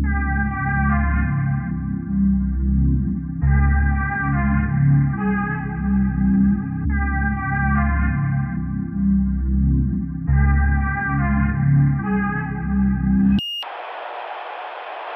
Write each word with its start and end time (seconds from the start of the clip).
you 0.00 0.33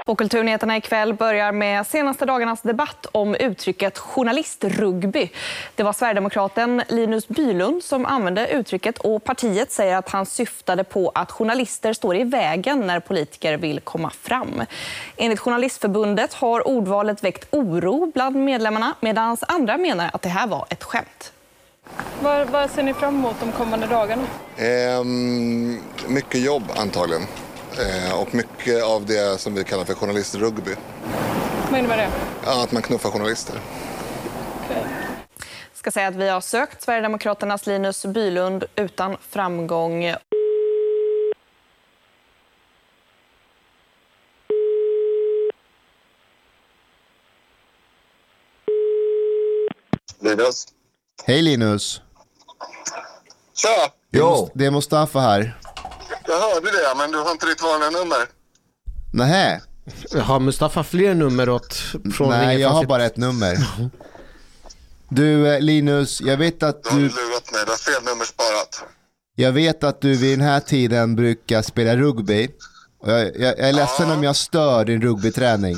Och 0.08 0.18
Kulturnyheterna 0.18 0.76
ikväll 0.76 1.14
börjar 1.14 1.52
med 1.52 1.86
senaste 1.86 2.26
dagarnas 2.26 2.62
debatt 2.62 3.06
om 3.12 3.34
uttrycket 3.34 3.98
journalistrugby. 3.98 5.30
Det 5.74 5.82
var 5.82 5.92
sverigedemokraten 5.92 6.82
Linus 6.88 7.28
Bylund 7.28 7.84
som 7.84 8.06
använde 8.06 8.48
uttrycket 8.48 8.98
och 8.98 9.24
partiet 9.24 9.72
säger 9.72 9.96
att 9.96 10.08
han 10.08 10.26
syftade 10.26 10.84
på 10.84 11.12
att 11.14 11.32
journalister 11.32 11.92
står 11.92 12.16
i 12.16 12.24
vägen 12.24 12.86
när 12.86 13.00
politiker 13.00 13.56
vill 13.56 13.80
komma 13.80 14.10
fram. 14.10 14.62
Enligt 15.16 15.40
Journalistförbundet 15.40 16.34
har 16.34 16.68
ordvalet 16.68 17.24
väckt 17.24 17.48
oro 17.50 18.10
bland 18.14 18.36
medlemmarna 18.36 18.94
medan 19.00 19.36
andra 19.48 19.78
menar 19.78 20.10
att 20.12 20.22
det 20.22 20.28
här 20.28 20.46
var 20.46 20.66
ett 20.70 20.84
skämt. 20.84 21.32
Vad, 22.20 22.48
vad 22.48 22.70
ser 22.70 22.82
ni 22.82 22.94
fram 22.94 23.14
emot 23.14 23.36
de 23.40 23.52
kommande 23.52 23.86
dagarna? 23.86 24.22
Ehm, 24.56 25.80
mycket 26.08 26.40
jobb 26.40 26.64
antagligen. 26.76 27.22
Eh, 27.78 28.20
och 28.20 28.34
mycket 28.34 28.84
av 28.84 29.06
det 29.06 29.40
som 29.40 29.54
vi 29.54 29.64
kallar 29.64 29.84
för 29.84 29.94
journalistrugby. 29.94 30.74
Vad 31.70 31.78
innebär 31.78 31.96
det? 31.96 32.10
Ja, 32.44 32.62
att 32.62 32.72
man 32.72 32.82
knuffar 32.82 33.10
journalister. 33.10 33.60
Okay. 34.64 34.82
ska 35.74 35.90
säga 35.90 36.08
att 36.08 36.14
vi 36.14 36.28
har 36.28 36.40
sökt 36.40 36.82
Sverigedemokraternas 36.82 37.66
Linus 37.66 38.06
Bylund 38.06 38.64
utan 38.76 39.16
framgång. 39.30 40.14
Linus. 50.20 50.66
Hej 51.24 51.42
Linus. 51.42 52.02
Tja! 53.54 54.48
Det 54.54 54.66
är 54.66 54.70
Mustafa 54.70 55.20
här. 55.20 55.58
Jag 56.28 56.40
hörde 56.40 56.70
det, 56.70 56.94
men 56.96 57.10
du 57.12 57.18
har 57.18 57.30
inte 57.30 57.46
ditt 57.46 57.62
vanliga 57.62 57.90
nummer. 57.90 58.26
Nähä. 59.12 59.60
Har 60.22 60.40
Mustafa 60.40 60.84
fler 60.84 61.14
nummer 61.14 61.48
åt 61.48 61.74
från 62.16 62.28
Nej, 62.30 62.60
jag 62.60 62.68
har 62.68 62.84
bara 62.84 63.04
ett 63.04 63.16
nummer. 63.16 63.56
Du 65.08 65.48
eh, 65.54 65.60
Linus, 65.60 66.20
jag 66.20 66.36
vet 66.36 66.62
att 66.62 66.82
Du 66.84 66.90
har 66.90 66.96
du... 66.96 67.02
lurat 67.02 67.52
mig, 67.52 67.60
du 67.64 67.70
har 67.70 67.76
fel 67.78 68.02
nummer 68.04 68.24
sparat. 68.24 68.82
Jag 69.34 69.52
vet 69.52 69.84
att 69.84 70.00
du 70.00 70.14
vid 70.16 70.38
den 70.38 70.48
här 70.48 70.60
tiden 70.60 71.16
brukar 71.16 71.62
spela 71.62 71.96
rugby. 71.96 72.48
Och 73.00 73.10
jag, 73.12 73.20
jag, 73.20 73.58
jag 73.58 73.68
är 73.68 73.72
ledsen 73.72 74.08
Ja. 74.08 74.14
om 74.14 74.22
jag 74.24 74.36
stör 74.36 74.84
din 74.84 75.02
rugbyträning. 75.02 75.76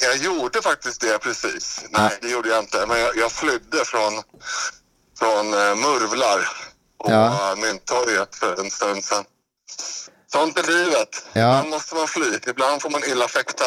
Jag 0.00 0.16
gjorde 0.16 0.62
faktiskt 0.62 1.00
det 1.00 1.18
precis. 1.18 1.84
Nej, 1.90 2.10
det 2.22 2.28
gjorde 2.28 2.48
jag 2.48 2.58
inte. 2.58 2.86
Men 2.88 3.00
jag, 3.00 3.16
jag 3.16 3.32
flydde 3.32 3.84
från, 3.84 4.12
från 5.18 5.46
uh, 5.54 5.74
Murvlar 5.76 6.40
Ja. 7.04 7.10
ja. 7.10 7.54
Mynttorget 7.56 8.34
för 8.34 8.60
en 8.64 8.70
stund 8.70 9.04
sedan. 9.04 9.24
Sånt 10.32 10.58
är 10.58 10.62
livet. 10.62 11.08
Ja. 11.32 11.40
Ibland 11.40 11.70
måste 11.70 11.94
man 11.94 12.08
fly. 12.08 12.50
Ibland 12.50 12.82
får 12.82 12.90
man 12.90 13.00
illa 13.04 13.28
fäkta. 13.28 13.64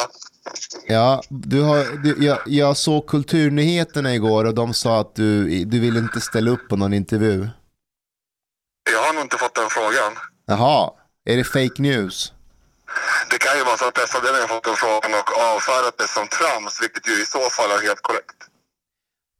Ja, 0.86 1.22
du 1.28 1.62
har, 1.62 2.02
du, 2.02 2.24
jag, 2.26 2.38
jag 2.46 2.76
såg 2.76 3.06
Kulturnyheterna 3.06 4.14
igår 4.14 4.44
och 4.44 4.54
de 4.54 4.74
sa 4.74 5.00
att 5.00 5.14
du, 5.14 5.64
du 5.64 5.80
vill 5.80 5.96
inte 5.96 6.20
ställa 6.20 6.50
upp 6.50 6.68
på 6.68 6.76
någon 6.76 6.92
intervju. 6.92 7.48
Jag 8.92 9.02
har 9.02 9.12
nog 9.12 9.22
inte 9.22 9.36
fått 9.36 9.54
den 9.54 9.70
frågan. 9.70 10.12
Jaha, 10.46 10.90
är 11.24 11.36
det 11.36 11.44
fake 11.44 11.82
news? 11.82 12.32
Det 13.30 13.38
kan 13.38 13.58
ju 13.58 13.64
vara 13.64 13.76
så 13.76 13.88
att 13.88 13.94
pressavdelningen 13.94 14.48
har 14.48 14.54
fått 14.56 14.64
den 14.64 14.76
frågan 14.76 15.14
och 15.14 15.30
avfärdat 15.54 15.98
det 15.98 16.08
som 16.08 16.28
trams, 16.28 16.82
vilket 16.82 17.08
ju 17.08 17.22
i 17.22 17.26
så 17.26 17.40
fall 17.50 17.70
är 17.70 17.82
helt 17.86 18.02
korrekt. 18.02 18.36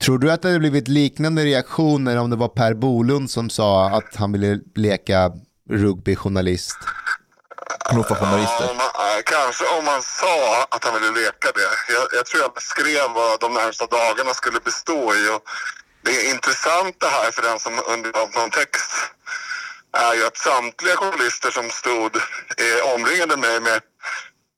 Tror 0.05 0.18
du 0.18 0.33
att 0.33 0.42
det 0.42 0.48
hade 0.48 0.58
blivit 0.58 0.88
liknande 0.88 1.44
reaktioner 1.44 2.17
om 2.17 2.30
det 2.30 2.36
var 2.36 2.48
Per 2.48 2.74
Bolund 2.74 3.30
som 3.30 3.50
sa 3.50 3.89
att 3.89 4.17
han 4.17 4.33
ville 4.33 4.61
leka 4.74 5.33
rugbyjournalist? 5.72 6.78
Knuffa 7.90 8.14
journalister. 8.14 8.64
Ja, 8.68 8.74
man, 8.74 9.16
äh, 9.16 9.22
kanske 9.24 9.64
om 9.78 9.84
man 9.84 10.02
sa 10.02 10.66
att 10.70 10.84
han 10.84 10.94
ville 10.94 11.20
leka 11.20 11.48
det. 11.55 11.92
Jag, 11.94 12.05
jag 12.12 12.27
tror 12.27 12.42
jag 12.42 12.52
beskrev 12.55 13.10
vad 13.14 13.40
de 13.40 13.55
närmsta 13.55 13.86
dagarna 13.86 14.34
skulle 14.34 14.61
bestå 14.61 15.14
i. 15.14 15.28
Och 15.34 15.42
det 16.05 16.11
är 16.11 16.30
intressant 16.34 16.96
det 17.00 17.06
här 17.08 17.30
för 17.30 17.42
den 17.42 17.58
som 17.58 17.72
undrar 17.86 18.22
om 18.22 18.30
någon 18.34 18.50
text 18.50 18.92
är 19.92 20.14
ju 20.14 20.27
att 20.27 20.36
samtliga 20.36 20.96
journalister 20.96 21.50
som 21.50 21.70
stod 21.70 22.16
eh, 22.16 22.94
omringade 22.94 23.36
mig 23.36 23.61
med 23.61 23.80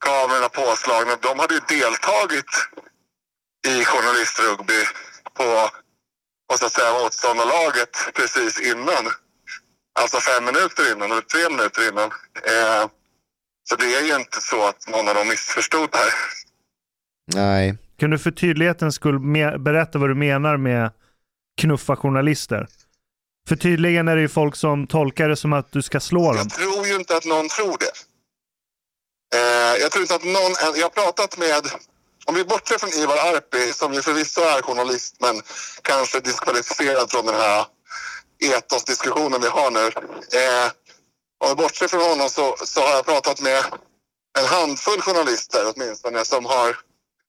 kamerorna 0.05 0.49
påslagna, 0.49 1.15
de 1.21 1.39
hade 1.39 1.53
ju 1.53 1.61
deltagit 1.67 2.51
i 3.67 3.85
journalistrugby 3.85 4.85
på, 5.33 5.69
på 6.49 6.57
så 6.57 6.65
att 6.65 6.73
säga 6.73 6.93
motståndarlaget 6.93 7.97
precis 8.13 8.59
innan. 8.61 9.11
Alltså 9.99 10.17
fem 10.19 10.45
minuter 10.45 10.91
innan, 10.91 11.11
eller 11.11 11.21
tre 11.21 11.49
minuter 11.49 11.89
innan. 11.89 12.09
Eh, 12.53 12.89
så 13.69 13.75
det 13.75 13.95
är 13.95 14.01
ju 14.01 14.15
inte 14.15 14.41
så 14.41 14.67
att 14.67 14.87
någon 14.87 15.07
av 15.07 15.15
dem 15.15 15.27
missförstod 15.27 15.89
det 15.91 15.97
här. 15.97 16.13
Nej. 17.33 17.77
Kan 17.97 18.09
du 18.09 18.19
för 18.19 18.31
tydlighetens 18.31 18.95
skull 18.95 19.19
berätta 19.59 19.99
vad 19.99 20.09
du 20.09 20.15
menar 20.15 20.57
med 20.57 20.91
knuffa 21.61 21.95
journalister? 21.95 22.67
För 23.47 23.55
tydligen 23.55 24.07
är 24.07 24.15
det 24.15 24.21
ju 24.21 24.29
folk 24.29 24.55
som 24.55 24.87
tolkar 24.87 25.29
det 25.29 25.35
som 25.35 25.53
att 25.53 25.71
du 25.71 25.81
ska 25.81 25.99
slå 25.99 26.33
dem. 26.33 26.37
Jag 26.37 26.49
tror 26.49 26.87
ju 26.87 26.95
inte 26.95 27.17
att 27.17 27.25
någon 27.25 27.49
tror 27.49 27.77
det. 27.79 27.91
Eh, 29.37 29.81
jag 29.81 29.91
tror 29.91 30.01
inte 30.01 30.15
att 30.15 30.23
någon... 30.23 30.53
Jag 30.75 30.85
har 30.85 30.89
pratat 30.89 31.37
med... 31.37 31.63
Om 32.25 32.35
vi 32.35 32.43
bortser 32.43 32.77
från 32.77 32.89
Ivar 32.89 33.17
Arpi, 33.17 33.73
som 33.73 33.93
ju 33.93 34.01
förvisso 34.01 34.41
är 34.41 34.61
journalist 34.61 35.15
men 35.19 35.41
kanske 35.81 36.19
diskvalificerad 36.19 37.11
från 37.11 37.25
den 37.25 37.35
här 37.35 37.65
etosdiskussionen 38.39 39.41
vi 39.41 39.47
har 39.47 39.71
nu. 39.71 39.87
Eh, 40.39 40.71
om 41.39 41.49
vi 41.49 41.55
bortser 41.55 41.87
från 41.87 42.01
honom 42.01 42.29
så, 42.29 42.55
så 42.65 42.81
har 42.81 42.91
jag 42.91 43.05
pratat 43.05 43.41
med 43.41 43.65
en 44.39 44.45
handfull 44.45 45.01
journalister 45.01 45.73
åtminstone 45.75 46.25
som 46.25 46.45
har... 46.45 46.77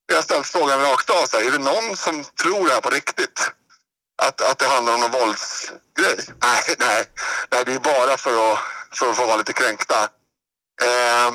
Jag 0.07 0.17
har 0.17 0.23
ställt 0.23 0.47
frågan 0.47 0.81
rakt 0.81 1.11
av. 1.11 1.27
Så 1.27 1.37
här, 1.37 1.47
är 1.47 1.51
det 1.51 1.59
någon 1.59 1.97
som 1.97 2.25
tror 2.25 2.69
det 2.69 2.75
här 2.75 2.81
på 2.81 2.91
riktigt? 2.91 3.51
Att, 4.23 4.41
att 4.41 4.59
det 4.59 4.67
handlar 4.67 4.95
om 4.95 5.01
någon 5.01 5.11
våldsgrej? 5.11 6.19
Nej, 6.43 6.63
nej. 6.79 7.05
nej 7.51 7.65
det 7.65 7.73
är 7.73 7.79
bara 7.79 8.17
för 8.17 8.53
att, 8.53 8.59
för 8.95 9.11
att 9.11 9.17
få 9.17 9.27
vara 9.27 9.37
lite 9.37 9.53
kränkta. 9.53 10.09
Eh, 10.83 11.29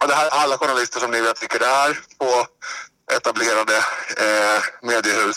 och 0.00 0.08
det 0.08 0.14
här 0.14 0.26
är 0.26 0.30
alla 0.30 0.58
journalister 0.58 1.00
som 1.00 1.10
ni 1.10 1.20
vet 1.20 1.42
vilka 1.42 1.58
det 1.58 1.66
är 1.66 1.98
på 2.18 2.46
etablerade 3.16 3.76
eh, 4.16 4.62
mediehus. 4.82 5.36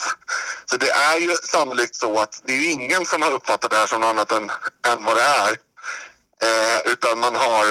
Det 0.79 0.89
är 0.89 1.19
ju 1.19 1.35
sannolikt 1.43 1.95
så 1.95 2.19
att 2.19 2.41
det 2.45 2.53
är 2.53 2.57
ju 2.57 2.71
ingen 2.71 3.05
som 3.05 3.21
har 3.21 3.31
uppfattat 3.31 3.71
det 3.71 3.77
här 3.77 3.87
som 3.87 4.01
något 4.01 4.09
annat 4.09 4.31
än, 4.31 4.51
än 4.91 5.05
vad 5.05 5.15
det 5.15 5.21
är. 5.21 5.51
Eh, 6.43 6.91
utan 6.91 7.19
man 7.19 7.35
har, 7.35 7.65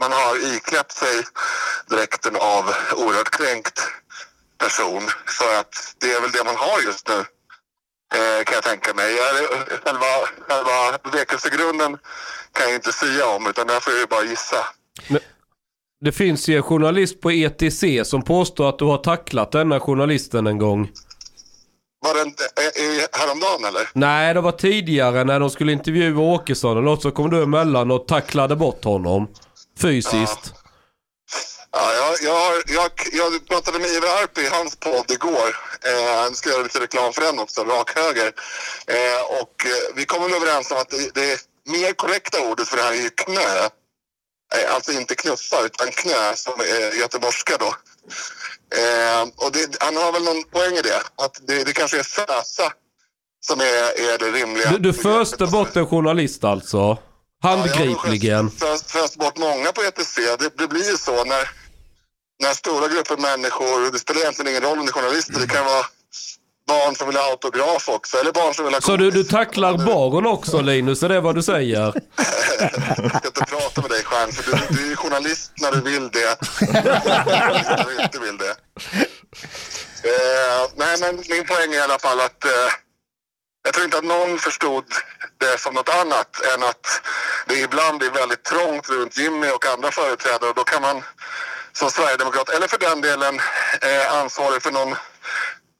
man 0.00 0.12
har 0.12 0.54
iklätt 0.56 0.92
sig 0.92 1.24
dräkten 1.86 2.36
av 2.36 2.64
oerhört 2.96 3.30
kränkt 3.30 3.80
person. 4.58 5.02
För 5.26 5.60
att 5.60 5.94
det 6.00 6.12
är 6.12 6.20
väl 6.20 6.30
det 6.30 6.44
man 6.44 6.56
har 6.56 6.80
just 6.80 7.08
nu. 7.08 7.24
Eh, 8.14 8.44
kan 8.44 8.54
jag 8.54 8.64
tänka 8.64 8.94
mig. 8.94 9.16
Själva, 9.84 10.06
själva 10.48 10.98
bevekelsegrunden 11.04 11.98
kan 12.52 12.66
jag 12.66 12.74
inte 12.74 12.92
säga 12.92 13.26
om 13.26 13.46
utan 13.46 13.66
där 13.66 13.80
får 13.80 13.92
jag 13.92 14.00
ju 14.00 14.06
bara 14.06 14.24
gissa. 14.24 14.56
Det 16.00 16.12
finns 16.12 16.48
ju 16.48 16.56
en 16.56 16.62
journalist 16.62 17.20
på 17.20 17.30
ETC 17.30 17.84
som 18.04 18.22
påstår 18.22 18.68
att 18.68 18.78
du 18.78 18.84
har 18.84 18.98
tacklat 18.98 19.52
denna 19.52 19.80
journalisten 19.80 20.46
en 20.46 20.58
gång. 20.58 20.90
Var 22.00 22.14
det 22.14 22.20
eh, 22.20 23.08
häromdagen 23.20 23.64
eller? 23.64 23.88
Nej, 23.92 24.34
det 24.34 24.40
var 24.40 24.52
tidigare 24.52 25.24
när 25.24 25.40
de 25.40 25.50
skulle 25.50 25.72
intervjua 25.72 26.20
Åkesson 26.20 26.72
eller 26.72 26.82
något 26.82 27.02
så 27.02 27.10
kom 27.10 27.30
du 27.30 27.42
emellan 27.42 27.90
och 27.90 28.08
tacklade 28.08 28.56
bort 28.56 28.84
honom. 28.84 29.28
Fysiskt. 29.80 30.52
Ja, 31.72 31.92
jag, 31.94 32.14
jag, 32.22 32.34
har- 32.40 32.62
jag, 32.66 32.90
jag 33.12 33.48
pratade 33.48 33.78
med 33.78 33.88
Ivar 33.90 34.08
Arpi 34.08 34.40
i 34.40 34.48
hans 34.48 34.76
podd 34.76 35.10
igår. 35.10 35.48
Eh, 35.84 36.28
nu 36.30 36.34
ska 36.34 36.48
jag 36.48 36.54
göra 36.54 36.62
lite 36.62 36.80
reklam 36.80 37.12
för 37.12 37.22
den 37.22 37.38
också, 37.38 37.64
rak 37.64 37.90
höger. 37.96 38.32
Eh, 38.86 39.20
och 39.40 39.66
eh, 39.66 39.94
vi 39.96 40.04
kom 40.04 40.34
överens 40.34 40.70
om 40.70 40.76
att 40.78 40.90
det, 40.90 41.14
det 41.14 41.40
mer 41.66 41.92
korrekta 41.92 42.40
ordet 42.50 42.68
för 42.68 42.76
det 42.76 42.82
här 42.82 42.92
är 42.92 42.96
ju 43.02 43.10
knö. 43.10 43.58
Eh, 44.54 44.74
alltså 44.74 44.92
inte 44.92 45.14
knuffa 45.14 45.62
utan 45.64 45.88
knö 45.90 46.34
som 46.34 46.60
är 46.60 47.00
göteborgska 47.00 47.56
då. 47.56 47.74
Eh, 48.74 49.22
och 49.36 49.52
det, 49.52 49.76
han 49.80 49.96
har 49.96 50.12
väl 50.12 50.24
någon 50.24 50.44
poäng 50.44 50.74
i 50.74 50.82
det. 50.82 51.24
Att 51.24 51.40
det, 51.46 51.64
det 51.64 51.72
kanske 51.72 51.98
är 51.98 52.02
fösa 52.02 52.72
som 53.40 53.60
är, 53.60 54.10
är 54.12 54.18
det 54.18 54.30
rimliga. 54.30 54.70
Du, 54.70 54.78
du 54.78 54.92
föste 54.92 55.46
bort 55.46 55.76
en 55.76 55.86
journalist 55.86 56.44
alltså? 56.44 56.98
Handgripligen? 57.42 58.50
föst, 58.50 58.90
föst 58.90 59.16
bort 59.16 59.38
många 59.38 59.72
på 59.72 59.82
ETC. 59.82 60.16
Det, 60.16 60.58
det 60.58 60.68
blir 60.68 60.90
ju 60.90 60.96
så 60.96 61.24
när, 61.24 61.50
när 62.42 62.54
stora 62.54 62.88
grupper 62.88 63.16
människor, 63.16 63.92
det 63.92 63.98
spelar 63.98 64.20
egentligen 64.20 64.50
ingen 64.50 64.62
roll 64.62 64.78
om 64.78 64.86
det 64.86 64.90
är 64.90 64.92
journalister, 64.92 65.40
det 65.40 65.46
kan 65.46 65.64
vara 65.64 65.84
barn 66.68 66.94
som 66.94 67.06
vill 67.06 67.16
ha 67.16 67.30
autograf 67.30 67.88
också. 67.88 68.16
Eller 68.16 68.32
barn 68.32 68.54
som 68.54 68.64
vill 68.64 68.74
ha 68.74 68.80
Så 68.80 68.96
du, 68.96 69.10
du 69.10 69.24
tacklar 69.24 69.74
barn 69.86 70.26
också 70.26 70.60
Linus, 70.60 71.02
är 71.02 71.08
det 71.08 71.20
vad 71.20 71.34
du 71.34 71.42
säger? 71.42 71.80
Jag 72.58 73.16
ska 73.16 73.26
inte 73.26 73.44
prata 73.44 73.80
med 73.80 73.90
dig 73.90 74.02
Stjärn, 74.04 74.32
för 74.32 74.42
du, 74.50 74.76
du 74.76 74.92
är 74.92 74.96
journalist 74.96 75.52
när 75.56 75.72
du 75.72 75.80
vill 75.80 76.10
det. 76.10 76.36
när 76.72 77.84
du 77.84 78.02
inte 78.02 78.18
vill 78.18 78.38
det. 78.38 78.54
Eh, 80.04 80.70
nej, 80.76 80.96
men 81.00 81.16
min 81.16 81.46
poäng 81.46 81.72
är 81.72 81.78
i 81.78 81.80
alla 81.80 81.98
fall 81.98 82.20
att 82.20 82.44
eh, 82.44 82.50
jag 83.64 83.74
tror 83.74 83.84
inte 83.84 83.98
att 83.98 84.04
någon 84.04 84.38
förstod 84.38 84.84
det 85.38 85.60
som 85.60 85.74
något 85.74 85.88
annat 85.88 86.30
än 86.54 86.62
att 86.62 86.86
det 87.46 87.60
ibland 87.60 88.02
är 88.02 88.10
väldigt 88.10 88.44
trångt 88.44 88.88
runt 88.88 89.18
Jimmy 89.18 89.48
och 89.50 89.66
andra 89.66 89.90
företrädare 89.90 90.50
och 90.50 90.54
då 90.54 90.64
kan 90.64 90.82
man 90.82 91.02
som 91.72 91.90
sverigedemokrat, 91.90 92.48
eller 92.48 92.68
för 92.68 92.78
den 92.78 93.00
delen 93.00 93.40
eh, 93.82 94.14
ansvarig 94.20 94.62
för 94.62 94.70
någon 94.70 94.94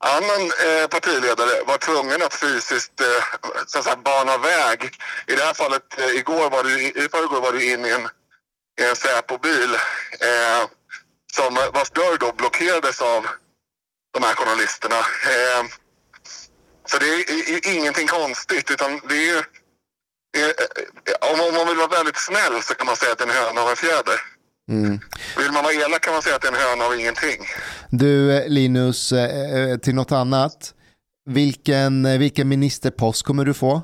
annan 0.05 0.43
eh, 0.43 0.89
partiledare 0.89 1.65
var 1.67 1.79
tvungen 1.79 2.23
att 2.23 2.35
fysiskt 2.35 3.01
eh, 3.01 3.07
så 3.67 3.79
att 3.79 3.85
säga, 3.85 3.97
bana 3.97 4.39
väg. 4.39 4.97
I 5.27 5.35
det 5.35 5.43
här 5.43 5.55
fallet, 5.55 5.99
eh, 5.99 6.17
igår 6.17 6.51
var 6.51 6.65
du, 6.65 6.83
i 6.83 7.09
förrgår 7.11 7.41
var 7.41 7.53
du 7.53 7.73
inne 7.73 7.89
i 7.89 7.93
en, 7.93 8.09
i 8.81 8.85
en 8.85 8.97
Säpo-bil 8.97 9.75
eh, 10.21 10.69
som 11.33 11.57
eh, 11.57 11.73
vars 11.73 11.91
dörr 11.91 12.17
då 12.21 12.33
blockerades 12.33 13.03
av 13.03 13.27
de 14.15 14.23
här 14.23 14.35
journalisterna. 14.35 14.99
Eh, 14.99 15.65
så 16.87 16.99
det 16.99 17.07
är, 17.07 17.31
är, 17.31 17.69
är, 17.69 17.77
ingenting 17.77 18.07
konstigt 18.07 18.71
utan 18.71 19.01
det 19.09 19.15
är 19.15 19.27
ju... 19.27 19.43
Eh, 20.37 20.49
eh, 20.49 21.33
om, 21.33 21.41
om 21.41 21.55
man 21.55 21.67
vill 21.67 21.77
vara 21.77 21.89
väldigt 21.89 22.17
snäll 22.19 22.63
så 22.63 22.75
kan 22.75 22.87
man 22.87 22.97
säga 22.97 23.13
att 23.13 23.19
det 23.19 23.25
är 23.25 23.29
en 23.29 23.35
höna 23.35 23.63
och 23.63 23.71
en 23.71 23.77
fjäder. 23.77 24.21
Mm. 24.69 25.01
Vill 25.37 25.53
man 25.53 25.63
vara 25.65 25.73
elak 25.73 26.03
kan 26.03 26.13
man 26.13 26.23
säga 26.23 26.37
att 26.37 26.43
det 26.43 26.49
är 26.49 26.53
en 26.53 26.59
höna 26.59 26.85
av 26.85 27.01
ingenting. 27.01 27.47
Du 27.91 28.37
eh, 28.37 28.49
Linus, 28.49 29.13
eh, 29.13 29.71
eh, 29.71 29.79
till 29.79 29.95
något 29.95 30.13
annat. 30.13 30.75
Vilken, 31.31 32.19
vilken 32.19 32.49
ministerpost 32.49 33.23
kommer 33.23 33.45
du 33.45 33.55
få? 33.55 33.83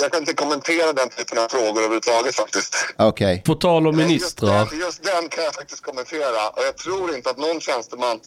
Jag 0.00 0.12
kan 0.12 0.20
inte 0.20 0.34
kommentera 0.34 0.92
den 0.92 1.08
typen 1.08 1.38
av 1.38 1.48
frågor 1.48 1.80
överhuvudtaget 1.80 2.34
faktiskt. 2.34 2.74
Okej. 2.96 3.42
På 3.46 3.54
tal 3.54 3.86
om 3.86 3.96
ministrar. 3.96 4.58
Just 4.60 4.70
den, 4.70 4.78
just 4.80 5.04
den 5.04 5.28
kan 5.28 5.44
jag 5.44 5.54
faktiskt 5.54 5.82
kommentera. 5.82 6.48
Och 6.48 6.62
jag 6.62 6.76
tror 6.76 7.14
inte 7.16 7.30
att 7.30 7.38
någon 7.38 7.60
tjänsteman 7.60 8.20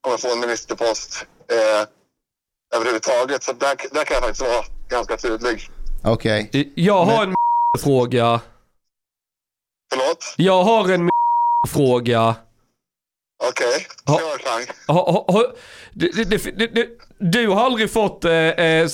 kommer 0.00 0.16
få 0.16 0.32
en 0.32 0.40
ministerpost 0.40 1.26
eh, 1.50 1.86
överhuvudtaget. 2.76 3.42
Så 3.42 3.52
där, 3.52 3.76
där 3.92 4.04
kan 4.04 4.14
jag 4.14 4.22
faktiskt 4.22 4.40
vara 4.40 4.64
ganska 4.88 5.16
tydlig. 5.16 5.68
Okej. 6.04 6.72
Jag 6.74 7.04
har 7.04 7.22
en 7.22 7.34
fråga. 7.80 8.40
Förlåt? 9.90 10.34
Jag 10.36 10.62
har 10.64 10.88
en 10.92 11.10
fråga. 11.68 12.36
Okej, 13.50 13.86
Ja. 14.04 14.18
kör 14.18 14.38
det, 16.50 16.66
det, 16.66 16.88
du 17.18 17.48
har 17.48 17.64
aldrig 17.64 17.90
fått 17.92 18.24
eh, 18.24 18.32
eh, 18.32 18.88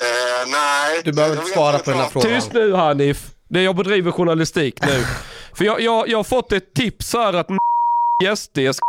Eh, 0.00 0.48
nej. 0.52 1.00
Du 1.04 1.12
behöver 1.12 1.36
inte 1.36 1.48
svara 1.50 1.78
på 1.78 1.84
du 1.84 1.90
den 1.90 2.00
här 2.00 2.08
frågan. 2.08 2.30
Tyst 2.30 2.52
nu 2.52 2.72
Hanif. 2.72 3.30
Det 3.48 3.62
jag 3.62 3.76
bedriver 3.76 4.10
journalistik 4.10 4.82
nu. 4.82 5.04
För 5.54 5.64
jag, 5.64 5.80
jag, 5.80 6.08
jag 6.08 6.18
har 6.18 6.24
fått 6.24 6.52
ett 6.52 6.74
tips 6.74 7.12
här 7.12 7.32
att 7.32 7.48
SD 8.36 8.58
ska 8.72 8.84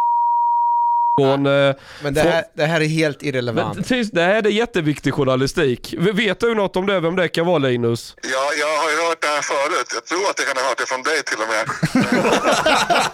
från... 1.21 1.45
Eh, 1.45 1.75
Men 2.03 2.13
det 2.13 2.21
här, 2.21 2.43
det 2.53 2.65
här 2.65 2.81
är 2.81 2.85
helt 2.85 3.21
men, 3.21 3.29
irrelevant. 3.29 3.87
tyst, 3.87 4.13
det 4.13 4.21
här 4.21 4.45
är 4.47 4.49
jätteviktig 4.49 5.13
journalistik. 5.13 5.95
Vet 5.97 6.39
du 6.39 6.55
något 6.55 6.75
om 6.75 6.85
det, 6.85 6.99
vem 6.99 7.15
det 7.15 7.27
kan 7.27 7.45
vara 7.45 7.57
Linus? 7.57 8.15
Ja, 8.23 8.29
jag 8.59 8.77
har 8.81 8.89
ju 8.89 9.07
hört 9.09 9.21
det 9.21 9.27
här 9.27 9.41
förut. 9.41 9.87
Jag 9.93 10.05
tror 10.05 10.29
att 10.29 10.39
jag 10.39 10.47
kan 10.47 10.57
ha 10.63 10.69
hört 10.69 10.77
det 10.77 10.85
från 10.85 11.03
dig 11.03 11.23
till 11.23 11.37
och 11.41 11.49
med. 11.53 11.65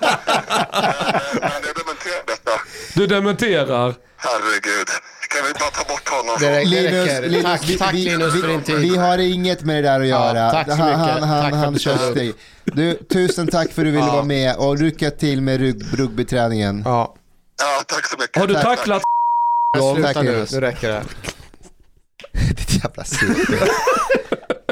Eh, 1.34 1.40
Men 1.42 1.52
jag 1.66 1.76
dementerar 1.76 2.24
detta. 2.28 2.52
Du 2.96 3.08
dementerar. 3.08 3.96
Herregud. 4.18 4.88
Kan 5.30 5.48
vi 5.48 5.54
bara 5.60 5.70
ta 5.70 5.84
bort 5.94 6.10
honom? 6.10 6.36
Det, 6.40 6.50
det 6.50 6.66
Linus, 6.66 7.08
räcker. 7.08 7.30
Linus, 7.30 7.44
tack, 7.44 7.62
vi, 7.70 7.78
tack 7.78 7.94
vi, 7.94 7.98
Linus 8.06 8.42
för 8.42 8.48
din 8.48 8.62
tid. 8.64 8.76
Vi 8.80 8.98
har 8.98 9.18
inget 9.18 9.62
med 9.64 9.84
det 9.84 9.90
där 9.90 10.00
att 10.02 10.08
Ja, 10.08 10.36
göra. 10.36 10.52
tack 10.52 10.68
så 10.68 10.74
han, 10.74 10.90
mycket. 11.00 11.00
han, 11.00 11.24
han, 11.24 11.42
Tack 11.42 11.52
för 11.52 11.58
han 11.58 11.80
kör 11.80 12.12
steg. 12.12 12.34
Du, 12.64 12.94
tusen 13.14 13.48
tack 13.48 13.72
för 13.72 13.82
att 13.82 13.86
du 13.88 13.92
ville 13.92 14.06
Ja. 14.06 14.12
vara 14.14 14.24
med 14.24 14.56
och 14.56 14.78
lycka 14.82 15.12
till 15.12 15.42
med 15.42 15.62
rugbyträningen. 15.98 16.82
Ja, 16.86 17.16
Ja, 17.60 17.84
tack 17.88 18.06
så 18.08 18.18
mycket. 18.18 18.38
Har 18.38 18.48
du 18.48 18.54
Tack. 18.54 18.64
tacklat 18.64 19.04
men 19.78 19.94
sluta 19.96 20.14
tack, 20.14 20.24
nu. 20.26 20.46
Nu 20.52 20.60
räcker 20.62 20.90
det. 20.90 21.04
Ditt 22.56 22.84
jävla 22.84 23.04
CP. 23.04 23.54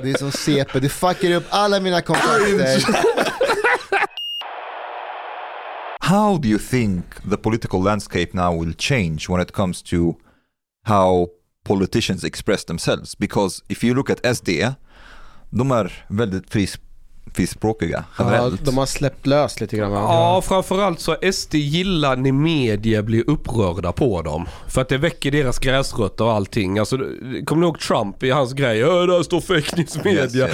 Det 0.03 0.09
är 0.11 0.17
som 0.17 0.31
CP, 0.31 0.79
du 0.79 0.89
fuckar 0.89 1.31
upp 1.31 1.45
alla 1.49 1.79
mina 1.79 2.01
kontakter. 2.01 2.83
How 5.99 6.37
do 6.37 6.47
you 6.49 6.59
think 6.59 7.05
the 7.29 7.37
political 7.37 7.83
landscape 7.83 8.29
now 8.33 8.59
will 8.59 8.73
change 8.77 9.29
when 9.29 9.41
it 9.41 9.51
comes 9.51 9.81
to 9.83 10.15
how 10.83 11.27
politicians 11.63 12.23
express 12.23 12.65
themselves? 12.65 13.17
Because 13.17 13.63
if 13.67 13.83
you 13.83 13.93
look 13.95 14.09
at 14.09 14.37
SD, 14.37 14.49
de 15.49 15.71
är 15.71 16.05
väldigt 16.07 16.49
fris, 16.49 16.79
frispråkiga 16.79 16.90
Ja, 17.91 18.03
generellt. 18.19 18.65
de 18.65 18.77
har 18.77 18.85
släppt 18.85 19.27
lös 19.27 19.61
lite 19.61 19.77
grann? 19.77 19.91
Ja, 19.91 20.41
framförallt 20.45 20.99
så 20.99 21.15
SD 21.33 21.55
gillar 21.55 22.15
när 22.15 22.31
media 22.31 23.03
blir 23.03 23.29
upprörda 23.29 23.91
på 23.91 24.21
dem. 24.21 24.45
För 24.67 24.81
att 24.81 24.89
det 24.89 24.97
väcker 24.97 25.31
deras 25.31 25.59
gräsrötter 25.59 26.23
och 26.25 26.31
allting. 26.31 26.79
Alltså, 26.79 26.97
kommer 27.45 27.61
du 27.61 27.67
ihåg 27.67 27.79
Trump 27.79 28.23
i 28.23 28.29
hans 28.29 28.53
grej? 28.53 28.83
"Ö, 28.83 29.05
där 29.05 29.23
står 29.23 29.41
fake 29.41 29.75
news 29.77 30.03
media. 30.03 30.23
Yes, 30.23 30.35
yes. 30.35 30.51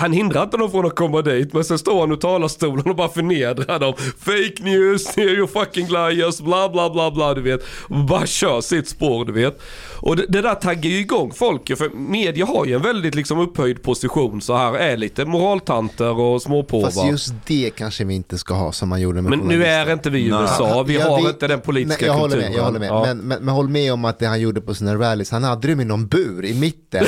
Han 0.00 0.12
hindrar 0.12 0.42
inte 0.42 0.56
dem 0.56 0.70
från 0.70 0.86
att 0.86 0.96
komma 0.96 1.22
dit, 1.22 1.52
men 1.52 1.64
sen 1.64 1.78
står 1.78 2.00
han 2.00 2.12
i 2.12 2.16
talarstolen 2.16 2.90
och 2.90 2.96
bara 2.96 3.08
förnedrar 3.08 3.78
dem. 3.78 3.94
Fake 4.18 4.54
news, 4.62 5.08
you're 5.16 5.46
fucking 5.46 5.86
liars, 5.88 6.40
bla 6.40 6.68
bla 6.68 6.90
bla 6.90 7.10
bla, 7.10 7.34
du 7.34 7.40
vet. 7.40 7.60
Och 7.88 7.96
bara 8.04 8.26
kör 8.26 8.60
sitt 8.60 8.88
spår, 8.88 9.24
du 9.24 9.32
vet. 9.32 9.60
Och 10.00 10.16
det, 10.16 10.26
det 10.28 10.42
där 10.42 10.54
taggar 10.54 10.90
ju 10.90 10.98
igång 10.98 11.32
folk 11.34 11.70
ju, 11.70 11.76
för 11.76 11.88
media 11.88 12.46
har 12.46 12.66
ju 12.66 12.74
en 12.74 12.82
väldigt 12.82 13.14
liksom 13.14 13.38
upphöjd 13.38 13.82
position 13.82 14.40
så 14.40 14.56
här, 14.56 14.74
är 14.74 14.96
lite 14.96 15.24
moraltanter 15.24 16.18
och 16.20 16.42
småpåvar. 16.42 16.90
Fast 16.90 17.06
just 17.06 17.34
det 17.46 17.70
kanske 17.76 18.04
vi 18.04 18.14
inte 18.14 18.38
ska 18.38 18.54
ha 18.54 18.72
som 18.72 18.88
man 18.88 19.00
gjorde 19.00 19.22
med 19.22 19.30
Men 19.30 19.38
nu 19.48 19.64
är 19.64 19.92
inte 19.92 20.10
vi 20.10 20.18
i. 20.18 20.26
USA, 20.28 20.82
vi 20.86 20.94
Ja, 20.94 21.08
har 21.08 21.22
vi- 21.22 21.28
inte 21.28 21.46
den 21.46 21.60
politiska 21.60 22.00
Nej, 22.06 22.06
jag 22.14 22.14
håller 22.20 22.34
kulturen. 22.34 22.52
med, 22.52 22.58
jag 22.60 22.64
håller 22.64 22.78
med. 22.78 22.88
Ja. 22.88 23.02
Men, 23.06 23.18
men, 23.18 23.44
men 23.44 23.54
håll 23.54 23.68
med 23.68 23.92
om 23.92 24.04
att 24.04 24.18
det 24.18 24.26
han 24.26 24.40
gjorde 24.40 24.60
på 24.60 24.74
sina 24.74 24.94
rallys, 24.94 25.30
han 25.30 25.44
hade 25.44 25.68
dem 25.68 25.80
i 25.80 25.84
någon 25.84 26.06
bur 26.08 26.44
i 26.44 26.54
mitten. 26.60 27.04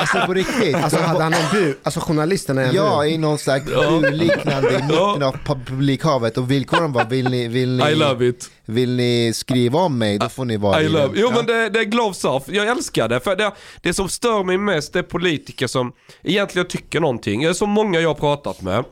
alltså 0.00 0.18
på 0.26 0.34
riktigt. 0.34 0.73
Alltså 0.82 0.98
hade 0.98 1.22
han 1.22 1.32
en 1.34 1.50
bur? 1.52 1.78
Alltså 1.82 2.00
journalisterna 2.00 2.62
är 2.62 2.68
en 2.68 2.74
Ja, 2.74 3.06
i 3.06 3.18
någon 3.18 3.38
slags 3.38 3.64
burliknande 3.64 4.70
i 4.70 4.82
mitten 4.82 5.22
av 5.22 5.36
publikhavet 5.44 6.38
och 6.38 6.50
villkoren 6.50 6.92
var 6.92 7.04
vill 7.04 7.28
ni, 7.30 7.48
vill 7.48 7.80
I 7.80 7.84
ni, 7.84 7.94
love 7.94 8.26
it. 8.28 8.50
vill 8.64 8.90
ni 8.96 9.32
skriva 9.34 9.78
om 9.78 9.98
mig 9.98 10.18
då 10.18 10.28
får 10.28 10.44
ni 10.44 10.56
vara 10.56 10.82
I 10.82 10.84
i 10.84 10.88
love. 10.88 11.10
Jo 11.14 11.28
Ja. 11.30 11.36
men 11.36 11.46
det, 11.46 11.68
det 11.68 11.80
är 11.80 11.84
gloves 11.84 12.24
off. 12.24 12.42
Jag 12.46 12.66
älskar 12.68 13.08
det. 13.08 13.20
För 13.20 13.36
det, 13.36 13.52
det 13.82 13.94
som 13.94 14.08
stör 14.08 14.44
mig 14.44 14.58
mest 14.58 14.96
är 14.96 15.02
politiker 15.02 15.66
som 15.66 15.92
egentligen 16.22 16.68
tycker 16.68 17.00
någonting. 17.00 17.42
Det 17.42 17.48
är 17.48 17.52
så 17.52 17.66
många 17.66 18.00
jag 18.00 18.08
har 18.08 18.14
pratat 18.14 18.62
med. 18.62 18.84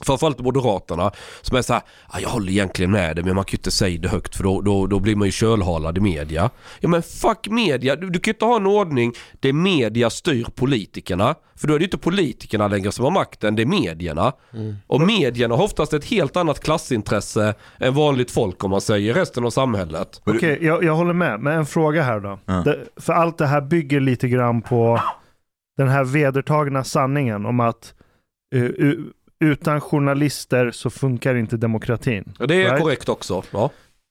Framförallt 0.00 0.38
Moderaterna 0.40 1.10
som 1.42 1.56
är 1.56 1.62
så 1.62 1.72
här, 1.72 1.82
"Ah, 2.08 2.18
jag 2.20 2.28
håller 2.28 2.52
egentligen 2.52 2.90
med 2.90 3.16
dig 3.16 3.24
men 3.24 3.34
man 3.34 3.44
kan 3.44 3.52
ju 3.52 3.56
inte 3.56 3.70
säga 3.70 4.00
det 4.00 4.08
högt 4.08 4.36
för 4.36 4.44
då, 4.44 4.60
då, 4.60 4.86
då 4.86 5.00
blir 5.00 5.16
man 5.16 5.28
ju 5.28 5.32
kölhalad 5.32 5.98
i 5.98 6.00
media. 6.00 6.50
Ja 6.80 6.88
men 6.88 7.02
fuck 7.02 7.48
media, 7.50 7.96
du, 7.96 8.10
du 8.10 8.18
kan 8.20 8.30
ju 8.30 8.34
inte 8.34 8.44
ha 8.44 8.56
en 8.56 8.66
ordning 8.66 9.12
där 9.40 9.52
media 9.52 10.10
styr 10.10 10.46
politikerna. 10.54 11.34
För 11.56 11.68
då 11.68 11.74
är 11.74 11.78
det 11.78 11.82
ju 11.82 11.86
inte 11.86 11.98
politikerna 11.98 12.68
längre 12.68 12.92
som 12.92 13.04
har 13.04 13.10
makten, 13.12 13.56
det 13.56 13.62
är 13.62 13.66
medierna. 13.66 14.32
Och 14.86 15.00
medierna 15.00 15.56
har 15.56 15.64
oftast 15.64 15.92
ett 15.92 16.04
helt 16.04 16.36
annat 16.36 16.60
klassintresse 16.60 17.54
än 17.80 17.94
vanligt 17.94 18.30
folk 18.30 18.64
om 18.64 18.70
man 18.70 18.80
säger 18.80 19.14
resten 19.14 19.44
av 19.44 19.50
samhället. 19.50 20.20
Okej, 20.26 20.58
jag, 20.62 20.84
jag 20.84 20.94
håller 20.96 21.12
med. 21.12 21.40
Men 21.40 21.58
en 21.58 21.66
fråga 21.66 22.02
här 22.02 22.20
då. 22.20 22.38
Det, 22.64 22.78
för 22.96 23.12
allt 23.12 23.38
det 23.38 23.46
här 23.46 23.60
bygger 23.60 24.00
lite 24.00 24.28
grann 24.28 24.62
på 24.62 25.00
den 25.76 25.88
här 25.88 26.04
vedertagna 26.04 26.84
sanningen 26.84 27.46
om 27.46 27.60
att 27.60 27.94
eh, 28.54 28.62
u- 28.62 29.04
utan 29.40 29.80
journalister 29.80 30.70
så 30.70 30.90
funkar 30.90 31.34
inte 31.34 31.56
demokratin. 31.56 32.34
Det 32.38 32.54
är 32.54 32.58
Right? 32.70 32.82
korrekt 32.82 33.08
också. 33.08 33.42
Ja. 33.50 33.70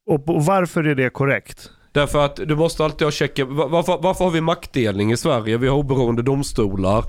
Och, 0.10 0.30
och 0.30 0.46
varför 0.46 0.84
är 0.84 0.96
det 0.96 1.10
korrekt? 1.10 1.72
Därför 1.92 2.26
att 2.26 2.36
du 2.36 2.56
måste 2.56 2.86
alltid 2.86 3.06
ha 3.06 3.12
checken. 3.12 3.56
Va- 3.56 3.68
Varför, 3.68 3.98
varför 4.02 4.24
har 4.26 4.32
vi 4.32 4.42
maktdelning 4.42 5.12
i 5.12 5.18
Sverige? 5.18 5.58
Vi 5.58 5.68
har 5.68 5.78
oberoende 5.78 6.22
domstolar. 6.22 7.04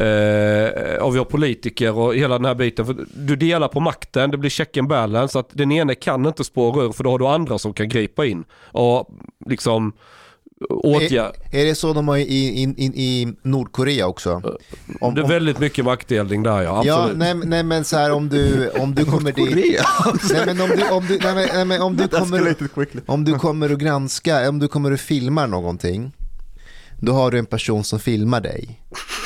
Eh, 0.00 1.02
och 1.02 1.14
vi 1.14 1.18
har 1.18 1.24
politiker 1.24 1.98
och 1.98 2.14
hela 2.14 2.34
den 2.38 2.44
här 2.44 2.54
biten. 2.54 2.86
För 2.86 2.96
du 3.14 3.36
delar 3.36 3.68
på 3.68 3.80
makten, 3.80 4.30
det 4.30 4.36
blir 4.38 4.50
check 4.50 4.76
and 4.76 4.88
balance. 4.88 5.38
Att 5.38 5.48
den 5.52 5.72
ene 5.72 5.94
kan 5.94 6.26
inte 6.26 6.44
spåra 6.44 6.84
ur 6.84 6.92
för 6.92 7.04
då 7.04 7.10
har 7.10 7.18
du 7.18 7.26
andra 7.26 7.58
som 7.58 7.72
kan 7.72 7.88
gripa 7.88 8.26
in. 8.26 8.44
Och 8.72 9.08
liksom 9.46 9.92
åtgärda. 10.70 11.32
Är 11.52 11.64
det 11.64 11.74
så 11.74 11.92
de 11.92 12.08
har 12.08 12.16
i, 12.16 12.22
i, 12.22 12.62
i, 12.62 12.84
i 12.94 13.28
Nordkorea 13.42 14.06
också? 14.06 14.42
Om, 15.00 15.14
Det 15.14 15.20
är 15.20 15.28
väldigt 15.28 15.58
mycket 15.58 15.84
maktdelning 15.84 16.42
där 16.42 16.62
ja. 16.62 16.82
ja, 16.84 16.98
Absolut. 16.98 17.18
nej, 17.18 17.34
nej 17.34 17.62
men 17.62 17.84
så 17.84 17.96
här 17.96 18.12
om 18.12 18.28
du, 18.28 18.70
om 18.70 18.94
du 18.94 19.04
kommer 19.04 19.32
dit. 19.32 19.80
Nej 20.32 20.46
men 20.46 20.60
om 20.60 20.68
du, 20.76 20.88
om 20.90 21.06
du, 21.06 21.18
nej, 21.22 21.34
men, 21.34 21.48
nej, 21.54 21.64
men 21.64 21.82
om 21.82 21.96
du 21.96 22.08
kommer, 22.08 22.56
om 23.06 23.24
du 23.24 23.34
kommer 23.38 23.70
att 23.72 23.78
granska, 23.78 24.48
om 24.48 24.58
du 24.58 24.68
kommer 24.68 24.92
att 24.92 25.00
filma 25.00 25.46
någonting, 25.46 26.12
då 27.00 27.12
har 27.12 27.30
du 27.30 27.38
en 27.38 27.46
person 27.46 27.84
som 27.84 27.98
filmar 28.00 28.40
dig 28.40 28.80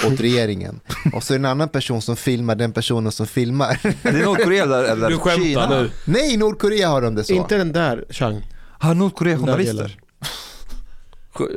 åt 0.07 0.21
regeringen. 0.21 0.81
och 1.13 1.23
så 1.23 1.35
är 1.35 1.39
det 1.39 1.41
en 1.43 1.45
annan 1.51 1.69
person 1.69 2.03
som 2.03 2.17
filmar 2.17 2.55
den 2.55 2.73
personen 2.73 3.13
som 3.13 3.27
filmar. 3.27 3.81
Är 4.03 4.13
det 4.13 4.25
Nordkorea 4.25 4.63
eller, 4.63 4.85
eller 4.85 5.09
Du 5.09 5.19
skämtar 5.19 5.45
Kina? 5.45 5.69
nu. 5.69 5.91
Nej, 6.05 6.37
Nordkorea 6.37 6.89
har 6.89 7.03
de 7.03 7.15
det 7.15 7.25
så. 7.25 7.33
Inte 7.33 7.57
den 7.57 7.73
där, 7.73 8.05
Chang. 8.11 8.47
Har 8.79 8.95
Nordkorea 8.95 9.37
där 9.37 9.41
journalister? 9.43 9.99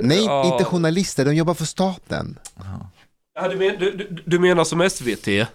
Nej, 0.02 0.26
Ja. 0.26 0.52
inte 0.52 0.64
journalister, 0.64 1.26
de 1.26 1.34
jobbar 1.36 1.54
för 1.54 1.66
staten. 1.66 2.40
Ja, 3.36 3.48
du, 3.48 3.56
men, 3.56 3.80
du, 3.80 4.22
du, 4.26 4.40
menar 4.40 4.64
som 4.64 4.90
SVT? 4.90 5.28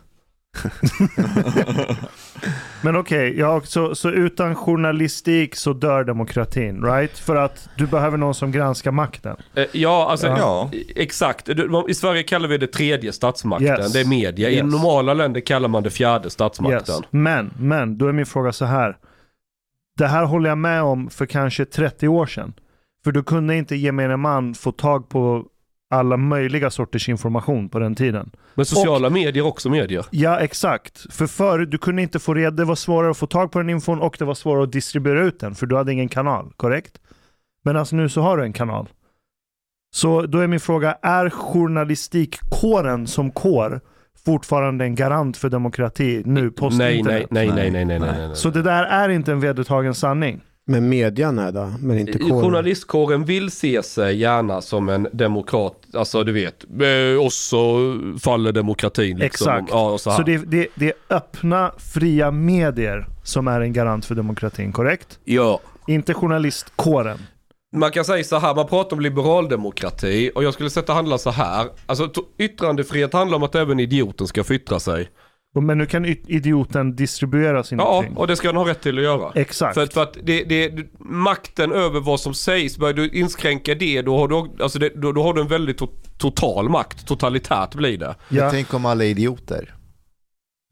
Men 2.82 2.96
okej, 2.96 3.38
ja, 3.38 3.60
så, 3.64 3.94
så 3.94 4.10
utan 4.10 4.54
journalistik 4.54 5.56
så 5.56 5.72
dör 5.72 6.04
demokratin, 6.04 6.84
right? 6.84 7.18
För 7.18 7.36
att 7.36 7.68
du 7.76 7.86
behöver 7.86 8.16
någon 8.18 8.34
som 8.34 8.52
granskar 8.52 8.90
makten. 8.90 9.36
Eh, 9.54 9.64
Ja, 9.72 10.10
alltså 10.10 10.26
Ja. 10.26 10.70
exakt. 10.96 11.48
I 11.88 11.94
Sverige 11.94 12.22
kallar 12.22 12.48
vi 12.48 12.58
det 12.58 12.66
tredje 12.66 13.12
statsmakten. 13.12 13.66
Yes. 13.68 13.92
Det 13.92 14.00
är 14.00 14.04
media. 14.04 14.50
I 14.50 14.54
Yes. 14.54 14.62
normala 14.64 15.14
länder 15.14 15.40
kallar 15.40 15.68
man 15.68 15.82
det 15.82 15.90
fjärde 15.90 16.30
statsmakten. 16.30 16.94
Yes. 16.94 17.04
Men, 17.10 17.50
men, 17.58 17.98
då 17.98 18.06
är 18.06 18.12
min 18.12 18.26
fråga 18.26 18.52
så 18.52 18.64
här. 18.64 18.96
Det 19.98 20.06
här 20.06 20.24
håller 20.24 20.48
jag 20.48 20.58
med 20.58 20.82
om 20.82 21.10
för 21.10 21.26
kanske 21.26 21.64
30 21.64 22.08
år 22.08 22.26
sedan. 22.26 22.52
För 23.04 23.12
då 23.12 23.22
kunde 23.22 23.56
inte 23.56 23.76
gemene 23.76 24.16
man 24.16 24.54
få 24.54 24.72
tag 24.72 25.08
på 25.08 25.46
alla 25.90 26.16
möjliga 26.16 26.70
sorters 26.70 27.08
information 27.08 27.68
på 27.68 27.78
den 27.78 27.94
tiden. 27.94 28.30
Men 28.54 28.66
sociala 28.66 29.10
medier 29.10 29.44
är 29.44 29.48
också 29.48 29.70
medier. 29.70 30.06
Ja, 30.10 30.38
exakt. 30.40 31.14
För 31.14 31.26
förut, 31.26 31.70
du 31.70 31.78
kunde 31.78 32.02
inte 32.02 32.18
få 32.18 32.34
reda, 32.34 32.50
det 32.50 32.64
var 32.64 32.74
svårare 32.74 33.10
att 33.10 33.16
få 33.16 33.26
tag 33.26 33.52
på 33.52 33.58
den 33.58 33.70
infon 33.70 34.00
och 34.00 34.16
det 34.18 34.24
var 34.24 34.34
svårare 34.34 34.62
att 34.62 34.72
distribuera 34.72 35.22
ut 35.22 35.40
den, 35.40 35.54
för 35.54 35.66
du 35.66 35.76
hade 35.76 35.92
ingen 35.92 36.08
kanal, 36.08 36.52
korrekt? 36.56 37.00
Men 37.64 37.76
alltså 37.76 37.96
nu 37.96 38.08
så 38.08 38.20
har 38.20 38.36
du 38.36 38.42
en 38.42 38.52
kanal. 38.52 38.88
Så 39.94 40.22
då 40.26 40.38
är 40.38 40.46
min 40.46 40.60
fråga, 40.60 40.92
är 41.02 41.30
journalistikkåren 41.30 43.06
som 43.06 43.30
kår 43.30 43.80
fortfarande 44.24 44.84
en 44.84 44.94
garant 44.94 45.36
för 45.36 45.48
demokrati 45.48 46.22
nu 46.26 46.50
post 46.50 46.78
Nej, 46.78 47.02
nej, 47.02 47.26
nej, 47.30 47.46
nej, 47.48 47.70
nej, 47.70 47.84
nej, 47.84 47.98
nej, 47.98 48.28
nej. 48.28 48.36
Så 48.36 48.50
det 48.50 48.62
där 48.62 48.84
är 48.84 49.08
inte 49.08 49.32
en 49.32 49.40
vedertagen 49.40 49.94
sanning. 49.94 50.40
Men 50.70 50.88
median 50.88 51.38
är 51.38 51.52
då, 51.52 51.72
men 51.80 51.98
inte 51.98 52.18
kåren. 52.18 52.42
Journalistkåren 52.42 53.24
vill 53.24 53.50
se 53.50 53.82
sig 53.82 54.16
gärna 54.16 54.60
som 54.60 54.88
en 54.88 55.08
demokrat, 55.12 55.74
alltså 55.94 56.24
du 56.24 56.32
vet, 56.32 56.64
eh, 56.64 57.24
och 57.24 57.32
så 57.32 57.94
faller 58.22 58.52
demokratin 58.52 59.18
liksom. 59.18 59.48
Exakt. 59.48 59.70
Ja, 59.70 59.90
och 59.90 60.00
så. 60.00 60.10
Så 60.10 60.22
det, 60.22 60.36
det, 60.36 60.68
det 60.74 60.86
är 60.86 61.16
öppna, 61.16 61.72
fria 61.78 62.30
medier 62.30 63.06
som 63.24 63.48
är 63.48 63.60
en 63.60 63.72
garant 63.72 64.04
för 64.04 64.14
demokratin, 64.14 64.72
korrekt? 64.72 65.18
Ja. 65.24 65.60
Inte 65.86 66.14
journalistkåren. 66.14 67.18
Man 67.72 67.90
kan 67.90 68.04
säga 68.04 68.24
så 68.24 68.38
här, 68.38 68.54
man 68.54 68.66
pratar 68.66 68.96
om 68.96 69.00
liberaldemokrati 69.00 70.30
och 70.34 70.44
jag 70.44 70.54
skulle 70.54 70.70
sätta 70.70 70.92
handla 70.92 71.18
så 71.18 71.30
här. 71.30 71.66
Alltså 71.86 72.10
yttrandefrihet 72.38 73.12
handlar 73.12 73.36
om 73.36 73.42
att 73.42 73.54
även 73.54 73.80
idioten 73.80 74.26
ska 74.26 74.44
få 74.44 74.54
yttra 74.54 74.80
sig. 74.80 75.08
Men 75.54 75.78
nu 75.78 75.86
kan 75.86 76.04
idioten 76.04 76.96
distribuera 76.96 77.64
sin 77.64 77.78
Ja, 77.78 78.00
yttring. 78.02 78.16
och 78.16 78.26
det 78.26 78.36
ska 78.36 78.48
han 78.48 78.56
ha 78.56 78.68
rätt 78.68 78.82
till 78.82 78.98
att 78.98 79.04
göra. 79.04 79.32
Exakt. 79.34 79.74
För, 79.74 79.82
att- 79.82 79.92
för 79.94 80.02
att 80.02 80.16
det, 80.22 80.44
det, 80.44 80.72
makten 80.98 81.72
över 81.72 82.00
vad 82.00 82.20
som 82.20 82.34
sägs, 82.34 82.78
börjar 82.78 82.94
du 82.94 83.08
inskränka 83.10 83.74
det, 83.74 84.02
då 84.02 84.18
har 84.18 84.28
du, 84.28 84.62
alltså 84.62 84.78
det, 84.78 84.88
då, 85.02 85.12
då 85.12 85.22
har 85.22 85.34
du 85.34 85.40
en 85.40 85.48
väldigt 85.48 85.78
to, 85.78 85.86
total 86.18 86.68
makt. 86.68 87.06
Totalitärt 87.06 87.74
blir 87.74 87.98
det. 87.98 88.14
Ja. 88.28 88.50
Tänk 88.50 88.74
om 88.74 88.86
alla 88.86 89.04
idioter. 89.04 89.74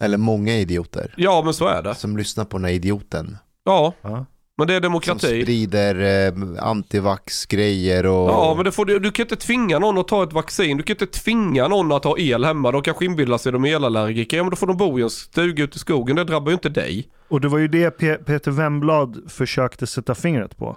Eller 0.02 0.18
många 0.18 0.56
idioter. 0.56 1.14
Ja, 1.16 1.42
men 1.44 1.54
så 1.54 1.66
är 1.68 1.82
det. 1.82 1.94
Som 1.94 2.16
lyssnar 2.16 2.44
på 2.44 2.58
den 2.58 2.64
här 2.64 2.72
idioten. 2.72 3.36
Ja, 3.64 3.94
Ja. 4.02 4.26
Men 4.58 4.66
det 4.66 4.74
är 4.74 4.76
Som 4.76 4.82
demokrati. 4.82 5.42
sprider 5.42 6.26
eh, 6.28 6.64
antivax-grejer 6.64 8.06
och... 8.06 8.28
Ja, 8.30 8.52
men 8.56 8.64
det 8.64 8.72
får, 8.72 8.84
du, 8.84 8.98
du 8.98 9.10
kan 9.10 9.24
inte 9.24 9.36
tvinga 9.36 9.78
någon 9.78 9.98
att 9.98 10.08
ta 10.08 10.22
ett 10.22 10.32
vaccin. 10.32 10.76
Du 10.76 10.82
kan 10.82 10.94
inte 10.94 11.06
tvinga 11.06 11.68
någon 11.68 11.92
att 11.92 12.04
ha 12.04 12.18
el 12.18 12.44
hemma. 12.44 12.70
De 12.72 12.82
kanske 12.82 13.04
inbillar 13.04 13.38
sig 13.38 13.52
de 13.52 13.64
är 13.64 13.76
elallergiker. 13.76 14.36
Ja, 14.36 14.42
men 14.42 14.50
då 14.50 14.56
får 14.56 14.66
de 14.66 14.76
bo 14.76 14.98
i 14.98 15.02
en 15.02 15.10
stuga 15.10 15.64
ute 15.64 15.76
i 15.76 15.78
skogen. 15.78 16.16
Det 16.16 16.24
drabbar 16.24 16.50
ju 16.50 16.54
inte 16.54 16.68
dig. 16.68 17.08
Och 17.28 17.40
det 17.40 17.48
var 17.48 17.58
ju 17.58 17.68
det 17.68 17.98
Pe- 18.00 18.24
Peter 18.24 18.50
Wemblad 18.50 19.18
försökte 19.28 19.86
sätta 19.86 20.14
fingret 20.14 20.56
på. 20.56 20.76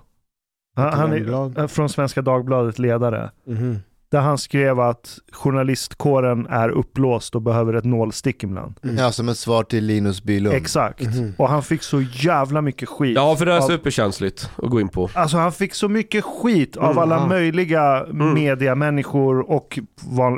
Han, 0.76 0.94
han 0.94 1.14
är 1.14 1.60
eh, 1.60 1.68
från 1.68 1.90
Svenska 1.90 2.22
Dagbladet 2.22 2.80
ledare. 2.80 3.32
Mhm. 3.48 3.80
Där 4.12 4.22
han 4.22 4.38
skrev 4.38 4.80
att 4.80 5.20
journalistkåren 5.32 6.48
är 6.48 6.70
upplåst 6.70 7.36
och 7.36 7.42
behöver 7.42 7.74
ett 7.74 7.86
nålstick 7.86 8.44
ibland. 8.44 8.80
Ja, 8.82 9.12
som 9.12 9.30
ett 9.30 9.38
svar 9.38 9.64
till 9.64 9.86
Linus 9.86 10.24
Bylund. 10.24 10.56
Exakt. 10.56 11.02
Mhm. 11.02 11.34
Och 11.38 11.50
han 11.50 11.64
fick 11.64 11.84
så 11.84 12.02
jävla 12.02 12.62
mycket 12.62 12.90
skit. 12.90 13.16
Ja, 13.16 13.36
för 13.36 13.46
det 13.46 13.54
är 13.54 13.58
av, 13.58 13.68
superkänsligt 13.68 14.50
att 14.56 14.70
gå 14.70 14.82
in 14.82 14.90
på. 14.90 15.10
Alltså 15.14 15.38
han 15.38 15.52
fick 15.52 15.74
så 15.74 15.90
mycket 15.90 16.24
skit 16.24 16.78
av 16.78 16.92
Mm, 16.92 16.98
alla 16.98 17.28
möjliga 17.28 18.06
mediamänniskor 18.14 19.52
och 19.52 19.80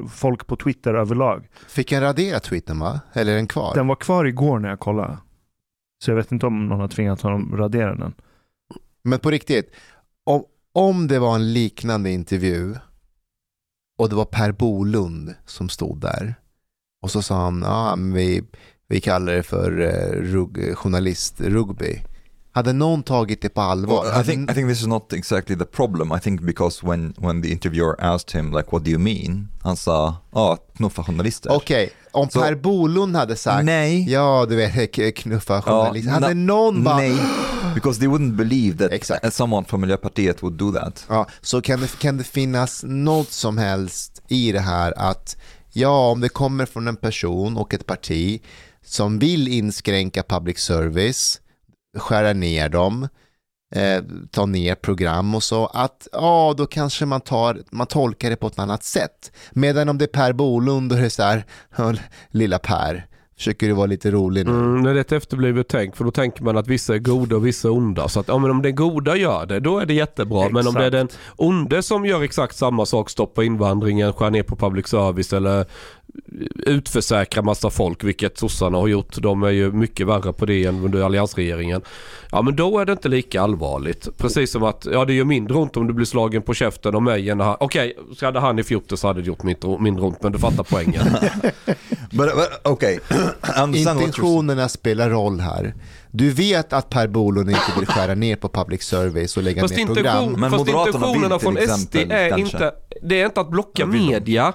folk 0.09 0.47
på 0.47 0.55
Twitter 0.55 0.93
överlag. 0.93 1.47
Fick 1.67 1.91
han 1.91 2.01
radera 2.01 2.39
tweeten 2.39 2.79
va? 2.79 2.99
Eller 3.13 3.31
är 3.31 3.35
den 3.35 3.47
kvar? 3.47 3.71
Den 3.75 3.87
var 3.87 3.95
kvar 3.95 4.25
igår 4.25 4.59
när 4.59 4.69
jag 4.69 4.79
kollade. 4.79 5.17
Så 6.03 6.11
jag 6.11 6.15
vet 6.15 6.31
inte 6.31 6.45
om 6.45 6.67
någon 6.67 6.79
har 6.79 6.87
tvingat 6.87 7.21
honom 7.21 7.57
radera 7.57 7.95
den. 7.95 8.13
Men 9.03 9.19
på 9.19 9.31
riktigt, 9.31 9.71
om, 10.23 10.43
om 10.73 11.07
det 11.07 11.19
var 11.19 11.35
en 11.35 11.53
liknande 11.53 12.11
intervju 12.11 12.75
och 13.97 14.09
det 14.09 14.15
var 14.15 14.25
Per 14.25 14.51
Bolund 14.51 15.35
som 15.45 15.69
stod 15.69 16.01
där 16.01 16.35
och 17.01 17.11
så 17.11 17.21
sa 17.21 17.35
han, 17.35 17.59
men 17.99 18.13
vi, 18.13 18.43
vi 18.87 19.01
kallar 19.01 19.33
det 19.33 19.43
för 19.43 19.81
eh, 19.81 20.21
rug, 20.21 20.77
journalist-rugby. 20.77 22.01
Hade 22.51 22.73
någon 22.73 23.03
tagit 23.03 23.41
det 23.41 23.49
på 23.49 23.61
allvar? 23.61 24.03
Well, 24.03 24.21
I 24.21 24.23
think 24.25 24.51
I 24.51 24.53
think 24.53 24.69
this 24.69 24.81
is 24.81 24.87
not 24.87 25.13
exactly 25.13 25.57
the 25.57 25.65
problem. 25.65 26.11
I 26.11 26.19
think 26.19 26.41
because 26.41 26.85
when 26.87 27.13
when 27.17 27.41
the 27.41 27.51
interviewer 27.51 27.95
asked 27.99 28.39
him 28.41 28.51
like 28.51 28.71
what 28.71 28.83
do 28.83 28.91
you 28.91 28.99
mean? 28.99 29.47
Han 29.61 29.77
sa, 29.77 30.15
ja, 30.31 30.57
knuffa 30.75 31.03
journalister. 31.03 31.51
Okej, 31.51 31.89
om 32.13 32.29
Så- 32.29 32.41
Per 32.41 32.55
Bolund 32.55 33.15
hade 33.15 33.35
sagt, 33.35 33.65
Nej. 33.65 34.11
ja 34.11 34.45
du 34.49 34.55
vet, 34.55 35.15
knuffa 35.15 35.53
Ja, 35.53 35.61
journalister. 35.61 36.11
hade 36.11 36.27
na- 36.27 36.33
någon 36.33 36.83
bara, 36.83 36.97
Nej, 36.97 37.17
because 37.75 37.99
they 37.99 38.07
wouldn't 38.09 38.35
believe 38.35 38.77
that 38.77 38.91
Exakt. 38.91 39.33
someone 39.33 39.65
from 39.67 39.81
Miljöpartiet 39.81 40.43
would 40.43 40.57
do 40.57 40.71
that. 40.71 41.05
Ja, 41.09 41.27
så 41.41 41.61
kan 41.61 41.79
det, 41.81 41.99
kan 41.99 42.17
det 42.17 42.23
finnas 42.23 42.83
något 42.87 43.31
som 43.31 43.57
helst 43.57 44.21
i 44.27 44.51
det 44.51 44.59
här 44.59 44.93
att 44.97 45.37
ja, 45.73 46.09
om 46.11 46.21
det 46.21 46.29
kommer 46.29 46.65
från 46.65 46.87
en 46.87 46.95
person 46.95 47.57
och 47.57 47.73
ett 47.73 47.85
parti 47.85 48.41
som 48.85 49.19
vill 49.19 49.47
inskränka 49.47 50.23
public 50.23 50.59
service, 50.59 51.39
skära 51.97 52.33
ner 52.33 52.69
dem, 52.69 53.07
eh, 53.75 54.03
ta 54.31 54.45
ner 54.45 54.75
program 54.75 55.35
och 55.35 55.43
så, 55.43 55.65
att 55.65 56.07
ja, 56.11 56.53
då 56.57 56.65
kanske 56.65 57.05
man, 57.05 57.21
tar, 57.21 57.57
man 57.71 57.87
tolkar 57.87 58.29
det 58.29 58.35
på 58.35 58.47
ett 58.47 58.59
annat 58.59 58.83
sätt. 58.83 59.31
Medan 59.51 59.89
om 59.89 59.97
det 59.97 60.05
är 60.05 60.07
Per 60.07 60.33
Bolund 60.33 60.91
och 60.91 60.97
det 60.97 61.05
är 61.05 61.09
så 61.09 61.23
här, 61.23 61.45
"Ja, 61.77 61.93
lilla 62.31 62.59
Per, 62.59 63.05
försöker 63.37 63.67
du 63.67 63.73
vara 63.73 63.85
lite 63.85 64.11
rolig 64.11 64.45
nu? 64.45 64.51
Mm, 64.51 64.83
det 64.83 64.91
är 64.91 64.95
ett 64.95 65.11
efterblivet 65.11 65.67
tänk 65.67 65.95
för 65.95 66.03
då 66.03 66.11
tänker 66.11 66.43
man 66.43 66.57
att 66.57 66.67
vissa 66.67 66.93
är 66.95 66.99
goda 66.99 67.35
och 67.35 67.45
vissa 67.45 67.67
är 67.67 67.71
onda. 67.71 68.07
Så 68.07 68.19
att 68.19 68.27
ja, 68.27 68.37
men 68.37 68.51
om 68.51 68.61
den 68.61 68.75
goda 68.75 69.15
gör 69.15 69.45
det, 69.45 69.59
då 69.59 69.79
är 69.79 69.85
det 69.85 69.93
jättebra. 69.93 70.49
Men 70.49 70.67
om 70.67 70.73
det 70.73 70.85
är 70.85 70.91
den 70.91 71.07
onde 71.35 71.83
som 71.83 72.05
gör 72.05 72.23
exakt 72.23 72.55
samma 72.55 72.85
sak, 72.85 73.09
stoppa 73.09 73.43
invandringen, 73.43 74.13
skär 74.13 74.29
ner 74.29 74.43
på 74.43 74.55
public 74.55 74.87
service 74.87 75.33
eller 75.33 75.65
utförsäkra 76.65 77.41
massa 77.41 77.69
folk, 77.69 78.03
vilket 78.03 78.37
sossarna 78.37 78.77
har 78.77 78.87
gjort. 78.87 79.15
De 79.17 79.43
är 79.43 79.49
ju 79.49 79.71
mycket 79.71 80.07
värre 80.07 80.33
på 80.33 80.45
det 80.45 80.65
än 80.65 80.83
under 80.83 81.01
alliansregeringen. 81.01 81.81
Ja 82.31 82.41
men 82.41 82.55
då 82.55 82.79
är 82.79 82.85
det 82.85 82.91
inte 82.91 83.09
lika 83.09 83.41
allvarligt. 83.41 84.17
Precis 84.17 84.51
som 84.51 84.63
att, 84.63 84.87
ja 84.91 85.05
det 85.05 85.13
gör 85.13 85.25
mindre 85.25 85.57
ont 85.57 85.77
om 85.77 85.87
du 85.87 85.93
blir 85.93 86.05
slagen 86.05 86.41
på 86.41 86.53
käften 86.53 86.95
av 86.95 87.01
mig 87.01 87.29
än 87.29 87.39
han, 87.39 87.57
okej, 87.59 87.97
så 88.15 88.25
hade 88.25 88.39
han 88.39 88.59
i 88.59 88.63
fjorton 88.63 88.97
så 88.97 89.07
hade 89.07 89.21
det 89.21 89.27
gjort 89.27 89.43
mindre, 89.43 89.79
mindre 89.79 90.05
ont, 90.05 90.23
men 90.23 90.31
du 90.31 90.39
fattar 90.39 90.63
poängen. 90.63 91.03
But, 92.11 92.35
but 92.35 92.71
okay. 92.71 92.99
Intentionerna 93.75 94.69
spelar 94.69 95.09
roll 95.09 95.39
här. 95.39 95.73
Du 96.11 96.29
vet 96.29 96.73
att 96.73 96.89
Per 96.89 97.07
Bolund 97.07 97.49
inte 97.49 97.79
vill 97.79 97.87
skära 97.87 98.15
ner 98.15 98.35
på 98.35 98.49
public 98.49 98.83
service 98.83 99.37
och 99.37 99.43
lägga 99.43 99.61
Fast, 99.61 99.77
ner 99.77 99.85
program. 99.85 100.31
Men 100.31 100.51
fast 100.51 100.65
Moderaterna 100.65 101.07
intentionerna 101.07 101.37
vill 101.37 101.55
till 101.57 101.67
från 101.67 101.77
SD 101.77 101.95
exempel 101.95 102.11
är 102.11 102.29
kanske. 102.29 102.57
inte, 102.57 102.73
det 103.01 103.21
är 103.21 103.25
inte 103.25 103.41
att 103.41 103.49
blocka 103.49 103.85
vill 103.85 104.23
de? 104.25 104.53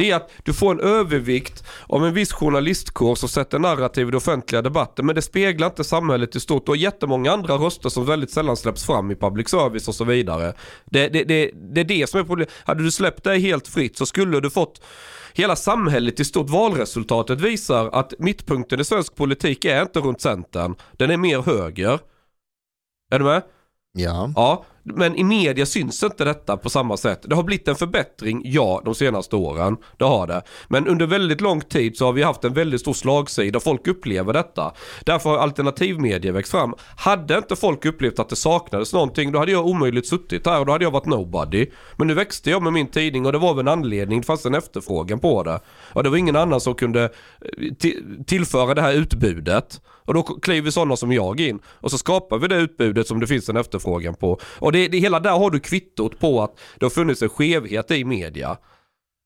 Det 0.00 0.10
är 0.10 0.16
att 0.16 0.30
du 0.42 0.52
får 0.52 0.72
en 0.72 0.80
övervikt 0.80 1.64
av 1.86 2.06
en 2.06 2.14
viss 2.14 2.32
journalistkår 2.32 3.14
som 3.14 3.28
sätter 3.28 3.58
narrativ 3.58 4.08
i 4.08 4.10
den 4.10 4.16
offentliga 4.16 4.62
debatten. 4.62 5.06
Men 5.06 5.14
det 5.14 5.22
speglar 5.22 5.66
inte 5.66 5.84
samhället 5.84 6.36
i 6.36 6.40
stort. 6.40 6.68
Och 6.68 6.76
jättemånga 6.76 7.32
andra 7.32 7.54
röster 7.54 7.88
som 7.88 8.06
väldigt 8.06 8.30
sällan 8.30 8.56
släpps 8.56 8.86
fram 8.86 9.10
i 9.10 9.16
public 9.16 9.48
service 9.48 9.88
och 9.88 9.94
så 9.94 10.04
vidare. 10.04 10.54
Det, 10.84 11.08
det, 11.08 11.24
det, 11.24 11.50
det 11.74 11.80
är 11.80 11.84
det 11.84 12.10
som 12.10 12.20
är 12.20 12.24
problemet. 12.24 12.52
Hade 12.64 12.82
du 12.82 12.90
släppt 12.90 13.24
det 13.24 13.38
helt 13.38 13.68
fritt 13.68 13.98
så 13.98 14.06
skulle 14.06 14.40
du 14.40 14.50
fått 14.50 14.82
Hela 15.34 15.56
samhället 15.56 16.20
i 16.20 16.24
stort 16.24 16.50
valresultatet 16.50 17.40
visar 17.40 17.90
att 17.92 18.14
mittpunkten 18.18 18.80
i 18.80 18.84
svensk 18.84 19.14
politik 19.14 19.64
är 19.64 19.82
inte 19.82 20.00
runt 20.00 20.20
centern. 20.20 20.74
Den 20.92 21.10
är 21.10 21.16
mer 21.16 21.42
höger. 21.42 21.98
Är 23.12 23.18
du 23.18 23.24
med? 23.24 23.42
Ja. 23.92 24.32
Ja, 24.36 24.64
men 24.82 25.16
i 25.16 25.24
media 25.24 25.66
syns 25.66 26.02
inte 26.02 26.24
detta 26.24 26.56
på 26.56 26.70
samma 26.70 26.96
sätt. 26.96 27.20
Det 27.22 27.34
har 27.34 27.42
blivit 27.42 27.68
en 27.68 27.76
förbättring, 27.76 28.42
ja, 28.44 28.82
de 28.84 28.94
senaste 28.94 29.36
åren. 29.36 29.76
Det 29.96 30.04
har 30.04 30.26
det. 30.26 30.42
Men 30.68 30.88
under 30.88 31.06
väldigt 31.06 31.40
lång 31.40 31.60
tid 31.60 31.96
så 31.96 32.04
har 32.04 32.12
vi 32.12 32.22
haft 32.22 32.44
en 32.44 32.54
väldigt 32.54 32.80
stor 32.80 32.92
slagsida. 32.92 33.60
Folk 33.60 33.88
upplever 33.88 34.32
detta. 34.32 34.72
Därför 35.04 35.30
har 35.30 35.38
alternativmedia 35.38 36.32
växt 36.32 36.50
fram. 36.50 36.74
Hade 36.96 37.36
inte 37.36 37.56
folk 37.56 37.84
upplevt 37.84 38.18
att 38.18 38.28
det 38.28 38.36
saknades 38.36 38.92
någonting, 38.92 39.32
då 39.32 39.38
hade 39.38 39.52
jag 39.52 39.66
omöjligt 39.66 40.06
suttit 40.06 40.46
här 40.46 40.60
och 40.60 40.66
då 40.66 40.72
hade 40.72 40.84
jag 40.84 40.90
varit 40.90 41.06
nobody. 41.06 41.66
Men 41.96 42.06
nu 42.06 42.14
växte 42.14 42.50
jag 42.50 42.62
med 42.62 42.72
min 42.72 42.86
tidning 42.86 43.26
och 43.26 43.32
det 43.32 43.38
var 43.38 43.54
väl 43.54 43.68
en 43.68 43.72
anledning. 43.72 44.20
Det 44.20 44.26
fanns 44.26 44.46
en 44.46 44.54
efterfrågan 44.54 45.20
på 45.20 45.42
det. 45.42 45.60
Och 45.92 46.02
det 46.02 46.10
var 46.10 46.16
ingen 46.16 46.36
annan 46.36 46.60
som 46.60 46.74
kunde 46.74 47.04
eh, 47.04 47.94
tillföra 48.26 48.74
det 48.74 48.82
här 48.82 48.92
utbudet. 48.92 49.80
Och 50.10 50.14
då 50.14 50.22
kliver 50.22 50.70
sådana 50.70 50.96
som 50.96 51.12
jag 51.12 51.40
in. 51.40 51.60
Och 51.66 51.90
så 51.90 51.98
skapar 51.98 52.38
vi 52.38 52.48
det 52.48 52.56
utbudet 52.56 53.06
som 53.06 53.20
det 53.20 53.26
finns 53.26 53.48
en 53.48 53.56
efterfrågan 53.56 54.14
på. 54.14 54.40
Och 54.58 54.72
det, 54.72 54.88
det 54.88 54.98
hela 54.98 55.20
där 55.20 55.30
har 55.30 55.50
du 55.50 55.60
kvittot 55.60 56.18
på 56.18 56.42
att 56.42 56.58
det 56.78 56.84
har 56.84 56.90
funnits 56.90 57.22
en 57.22 57.28
skevhet 57.28 57.90
i 57.90 58.04
media. 58.04 58.56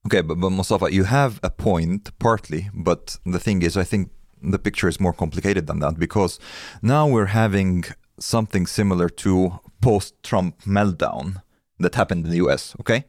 Okay, 0.07 0.23
but, 0.23 0.41
but 0.41 0.53
Mustafa, 0.53 0.91
you 0.91 1.05
have 1.05 1.35
a 1.43 1.50
point 1.50 2.19
partly, 2.19 2.71
but 2.75 3.19
the 3.33 3.38
thing 3.38 3.62
is, 3.62 3.76
I 3.76 3.85
think 3.85 4.12
the 4.53 4.59
picture 4.59 4.88
is 4.91 5.00
more 5.00 5.14
complicated 5.14 5.67
than 5.67 5.81
that 5.81 5.99
because 5.99 6.41
now 6.83 7.09
we're 7.09 7.33
having 7.33 7.85
something 8.19 8.67
similar 8.67 9.09
to 9.09 9.53
post-Trump 9.81 10.62
meltdown 10.64 11.41
that 11.81 11.95
happened 11.95 12.26
in 12.26 12.31
the 12.31 12.47
US. 12.47 12.76
Okay, 12.81 13.05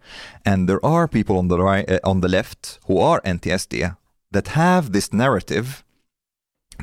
and 0.45 0.69
there 0.69 0.85
are 0.85 1.07
people 1.07 1.37
on 1.37 1.49
the 1.49 1.59
right, 1.59 1.91
uh, 1.91 1.99
on 2.09 2.21
the 2.21 2.29
left 2.29 2.79
who 2.87 2.99
are 2.99 3.21
anti-SD 3.25 3.97
that 4.31 4.47
have 4.47 4.91
this 4.91 5.11
narrative 5.11 5.84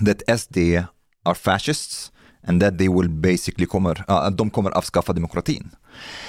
that 0.00 0.22
SD 0.26 0.88
are 1.26 1.34
fascists 1.34 2.10
and 2.44 2.60
that 2.60 2.78
they 2.78 2.88
will 2.88 3.08
basically 3.08 3.66
kommer, 3.66 3.94
uh, 4.08 4.28
de 4.30 4.50
kommer 4.50 4.70
avskaffa 4.72 5.12
demokratin. 5.14 5.70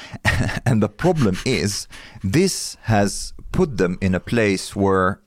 and 0.65 0.82
the 0.82 0.89
problem 0.89 1.38
is 1.46 1.88
this 2.24 2.77
has 2.84 3.34
put 3.51 3.77
them 3.77 3.98
in 4.01 4.13
a 4.13 4.20
place 4.20 4.75
where 4.75 5.20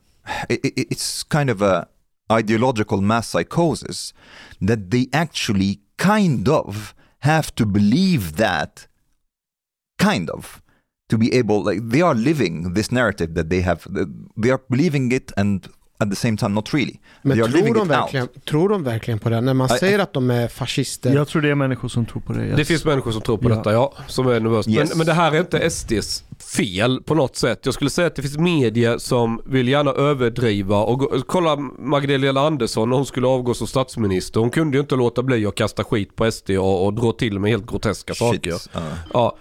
it, 0.49 0.59
it- 0.63 0.87
it's 0.91 1.23
kind 1.23 1.49
of 1.49 1.61
a 1.61 1.87
ideological 2.31 3.01
mass 3.01 3.29
psychosis 3.29 4.13
that 4.61 4.91
they 4.91 5.07
actually 5.13 5.79
kind 5.97 6.47
of 6.49 6.93
have 7.19 7.53
to 7.55 7.65
believe 7.65 8.35
that 8.35 8.87
kind 9.97 10.29
of 10.29 10.61
to 11.09 11.17
be 11.17 11.33
able 11.33 11.63
like 11.63 11.79
they 11.81 12.01
are 12.01 12.13
living 12.13 12.73
this 12.73 12.91
narrative 12.91 13.33
that 13.33 13.49
they 13.49 13.61
have 13.61 13.87
they 14.37 14.49
are 14.49 14.61
believing 14.69 15.11
it 15.11 15.31
and 15.37 15.69
at 15.99 16.09
the 16.09 16.15
same 16.15 16.37
time 16.37 16.49
not 16.55 16.73
really 16.73 16.95
Men 17.21 17.37
tror 17.37 17.73
de, 17.75 17.87
verkligen, 17.87 18.27
tror 18.49 18.69
de 18.69 18.83
verkligen 18.83 19.19
på 19.19 19.29
det? 19.29 19.41
När 19.41 19.53
man 19.53 19.75
I- 19.75 19.79
säger 19.79 19.99
att 19.99 20.13
de 20.13 20.29
är 20.29 20.47
fascister. 20.47 21.13
Jag 21.15 21.27
tror 21.27 21.41
det 21.41 21.49
är 21.49 21.55
människor 21.55 21.87
som 21.87 22.05
tror 22.05 22.21
på 22.21 22.33
det. 22.33 22.45
yes. 22.45 22.57
Det 22.57 22.65
finns 22.65 22.85
människor 22.85 23.11
som 23.11 23.21
tror 23.21 23.37
på 23.37 23.49
Ja. 23.49 23.55
detta, 23.55 23.73
ja. 23.73 23.93
Som 24.07 24.27
är 24.27 24.39
nervösa. 24.39 24.69
Yes. 24.69 24.89
Men, 24.89 24.97
men 24.97 25.07
det 25.07 25.13
här 25.13 25.31
är 25.31 25.39
inte 25.39 25.69
SDs 25.69 26.23
fel 26.55 27.01
på 27.05 27.15
något 27.15 27.35
sätt. 27.35 27.59
Jag 27.63 27.73
skulle 27.73 27.89
säga 27.89 28.07
att 28.07 28.15
det 28.15 28.21
finns 28.21 28.37
medier 28.37 28.97
som 28.97 29.41
vill 29.45 29.67
gärna 29.67 29.91
överdriva. 29.91 30.77
Och 30.77 30.99
gå, 30.99 31.21
kolla 31.27 31.55
Magdalena 31.79 32.41
Andersson 32.41 32.89
när 32.89 32.95
hon 32.97 33.05
skulle 33.05 33.27
avgå 33.27 33.53
som 33.53 33.67
statsminister. 33.67 34.39
Hon 34.39 34.49
kunde 34.49 34.77
ju 34.77 34.81
inte 34.81 34.95
låta 34.95 35.23
bli 35.23 35.45
att 35.45 35.55
kasta 35.55 35.83
skit 35.83 36.15
på 36.15 36.31
SD 36.31 36.49
och, 36.51 36.85
och 36.85 36.93
dra 36.93 37.11
till 37.11 37.39
med 37.39 37.51
helt 37.51 37.65
groteska 37.69 38.13
saker. 38.13 38.51
Shit. 38.51 38.75
Uh, 38.75 38.81
Ja, 39.13 39.37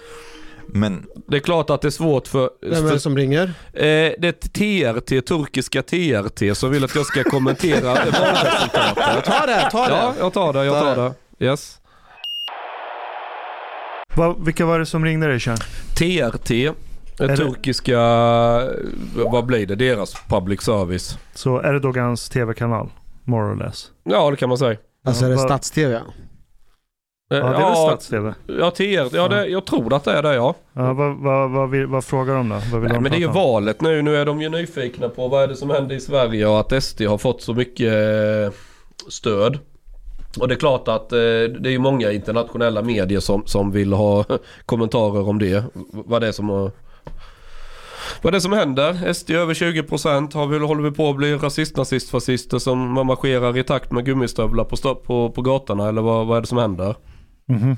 men 0.69 1.07
det 1.29 1.37
är 1.37 1.41
klart 1.41 1.71
att 1.71 1.81
det 1.83 1.89
är 1.89 1.91
svårt 1.91 2.29
för... 2.29 2.51
Vem 2.63 2.87
är 2.87 2.93
det 2.93 3.01
som 3.01 3.17
ringer? 3.17 3.43
Eh, 3.73 3.83
det 4.19 4.25
är 4.25 4.33
TRT, 4.33 5.27
turkiska 5.27 5.83
TRT, 5.83 6.57
som 6.57 6.71
vill 6.71 6.85
att 6.85 6.95
jag 6.95 7.07
ska 7.07 7.25
kommentera 7.25 7.85
valresultatet. 7.95 9.25
Ta 9.25 9.47
det, 9.47 9.69
ta 9.71 9.87
det! 9.87 9.93
Ja, 9.95 10.15
jag 10.19 10.33
tar 10.33 10.53
det, 10.53 10.65
jag 10.65 10.75
Ta 10.83 10.95
tar 10.95 11.15
det. 11.39 11.45
Yes. 11.47 11.79
Vad- 14.17 14.45
vilka 14.45 14.67
var 14.67 14.79
det 14.79 14.87
som 14.87 15.05
ringde 15.05 15.27
dig 15.27 15.41
Sean? 15.41 15.57
TRT, 15.97 16.49
det 16.49 16.73
det- 17.27 17.37
turkiska, 17.37 17.99
vad 19.15 19.47
blir 19.47 19.67
det, 19.67 19.75
deras 19.75 20.15
public 20.29 20.63
service. 20.63 21.19
Så 21.35 21.63
Erdogans 21.63 22.29
tv-kanal, 22.29 22.89
more 23.25 23.53
or 23.53 23.57
less. 23.57 23.91
Ja, 24.05 24.31
det 24.31 24.37
kan 24.37 24.49
man 24.49 24.59
säga. 24.59 24.77
Alltså 25.05 25.25
är 25.25 25.31
det 25.31 25.39
stats-tv? 25.39 26.01
Eh, 27.31 27.39
Ja, 27.39 27.45
det 27.45 27.49
är 27.49 27.53
väl 27.53 27.61
ja, 27.61 27.87
stats-tv? 27.89 28.35
ja, 28.47 28.71
TRT, 28.71 29.15
ja, 29.17 29.29
det, 29.29 29.47
jag 29.47 29.65
tror 29.67 29.95
att 29.95 30.05
det 30.05 30.13
är 30.13 30.23
det 30.23 30.35
ja. 30.35 30.55
Ja, 30.73 30.93
vad, 30.93 31.17
vad, 31.17 31.51
vad, 31.51 31.71
vill, 31.71 31.87
vad 31.87 32.05
frågar 32.05 32.35
de 32.35 32.49
då? 32.49 32.55
Vad 32.55 32.81
vill 32.81 32.89
Nej, 32.91 32.95
de 32.97 33.03
men 33.03 33.13
det 33.13 33.17
är 33.19 33.21
ju 33.21 33.27
om? 33.27 33.35
valet 33.35 33.81
nu. 33.81 34.03
Nu 34.03 34.17
är 34.17 34.27
de 34.27 34.43
ju 34.43 34.49
nyfikna 34.49 35.09
på 35.09 35.29
vad 35.29 35.43
är 35.43 35.49
det 35.49 35.57
som 35.57 35.71
händer 35.71 35.97
i 35.97 36.01
Sverige 36.01 36.47
och 36.47 36.61
att 36.61 36.83
SD 36.85 37.03
har 37.03 37.19
fått 37.19 37.43
så 37.43 37.55
mycket 37.55 37.93
eh, 37.93 38.53
stöd. 39.09 39.59
Och 40.41 40.49
det 40.49 40.55
är 40.55 40.59
klart 40.59 40.89
att 40.89 41.13
eh, 41.13 41.19
det 41.61 41.75
är 41.75 41.79
många 41.79 42.13
internationella 42.13 42.83
medier 42.83 43.21
som, 43.21 43.43
som 43.47 43.71
vill 43.73 43.93
ha 43.93 44.25
kommentarer 44.67 45.29
om 45.29 45.39
det. 45.39 45.65
Vad 45.93 46.21
det 46.23 46.29
är 46.29 46.33
som 46.33 46.49
har 46.49 46.71
vad 48.23 48.33
det 48.33 48.37
är 48.37 48.41
som 48.41 48.53
händer. 48.53 49.13
SD 49.13 49.31
över 49.31 49.55
20% 49.55 50.35
har 50.35 50.47
vi, 50.47 50.59
håller 50.59 50.83
vi 50.83 50.91
på 50.91 51.11
att 51.11 51.17
bli 51.17 51.35
rasist, 51.35 51.77
nazist, 51.77 52.11
fascister 52.11 52.59
som 52.59 52.79
marscherar 53.07 53.59
i 53.59 53.63
takt 53.63 53.93
med 53.93 54.05
gummistövlar 54.05 54.65
på, 54.65 54.95
på, 54.95 55.31
på 55.31 55.43
gatorna 55.43 55.89
eller 55.89 56.03
vad, 56.03 56.27
vad 56.27 56.37
är 56.37 56.41
det 56.41 56.47
som 56.47 56.59
händer? 56.59 56.95
Mhm. 57.49 57.77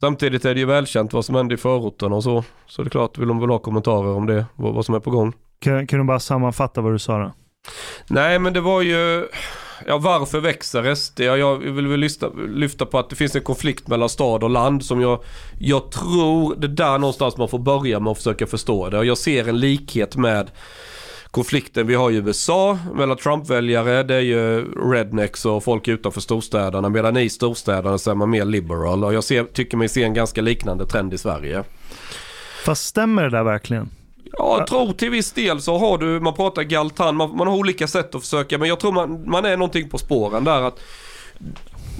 Samtidigt 0.00 0.44
är 0.44 0.54
det 0.54 0.60
ju 0.60 0.66
välkänt 0.66 1.12
vad 1.12 1.24
som 1.24 1.34
händer 1.34 1.54
i 1.54 1.58
förorten 1.58 2.12
och 2.12 2.22
så. 2.22 2.44
Så 2.66 2.82
det 2.82 2.88
är 2.88 2.90
klart, 2.90 3.18
vill 3.18 3.28
de 3.28 3.40
väl 3.40 3.50
ha 3.50 3.58
kommentarer 3.58 4.08
om 4.08 4.26
det, 4.26 4.46
vad, 4.54 4.74
vad 4.74 4.86
som 4.86 4.94
är 4.94 5.00
på 5.00 5.10
gång. 5.10 5.32
Kan, 5.58 5.86
kan 5.86 5.98
du 5.98 6.04
bara 6.04 6.20
sammanfatta 6.20 6.80
vad 6.80 6.92
du 6.92 6.98
sa 6.98 7.18
då? 7.18 7.32
Nej 8.08 8.38
men 8.38 8.52
det 8.52 8.60
var 8.60 8.82
ju, 8.82 9.28
ja 9.86 9.98
varför 9.98 10.40
växer 10.40 10.94
SD? 10.94 11.20
Ja, 11.20 11.36
jag 11.36 11.56
vill 11.56 11.86
väl 11.86 12.00
lyfta, 12.00 12.28
lyfta 12.48 12.86
på 12.86 12.98
att 12.98 13.10
det 13.10 13.16
finns 13.16 13.36
en 13.36 13.42
konflikt 13.42 13.88
mellan 13.88 14.08
stad 14.08 14.44
och 14.44 14.50
land 14.50 14.84
som 14.84 15.00
jag, 15.00 15.22
jag 15.60 15.90
tror 15.90 16.56
det 16.58 16.66
är 16.66 16.68
där 16.68 16.98
någonstans 16.98 17.36
man 17.36 17.48
får 17.48 17.58
börja 17.58 18.00
med 18.00 18.10
att 18.10 18.16
försöka 18.16 18.46
förstå 18.46 18.90
det. 18.90 18.98
Och 18.98 19.04
jag 19.04 19.18
ser 19.18 19.48
en 19.48 19.60
likhet 19.60 20.16
med 20.16 20.50
konflikten 21.32 21.86
vi 21.86 21.94
har 21.94 22.10
i 22.10 22.14
USA 22.14 22.78
mellan 22.94 23.16
Trump-väljare. 23.16 24.02
Det 24.02 24.14
är 24.14 24.20
ju 24.20 24.64
rednecks 24.92 25.44
och 25.44 25.64
folk 25.64 25.88
utanför 25.88 26.20
storstäderna. 26.20 26.88
Medan 26.88 27.16
i 27.16 27.30
storstäderna 27.30 27.98
så 27.98 28.10
är 28.10 28.14
man 28.14 28.30
mer 28.30 28.44
liberal. 28.44 29.04
Och 29.04 29.14
jag 29.14 29.24
ser, 29.24 29.44
tycker 29.44 29.76
mig 29.76 29.88
se 29.88 30.04
en 30.04 30.14
ganska 30.14 30.42
liknande 30.42 30.86
trend 30.86 31.14
i 31.14 31.18
Sverige. 31.18 31.64
Fast 32.64 32.86
stämmer 32.86 33.22
det 33.22 33.30
där 33.30 33.44
verkligen? 33.44 33.90
Ja, 34.32 34.56
jag 34.58 34.66
tror 34.66 34.92
till 34.92 35.10
viss 35.10 35.32
del 35.32 35.62
så 35.62 35.78
har 35.78 35.98
du, 35.98 36.20
man 36.20 36.34
pratar 36.34 36.62
galtan, 36.62 37.16
man, 37.16 37.36
man 37.36 37.46
har 37.46 37.56
olika 37.56 37.86
sätt 37.86 38.14
att 38.14 38.20
försöka, 38.20 38.58
men 38.58 38.68
jag 38.68 38.80
tror 38.80 38.92
man, 38.92 39.30
man 39.30 39.44
är 39.44 39.56
någonting 39.56 39.88
på 39.88 39.98
spåren 39.98 40.44
där 40.44 40.62
att 40.62 40.80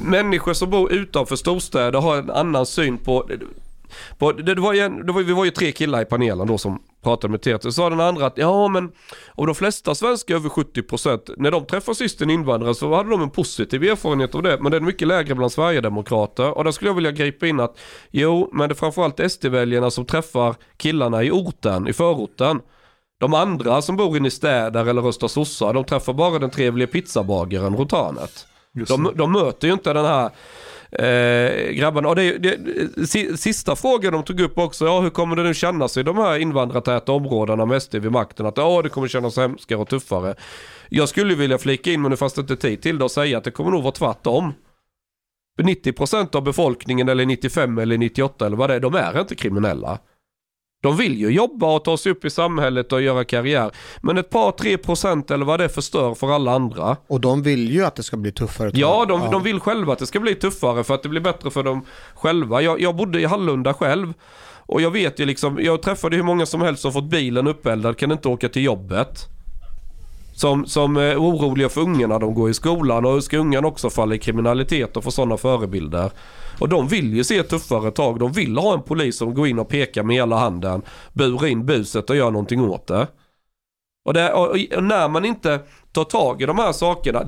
människor 0.05 0.53
som 0.53 0.71
bor 0.71 0.92
utanför 0.92 1.37
storstäder 1.37 2.01
har 2.01 2.16
en 2.16 2.31
annan 2.31 2.66
syn 2.66 2.99
på, 2.99 3.21
på 3.21 3.35
det, 4.44 4.55
var 4.55 4.72
ju 4.72 4.81
en, 4.81 5.07
det 5.07 5.12
var, 5.12 5.22
vi 5.22 5.33
var 5.33 5.44
ju 5.44 5.50
tre 5.50 5.72
killar 5.72 6.02
i 6.02 6.05
panelen 6.05 6.46
då 6.46 6.59
som 6.59 6.83
pratade 7.02 7.31
med 7.31 7.40
TT, 7.42 7.59
så 7.61 7.72
sa 7.72 7.90
den 7.90 8.00
andra 8.00 8.26
att 8.26 8.38
ja 8.38 8.68
men 8.68 8.92
och 9.28 9.46
de 9.46 9.55
flesta 9.55 9.94
svenskar 9.94 10.35
över 10.35 10.48
70% 10.48 11.35
när 11.37 11.50
de 11.50 11.66
träffar 11.66 11.94
sist 11.94 12.22
en 12.22 12.31
invandrare 12.31 12.74
så 12.74 12.94
hade 12.94 13.11
de 13.11 13.22
en 13.22 13.31
positiv 13.31 13.85
erfarenhet 13.85 14.35
av 14.35 14.42
det, 14.42 14.59
men 14.61 14.70
det 14.70 14.76
är 14.76 14.81
mycket 14.81 15.09
lägre 15.09 15.35
bland 15.35 15.52
Sverigedemokrater 15.52 16.59
och 16.59 16.64
där 16.64 16.70
skulle 16.70 16.88
jag 16.88 16.94
vilja 16.94 17.11
gripa 17.11 17.46
in 17.46 17.61
att 17.61 17.78
jo, 18.11 18.50
men 18.52 18.68
det 18.68 18.72
är 18.72 18.76
framförallt 18.76 19.33
SD-väljarna 19.33 19.90
som 19.90 20.05
träffar 20.05 20.55
killarna 20.76 21.22
i 21.22 21.31
orten, 21.31 21.88
i 21.88 21.92
förorten. 21.92 22.61
De 23.20 23.35
andra 23.35 23.83
som 23.83 23.96
bor 23.96 24.16
inne 24.16 24.28
i 24.28 24.31
städer 24.31 24.87
eller 24.87 25.02
röstar 25.02 25.28
sossar, 25.28 25.74
de 25.74 25.85
träffar 25.85 26.12
bara 26.12 26.38
den 26.38 26.50
trevliga 26.50 26.88
pizzabagaren. 26.88 27.76
Just 28.74 28.88
De, 28.88 29.12
de 29.14 29.33
möter 29.33 29.66
ju 29.66 29.72
inte 29.72 29.92
den 29.92 30.05
här 30.05 30.31
eh, 30.98 31.72
grabbarna. 31.72 32.09
Och 32.09 32.16
det, 32.16 32.38
det, 32.38 33.37
sista 33.37 33.76
frågan 33.76 34.12
de 34.12 34.22
tog 34.22 34.40
upp 34.40 34.59
också, 34.59 34.85
ja 34.85 35.00
hur 35.00 35.11
kommer 35.11 35.37
det 35.37 35.42
nu 35.42 35.55
kännas 35.55 35.96
i 35.96 36.02
de 36.02 36.16
här 36.16 36.38
invandrartäta 36.38 37.12
områdena 37.12 37.66
med 37.66 37.83
SD 37.83 37.94
vid 37.94 38.12
makten? 38.12 38.46
Att 38.46 38.57
ja, 38.57 38.83
det 38.83 38.88
kommer 38.88 39.09
kännas 39.09 39.37
hemskare 39.37 39.78
och 39.78 39.88
tuffare. 39.88 40.35
Jag 40.88 41.09
skulle 41.09 41.35
vilja 41.35 41.59
flika 41.59 41.90
in, 41.90 42.02
men 42.02 42.11
nu 42.11 42.16
fanns 42.16 42.33
det 42.33 42.40
inte 42.40 42.57
tid 42.57 42.83
till 42.83 42.98
det, 42.98 43.05
och 43.05 43.11
säga 43.11 43.38
att 43.38 43.44
det 43.44 43.50
kommer 43.50 43.70
nog 43.70 43.83
vara 43.83 43.92
tvärtom. 43.92 44.52
90% 45.62 46.37
av 46.37 46.42
befolkningen, 46.42 47.09
eller 47.09 47.26
95 47.26 47.78
eller 47.78 47.98
98 47.98 48.46
eller 48.46 48.57
vad 48.57 48.70
det 48.70 48.74
är, 48.74 48.81
de 48.81 48.94
är 48.94 49.20
inte 49.20 49.35
kriminella. 49.35 49.98
De 50.83 50.97
vill 50.97 51.18
ju 51.18 51.29
jobba 51.29 51.77
och 51.77 51.85
ta 51.85 51.97
sig 51.97 52.12
upp 52.12 52.25
i 52.25 52.31
samhället 52.31 52.92
och 52.92 53.03
göra 53.03 53.25
karriär. 53.25 53.71
Men 54.01 54.18
ett 54.18 54.31
par, 54.31 54.53
tre 54.53 54.79
procent 54.79 55.31
eller 55.31 55.45
vad 55.45 55.61
det 55.61 55.68
förstör 55.68 56.14
för 56.14 56.31
alla 56.31 56.53
andra. 56.53 56.97
Och 57.07 57.21
de 57.21 57.42
vill 57.42 57.71
ju 57.71 57.85
att 57.85 57.97
det 57.97 58.03
ska 58.03 58.16
bli 58.16 58.33
tuffare. 58.33 58.71
Ja, 58.75 59.05
de, 59.09 59.31
de 59.31 59.42
vill 59.42 59.61
själva 59.61 59.92
att 59.92 59.99
det 59.99 60.07
ska 60.07 60.21
bli 60.21 60.35
tuffare 60.35 60.85
för 60.85 60.95
att 60.95 61.03
det 61.03 61.09
blir 61.09 61.21
bättre 61.21 61.51
för 61.51 61.62
dem 61.62 61.85
själva. 62.14 62.62
Jag, 62.62 62.81
jag 62.81 62.97
bodde 62.97 63.21
i 63.21 63.25
Hallunda 63.25 63.75
själv 63.75 64.12
och 64.66 64.81
jag 64.81 64.90
vet 64.90 65.21
ju 65.21 65.27
liksom, 65.27 65.59
jag 65.62 65.83
träffade 65.83 66.16
hur 66.16 66.23
många 66.23 66.47
som 66.47 66.61
helst 66.62 66.83
som 66.83 66.92
fått 66.92 67.11
bilen 67.11 67.47
uppeldad, 67.47 67.97
kan 67.97 68.12
inte 68.12 68.29
åka 68.29 68.49
till 68.49 68.64
jobbet. 68.64 69.29
Som, 70.35 70.66
som 70.66 70.97
är 70.97 71.16
oroliga 71.16 71.68
för 71.68 71.81
ungarna, 71.81 72.18
de 72.18 72.35
går 72.35 72.51
i 72.51 72.55
skolan 72.55 73.05
och 73.05 73.25
ska 73.25 73.38
ungarna 73.38 73.68
också 73.68 73.90
falla 73.90 74.14
i 74.14 74.18
kriminalitet 74.18 74.97
och 74.97 75.05
få 75.05 75.11
sådana 75.11 75.37
förebilder. 75.37 76.11
Och 76.58 76.68
de 76.68 76.88
vill 76.88 77.14
ju 77.14 77.24
se 77.24 77.42
tuffare 77.42 77.90
tag. 77.90 78.18
De 78.18 78.32
vill 78.32 78.58
ha 78.58 78.74
en 78.74 78.82
polis 78.82 79.16
som 79.16 79.34
går 79.34 79.46
in 79.46 79.58
och 79.58 79.68
pekar 79.68 80.02
med 80.02 80.16
hela 80.16 80.36
handen, 80.36 80.82
Bur 81.12 81.46
in 81.46 81.66
buset 81.66 82.10
och 82.10 82.16
gör 82.16 82.30
någonting 82.30 82.60
åt 82.60 82.86
det. 82.86 83.06
Och, 84.04 84.14
det, 84.14 84.32
och, 84.32 84.50
och 84.76 84.84
när 84.84 85.08
man 85.08 85.24
inte 85.24 85.60
tar 85.92 86.04
tag 86.04 86.42
i 86.42 86.46
de 86.46 86.58
här 86.58 86.72
sakerna. 86.72 87.26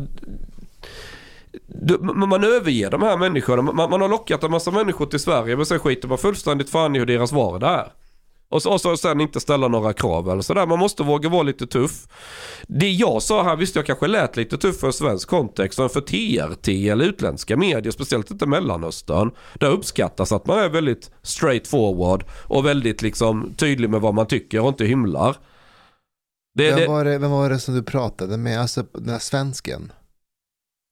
du, 1.66 1.98
man 1.98 2.28
man 2.28 2.44
överger 2.44 2.90
de 2.90 3.02
här 3.02 3.16
människorna. 3.16 3.62
Man, 3.62 3.90
man 3.90 4.00
har 4.00 4.08
lockat 4.08 4.44
en 4.44 4.50
massa 4.50 4.70
människor 4.70 5.06
till 5.06 5.20
Sverige 5.20 5.56
men 5.56 5.66
sen 5.66 5.78
skiter 5.78 6.08
man 6.08 6.18
fullständigt 6.18 6.70
fan 6.70 6.96
i 6.96 6.98
hur 6.98 7.06
deras 7.06 7.32
vardag 7.32 7.70
är. 7.70 7.92
Och 8.48 8.62
så, 8.62 8.72
och 8.72 8.80
så 8.80 8.96
sen 8.96 9.20
inte 9.20 9.40
ställa 9.40 9.68
några 9.68 9.92
krav 9.92 10.30
eller 10.30 10.42
sådär. 10.42 10.66
Man 10.66 10.78
måste 10.78 11.02
våga 11.02 11.28
vara 11.28 11.42
lite 11.42 11.66
tuff. 11.66 12.09
Det 12.68 12.90
jag 12.90 13.22
sa 13.22 13.42
här, 13.42 13.57
visst 13.57 13.76
jag 13.76 13.87
kanske 13.87 14.07
lät 14.07 14.37
lite 14.37 14.59
tuff 14.59 14.80
för 14.80 14.87
en 14.87 14.92
svensk 14.92 15.28
kontext, 15.28 15.78
men 15.78 15.88
för 15.88 16.00
TRT 16.00 16.68
eller 16.88 17.04
utländska 17.04 17.57
medier, 17.57 17.90
speciellt 17.90 18.30
inte 18.30 18.46
Mellanöstern, 18.46 19.30
där 19.54 19.70
uppskattas 19.70 20.33
att 20.33 20.46
man 20.46 20.59
är 20.59 20.68
väldigt 20.68 21.11
straight 21.22 21.66
forward 21.68 22.24
och 22.30 22.66
väldigt 22.66 23.02
liksom 23.02 23.54
tydlig 23.57 23.90
med 23.90 24.00
vad 24.00 24.14
man 24.14 24.26
tycker 24.26 24.61
och 24.61 24.68
inte 24.68 24.85
hymlar. 24.85 25.37
Det, 26.54 26.72
Vem, 26.72 26.90
var 26.90 27.04
det, 27.04 27.18
vem 27.18 27.30
var 27.30 27.50
det 27.50 27.59
som 27.59 27.74
du 27.74 27.83
pratade 27.83 28.37
med, 28.37 28.61
alltså 28.61 28.83
den 28.92 29.09
här 29.09 29.18
svensken? 29.18 29.92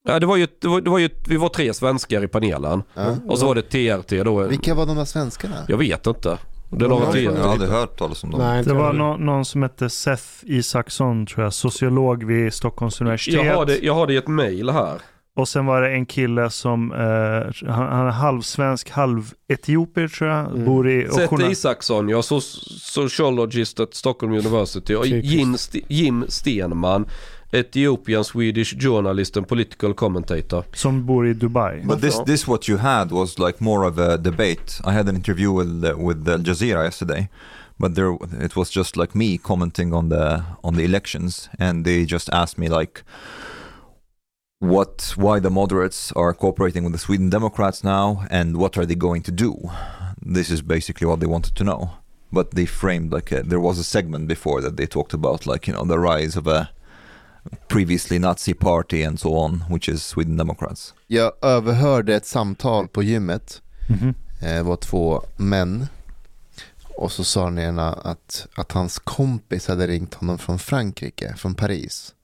ja, 0.09 0.21
det 0.21 0.27
var 0.27 0.37
ju, 0.37 0.49
det 0.61 0.69
var, 0.69 0.81
det 0.81 0.91
var 0.91 0.99
ju, 0.99 1.11
vi 1.29 1.37
var 1.37 1.49
tre 1.49 1.75
svenskar 1.75 2.25
i 2.25 2.29
panelen. 2.29 2.83
Ja. 2.95 3.17
Och 3.29 3.39
så 3.39 3.47
var 3.47 3.55
det 3.55 3.63
TRT 3.63 4.25
då. 4.25 4.43
Vilka 4.43 4.75
var 4.75 4.87
de 4.87 4.97
där 4.97 5.05
svenskarna? 5.05 5.57
Jag 5.69 5.79
vet 5.79 6.07
inte. 6.07 6.39
Det 6.73 6.85
Ja, 6.85 7.13
TRT. 7.13 7.19
Jag 7.25 7.33
har 7.33 7.53
aldrig 7.53 7.71
hört 7.71 7.99
talas 7.99 8.25
om 8.25 8.31
dem. 8.31 8.41
Nej, 8.41 8.63
Det 8.65 8.75
var 8.75 8.93
nå- 8.93 9.17
någon 9.17 9.45
som 9.45 9.63
hette 9.63 9.91
Seth 9.91 10.25
Isaksson 10.43 11.27
tror 11.27 11.45
jag, 11.45 11.53
sociolog 11.53 12.25
vid 12.25 12.53
Stockholms 12.53 13.01
universitet. 13.01 13.35
Jag 13.45 13.55
har, 13.57 13.67
det, 13.67 13.79
jag 13.83 13.95
har 13.95 14.07
det 14.07 14.13
i 14.13 14.17
ett 14.17 14.29
mail 14.29 14.71
här. 14.71 14.95
Och 15.37 15.49
sen 15.49 15.67
var 15.67 15.83
det 15.83 15.91
en 15.91 16.07
kille 16.07 16.51
som, 16.51 16.93
eh, 16.93 17.69
han, 17.73 17.89
han 17.93 18.07
är 18.07 18.11
halvsvensk, 18.11 18.91
halvetiopier 18.91 20.09
tror 20.09 20.31
jag, 20.31 20.47
Mm. 20.47 20.65
bor 20.65 20.89
i... 20.91 21.09
Seth 21.09 21.51
Isaksson, 21.51 22.09
jag 22.09 22.19
är 22.19 22.23
so- 22.23 22.41
sociologist 22.81 23.81
at 23.81 23.95
Stockholm 23.95 24.33
University. 24.33 24.95
Och. 24.95 25.07
Jim, 25.07 25.55
St- 25.55 25.85
Jim 25.89 26.25
Stenman, 26.29 27.07
Ethiopian 27.55 28.25
Swedish 28.25 28.75
journalist 28.75 29.37
and 29.37 29.47
political 29.47 29.93
commentator. 29.95 30.65
som 30.75 31.03
bor 31.07 31.27
i 31.27 31.35
Dubai. 31.35 31.83
But 31.85 32.01
this, 32.01 32.19
this 32.21 32.49
what 32.49 32.67
you 32.67 32.79
had 32.79 33.11
was 33.11 33.39
like 33.39 33.61
more 33.61 33.85
of 33.85 33.99
a 33.99 34.17
debate. 34.17 34.81
I 34.85 34.93
had 34.93 35.09
an 35.09 35.17
interview 35.17 35.53
with 35.53 35.85
uh, 35.85 35.97
with 35.99 36.27
Al 36.29 36.39
Jazeera 36.39 36.85
yesterday, 36.85 37.29
but 37.79 37.95
there 37.95 38.17
it 38.41 38.57
was 38.57 38.71
just 38.71 38.97
like 38.97 39.15
me 39.15 39.39
commenting 39.39 39.93
on 39.93 40.09
the 40.09 40.45
on 40.65 40.77
the 40.77 40.85
elections, 40.85 41.51
and 41.59 41.85
they 41.85 42.07
just 42.07 42.31
asked 42.33 42.57
me 42.57 42.69
like, 42.69 43.05
what, 44.63 45.13
why 45.17 45.41
the 45.41 45.51
moderates 45.51 46.13
are 46.13 46.33
cooperating 46.33 46.85
with 46.85 46.93
the 46.93 46.99
Sweden 46.99 47.29
Democrats 47.31 47.83
now, 47.83 48.25
and 48.31 48.57
what 48.57 48.79
are 48.79 48.87
they 48.87 48.95
going 48.95 49.21
to 49.23 49.33
do? 49.33 49.71
This 50.25 50.51
is 50.51 50.63
basically 50.63 51.07
what 51.07 51.19
they 51.19 51.27
wanted 51.27 51.57
to 51.57 51.65
know. 51.65 51.91
But 52.33 52.53
they 52.53 52.65
framed 52.65 53.13
like 53.13 53.33
a, 53.33 53.43
there 53.43 53.61
was 53.61 53.79
a 53.79 53.85
segment 53.85 54.29
before 54.29 54.61
that 54.63 54.77
they 54.77 54.87
talked 54.87 55.13
about 55.13 55.47
like 55.47 55.67
you 55.67 55.75
know 55.75 55.85
the 55.85 55.99
rise 55.99 56.37
of 56.37 56.47
a 56.47 56.71
previously 57.69 58.19
Nazi 58.19 58.55
party 58.55 59.05
and 59.05 59.21
so 59.21 59.29
on, 59.29 59.65
which 59.71 59.89
is 59.89 60.05
Sweden 60.07 60.37
Democrats. 60.37 60.95
Jag 61.07 61.33
överhörde 61.43 62.15
ett 62.15 62.27
samtal 62.27 62.89
på 62.89 63.03
gymmet. 63.03 63.63
Mhm. 63.89 64.15
Eh, 64.43 64.55
Det 64.55 64.63
var 64.63 64.77
två 64.77 65.23
män. 65.37 65.87
Och 66.97 67.13
så 67.13 67.25
sa 67.25 67.45
den 67.45 67.59
ena 67.59 67.93
att, 67.93 68.47
att 68.55 68.73
hans 68.73 68.99
kompis 68.99 69.69
hade 69.69 69.87
ringt 69.87 70.15
honom 70.15 70.39
från 70.39 70.59
Frankrike, 70.59 71.35
från 71.37 71.55
Paris. 71.55 72.15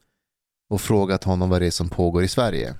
Och 0.71 0.81
frågat 0.81 1.25
honom 1.25 1.51
vad 1.51 1.63
det 1.63 1.67
är 1.67 1.71
som 1.71 1.89
pågår 1.89 2.23
i 2.25 2.29
Sverige. 2.29 2.75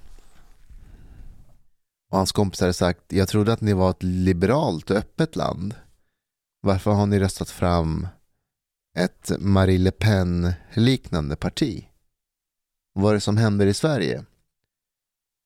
Och 2.11 2.17
hans 2.19 2.33
kompis 2.33 2.61
hade 2.61 2.73
sagt, 2.73 3.01
jag 3.09 3.29
trodde 3.29 3.53
att 3.53 3.61
ni 3.61 3.73
var 3.73 3.91
ett 3.91 4.03
liberalt 4.03 4.91
och 4.91 4.97
öppet 4.97 5.37
land. 5.37 5.75
Varför 6.63 6.91
har 6.91 7.07
ni 7.07 7.19
röstat 7.19 7.51
fram 7.51 8.09
ett 8.99 9.33
Marie 9.39 9.79
Le 9.79 9.91
Pen-liknande 9.91 11.37
parti? 11.37 11.85
Vad 13.01 13.11
är 13.11 13.15
det 13.15 13.21
som 13.21 13.37
händer 13.37 13.67
i 13.67 13.75
Sverige? 13.75 14.25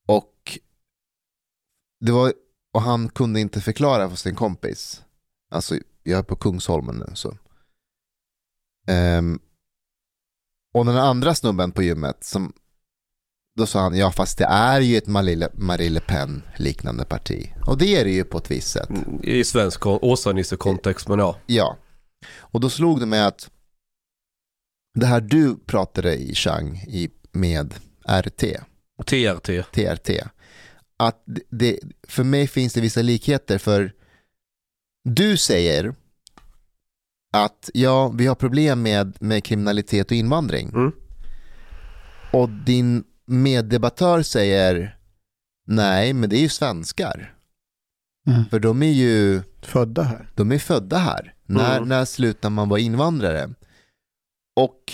Och 0.09 0.59
det 2.01 2.13
var, 2.13 2.33
och 2.75 2.83
han 2.83 3.09
kunde 3.09 3.41
inte 3.41 3.61
förklara 3.61 4.11
för 4.11 4.17
sin 4.17 4.35
kompis. 4.35 5.03
Alltså, 5.51 5.79
jag 6.03 6.19
är 6.19 6.23
på 6.23 6.37
Kungsholmen 6.37 6.97
nu 6.97 7.15
så. 7.15 7.39
Ehm, 8.89 9.39
och 10.75 10.87
den 10.87 10.97
andra 10.97 11.35
snubben 11.35 11.73
på 11.73 11.83
gymmet 11.83 12.25
som 12.25 12.53
då 13.57 13.67
sa 13.67 13.81
han, 13.81 13.97
ja 13.97 14.13
fast 14.13 14.39
det 14.39 14.45
är 14.45 14.81
ju 14.81 14.97
ett 14.97 15.07
Marie 15.07 15.37
Le, 15.37 15.49
Marie 15.55 15.91
Le 15.91 16.01
Pen 16.01 16.43
liknande 16.57 17.05
parti. 17.05 17.53
Och 17.67 17.79
det 17.79 17.97
är 18.01 18.05
det 18.05 18.11
ju 18.13 18.25
på 18.25 18.39
ett 18.39 18.51
visst 18.51 18.69
sätt. 18.71 18.89
I 19.23 19.45
svensk 19.45 19.81
kon- 19.81 19.99
Åsa-Nisse-kontext, 20.03 21.09
men 21.09 21.19
ja. 21.19 21.39
Ja. 21.47 21.77
Och 22.37 22.61
då 22.61 22.71
slog 22.71 23.01
det 23.01 23.07
mig 23.07 23.23
att 23.23 23.51
det 24.95 25.07
här 25.07 25.21
du 25.21 25.57
pratade 25.57 26.17
i 26.17 26.35
Chang 26.35 26.77
i, 26.77 27.11
med 27.33 27.75
RT, 28.09 28.45
TRT. 29.07 29.63
TRT, 29.73 30.11
att 30.97 31.23
det, 31.51 31.79
för 32.09 32.25
mig 32.25 32.47
finns 32.47 32.73
det 32.75 32.81
vissa 32.81 33.03
likheter 33.03 33.59
för 33.59 33.93
du 35.05 35.37
säger 35.37 35.95
att 37.33 37.71
ja, 37.75 38.09
vi 38.09 38.27
har 38.27 38.35
problem 38.35 38.83
med, 38.83 39.17
med 39.23 39.45
kriminalitet 39.45 40.07
och 40.11 40.17
invandring. 40.17 40.69
Mm. 40.69 40.93
Och 42.33 42.49
din 42.49 43.05
meddebattör 43.27 44.23
säger 44.23 44.99
nej, 45.67 46.13
men 46.13 46.31
det 46.31 46.37
är 46.37 46.41
ju 46.41 46.49
svenskar. 46.49 47.35
Mm. 48.27 48.45
För 48.45 48.61
de 48.61 48.83
är 48.83 48.93
ju 48.93 49.43
Födda 49.63 50.03
här. 50.03 50.31
de 50.35 50.53
är 50.53 50.59
födda 50.59 50.99
här. 50.99 51.35
När, 51.47 51.77
Mm. 51.77 51.89
när 51.89 52.05
slutar 52.05 52.51
man 52.51 52.69
vara 52.69 52.81
invandrare? 52.81 53.51
Och 54.57 54.93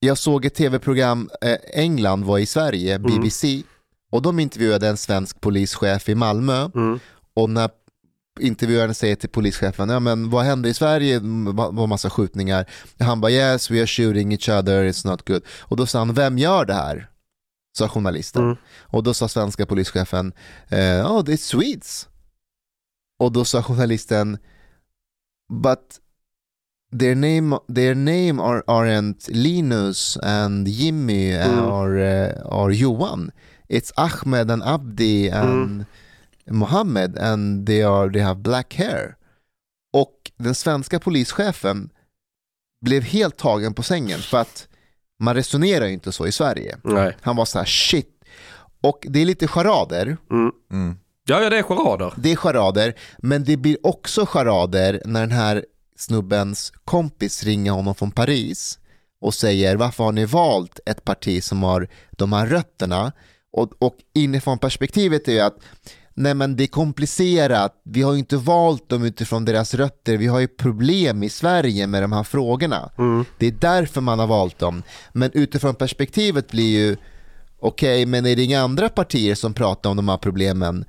jag 0.00 0.18
såg 0.18 0.44
ett 0.44 0.54
tv-program, 0.54 1.30
eh, 1.40 1.56
England 1.72 2.24
var 2.24 2.38
i 2.38 2.46
Sverige, 2.46 2.94
Mm. 2.94 3.10
BBC, 3.14 3.62
och 4.10 4.22
de 4.22 4.38
intervjuade 4.38 4.88
en 4.88 4.96
svensk 4.96 5.40
polischef 5.40 6.08
i 6.08 6.14
Malmö. 6.14 6.70
Mm. 6.74 7.00
Och 7.34 7.50
när 7.50 7.70
intervjuaren 8.40 8.94
säger 8.94 9.16
till 9.16 9.28
polischefen, 9.28 9.88
ja 9.88 10.00
men 10.00 10.30
vad 10.30 10.44
händer 10.44 10.70
i 10.70 10.74
Sverige? 10.74 11.18
Det 11.18 11.52
var 11.52 11.86
massa 11.86 12.10
skjutningar. 12.10 12.70
Han 12.98 13.20
bara, 13.20 13.32
yes 13.32 13.70
we 13.70 13.78
are 13.78 13.86
shooting 13.86 14.32
each 14.32 14.48
other, 14.48 14.84
it's 14.84 15.06
not 15.06 15.28
good. 15.28 15.42
Och 15.60 15.76
då 15.76 15.86
sa 15.86 15.98
han, 15.98 16.14
vem 16.14 16.38
gör 16.38 16.64
det 16.64 16.74
här? 16.74 17.10
Sa 17.78 17.88
journalisten. 17.88 18.42
Mm. 18.44 18.56
Och 18.80 19.02
då 19.02 19.14
sa 19.14 19.28
svenska 19.28 19.66
polischefen, 19.66 20.32
eh, 20.68 21.12
oh 21.12 21.24
det 21.24 21.32
är 21.32 21.36
Swedes. 21.36 22.08
Och 23.18 23.32
då 23.32 23.44
sa 23.44 23.62
journalisten, 23.62 24.38
but 25.62 26.00
their 26.92 27.14
name, 27.14 27.58
their 27.74 27.94
name 27.94 28.40
are, 28.40 28.62
aren't 28.66 29.28
Linus 29.28 30.16
and 30.22 30.66
Jimmy 30.68 31.32
Mm. 31.32 31.72
or, 31.72 31.98
uh, 31.98 32.58
or 32.60 32.72
Johan. 32.72 33.30
It's 33.68 33.92
Ahmed 33.96 34.50
and 34.50 34.62
Abdi 34.62 35.30
and 35.30 35.84
Mohammed 36.50 37.18
and 37.18 37.66
they, 37.66 37.82
are, 37.82 38.10
they 38.12 38.22
have 38.22 38.40
black 38.40 38.74
hair. 38.74 39.16
Och 39.92 40.30
den 40.36 40.54
svenska 40.54 40.98
polischefen 41.00 41.90
blev 42.80 43.02
helt 43.02 43.36
tagen 43.36 43.74
på 43.74 43.82
sängen 43.82 44.18
för 44.18 44.38
att 44.38 44.68
man 45.20 45.34
resonerar 45.34 45.86
ju 45.86 45.92
inte 45.92 46.12
så 46.12 46.26
i 46.26 46.32
Sverige. 46.32 46.76
Nej. 46.84 47.16
Han 47.20 47.36
var 47.36 47.44
så 47.44 47.58
här 47.58 47.66
shit. 47.66 48.14
Och 48.82 49.06
det 49.08 49.20
är 49.20 49.24
lite 49.26 49.48
charader. 49.48 50.16
Mm. 50.30 50.50
Mm. 50.72 50.98
Ja, 51.24 51.42
ja, 51.42 51.50
det 51.50 51.58
är 51.58 51.62
charader. 51.62 52.12
Det 52.16 52.32
är 52.32 52.36
charader, 52.36 52.94
men 53.18 53.44
det 53.44 53.56
blir 53.56 53.86
också 53.86 54.26
charader 54.26 55.02
när 55.04 55.20
den 55.20 55.30
här 55.32 55.64
snubbens 55.98 56.72
kompis 56.84 57.44
ringer 57.44 57.72
honom 57.72 57.94
från 57.94 58.10
Paris 58.10 58.78
och 59.20 59.34
säger 59.34 59.76
varför 59.76 60.04
har 60.04 60.12
ni 60.12 60.24
valt 60.24 60.80
ett 60.86 61.04
parti 61.04 61.44
som 61.44 61.62
har 61.62 61.88
de 62.10 62.32
här 62.32 62.46
rötterna? 62.46 63.12
Och, 63.52 63.72
och 63.78 63.96
inifrån 64.14 64.58
perspektivet 64.58 65.28
är 65.28 65.32
ju 65.32 65.40
att 65.40 65.56
nej 66.14 66.34
men 66.34 66.56
det 66.56 66.64
är 66.64 66.68
komplicerat, 66.68 67.80
vi 67.84 68.02
har 68.02 68.12
ju 68.12 68.18
inte 68.18 68.36
valt 68.36 68.88
dem 68.88 69.04
utifrån 69.04 69.44
deras 69.44 69.74
rötter, 69.74 70.16
vi 70.16 70.26
har 70.26 70.40
ju 70.40 70.48
problem 70.48 71.22
i 71.22 71.28
Sverige 71.28 71.86
med 71.86 72.02
de 72.02 72.12
här 72.12 72.22
frågorna. 72.22 72.90
Mm. 72.98 73.24
Det 73.38 73.46
är 73.46 73.54
därför 73.60 74.00
man 74.00 74.18
har 74.18 74.26
valt 74.26 74.58
dem. 74.58 74.82
Men 75.12 75.30
utifrån 75.34 75.74
perspektivet 75.74 76.50
blir 76.50 76.78
ju 76.78 76.96
okej, 77.60 78.06
men 78.06 78.26
är 78.26 78.36
det 78.36 78.42
inga 78.42 78.60
andra 78.60 78.88
partier 78.88 79.34
som 79.34 79.54
pratar 79.54 79.90
om 79.90 79.96
de 79.96 80.08
här 80.08 80.16
problemen? 80.16 80.84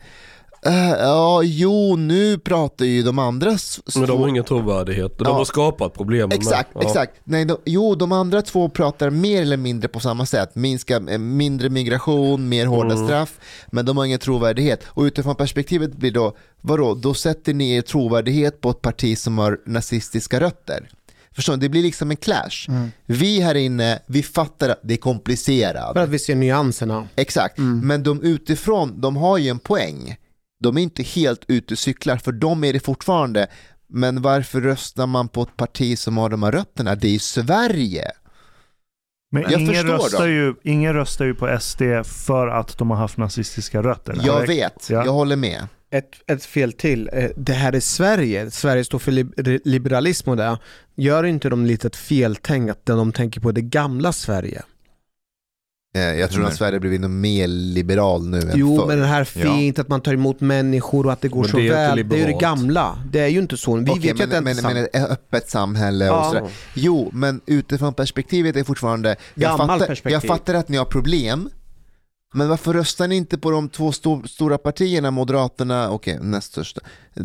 Eh, 0.66 0.90
ja, 0.90 1.42
jo, 1.44 1.96
nu 1.96 2.38
pratar 2.38 2.86
ju 2.86 3.04
de 3.04 3.20
andra... 3.20 3.58
Men 3.96 4.08
de 4.08 4.20
har 4.22 4.28
ingen 4.28 4.44
trovärdighet. 4.44 5.18
De 5.18 5.24
Ja. 5.28 5.34
har 5.34 5.46
skapat 5.46 5.94
problemen. 5.94 6.32
Exakt, 6.32 6.70
Ja. 6.76 6.82
exakt. 6.82 7.14
Nej, 7.24 7.46
de, 7.46 7.58
jo, 7.66 7.96
de 7.96 8.12
andra 8.12 8.42
två 8.42 8.70
pratar 8.70 9.10
mer 9.10 9.42
eller 9.42 9.58
mindre 9.58 9.88
på 9.88 10.00
samma 10.00 10.26
sätt. 10.26 10.56
Minska, 10.56 10.96
eh, 11.10 11.18
mindre 11.18 11.70
migration, 11.70 12.50
mer 12.50 12.66
hårda 12.66 12.94
Mm. 12.94 13.08
straff, 13.08 13.40
men 13.72 13.86
de 13.86 13.98
har 13.98 14.06
ingen 14.06 14.20
trovärdighet. 14.20 14.84
Och 14.88 15.04
utifrån 15.04 15.36
perspektivet 15.36 15.96
blir 15.98 16.12
då, 16.12 16.36
vadå, 16.62 16.94
då 16.96 17.14
sätter 17.14 17.54
ni 17.54 17.72
er 17.76 17.82
trovärdighet 17.82 18.62
på 18.62 18.70
ett 18.70 18.82
parti 18.82 19.18
som 19.18 19.38
har 19.38 19.60
nazistiska 19.66 20.40
rötter. 20.40 20.90
Förstår 21.32 21.54
ni? 21.54 21.60
Det 21.60 21.70
blir 21.70 21.84
liksom 21.84 22.12
en 22.12 22.18
clash. 22.18 22.68
Vi 23.06 23.42
här 23.42 23.56
inne, 23.56 24.00
vi 24.08 24.24
fattar 24.24 24.70
att 24.70 24.80
det 24.84 24.94
är 24.94 24.98
komplicerat. 24.98 25.94
För 25.94 26.04
att 26.04 26.10
vi 26.10 26.20
ser 26.20 26.36
nyanserna. 26.36 27.08
Exakt, 27.16 27.58
men 27.58 28.04
de 28.04 28.22
utifrån, 28.24 29.02
de 29.02 29.16
har 29.18 29.38
ju 29.38 29.50
en 29.50 29.60
poäng. 29.60 30.16
De 30.60 30.78
är 30.78 30.82
inte 30.82 31.04
helt 31.04 31.42
ute 31.48 31.74
och 31.74 31.78
cyklar, 31.78 32.18
för 32.18 32.32
de 32.32 32.64
är 32.64 32.74
det 32.74 32.80
fortfarande. 32.80 33.48
Men 33.90 34.22
varför 34.22 34.62
röstar 34.62 35.08
man 35.08 35.28
på 35.28 35.42
ett 35.42 35.58
parti 35.58 35.98
som 36.00 36.18
har 36.18 36.30
de 36.30 36.44
här 36.44 36.52
rötterna? 36.52 36.96
Det 36.96 37.16
är 37.16 37.20
Sverige. 37.20 38.12
Men 39.32 39.42
Jag 39.42 39.52
ingen 39.62 39.88
röstar, 39.88 40.20
dem. 40.20 40.30
ju, 40.30 40.54
ingen 40.64 40.94
röstar 40.94 41.26
ju 41.26 41.34
på 41.36 41.58
SD 41.60 41.82
för 42.06 42.48
att 42.48 42.78
de 42.78 42.90
har 42.90 42.98
haft 42.98 43.18
nazistiska 43.18 43.84
rötter. 43.84 44.18
Jag 44.24 44.48
vet, 44.48 44.90
Ja. 44.90 45.06
jag 45.06 45.14
håller 45.14 45.36
med. 45.36 45.68
Ett, 45.92 46.10
ett 46.32 46.46
fel 46.46 46.74
till. 46.74 47.10
Eh, 47.14 47.30
Det 47.38 47.54
här 47.54 47.74
är 47.74 47.80
Sverige. 47.80 48.52
Sverige 48.52 48.84
står 48.84 49.00
för 49.00 49.12
lib- 49.12 49.62
liberalism 49.66 50.30
och 50.30 50.38
det. 50.38 50.58
Gör 50.96 51.24
inte 51.24 51.50
de 51.50 51.66
lite 51.66 51.88
ett 51.88 51.96
feltänk 51.96 52.70
att 52.70 52.86
de 52.86 53.12
tänker 53.12 53.42
på 53.42 53.52
det 53.52 53.62
gamla 53.62 54.14
Sverige? 54.14 54.62
Eh, 55.96 56.02
Jag 56.02 56.32
tror 56.32 56.46
att 56.46 56.56
Sverige 56.56 56.80
blivit 56.80 57.02
nog 57.02 57.10
mer 57.12 57.48
liberal 57.48 58.28
nu 58.28 58.40
än 58.40 58.52
Jo, 58.56 58.78
förr. 58.78 58.88
men 58.88 59.00
det 59.00 59.06
här 59.06 59.24
fint 59.24 59.80
att 59.80 59.88
man 59.88 60.02
tar 60.02 60.14
emot 60.14 60.42
människor 60.42 61.06
och 61.06 61.12
att 61.12 61.22
det 61.22 61.28
går 61.28 61.42
Men 61.42 61.50
så 61.50 61.58
det 61.58 61.70
väl. 61.70 62.10
Det 62.10 62.16
är 62.16 62.20
ju 62.20 62.26
det 62.26 62.40
gamla. 62.40 62.98
Det 63.12 63.20
är 63.20 63.28
ju 63.28 63.40
inte 63.40 63.58
så. 63.58 63.76
Vi 63.76 63.82
Okej, 63.92 63.94
vet 63.96 64.04
ju 64.20 64.24
att 64.24 64.30
det 64.30 64.42
men, 64.42 64.58
inte 64.58 64.68
är 64.70 64.74
men 64.74 64.84
ett 64.84 65.12
öppet 65.12 65.50
samhälle 65.50 66.10
och 66.10 66.16
Ja. 66.18 66.24
sådär. 66.24 66.50
Jo, 66.74 67.10
men 67.14 67.42
utifrån 67.46 67.94
perspektivet 67.94 68.56
är 68.56 68.64
fortfarande, 68.64 69.16
jag 69.36 69.58
fattar, 69.58 69.80
perspektiv. 69.88 70.12
jag 70.12 70.24
fattar 70.24 70.54
att 70.54 70.70
ni 70.70 70.78
har 70.78 70.86
problem, 70.86 71.50
men 72.34 72.50
varför 72.50 72.74
röstar 72.74 73.08
ni 73.08 73.16
inte 73.16 73.38
på 73.38 73.52
de 73.52 73.70
två 73.70 73.92
sto- 73.92 74.28
stora 74.28 74.58
partierna, 74.58 75.12
Moderaterna, 75.12 75.92
okej, 75.92 76.20
näst 76.22 76.48
största, 76.52 76.82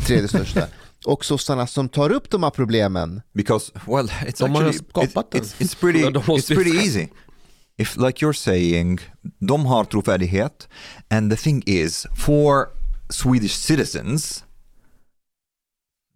tredje 0.07 0.29
största, 0.29 0.61
och 1.07 1.25
sossarna 1.25 1.67
som 1.67 1.89
tar 1.89 2.13
upp 2.13 2.31
de 2.31 2.43
här 2.43 2.51
problemen? 2.51 3.23
Because 3.35 3.73
well, 3.87 4.07
it's 4.09 4.39
De 4.39 4.51
har 4.55 4.63
actually 4.65 4.79
skapat 4.91 5.27
it's, 5.27 5.33
den. 5.33 5.43
it's, 5.43 5.55
it's 5.59 5.81
pretty 5.81 6.01
Ja, 6.01 6.11
it's 6.11 6.55
pretty 6.55 6.77
easy. 6.77 7.07
If 7.77 7.97
like 7.97 8.23
you're 8.23 8.35
saying, 8.35 9.01
de 9.41 9.57
har 9.57 9.85
trovärdighet 9.85 10.69
and 11.11 11.31
the 11.31 11.37
thing 11.37 11.63
is 11.67 12.07
for 12.15 12.69
Swedish 13.11 13.55
citizens 13.55 14.45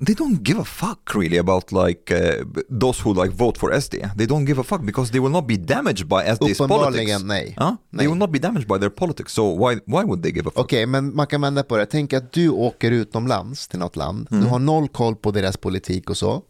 they 0.00 0.14
don't 0.14 0.42
give 0.44 0.60
a 0.60 0.64
fuck 0.64 1.14
really 1.14 1.38
about 1.38 1.72
like 1.72 2.12
uh, 2.12 2.44
those 2.70 3.00
who 3.00 3.12
like 3.12 3.32
vote 3.32 3.58
for 3.58 3.72
SD. 3.72 4.16
They 4.16 4.26
don't 4.26 4.44
give 4.44 4.60
a 4.60 4.62
fuck 4.62 4.84
because 4.84 5.10
they 5.10 5.18
will 5.18 5.32
not 5.32 5.46
be 5.48 5.56
damaged 5.56 6.08
by 6.08 6.24
SD's 6.24 6.58
politics. 6.58 7.22
Nej. 7.22 7.54
Huh? 7.58 7.76
Nej. 7.90 7.98
They 7.98 8.08
will 8.08 8.18
not 8.18 8.30
be 8.30 8.38
damaged 8.38 8.68
by 8.68 8.78
their 8.78 8.90
politics. 8.90 9.32
So 9.32 9.42
why 9.48 9.80
why 9.86 10.04
would 10.04 10.22
they 10.22 10.30
give 10.30 10.46
a 10.46 10.50
fuck? 10.50 10.64
Okej, 10.64 10.86
men 10.86 11.14
man 11.16 11.26
kan 11.26 11.40
vända 11.40 11.62
på 11.62 11.76
det. 11.76 11.86
Tänk 11.86 12.12
att 12.12 12.32
du 12.32 12.48
åker 12.48 12.90
utomlands 12.90 13.68
till 13.68 13.78
något 13.78 13.96
land. 13.96 14.28
Mm. 14.30 14.44
Du 14.44 14.50
har 14.50 14.58
noll 14.58 14.88
koll 14.88 15.16
på 15.16 15.30
deras 15.30 15.56
politik 15.56 16.10
och 16.10 16.16
så. 16.16 16.42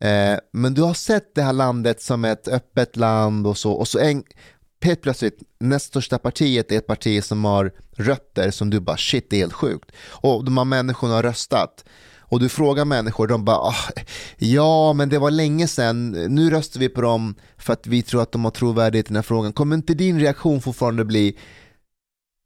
Eh, 0.00 0.38
men 0.52 0.74
du 0.74 0.82
har 0.82 0.94
sett 0.94 1.34
det 1.34 1.42
här 1.42 1.52
landet 1.52 2.02
som 2.02 2.24
ett 2.24 2.48
öppet 2.48 2.96
land 2.96 3.46
och 3.46 3.58
så. 3.58 3.72
Och 3.72 3.88
så 3.88 3.98
en, 3.98 4.24
helt 4.82 5.02
plötsligt, 5.02 5.38
näst 5.60 5.86
största 5.86 6.18
partiet 6.18 6.72
är 6.72 6.76
ett 6.76 6.86
parti 6.86 7.24
som 7.24 7.44
har 7.44 7.72
rötter 7.96 8.50
som 8.50 8.70
du 8.70 8.80
bara 8.80 8.96
shit, 8.96 9.30
det 9.30 9.36
är 9.36 9.40
helt 9.40 9.52
sjukt. 9.52 9.92
Och 10.08 10.44
de 10.44 10.58
här 10.58 10.64
människorna 10.64 11.14
har 11.14 11.22
röstat. 11.22 11.84
Och 12.18 12.40
du 12.40 12.48
frågar 12.48 12.84
människor, 12.84 13.26
de 13.26 13.44
bara 13.44 13.56
ah, 13.56 13.90
ja 14.38 14.92
men 14.92 15.08
det 15.08 15.18
var 15.18 15.30
länge 15.30 15.68
sedan, 15.68 16.10
nu 16.10 16.50
röstar 16.50 16.80
vi 16.80 16.88
på 16.88 17.00
dem 17.00 17.34
för 17.58 17.72
att 17.72 17.86
vi 17.86 18.02
tror 18.02 18.22
att 18.22 18.32
de 18.32 18.44
har 18.44 18.50
trovärdighet 18.50 19.06
i 19.06 19.08
den 19.08 19.16
här 19.16 19.22
frågan. 19.22 19.52
Kommer 19.52 19.76
inte 19.76 19.94
din 19.94 20.20
reaktion 20.20 20.60
fortfarande 20.60 21.04
bli 21.04 21.38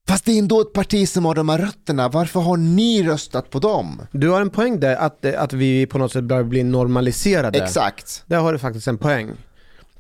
Fast 0.08 0.24
det 0.24 0.32
är 0.32 0.38
ändå 0.38 0.60
ett 0.60 0.72
parti 0.72 1.08
som 1.08 1.24
har 1.24 1.34
de 1.34 1.48
här 1.48 1.58
rötterna, 1.58 2.08
varför 2.08 2.40
har 2.40 2.56
ni 2.56 3.02
röstat 3.02 3.50
på 3.50 3.58
dem? 3.58 4.02
Du 4.12 4.28
har 4.30 4.40
en 4.40 4.50
poäng 4.50 4.80
där, 4.80 4.96
att, 4.96 5.24
att 5.24 5.52
vi 5.52 5.86
på 5.86 5.98
något 5.98 6.12
sätt 6.12 6.24
börjar 6.24 6.44
bli 6.44 6.62
normaliserade. 6.62 7.62
Exakt. 7.62 8.24
Där 8.26 8.40
har 8.40 8.52
du 8.52 8.58
faktiskt 8.58 8.88
en 8.88 8.98
poäng. 8.98 9.30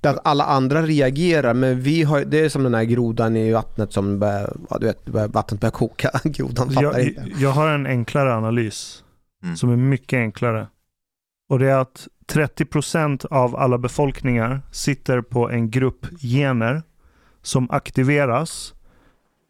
Det 0.00 0.10
att 0.10 0.20
alla 0.24 0.44
andra 0.44 0.82
reagerar, 0.82 1.54
men 1.54 1.80
vi 1.80 2.02
har, 2.02 2.20
det 2.24 2.38
är 2.38 2.48
som 2.48 2.62
den 2.62 2.74
här 2.74 2.84
grodan 2.84 3.36
i 3.36 3.52
vattnet 3.52 3.92
som 3.92 4.18
börjar, 4.18 4.56
ja, 4.70 4.78
du 4.78 4.86
vet, 4.86 5.08
vattnet 5.08 5.60
börjar 5.60 5.70
koka. 5.72 6.10
Grodan 6.24 6.70
fattar 6.70 6.82
Jag, 6.82 7.02
inte. 7.06 7.26
jag 7.38 7.50
har 7.50 7.68
en 7.68 7.86
enklare 7.86 8.34
analys 8.34 9.00
Mm. 9.44 9.56
som 9.56 9.72
är 9.72 9.76
mycket 9.76 10.16
enklare. 10.16 10.66
Och 11.50 11.58
det 11.58 11.70
är 11.70 11.76
att 11.78 12.08
30% 12.32 13.26
av 13.26 13.56
alla 13.56 13.78
befolkningar 13.78 14.60
sitter 14.72 15.20
på 15.20 15.50
en 15.50 15.70
grupp 15.70 16.06
gener 16.20 16.82
som 17.42 17.70
aktiveras 17.70 18.74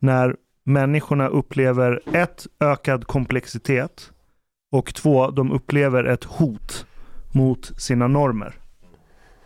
när 0.01 0.37
människorna 0.65 1.29
upplever 1.29 2.01
ett, 2.13 2.47
ökad 2.61 3.07
komplexitet 3.07 4.13
och 4.73 4.95
två, 4.95 5.31
de 5.31 5.53
upplever 5.53 6.05
ett 6.05 6.25
hot 6.25 6.87
mot 7.33 7.81
sina 7.81 8.09
normer. 8.09 8.55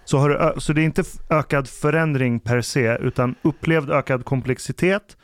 Så, 0.05 0.19
har 0.19 0.29
du, 0.29 0.61
så 0.61 0.73
det 0.73 0.81
är 0.81 0.85
inte 0.85 1.05
ökad 1.31 1.69
förändring 1.69 2.41
per 2.41 2.61
se, 2.61 2.97
utan 3.01 3.35
upplevd 3.43 3.91
ökad 3.91 4.25
komplexitet 4.25 5.17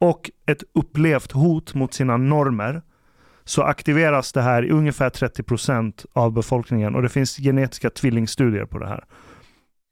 och 0.00 0.30
ett 0.46 0.62
upplevt 0.74 1.32
hot 1.32 1.74
mot 1.74 1.94
sina 1.94 2.16
normer 2.16 2.82
så 3.44 3.62
aktiveras 3.62 4.32
det 4.32 4.42
här 4.42 4.64
i 4.64 4.70
ungefär 4.70 5.10
30% 5.10 6.06
av 6.12 6.32
befolkningen 6.32 6.94
och 6.94 7.02
det 7.02 7.08
finns 7.08 7.36
genetiska 7.36 7.90
tvillingstudier 7.90 8.64
på 8.64 8.78
det 8.78 8.86
här. 8.86 9.04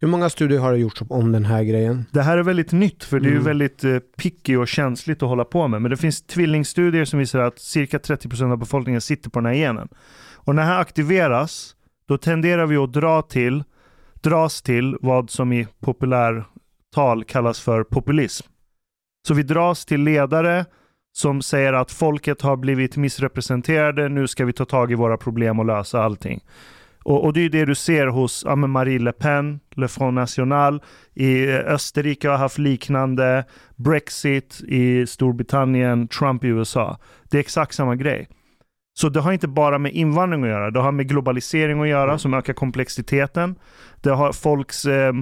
Hur 0.03 0.09
många 0.09 0.31
studier 0.31 0.59
har 0.61 0.73
det 0.73 0.79
gjorts 0.79 1.03
om 1.09 1.33
den 1.33 1.45
här 1.45 1.63
grejen? 1.65 2.05
Det 2.11 2.23
här 2.23 2.39
är 2.39 2.43
väldigt 2.43 2.73
nytt 2.73 3.05
för 3.05 3.21
det 3.21 3.27
är 3.27 3.31
ju 3.31 3.35
Mm. 3.35 3.45
väldigt 3.45 3.85
eh, 3.85 3.99
picky 3.99 4.57
och 4.57 4.69
känsligt 4.69 5.23
att 5.23 5.29
hålla 5.29 5.45
på 5.45 5.69
med. 5.69 5.83
Men 5.83 5.91
det 5.91 5.97
finns 5.97 6.23
tvillingstudier 6.23 7.05
som 7.05 7.19
visar 7.19 7.39
att 7.41 7.59
cirka 7.59 7.99
30% 7.99 8.53
av 8.53 8.59
befolkningen 8.59 9.01
sitter 9.01 9.31
på 9.31 9.41
den 9.41 9.47
här 9.47 9.55
genen. 9.55 9.89
Och 10.35 10.55
när 10.55 10.63
det 10.63 10.69
här 10.69 10.81
aktiveras, 10.81 11.77
då 12.09 12.19
tenderar 12.19 12.67
vi 12.67 12.77
att 12.77 12.93
dra 12.93 13.23
till, 13.23 13.65
dras 14.21 14.63
till 14.63 14.97
vad 15.01 15.31
som 15.31 15.53
i 15.53 15.67
populärtal 15.81 17.25
kallas 17.25 17.61
för 17.61 17.85
populism. 17.85 18.47
Så 19.29 19.35
vi 19.35 19.43
dras 19.43 19.85
till 19.85 20.01
ledare 20.03 20.65
som 21.13 21.43
säger 21.43 21.73
att 21.73 21.91
folket 21.91 22.43
har 22.43 22.57
blivit 22.57 22.97
missrepresenterade, 22.97 24.09
nu 24.09 24.29
ska 24.29 24.45
vi 24.45 24.53
ta 24.53 24.65
tag 24.65 24.93
i 24.93 24.95
våra 24.95 25.17
problem 25.17 25.59
och 25.59 25.65
lösa 25.67 26.03
allting. 26.03 26.41
Och, 27.05 27.25
och 27.25 27.33
det 27.33 27.41
är 27.45 27.49
det 27.49 27.65
du 27.65 27.75
ser 27.75 28.07
hos 28.07 28.43
ja, 28.47 28.57
Marie 28.57 28.99
Le 28.99 29.13
Pen, 29.13 29.61
Le 29.75 29.89
Front 29.89 30.15
National. 30.15 30.83
I 31.15 31.49
eh, 31.49 31.57
Österrike 31.57 32.29
har 32.29 32.37
haft 32.37 32.59
liknande. 32.59 33.45
Brexit 33.77 34.61
i 34.69 35.07
Storbritannien, 35.07 36.09
Trump 36.09 36.45
i 36.45 36.49
USA. 36.49 36.99
Det 37.31 37.37
är 37.37 37.41
exakt 37.41 37.75
samma 37.75 37.97
grej. 37.97 38.29
Så 38.95 39.09
det 39.09 39.21
har 39.21 39.33
inte 39.33 39.49
bara 39.49 39.79
med 39.79 39.93
invandring 39.93 40.43
att 40.43 40.49
göra. 40.49 40.71
Det 40.71 40.81
har 40.81 40.93
med 40.93 41.09
globalisering 41.09 41.81
att 41.81 41.89
göra 41.89 42.19
som 42.19 42.35
ökar 42.35 42.53
komplexiteten. 42.53 43.55
Det 44.01 44.11
har 44.11 44.33
folks 44.33 44.85
eh, 44.85 45.13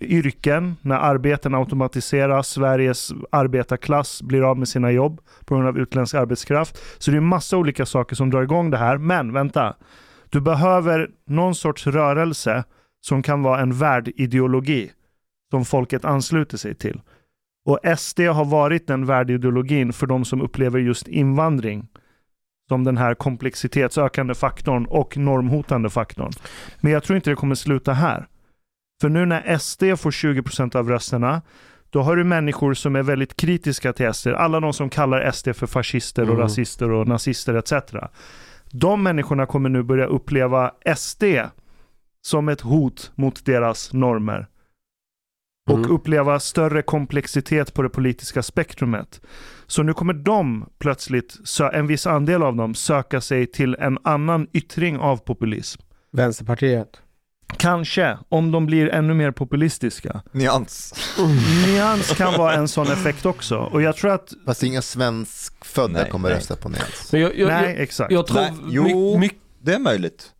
yrken, 0.00 0.76
när 0.82 0.96
arbeten 0.96 1.54
automatiseras, 1.54 2.48
Sveriges 2.48 3.12
arbetarklass 3.30 4.22
blir 4.22 4.50
av 4.50 4.58
med 4.58 4.68
sina 4.68 4.90
jobb 4.90 5.20
på 5.44 5.54
grund 5.54 5.68
av 5.68 5.78
utländsk 5.78 6.14
arbetskraft. 6.14 6.78
Så 6.98 7.10
det 7.10 7.16
är 7.16 7.20
massa 7.20 7.56
olika 7.56 7.86
saker 7.86 8.16
som 8.16 8.30
drar 8.30 8.42
igång 8.42 8.70
det 8.70 8.78
här. 8.78 8.98
Men 8.98 9.32
vänta, 9.32 9.74
du 10.30 10.40
behöver 10.40 11.10
någon 11.26 11.54
sorts 11.54 11.86
rörelse 11.86 12.64
som 13.00 13.22
kan 13.22 13.42
vara 13.42 13.60
en 13.60 13.72
värdideologi 13.72 14.90
som 15.50 15.64
folket 15.64 16.04
ansluter 16.04 16.56
sig 16.56 16.74
till. 16.74 17.00
Och 17.64 17.78
SD 17.98 18.20
har 18.20 18.44
varit 18.44 18.86
den 18.86 19.06
värdideologin 19.06 19.92
för 19.92 20.06
de 20.06 20.24
som 20.24 20.42
upplever 20.42 20.78
just 20.78 21.08
invandring 21.08 21.88
som 22.68 22.84
den 22.84 22.96
här 22.96 23.14
komplexitetsökande 23.14 24.34
faktorn 24.34 24.86
och 24.86 25.16
normhotande 25.16 25.90
faktorn. 25.90 26.32
Men 26.80 26.92
jag 26.92 27.02
tror 27.04 27.16
inte 27.16 27.30
det 27.30 27.36
kommer 27.36 27.54
sluta 27.54 27.92
här. 27.92 28.26
För 29.00 29.08
nu 29.08 29.26
när 29.26 29.58
SD 29.58 29.82
får 29.98 30.10
20% 30.10 30.76
av 30.76 30.88
rösterna, 30.88 31.42
då 31.90 32.02
har 32.02 32.16
du 32.16 32.24
människor 32.24 32.74
som 32.74 32.96
är 32.96 33.02
väldigt 33.02 33.36
kritiska 33.36 33.92
till 33.92 34.14
SD. 34.14 34.26
Alla 34.28 34.60
de 34.60 34.72
som 34.72 34.90
kallar 34.90 35.30
SD 35.30 35.48
för 35.54 35.66
fascister 35.66 36.22
och 36.22 36.28
Mm. 36.28 36.40
rasister 36.40 36.90
och 36.90 37.08
nazister 37.08 37.54
etc. 37.54 37.72
De 38.70 39.02
människorna 39.02 39.46
kommer 39.46 39.68
nu 39.68 39.82
börja 39.82 40.06
uppleva 40.06 40.72
SD 40.96 41.24
som 42.22 42.48
ett 42.48 42.60
hot 42.60 43.12
mot 43.14 43.44
deras 43.44 43.92
normer. 43.92 44.46
Och 45.70 45.78
Mm. 45.78 45.90
uppleva 45.90 46.40
större 46.40 46.82
komplexitet 46.82 47.74
på 47.74 47.82
det 47.82 47.88
politiska 47.88 48.42
spektrumet. 48.42 49.20
Så 49.66 49.82
nu 49.82 49.94
kommer 49.94 50.14
de 50.14 50.68
plötsligt, 50.78 51.38
en 51.72 51.86
viss 51.86 52.06
andel 52.06 52.42
av 52.42 52.56
dem, 52.56 52.74
söka 52.74 53.20
sig 53.20 53.46
till 53.46 53.76
en 53.78 53.98
annan 54.04 54.46
yttring 54.52 54.98
av 54.98 55.16
populism. 55.16 55.82
Vänsterpartiet. 56.12 57.02
Kanske, 57.56 58.18
om 58.28 58.52
de 58.52 58.66
blir 58.66 58.88
ännu 58.88 59.14
mer 59.14 59.30
populistiska. 59.30 60.22
Nyans. 60.32 60.94
Nyans 61.66 62.10
kan 62.10 62.34
vara 62.38 62.54
en 62.54 62.68
sån 62.68 62.86
effekt 62.92 63.26
också. 63.26 63.56
Och 63.56 63.82
jag 63.82 63.96
tror 63.96 64.10
att, 64.10 64.32
Fast 64.46 64.62
inga 64.62 64.82
svenskfödda 64.82 66.00
Nej, 66.02 66.10
kommer 66.10 66.28
nej. 66.28 66.38
rösta 66.38 66.56
på 66.56 66.68
Nyans. 66.68 67.12
Men 67.12 67.20
jag, 67.20 67.38
jag, 67.38 67.48
nej 67.48 67.70
jag, 67.70 67.80
exakt. 67.82 68.12
jag 68.12 68.26
tror 68.26 68.40
Nej, 68.40 68.52
jo. 68.70 68.84
my, 68.84 69.18
mycket... 69.18 69.38
Det 69.62 69.74
är 69.74 69.78
möjligt. 69.78 70.32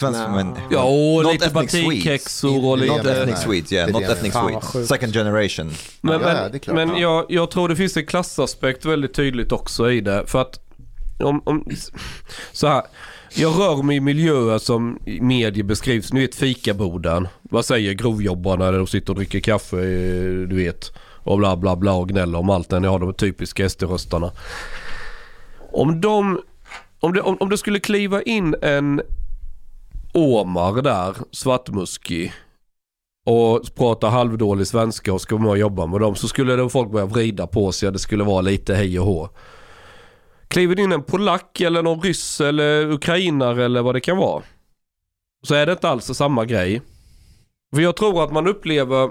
Svensk, 0.00 0.20
Nej. 0.20 0.44
men... 0.44 0.54
Ja, 0.70 0.82
och 0.82 1.22
Not 1.22 1.32
lite 1.32 1.50
batikhäxor 1.50 2.56
och 2.56 2.78
Not 2.78 2.88
Not 2.88 2.96
lite... 2.96 3.22
ethnic 3.22 3.38
Swedes, 3.38 3.72
yeah. 3.72 3.90
Not 3.90 4.02
ethnic 4.02 4.32
Swedes. 4.32 4.88
Second 4.88 5.12
generation. 5.12 5.70
Men, 6.00 6.20
Ja, 6.20 6.50
men, 6.66 6.74
men 6.74 6.88
Ja. 6.88 6.98
jag, 6.98 7.26
jag 7.28 7.50
tror 7.50 7.68
det 7.68 7.76
finns 7.76 7.96
en 7.96 8.06
klassaspekt 8.06 8.84
väldigt 8.84 9.14
tydligt 9.14 9.52
också 9.52 9.90
i 9.90 10.00
det. 10.00 10.24
För 10.26 10.40
att 10.40 10.58
om, 11.18 11.42
om, 11.44 11.66
så 12.52 12.66
här, 12.66 12.82
jag 13.34 13.58
rör 13.58 13.82
mig 13.82 13.96
i 13.96 14.00
miljöer 14.00 14.58
som 14.58 14.98
i 15.06 15.20
medier 15.20 15.64
beskrivs. 15.64 16.12
Ni 16.12 16.20
vet 16.20 16.34
fikaboden. 16.34 17.28
Vad 17.42 17.64
säger 17.64 17.92
grovjobbarna 17.92 18.70
när 18.70 18.78
de 18.78 18.86
sitter 18.86 19.12
och 19.12 19.16
dricker 19.16 19.40
kaffe, 19.40 19.76
eh, 19.76 20.48
du 20.48 20.56
vet. 20.56 20.92
Och 21.24 21.38
bla 21.38 21.56
bla 21.56 21.76
bla 21.76 21.92
och 21.92 22.08
gnäller 22.08 22.38
om 22.38 22.50
allt 22.50 22.70
när 22.70 22.80
ni 22.80 22.88
har 22.88 22.98
de 22.98 23.14
typiska 23.14 23.68
SD-röstarna. 23.68 24.32
Om 25.72 26.00
de, 26.00 26.40
om 27.00 27.12
det, 27.12 27.20
om, 27.20 27.36
om 27.40 27.48
det 27.48 27.58
skulle 27.58 27.80
kliva 27.80 28.22
in 28.22 28.54
en 28.62 29.02
Omar 30.14 30.82
där, 30.82 31.16
svartmuskig. 31.30 32.32
och 33.26 33.62
prata 33.74 34.08
halvdålig 34.08 34.66
svenska 34.66 35.12
och 35.12 35.20
ska 35.20 35.34
vara 35.34 35.42
med 35.42 35.50
och 35.50 35.58
jobba 35.58 35.86
med 35.86 36.00
dem 36.00 36.14
så 36.14 36.28
skulle 36.28 36.56
då 36.56 36.68
folk 36.68 36.90
börja 36.90 37.06
vrida 37.06 37.46
på 37.46 37.72
sig 37.72 37.86
och 37.86 37.92
det 37.92 37.98
skulle 37.98 38.24
vara 38.24 38.40
lite 38.40 38.74
hej 38.74 39.00
och 39.00 39.06
hå. 39.06 39.28
Kliver 40.52 40.74
det 40.74 40.82
in 40.82 40.92
en 40.92 41.02
polack 41.02 41.60
eller 41.60 41.82
någon 41.82 42.00
ryss 42.02 42.40
eller 42.40 42.90
ukrainare 42.90 43.64
eller 43.64 43.82
vad 43.82 43.94
det 43.94 44.00
kan 44.00 44.16
vara. 44.16 44.42
Så 45.42 45.54
är 45.54 45.66
det 45.66 45.72
inte 45.72 45.88
alls 45.88 46.04
samma 46.04 46.44
grej. 46.44 46.82
För 47.74 47.82
jag 47.82 47.96
tror 47.96 48.24
att 48.24 48.32
man 48.32 48.48
upplever 48.48 49.10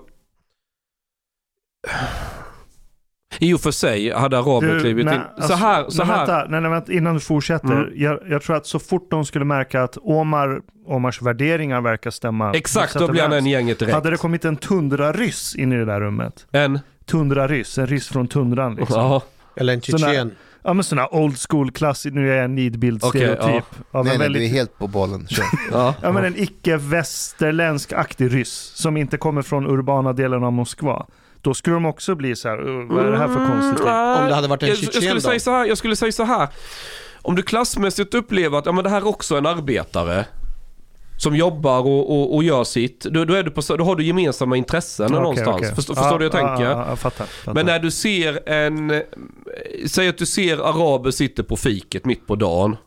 i 3.39 3.53
och 3.53 3.61
för 3.61 3.71
sig 3.71 4.13
hade 4.13 4.37
araber 4.37 4.79
klivit 4.79 5.05
nej, 5.05 5.15
in. 5.15 5.21
alltså, 5.21 5.47
så 5.47 5.53
här, 5.53 5.89
så 5.89 6.03
nej, 6.03 6.07
här. 6.07 6.17
Vänta, 6.17 6.45
nej, 6.49 6.61
nej, 6.61 6.71
vänta, 6.71 6.93
innan 6.93 7.13
du 7.13 7.19
fortsätter. 7.19 7.71
Mm. 7.71 7.93
Jag, 7.95 8.19
jag 8.29 8.41
tror 8.41 8.55
att 8.55 8.65
så 8.65 8.79
fort 8.79 9.11
de 9.11 9.25
skulle 9.25 9.45
märka 9.45 9.83
att 9.83 9.97
Omar, 10.01 10.61
Omars 10.85 11.21
värderingar 11.21 11.81
verkar 11.81 12.11
stämma. 12.11 12.53
Exakt, 12.53 12.93
då 12.93 13.07
blir 13.07 13.21
han 13.21 13.33
en 13.33 13.45
gänget 13.45 13.79
direkt. 13.79 13.95
Hade 13.95 14.09
det 14.09 14.17
kommit 14.17 14.45
en 14.45 14.55
tundraryss 14.55 15.55
in 15.55 15.73
i 15.73 15.77
det 15.77 15.85
där 15.85 16.01
rummet. 16.01 16.47
En? 16.51 16.79
Tundraryss, 17.05 17.77
en 17.77 17.87
ryss 17.87 18.07
från 18.07 18.27
tundran 18.27 18.75
liksom. 18.75 19.01
Ja. 19.01 19.21
Eller 19.55 19.73
en 19.73 19.81
tjetjen. 19.81 20.31
Ja 20.63 20.73
men 20.73 20.83
sådana 20.83 21.07
old 21.11 21.37
school 21.49 21.71
klassisk, 21.71 22.15
nu 22.15 22.31
är 22.31 22.35
jag 22.35 22.45
en 22.45 22.55
nidbild 22.55 23.03
stereotyp. 23.03 23.39
Okej, 23.43 23.61
av 23.91 24.05
Nej, 24.05 24.13
en 24.13 24.19
nej, 24.19 24.25
väldigt, 24.27 24.41
du 24.41 24.45
är 24.45 24.49
helt 24.49 24.77
på 24.77 24.87
bollen. 24.87 25.27
Ja. 25.71 25.95
ja, 26.01 26.11
men 26.11 26.25
en 26.25 26.35
icke-västerländsk-aktig 26.37 28.33
ryss 28.33 28.71
som 28.75 28.97
inte 28.97 29.17
kommer 29.17 29.41
från 29.41 29.67
urbana 29.67 30.13
delen 30.13 30.43
av 30.43 30.51
Moskva. 30.53 31.05
Då 31.41 31.53
skulle 31.53 31.73
de 31.75 31.85
också 31.85 32.15
bli 32.15 32.35
så 32.35 32.49
här, 32.49 32.67
"Uh, 32.69 32.87
vad 32.95 33.05
är 33.05 33.11
det 33.11 33.17
här 33.17 33.27
för 33.27 33.47
konstigt? 33.47 33.85
Mm, 33.87 34.21
Om 34.21 34.27
det 34.29 34.35
hade 34.35 34.47
varit 34.47 34.63
en 34.63 34.69
jag, 34.69 34.77
jag, 34.77 34.93
skulle 34.93 35.13
då? 35.13 35.21
säga 35.21 35.39
så 35.39 35.51
här, 35.51 35.65
jag 35.65 35.77
skulle 35.77 35.95
säga 35.95 36.11
så 36.11 36.23
här. 36.23 36.47
Om 37.21 37.35
du 37.35 37.41
klassmässigt 37.41 38.13
upplever 38.13 38.57
att 38.57 38.65
ja, 38.65 38.71
men 38.71 38.83
det 38.83 38.89
här 38.89 38.97
är 38.97 39.07
också 39.07 39.37
en 39.37 39.45
arbetare 39.45 40.25
som 41.21 41.35
jobbar 41.35 41.79
och, 41.79 42.11
och, 42.11 42.35
och 42.35 42.43
gör 42.43 42.63
sitt, 42.63 42.99
då, 43.03 43.25
då, 43.25 43.33
är 43.33 43.43
du 43.43 43.51
på, 43.51 43.61
då 43.77 43.83
har 43.83 43.95
du 43.95 44.03
gemensamma 44.03 44.57
intressen 44.57 45.05
Okej, 45.05 45.19
någonstans. 45.19 45.55
okej. 45.55 45.75
Förstår, 45.75 45.95
förstår 45.95 46.19
du 46.19 46.25
hur 46.25 46.31
jag 46.33 46.43
Ja, 46.43 46.47
tänker? 46.47 46.71
Jag 46.71 46.99
fattar. 46.99 47.25
fattar. 47.25 47.53
Men 47.53 47.65
när 47.65 47.79
du 47.79 47.91
ser 47.91 48.49
en, 48.49 48.91
eh, 48.91 48.99
säg 49.87 50.07
att 50.07 50.17
du 50.17 50.25
ser 50.25 50.57
araber 50.57 51.11
sitter 51.11 51.43
på 51.43 51.55
fiket 51.57 52.05
mitt 52.05 52.27
på 52.27 52.35
dagen. 52.35 52.77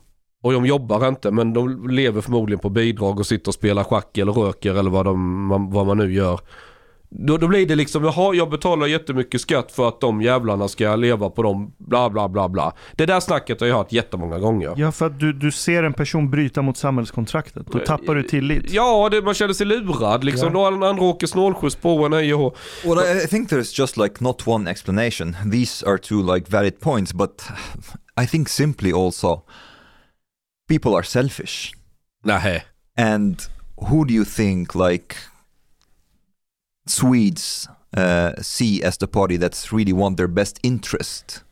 Och 0.43 0.53
de 0.53 0.67
jobbar 0.67 1.09
inte 1.09 1.31
men 1.31 1.53
de 1.53 1.89
lever 1.91 2.21
förmodligen 2.21 2.59
på 2.61 2.69
bidrag 2.69 3.19
och 3.21 3.27
sitter 3.27 3.49
och 3.51 3.55
spelar 3.55 3.85
schack 3.85 4.19
eller 4.19 4.33
röker 4.33 4.75
eller 4.75 4.91
vad, 4.91 5.07
de, 5.07 5.49
vad 5.73 5.87
man 5.87 5.99
nu 5.99 6.15
gör. 6.15 6.41
Då, 7.19 7.37
då 7.37 7.49
blir 7.49 7.67
det 7.67 7.75
liksom, 7.75 8.05
jaha 8.05 8.35
jag 8.35 8.51
betalar 8.51 8.87
jättemycket 8.87 9.41
skatt 9.41 9.73
för 9.73 9.89
att 9.89 10.01
de 10.01 10.23
jävlarna 10.23 10.69
ska 10.69 10.97
leva 10.97 11.31
på 11.31 11.43
dem, 11.43 11.75
bla 11.79 12.11
bla 12.11 12.29
bla 12.29 12.49
bla. 12.49 12.73
Det 12.93 13.07
där 13.07 13.21
snacket 13.21 13.61
har 13.61 13.67
jag 13.67 13.77
hört 13.77 13.93
jättemånga 13.93 14.39
gånger. 14.39 14.75
Ja, 14.77 14.93
för 14.93 15.07
att 15.07 15.21
du, 15.21 15.33
du 15.33 15.53
ser 15.53 15.83
en 15.83 15.93
person 15.93 16.31
bryta 16.31 16.63
mot 16.63 16.77
samhällskontraktet. 16.77 17.67
Då 17.67 17.79
tappar 17.79 18.15
du 18.15 18.23
tillit. 18.23 18.71
Ja, 18.71 19.09
det, 19.11 19.23
man 19.23 19.35
känner 19.35 19.55
sig 19.55 19.67
lurad 19.67 20.25
liksom. 20.25 20.49
Ja. 20.49 20.55
Då 20.55 20.67
andra 20.67 20.89
andra 20.89 21.05
åker 21.05 21.27
snålskjuts 21.27 21.77
på 21.77 22.07
en 22.07 22.13
hej 22.13 22.35
och. 22.35 22.57
Well, 22.85 22.99
I 22.99 23.25
I 23.25 23.27
think 23.27 23.51
there's 23.51 23.73
just 23.73 23.97
like 23.97 24.25
not 24.25 24.47
one 24.47 24.71
explanation. 24.71 25.37
These 25.51 25.87
are 25.87 25.99
two 25.99 26.35
like 26.35 26.51
valid 26.51 26.81
points, 26.81 27.13
but 27.13 27.43
I 28.23 28.27
think 28.27 28.49
simply 28.49 28.93
also 28.93 29.43
people 30.69 30.91
are 30.91 31.05
selfish. 31.05 31.73
Nähä. 32.25 32.63
And 32.99 33.37
who 33.77 34.05
do 34.05 34.15
you 34.15 34.25
think 34.25 34.75
like 34.75 35.17
Swedes 36.87 37.69
uh, 37.97 38.33
see 38.41 38.83
as 38.83 38.97
the 38.99 39.07
party 39.07 39.37
that's 39.37 39.73
really 39.73 39.93
want 39.93 40.17
their 40.17 40.29
best 40.29 40.59
interest 40.63 41.45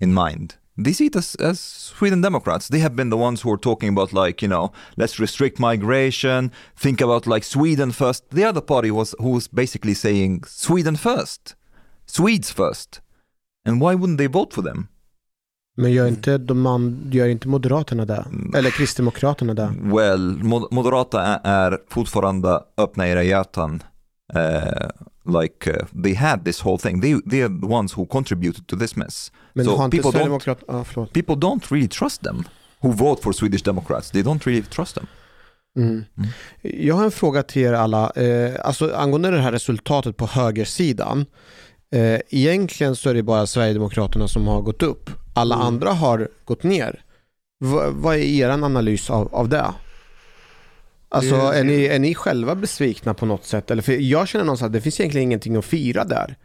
in 0.00 0.12
mind? 0.14 0.56
They 0.78 0.92
see 0.92 1.06
it 1.06 1.16
as, 1.16 1.34
as 1.36 1.58
Sweden 1.58 2.20
Democrats. 2.20 2.68
They 2.68 2.80
have 2.80 2.94
been 2.94 3.08
the 3.10 3.16
ones 3.16 3.42
who 3.42 3.50
are 3.52 3.58
talking 3.58 3.88
about 3.88 4.12
like, 4.12 4.42
you 4.42 4.48
know, 4.48 4.72
let's 4.96 5.18
restrict 5.18 5.58
migration, 5.58 6.50
think 6.76 7.00
about 7.00 7.26
like 7.26 7.44
Sweden 7.46 7.92
first. 7.92 8.24
The 8.30 8.44
other 8.44 8.60
party 8.60 8.90
was 8.90 9.14
who 9.18 9.30
was 9.30 9.48
basically 9.48 9.94
saying 9.94 10.44
Sweden 10.46 10.96
first, 10.96 11.56
Swedes 12.06 12.50
first. 12.50 13.00
And 13.64 13.80
why 13.80 13.94
wouldn't 13.94 14.18
they 14.18 14.28
vote 14.28 14.52
for 14.54 14.62
them? 14.62 14.88
Men 15.78 15.92
gör 15.92 16.06
inte, 16.08 16.38
de 16.38 16.60
man, 16.60 17.10
gör 17.12 17.28
inte 17.28 17.48
Moderaterna 17.48 18.04
det? 18.04 18.26
Eller 18.54 18.70
Kristdemokraterna 18.70 19.54
det? 19.54 19.74
Well, 19.80 20.38
mod- 20.42 20.72
Moderata 20.72 21.22
är, 21.22 21.40
är 21.44 21.78
fortfarande 21.88 22.60
öppna 22.76 23.08
era 23.08 23.22
hjärtan. 23.22 23.82
Uh, 24.34 24.88
like 25.40 25.70
uh, 25.70 25.86
they 26.02 26.14
had 26.14 26.44
this 26.44 26.60
whole 26.60 26.78
thing. 26.78 27.00
They, 27.00 27.14
they 27.30 27.42
are 27.42 27.60
the 27.60 27.66
ones 27.66 27.92
who 27.96 28.06
contributed 28.06 28.66
to 28.66 28.76
this 28.76 28.96
mess. 28.96 29.32
Men 29.52 29.64
So 29.64 29.90
people 29.90 30.10
don't- 30.12 30.84
förlåt. 30.84 31.12
People 31.12 31.34
don't 31.36 31.70
really 31.72 31.88
trust 31.88 32.22
them 32.22 32.44
who 32.80 32.92
vote 32.92 33.22
for 33.22 33.32
Swedish 33.32 33.62
Democrats. 33.64 34.10
They 34.10 34.22
don't 34.22 34.46
really 34.46 34.62
trust 34.62 34.94
them. 34.94 35.06
Mm. 35.76 36.04
Jag 36.62 36.94
har 36.94 37.04
en 37.04 37.10
fråga 37.10 37.42
till 37.42 37.62
er 37.62 37.72
alla. 37.72 38.10
Eh, 38.10 38.54
alltså 38.64 38.94
angående 38.94 39.30
det 39.30 39.40
här 39.40 39.52
resultatet 39.52 40.16
på 40.16 40.26
högersidan. 40.26 41.26
Eh, 41.94 42.20
egentligen 42.28 42.96
så 42.96 43.10
är 43.10 43.14
det 43.14 43.22
bara 43.22 43.46
Sverigedemokraterna 43.46 44.28
som 44.28 44.46
har 44.46 44.60
gått 44.62 44.82
upp. 44.82 45.10
Alla 45.34 45.54
Mm. 45.54 45.66
andra 45.66 45.92
har 45.92 46.28
gått 46.44 46.62
ner. 46.62 47.00
Va, 47.60 47.90
vad 47.90 48.14
är 48.16 48.20
er 48.20 48.48
analys 48.48 49.10
av, 49.10 49.34
av 49.34 49.48
det? 49.48 49.64
Alltså 51.16 51.34
är, 51.34 51.64
ni, 51.64 51.84
är 51.86 51.98
ni 51.98 52.14
själva 52.14 52.54
besvikna 52.54 53.14
på 53.14 53.26
något 53.26 53.44
sätt? 53.44 53.70
Eller 53.70 53.82
för 53.82 53.92
jag 53.92 54.28
känner 54.28 54.44
någonstans 54.44 54.66
att 54.68 54.72
det 54.72 54.80
finns 54.80 55.00
egentligen 55.00 55.28
ingenting 55.28 55.56
att 55.56 55.64
fira 55.64 56.04
där. 56.04 56.36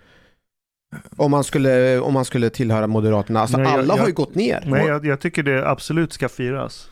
Om 1.18 1.32
man 1.32 1.44
skulle, 1.44 2.00
om 2.00 2.14
man 2.14 2.26
skulle 2.26 2.50
tillhöra 2.50 2.88
Moderaterna. 2.88 3.40
Alltså 3.42 3.58
Nej, 3.58 3.66
jag- 3.66 3.80
alla 3.80 3.94
har 3.94 4.00
jag- 4.00 4.08
ju 4.08 4.14
gått 4.14 4.36
ner. 4.36 4.64
Nej, 4.66 4.86
jag, 4.88 5.06
jag 5.06 5.20
tycker 5.20 5.44
det 5.44 5.70
absolut 5.70 6.14
ska 6.14 6.30
firas. 6.30 6.90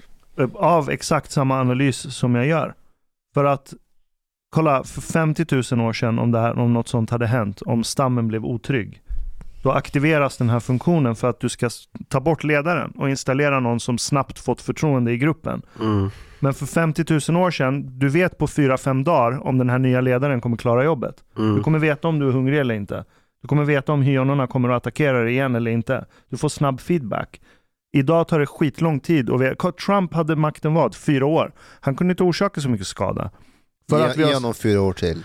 Av 0.53 0.89
exakt 0.89 1.31
samma 1.31 1.59
analys 1.59 2.15
som 2.15 2.35
jag 2.35 2.47
gör. 2.47 2.73
För 3.33 3.45
att, 3.45 3.73
kolla, 4.49 4.83
för 4.83 5.01
50 5.01 5.75
000 5.75 5.87
år 5.87 5.93
sedan 5.93 6.19
om, 6.19 6.31
det 6.31 6.39
här, 6.39 6.59
om 6.59 6.73
något 6.73 6.87
sånt 6.87 7.09
hade 7.09 7.27
hänt, 7.27 7.61
om 7.61 7.83
stammen 7.83 8.27
blev 8.27 8.45
otrygg. 8.45 9.01
Då 9.63 9.71
aktiveras 9.71 10.37
den 10.37 10.49
här 10.49 10.59
funktionen 10.59 11.15
för 11.15 11.29
att 11.29 11.39
du 11.39 11.49
ska 11.49 11.69
ta 12.07 12.19
bort 12.19 12.43
ledaren 12.43 12.91
och 12.91 13.09
installera 13.09 13.59
någon 13.59 13.79
som 13.79 13.97
snabbt 13.97 14.39
fått 14.39 14.61
förtroende 14.61 15.11
i 15.11 15.17
gruppen. 15.17 15.61
Mm. 15.79 16.09
Men 16.39 16.53
för 16.53 16.65
50 16.65 17.31
000 17.31 17.43
år 17.43 17.51
sedan, 17.51 17.99
du 17.99 18.09
vet 18.09 18.37
på 18.37 18.47
4-5 18.47 19.03
dagar 19.03 19.47
om 19.47 19.57
den 19.57 19.69
här 19.69 19.79
nya 19.79 20.01
ledaren 20.01 20.41
kommer 20.41 20.57
klara 20.57 20.83
jobbet. 20.83 21.15
Du 21.35 21.43
Mm. 21.43 21.63
kommer 21.63 21.79
veta 21.79 22.07
om 22.07 22.19
du 22.19 22.27
är 22.27 22.31
hungrig 22.31 22.59
eller 22.59 22.75
inte. 22.75 23.05
Du 23.41 23.47
kommer 23.47 23.63
veta 23.63 23.91
om 23.93 24.01
hyenorna 24.01 24.47
kommer 24.47 24.69
att 24.69 24.77
attackera 24.77 25.23
dig 25.23 25.31
igen 25.33 25.55
eller 25.55 25.71
inte. 25.71 26.05
Du 26.29 26.37
får 26.37 26.49
snabb 26.49 26.79
feedback. 26.81 27.41
Idag 27.93 28.27
tar 28.27 28.39
det 28.39 28.45
skitlång 28.45 28.99
tid 28.99 29.29
och 29.29 29.41
vi, 29.41 29.55
Trump 29.85 30.13
hade 30.13 30.35
makten 30.35 30.73
vad? 30.73 30.95
Fyra 30.95 31.25
år. 31.25 31.51
Han 31.81 31.95
kunde 31.95 32.11
inte 32.11 32.23
orsaka 32.23 32.61
så 32.61 32.69
mycket 32.69 32.87
skada. 32.87 33.31
För 33.89 34.05
att 34.07 34.17
vi 34.17 34.21
Ge 34.21 34.27
har, 34.27 34.33
honom 34.33 34.53
fyra 34.53 34.81
år 34.81 34.93
till. 34.93 35.23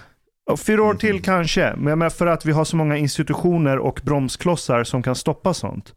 Fyra 0.56 0.82
år 0.82 0.94
till 0.94 1.22
kanske, 1.22 1.74
men 1.76 2.10
för 2.10 2.26
att 2.26 2.46
vi 2.46 2.52
har 2.52 2.64
så 2.64 2.76
många 2.76 2.96
institutioner 2.96 3.78
och 3.78 4.00
bromsklossar 4.04 4.84
som 4.84 5.02
kan 5.02 5.14
stoppa 5.14 5.54
sånt. 5.54 5.94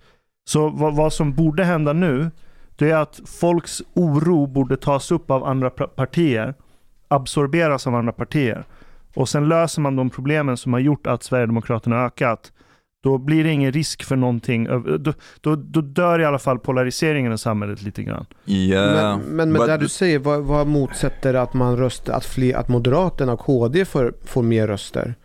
Så 0.50 0.70
vad, 0.70 0.96
vad 0.96 1.14
som 1.14 1.34
borde 1.34 1.64
hända 1.64 1.94
nu, 1.94 2.32
det 2.76 2.92
är 2.92 2.96
att 2.96 3.20
folks 3.26 3.82
oro 3.94 4.48
borde 4.48 4.78
tas 4.78 5.12
upp 5.12 5.32
av 5.32 5.44
andra 5.44 5.70
partier, 5.70 6.54
absorberas 7.08 7.88
av 7.88 7.96
andra 7.96 8.12
partier. 8.12 8.66
Och 9.16 9.30
sen 9.30 9.48
löser 9.48 9.82
man 9.82 9.96
de 9.96 10.10
problemen 10.10 10.58
som 10.58 10.74
har 10.74 10.80
gjort 10.80 11.08
att 11.08 11.24
Sverigedemokraterna 11.24 12.06
ökat. 12.06 12.52
Då 13.08 13.18
blir 13.18 13.44
det 13.44 13.52
ingen 13.52 13.72
risk 13.72 14.04
för 14.04 14.16
någonting. 14.16 14.64
Då, 15.00 15.14
då, 15.42 15.56
då 15.56 15.82
dör 15.82 16.20
i 16.20 16.26
alla 16.26 16.40
fall 16.40 16.60
polariseringen 16.60 17.34
i 17.34 17.38
samhället 17.38 17.82
lite 17.82 18.04
grann. 18.04 18.26
Yeah, 18.46 19.18
Men, 19.18 19.36
men 19.36 19.52
med 19.52 19.60
but 19.60 19.68
det 19.68 19.78
du 19.78 19.90
säger, 19.90 20.20
vad, 20.20 20.44
vad 20.44 20.68
motsätter 20.68 21.34
att 21.34 21.54
man 21.54 21.78
röstar, 21.78 22.14
att, 22.14 22.26
fler, 22.26 22.56
att 22.56 22.68
Moderaterna 22.68 23.34
och 23.34 23.40
KD 23.40 23.86
får, 23.86 24.14
får 24.26 24.44
mer 24.44 24.68
röster? 24.68 25.16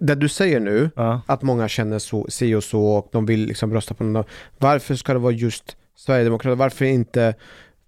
Det 0.00 0.14
du 0.14 0.28
säger 0.28 0.60
nu, 0.60 0.90
Ja. 0.96 1.20
att 1.26 1.42
många 1.42 1.68
känner 1.68 1.98
så, 1.98 2.26
si 2.28 2.54
och 2.54 2.64
så 2.64 2.82
och 2.84 3.08
de 3.12 3.26
vill 3.26 3.46
liksom 3.46 3.72
rösta 3.74 3.94
på 3.94 4.04
någon. 4.04 4.24
Varför 4.58 4.94
ska 4.94 5.12
det 5.12 5.18
vara 5.18 5.32
just 5.32 5.76
Sverigedemokraterna? 5.96 6.54
Varför 6.54 6.84
inte 6.84 7.34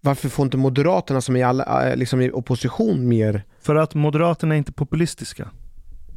varför 0.00 0.28
får 0.28 0.44
inte 0.44 0.56
Moderaterna 0.56 1.20
som 1.20 1.36
är 1.36 1.40
i, 1.40 1.42
alla, 1.42 1.90
eh, 1.90 1.96
liksom 1.96 2.20
i 2.20 2.30
opposition 2.30 3.08
mer? 3.08 3.42
För 3.60 3.76
att 3.76 3.94
Moderaterna 3.94 4.54
är 4.54 4.58
inte 4.58 4.72
populistiska. 4.72 5.48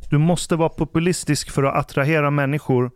Du 0.09 0.17
måste 0.17 0.55
vara 0.55 0.69
populistisk 0.69 1.51
för 1.51 1.63
att 1.63 1.75
attrahera 1.75 2.31
människor 2.31 2.91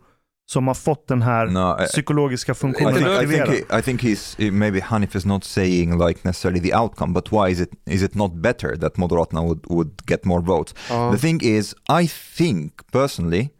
som 0.52 0.66
har 0.66 0.74
fått 0.74 1.08
den 1.08 1.22
här 1.22 1.46
No, 1.46 1.76
I- 1.84 1.86
psykologiska 1.86 2.52
I 2.52 2.54
funktionen 2.54 2.94
think, 2.94 3.06
I 3.06 3.26
think, 3.26 3.40
aktiverad. 3.48 3.78
I 3.80 3.82
think 3.82 4.02
he's 4.02 4.36
eh, 4.46 4.52
maybe 4.52 4.80
Hanif 4.80 5.16
is 5.16 5.24
not 5.24 5.44
saying 5.44 5.98
like 5.98 6.20
necessarily 6.24 6.60
the 6.70 6.76
outcome, 6.76 7.12
but 7.12 7.32
why 7.32 7.50
is 7.52 7.60
it 7.60 7.70
is 7.86 8.02
it 8.02 8.14
not 8.14 8.32
better 8.34 8.76
that 8.76 8.94
Moderatna 8.96 9.42
would, 9.48 9.60
would 9.68 9.90
get 10.06 10.24
more 10.24 10.42
votes? 10.42 10.74
Ja. 10.90 11.10
The 11.12 11.18
thing 11.18 11.40
is, 11.42 11.74
I 12.02 12.08
think 12.36 12.72
personally, 12.92 13.50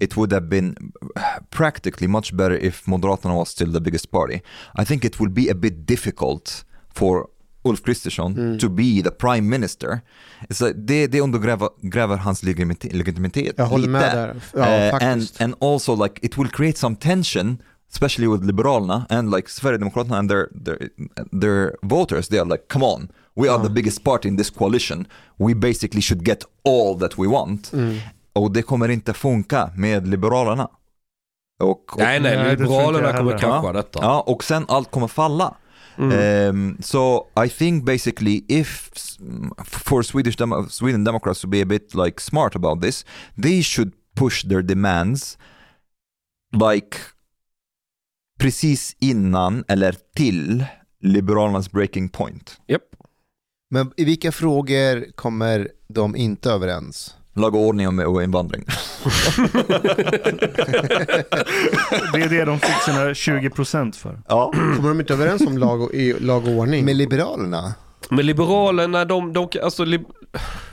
it 0.00 0.16
would 0.16 0.32
have 0.32 0.48
been 0.48 0.74
practically 1.50 2.08
much 2.08 2.32
better 2.36 2.56
if 2.56 2.86
Moderaterna 2.86 3.34
was 3.34 3.48
still 3.50 3.72
the 3.72 3.80
biggest 3.80 4.10
party. 4.10 4.40
I 4.80 4.84
think 4.84 5.04
it 5.04 5.20
will 5.20 5.30
be 5.30 5.50
a 5.50 5.54
bit 5.54 5.86
difficult 5.86 6.64
for 6.94 7.26
Ulf 7.64 7.82
Kristersson 7.82 8.58
to 8.60 8.68
be 8.68 9.02
the 9.04 9.10
prime 9.10 9.40
minister. 9.58 10.00
Så 10.50 10.72
det, 10.74 11.06
det 11.06 11.20
undergräver 11.20 11.68
gräver 11.82 12.16
hans 12.16 12.42
legitimitet. 12.42 13.54
Jag 13.56 13.66
håller 13.66 13.86
lite. 13.86 13.90
med 13.92 14.16
där. 14.16 14.36
Ja, 14.54 14.66
Eh, 14.66 14.92
and, 14.94 15.00
faktiskt. 15.02 15.40
and 15.40 15.54
also 15.60 16.02
like 16.04 16.14
it 16.26 16.38
will 16.38 16.48
create 16.48 16.78
some 16.78 16.96
tension 16.96 17.58
especially 17.92 18.28
with 18.28 18.44
Liberalerna 18.44 19.06
and 19.08 19.30
like 19.36 19.48
Sverigedemokraterna 19.50 20.18
and 20.18 20.30
their, 20.30 20.46
their, 20.64 20.88
their 21.40 21.72
voters, 21.82 22.28
they 22.28 22.38
are 22.38 22.44
like, 22.48 22.62
come 22.72 22.84
on, 22.84 23.08
We 23.36 23.48
are 23.50 23.62
the 23.62 23.70
biggest 23.70 24.04
party 24.04 24.28
in 24.28 24.36
this 24.36 24.50
coalition. 24.50 25.06
We 25.36 25.54
basically 25.54 26.02
should 26.02 26.26
get 26.28 26.44
all 26.64 26.98
that 27.00 27.18
we 27.18 27.26
want. 27.26 27.72
Och 28.32 28.50
det 28.52 28.62
kommer 28.62 28.88
inte 28.88 29.12
funka 29.12 29.70
med 29.76 30.08
Liberalerna. 30.08 30.68
Och, 31.62 31.70
och, 31.70 31.98
Nej, 31.98 32.20
nej, 32.20 32.50
Liberalerna 32.56 33.12
kommer 33.12 33.38
krascha 33.38 33.66
Ja. 33.66 33.72
detta. 33.72 33.98
Ja, 34.02 34.20
och 34.26 34.44
sen 34.44 34.64
allt 34.68 34.90
kommer 34.90 35.08
falla. 35.08 35.54
Um, 35.98 36.76
so 36.80 37.26
I 37.36 37.48
think 37.48 37.84
basically 37.84 38.44
if 38.48 38.90
for 39.64 40.02
Swedish 40.02 40.36
Demo- 40.36 40.68
Sweden 40.68 41.04
Democrats 41.04 41.40
to 41.40 41.46
be 41.48 41.60
a 41.60 41.66
bit 41.66 41.94
like 41.94 42.20
smart 42.20 42.56
about 42.56 42.80
this, 42.80 43.04
they 43.42 43.62
should 43.62 43.92
push 44.14 44.44
their 44.44 44.62
demands 44.62 45.38
like 46.52 46.96
precis 48.38 48.96
innan 49.00 49.64
eller 49.68 49.96
till 50.14 50.64
Liberalernas 51.00 51.72
breaking 51.72 52.08
point. 52.08 52.60
Japp. 52.66 52.82
Men 53.70 53.92
i 53.96 54.04
vilka 54.04 54.32
frågor 54.32 55.12
kommer 55.14 55.68
de 55.88 56.16
inte 56.16 56.50
överens? 56.50 57.17
Lag 57.40 57.54
och 57.54 57.60
ordning 57.60 57.88
och, 58.06 58.22
invandring. 58.22 58.64
Det 62.12 62.20
är 62.22 62.28
det 62.28 62.44
de 62.44 62.58
fick 62.60 62.82
sina 62.84 63.04
20% 63.08 63.92
för. 63.92 64.18
Ja. 64.28 64.52
Kommer 64.76 64.88
de 64.88 65.00
inte 65.00 65.12
överens 65.12 65.46
om 65.46 65.58
lag 65.58 65.82
och, 65.82 65.90
lag 66.20 66.46
och 66.46 66.52
ordning? 66.52 66.84
Med 66.84 66.96
Liberalerna? 66.96 67.74
Men 68.10 68.26
Liberalerna, 68.26 69.04
de, 69.04 69.32
de, 69.32 69.48
alltså, 69.62 69.84
lib... 69.84 70.02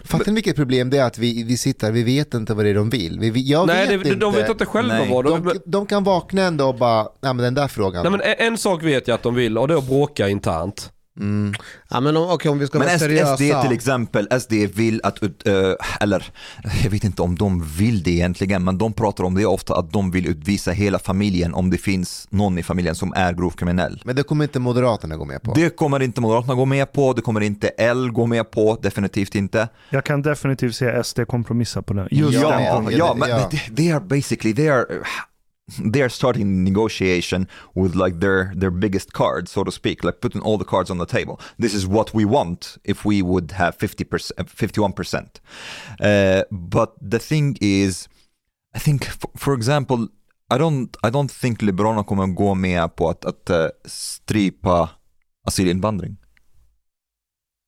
Fattar 0.04 0.26
ni 0.26 0.36
vilket 0.36 0.56
problem 0.56 0.90
det 0.90 0.98
är 0.98 1.04
att 1.04 1.18
vi, 1.18 1.44
vi 1.44 1.58
sitter 1.58 1.92
vi 1.92 2.04
vet 2.04 2.34
inte 2.34 2.54
vad 2.54 2.66
det 2.66 2.70
är 2.70 2.76
de 2.76 2.90
vill. 2.90 3.20
Vi, 3.20 3.30
vi- 3.30 3.52
jag 3.52 3.68
nej, 3.68 3.80
vet 3.80 4.04
det, 4.04 4.10
inte. 4.10 4.20
de 4.20 4.34
vet 4.34 4.50
inte 4.50 4.66
själva 4.66 4.94
Nej. 4.94 5.10
vad 5.12 5.26
de... 5.26 5.44
de, 5.44 5.60
de 5.66 5.86
kan 5.86 6.04
vakna 6.04 6.42
en 6.42 6.58
dag 6.58 6.70
och 6.70 6.76
bara, 6.76 7.04
nej 7.04 7.34
men 7.34 7.38
den 7.38 7.54
där 7.54 7.68
frågan. 7.68 8.04
Nej 8.04 8.12
men 8.12 8.22
en, 8.22 8.36
en 8.38 8.58
sak 8.58 8.84
vet 8.84 9.08
jag 9.08 9.16
att 9.16 9.24
de 9.24 9.36
vill 9.36 9.58
och 9.58 9.68
det 9.68 9.74
är 9.74 9.78
att 9.78 9.88
bråka 9.88 10.30
internt. 10.30 10.92
Mm. 11.20 11.54
Ja, 11.90 12.00
men 12.00 12.18
om, 12.18 12.30
okej, 12.30 12.52
om 12.52 12.60
vi 12.60 12.68
ska 12.68 12.78
Men 12.80 12.88
vara 12.88 12.98
SD, 12.98 13.04
seriösa. 13.06 13.38
SD 13.38 13.68
till 13.68 13.72
exempel, 13.76 14.28
SD 14.42 14.54
vill 14.54 15.02
att, 15.04 15.24
ut- 15.24 15.48
eh, 15.48 15.54
eller 16.02 16.26
jag 16.84 16.92
vet 16.92 17.04
inte 17.04 17.22
om 17.22 17.36
de 17.36 17.64
vill 17.78 18.04
det 18.04 18.12
egentligen, 18.12 18.64
men 18.64 18.78
de 18.78 18.94
pratar 18.94 19.24
om 19.24 19.36
det 19.36 19.46
ofta 19.46 19.76
att 19.76 19.92
de 19.94 20.12
vill 20.12 20.28
utvisa 20.28 20.72
hela 20.72 21.00
familjen 21.00 21.54
om 21.54 21.70
det 21.70 21.78
finns 21.78 22.28
någon 22.30 22.58
i 22.58 22.64
familjen 22.64 22.96
som 22.96 23.14
är 23.16 23.34
grovt 23.34 23.60
kriminell. 23.60 24.02
Men 24.06 24.16
det 24.16 24.24
kommer 24.24 24.44
inte 24.44 24.60
Moderaterna 24.60 25.18
gå 25.18 25.26
med 25.26 25.42
på. 25.44 25.54
Det 25.54 25.70
kommer 25.70 26.02
inte 26.02 26.22
Moderaterna 26.22 26.56
gå 26.56 26.66
med 26.66 26.94
på, 26.94 27.14
det 27.14 27.22
kommer 27.22 27.42
inte 27.42 27.68
L 27.68 28.12
gå 28.12 28.26
med 28.26 28.52
på, 28.52 28.78
definitivt 28.82 29.36
inte. 29.36 29.68
Jag 29.90 30.06
kan 30.06 30.22
definitivt 30.22 30.76
se 30.76 31.04
SD 31.04 31.20
kompromissa 31.28 31.82
på 31.82 31.94
den. 31.94 32.08
Just 32.12 32.34
Ja, 32.40 32.50
den 32.52 32.64
ja, 32.64 32.92
ja, 32.92 33.14
men 33.18 33.30
ja. 33.30 33.50
they- 33.52 33.76
they 33.76 33.92
are 33.92 34.00
basically, 34.00 34.56
they 34.56 34.70
are, 34.70 34.86
they 35.80 36.02
are 36.02 36.10
starting 36.10 36.64
negotiation 36.64 37.48
with 37.74 37.96
like 37.96 38.20
their, 38.20 38.52
their 38.56 38.72
biggest 38.72 39.14
card, 39.14 39.48
so 39.48 39.64
to 39.64 39.72
speak, 39.72 40.04
like 40.04 40.22
putting 40.22 40.42
all 40.42 40.58
the 40.58 40.66
cards 40.66 40.92
on 40.92 40.98
the 40.98 41.06
table. 41.06 41.40
This 41.58 41.74
is 41.74 41.88
what 41.88 42.14
we 42.14 42.26
want 42.26 42.78
if 42.84 43.04
we 43.04 43.22
would 43.22 43.52
have 43.52 43.78
50%, 43.78 44.32
51%. 44.38 45.40
Uh, 46.00 46.04
uh, 46.06 46.44
but 46.52 46.96
the 47.02 47.20
thing 47.20 47.58
is, 47.62 48.08
I 48.74 48.80
think, 48.80 49.06
for, 49.06 49.30
for 49.36 49.54
example, 49.54 50.10
I 50.50 50.58
don't, 50.58 50.96
I 51.04 51.10
don't 51.10 51.32
think 51.32 51.62
Liberalerna 51.62 52.04
kommer 52.04 52.28
gå 52.28 52.56
med 52.56 52.96
på 52.96 53.10
att, 53.10 53.26
att 53.26 53.50
uh, 53.50 53.68
strypa 53.86 54.90
asylinvandring. 55.48 56.18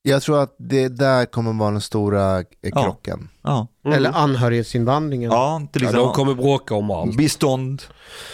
Jag 0.09 0.21
tror 0.21 0.39
att 0.43 0.55
det 0.59 0.87
där 0.87 1.25
kommer 1.25 1.53
vara 1.53 1.71
den 1.71 1.81
stora 1.81 2.39
eh, 2.39 2.45
Ja. 2.61 2.83
krocken. 2.83 3.29
Ja, 3.43 3.67
Eller 3.93 4.11
anhörighetsinvandringen. 4.11 5.31
ja 5.31 5.61
till 5.73 5.81
Ja, 5.81 5.89
exempel. 5.89 6.07
de 6.07 6.13
kommer 6.13 6.33
bråka 6.33 6.75
om 6.75 6.91
allt. 6.91 7.17
Bistånd, 7.17 7.81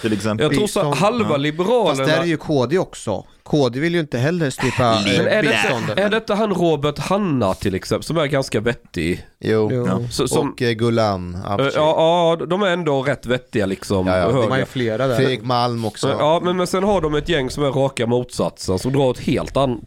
till 0.01 0.13
exempel. 0.13 0.43
Jag 0.43 0.53
tror 0.53 0.67
så 0.67 0.79
Bistånd, 0.79 0.95
halva 0.95 1.29
ja. 1.31 1.37
liberalerna... 1.37 1.85
Fast 1.95 2.05
där 2.09 2.19
är 2.21 2.25
ju 2.25 2.37
KD 2.37 2.79
också. 2.79 3.25
KD 3.43 3.79
vill 3.79 3.93
ju 3.93 3.99
inte 3.99 4.17
heller 4.17 4.49
strypa 4.49 5.01
Men 5.05 5.15
är, 5.15 5.35
eh, 5.37 5.41
det, 5.41 5.49
biståndet. 5.63 5.99
är 5.99 6.09
detta 6.09 6.35
han 6.35 6.53
Robert 6.53 6.99
Hanna 6.99 7.53
till 7.53 7.75
exempel, 7.75 8.03
som 8.03 8.17
är 8.17 8.25
ganska 8.25 8.59
vettig? 8.59 9.25
Jo. 9.39 9.69
Jo. 9.71 9.87
Ja. 9.87 9.99
Så, 10.11 10.27
som, 10.27 10.49
Och 10.51 10.61
eh, 10.61 10.71
Gulan 10.71 11.37
ja, 11.45 11.53
Avci. 11.53 11.71
ja, 11.75 12.37
de 12.47 12.63
är 12.63 12.67
ändå 12.67 13.01
rätt 13.03 13.25
vettiga 13.25 13.65
liksom. 13.65 14.07
Ja, 14.07 14.17
ja. 14.17 14.27
De 14.27 14.33
har 14.35 14.43
ju 14.43 14.49
höga. 14.51 14.65
flera 14.65 15.07
där. 15.07 15.15
Fredrik 15.15 15.43
Malm 15.43 15.85
också. 15.85 16.09
Ja, 16.19 16.41
men, 16.43 16.57
men 16.57 16.67
sen 16.67 16.83
har 16.83 17.01
de 17.01 17.15
ett 17.15 17.29
gäng 17.29 17.49
som 17.49 17.63
är 17.63 17.69
raka 17.71 18.07
motsatsen, 18.07 18.79
som 18.79 18.91
drar 18.93 19.01
åt 19.05 19.19
helt 19.19 19.57
an, 19.57 19.81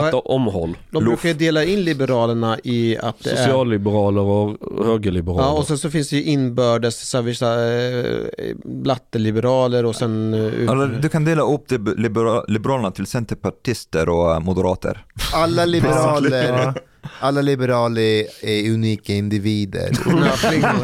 tvärtom 0.00 0.22
omhåll. 0.24 0.76
De 0.90 1.04
brukar 1.04 1.28
ju 1.28 1.34
dela 1.34 1.64
in 1.64 1.84
Liberalerna 1.84 2.58
i 2.64 2.98
att 2.98 3.22
det. 3.24 3.30
Socialliberaler 3.30 4.20
och 4.22 4.56
högerliberaler. 4.84 5.42
Ja, 5.42 5.52
och 5.52 5.66
sen 5.66 5.78
så 5.78 5.90
finns 5.90 6.08
det 6.10 6.16
ju 6.16 6.22
inbördes 6.24 7.08
så 7.08 7.16
här, 7.18 7.22
vissa 7.22 7.72
eh, 7.72 8.56
blatteliberaler 8.64 9.84
och 9.84 9.96
sen... 9.96 10.34
Eller, 10.34 10.98
du 11.02 11.08
kan 11.08 11.24
dela 11.24 11.42
upp 11.42 11.70
libera- 11.96 12.44
Liberalerna 12.48 12.90
till 12.90 13.06
centerpartister 13.06 14.08
och 14.08 14.32
eh, 14.32 14.40
moderater. 14.40 15.04
Alla 15.34 15.64
liberaler. 15.64 16.74
Alla 17.20 17.40
liberaler 17.42 18.26
är 18.42 18.70
unika 18.70 19.12
individer. 19.12 19.92
snöflingor. 20.02 20.82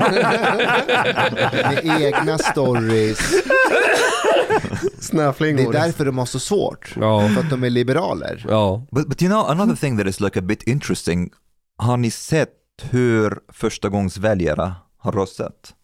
Med 1.52 2.02
egna 2.02 2.38
stories. 2.38 3.18
Det 3.30 4.86
är 4.98 5.02
snöflingor. 5.02 5.72
därför 5.72 6.04
de 6.04 6.18
har 6.18 6.26
så 6.26 6.40
svårt. 6.40 6.94
Ja. 7.00 7.28
För 7.34 7.40
att 7.40 7.50
de 7.50 7.64
är 7.64 7.70
liberaler. 7.70 8.44
Ja. 8.48 8.86
But, 8.90 9.08
but 9.08 9.22
you 9.22 9.30
know, 9.32 9.50
another 9.50 9.76
thing 9.76 9.98
that 9.98 10.06
is 10.06 10.20
like 10.20 10.38
a 10.38 10.42
bit 10.42 10.62
interesting. 10.62 11.30
Har 11.76 11.96
ni 11.96 12.10
sett 12.10 12.48
hur 12.90 13.38
förstagångsväljare 13.52 14.72
har 14.98 15.12
röstat? 15.12 15.74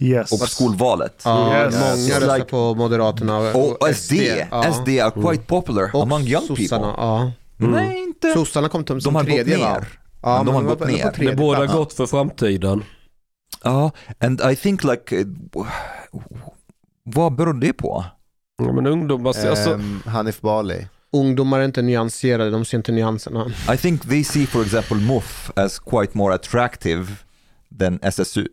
Yes. 0.00 0.32
Och 0.32 0.48
skolvalet? 0.48 1.22
Ja, 1.24 1.64
Yes. 1.64 1.74
många 1.74 2.20
röstar 2.20 2.38
like- 2.38 2.44
på 2.50 2.74
Moderaterna 2.74 3.38
Och 3.38 3.88
SD, 3.94 4.12
Ja. 4.50 4.72
SD 4.72 4.88
are 5.00 5.10
quite 5.30 5.42
popular 5.46 5.90
Och 5.94 6.02
among 6.02 6.22
young 6.22 6.46
sossarna, 6.46 6.92
people. 6.92 7.32
Ja. 7.58 7.66
Nej, 7.66 8.02
inte. 8.02 8.32
Sossarna 8.32 8.68
kom 8.68 8.84
till 8.84 9.00
som 9.00 9.14
De 9.14 9.16
har 9.16 9.22
gått 9.24 9.32
tredje 9.34 9.56
va? 9.58 9.72
ner. 9.72 9.88
Ja, 10.22 10.36
de 10.38 10.44
men 10.44 10.54
har 10.54 10.62
var 10.62 10.70
gått 10.76 10.88
ner. 10.88 11.14
Det 11.18 11.36
båda 11.36 11.66
gott 11.66 11.92
för 11.92 12.06
framtiden. 12.06 12.84
Ja, 13.64 13.90
and 14.20 14.40
I 14.52 14.56
think 14.56 14.84
like, 14.84 15.16
eh, 15.20 15.26
vad 17.02 17.34
beror 17.34 17.54
det 17.54 17.72
på? 17.72 18.04
Ja, 18.58 18.72
men 18.72 18.86
ungdomar, 18.86 19.28
alltså, 19.28 19.74
Ehm, 19.74 20.02
Hanif 20.06 20.40
Bali. 20.40 20.88
Ungdomar 21.12 21.60
är 21.60 21.64
inte 21.64 21.82
nyanserade, 21.82 22.50
de 22.50 22.64
ser 22.64 22.76
inte 22.78 22.92
nyanserna. 22.92 23.46
I 23.74 23.76
think 23.76 24.08
they 24.08 24.24
see 24.24 24.46
for 24.46 24.62
example 24.62 24.96
MUF 24.96 25.50
as 25.56 25.78
quite 25.78 26.18
more 26.18 26.34
attractive 26.34 27.06
than 27.80 27.98
SSU, 28.02 28.46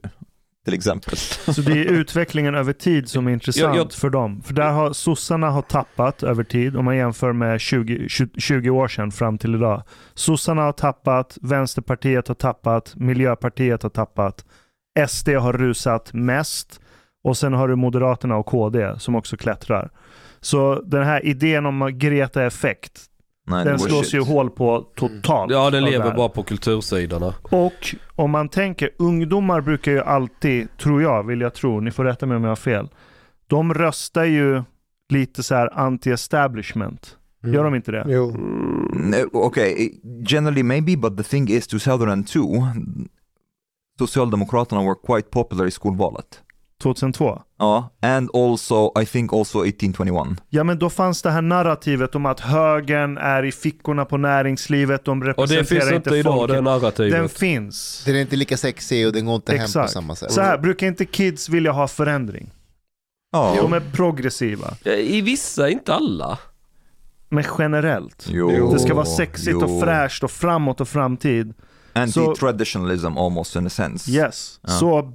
till 0.65 0.73
exempel. 0.73 1.17
Så 1.17 1.61
det 1.61 1.71
är 1.71 1.85
utvecklingen 1.85 2.55
över 2.55 2.73
tid 2.73 3.09
som 3.09 3.27
är 3.27 3.31
intressant 3.31 3.75
Jag- 3.75 3.85
jag- 3.85 3.93
för 3.93 4.09
dem. 4.09 4.41
För 4.45 4.53
där 4.53 4.71
har 4.71 4.93
sossarna 4.93 5.49
har 5.49 5.61
tappat 5.61 6.23
över 6.23 6.43
tid 6.43 6.75
om 6.75 6.85
man 6.85 6.97
jämför 6.97 7.33
med 7.33 7.61
20, 7.61 8.09
20, 8.09 8.39
20 8.41 8.69
år 8.69 8.87
sedan 8.87 9.11
fram 9.11 9.37
till 9.37 9.55
idag. 9.55 9.83
Sossarna 10.13 10.61
har 10.61 10.71
tappat, 10.71 11.37
Vänsterpartiet 11.41 12.27
har 12.27 12.35
tappat, 12.35 12.93
Miljöpartiet 12.95 13.83
har 13.83 13.89
tappat. 13.89 14.45
SD 15.07 15.29
har 15.29 15.53
rusat 15.53 16.13
mest 16.13 16.81
och 17.23 17.37
sen 17.37 17.53
har 17.53 17.67
du 17.67 17.75
Moderaterna 17.75 18.35
och 18.37 18.45
KD 18.45 18.99
som 18.99 19.15
också 19.15 19.37
klättrar. 19.37 19.89
Så 20.41 20.81
den 20.85 21.03
här 21.03 21.25
idén 21.25 21.65
om 21.65 21.89
Greta-effekt, 21.93 23.01
Nej, 23.47 23.65
den 23.65 23.79
slås 23.79 24.05
shit. 24.05 24.13
ju 24.13 24.23
hål 24.23 24.49
på 24.49 24.85
totalt. 24.95 25.51
ja 25.51 25.69
den 25.69 25.83
lever 25.83 26.13
bara 26.15 26.29
på 26.29 26.43
kultursidorna. 26.43 27.33
Och 27.41 27.95
om 28.15 28.31
man 28.31 28.49
tänker, 28.49 28.89
ungdomar 28.97 29.61
brukar 29.61 29.91
ju 29.91 30.01
alltid, 30.01 30.77
tror 30.77 31.01
jag, 31.01 31.23
vill 31.23 31.41
jag 31.41 31.53
tro, 31.53 31.79
ni 31.79 31.91
får 31.91 32.03
rätta 32.03 32.25
mig 32.25 32.37
om 32.37 32.43
jag 32.43 32.51
har 32.51 32.55
fel. 32.55 32.89
De 33.47 33.73
röstar 33.73 34.23
ju 34.23 34.63
lite 35.09 35.43
så 35.43 35.55
här 35.55 35.69
anti-establishment. 35.73 37.15
Gör 37.43 37.63
de 37.63 37.75
inte 37.75 37.91
det? 37.91 38.05
Jo. 38.07 38.31
No, 38.93 39.29
okay, 39.33 39.91
generally 40.27 40.63
maybe, 40.63 40.97
but 40.97 41.17
the 41.17 41.23
thing 41.23 41.49
is 41.49 41.67
2002, 41.67 42.67
Socialdemokraterna 43.99 44.81
were 44.81 44.95
quite 44.95 45.29
popular 45.29 45.65
i 45.65 45.71
skolvalet. 45.71 46.41
2002? 46.83 47.41
Ja, 47.59 47.89
and 48.01 48.29
also, 48.35 48.91
I 49.01 49.05
think 49.05 49.33
also 49.33 49.65
1821. 49.65 50.27
Ja 50.49 50.63
men 50.63 50.79
då 50.79 50.89
fanns 50.89 51.21
det 51.21 51.31
här 51.31 51.41
narrativet 51.41 52.15
om 52.15 52.25
att 52.25 52.39
högern 52.39 53.17
är 53.17 53.43
i 53.45 53.51
fickorna 53.51 54.05
på 54.05 54.17
näringslivet, 54.17 55.05
de 55.05 55.19
Och 55.21 55.25
representerar 55.27 55.61
det 55.61 55.65
finns 55.81 55.91
inte 55.93 56.15
idag, 56.15 56.33
folket. 56.33 56.55
det 56.55 56.61
narrativet. 56.61 57.11
Den 57.11 57.29
finns. 57.29 58.03
Den 58.05 58.15
är 58.15 58.19
inte 58.21 58.35
lika 58.35 58.57
sexig 58.57 59.07
och 59.07 59.13
den 59.13 59.25
går 59.25 59.35
inte 59.35 59.51
hem 59.51 59.59
på 59.59 59.63
Exakt. 59.65 59.91
samma 59.91 60.15
sätt. 60.15 60.31
Så 60.31 60.41
här, 60.41 60.57
brukar 60.57 60.87
inte 60.87 61.05
kids 61.05 61.49
vilja 61.49 61.71
ha 61.71 61.87
förändring? 61.87 62.51
Ja, 63.31 63.55
De 63.61 63.73
är 63.73 63.79
progressiva. 63.93 64.73
I 64.85 65.21
vissa, 65.21 65.69
inte 65.69 65.93
alla. 65.93 66.37
Men 67.29 67.43
generellt. 67.57 68.25
jo, 68.29 68.73
Det 68.73 68.79
ska 68.79 68.93
vara 68.93 69.05
sexigt 69.05 69.55
och 69.63 69.69
jo. 69.69 69.81
fräscht 69.81 70.23
och 70.23 70.31
framåt 70.31 70.81
och 70.81 70.87
framtid. 70.87 71.53
Anti-traditionalism 71.93 73.17
almost 73.17 73.55
in 73.55 73.67
a 73.67 73.69
sense. 73.69 74.11
Yes. 74.11 74.59
Ja. 74.61 74.69
Så 74.69 75.13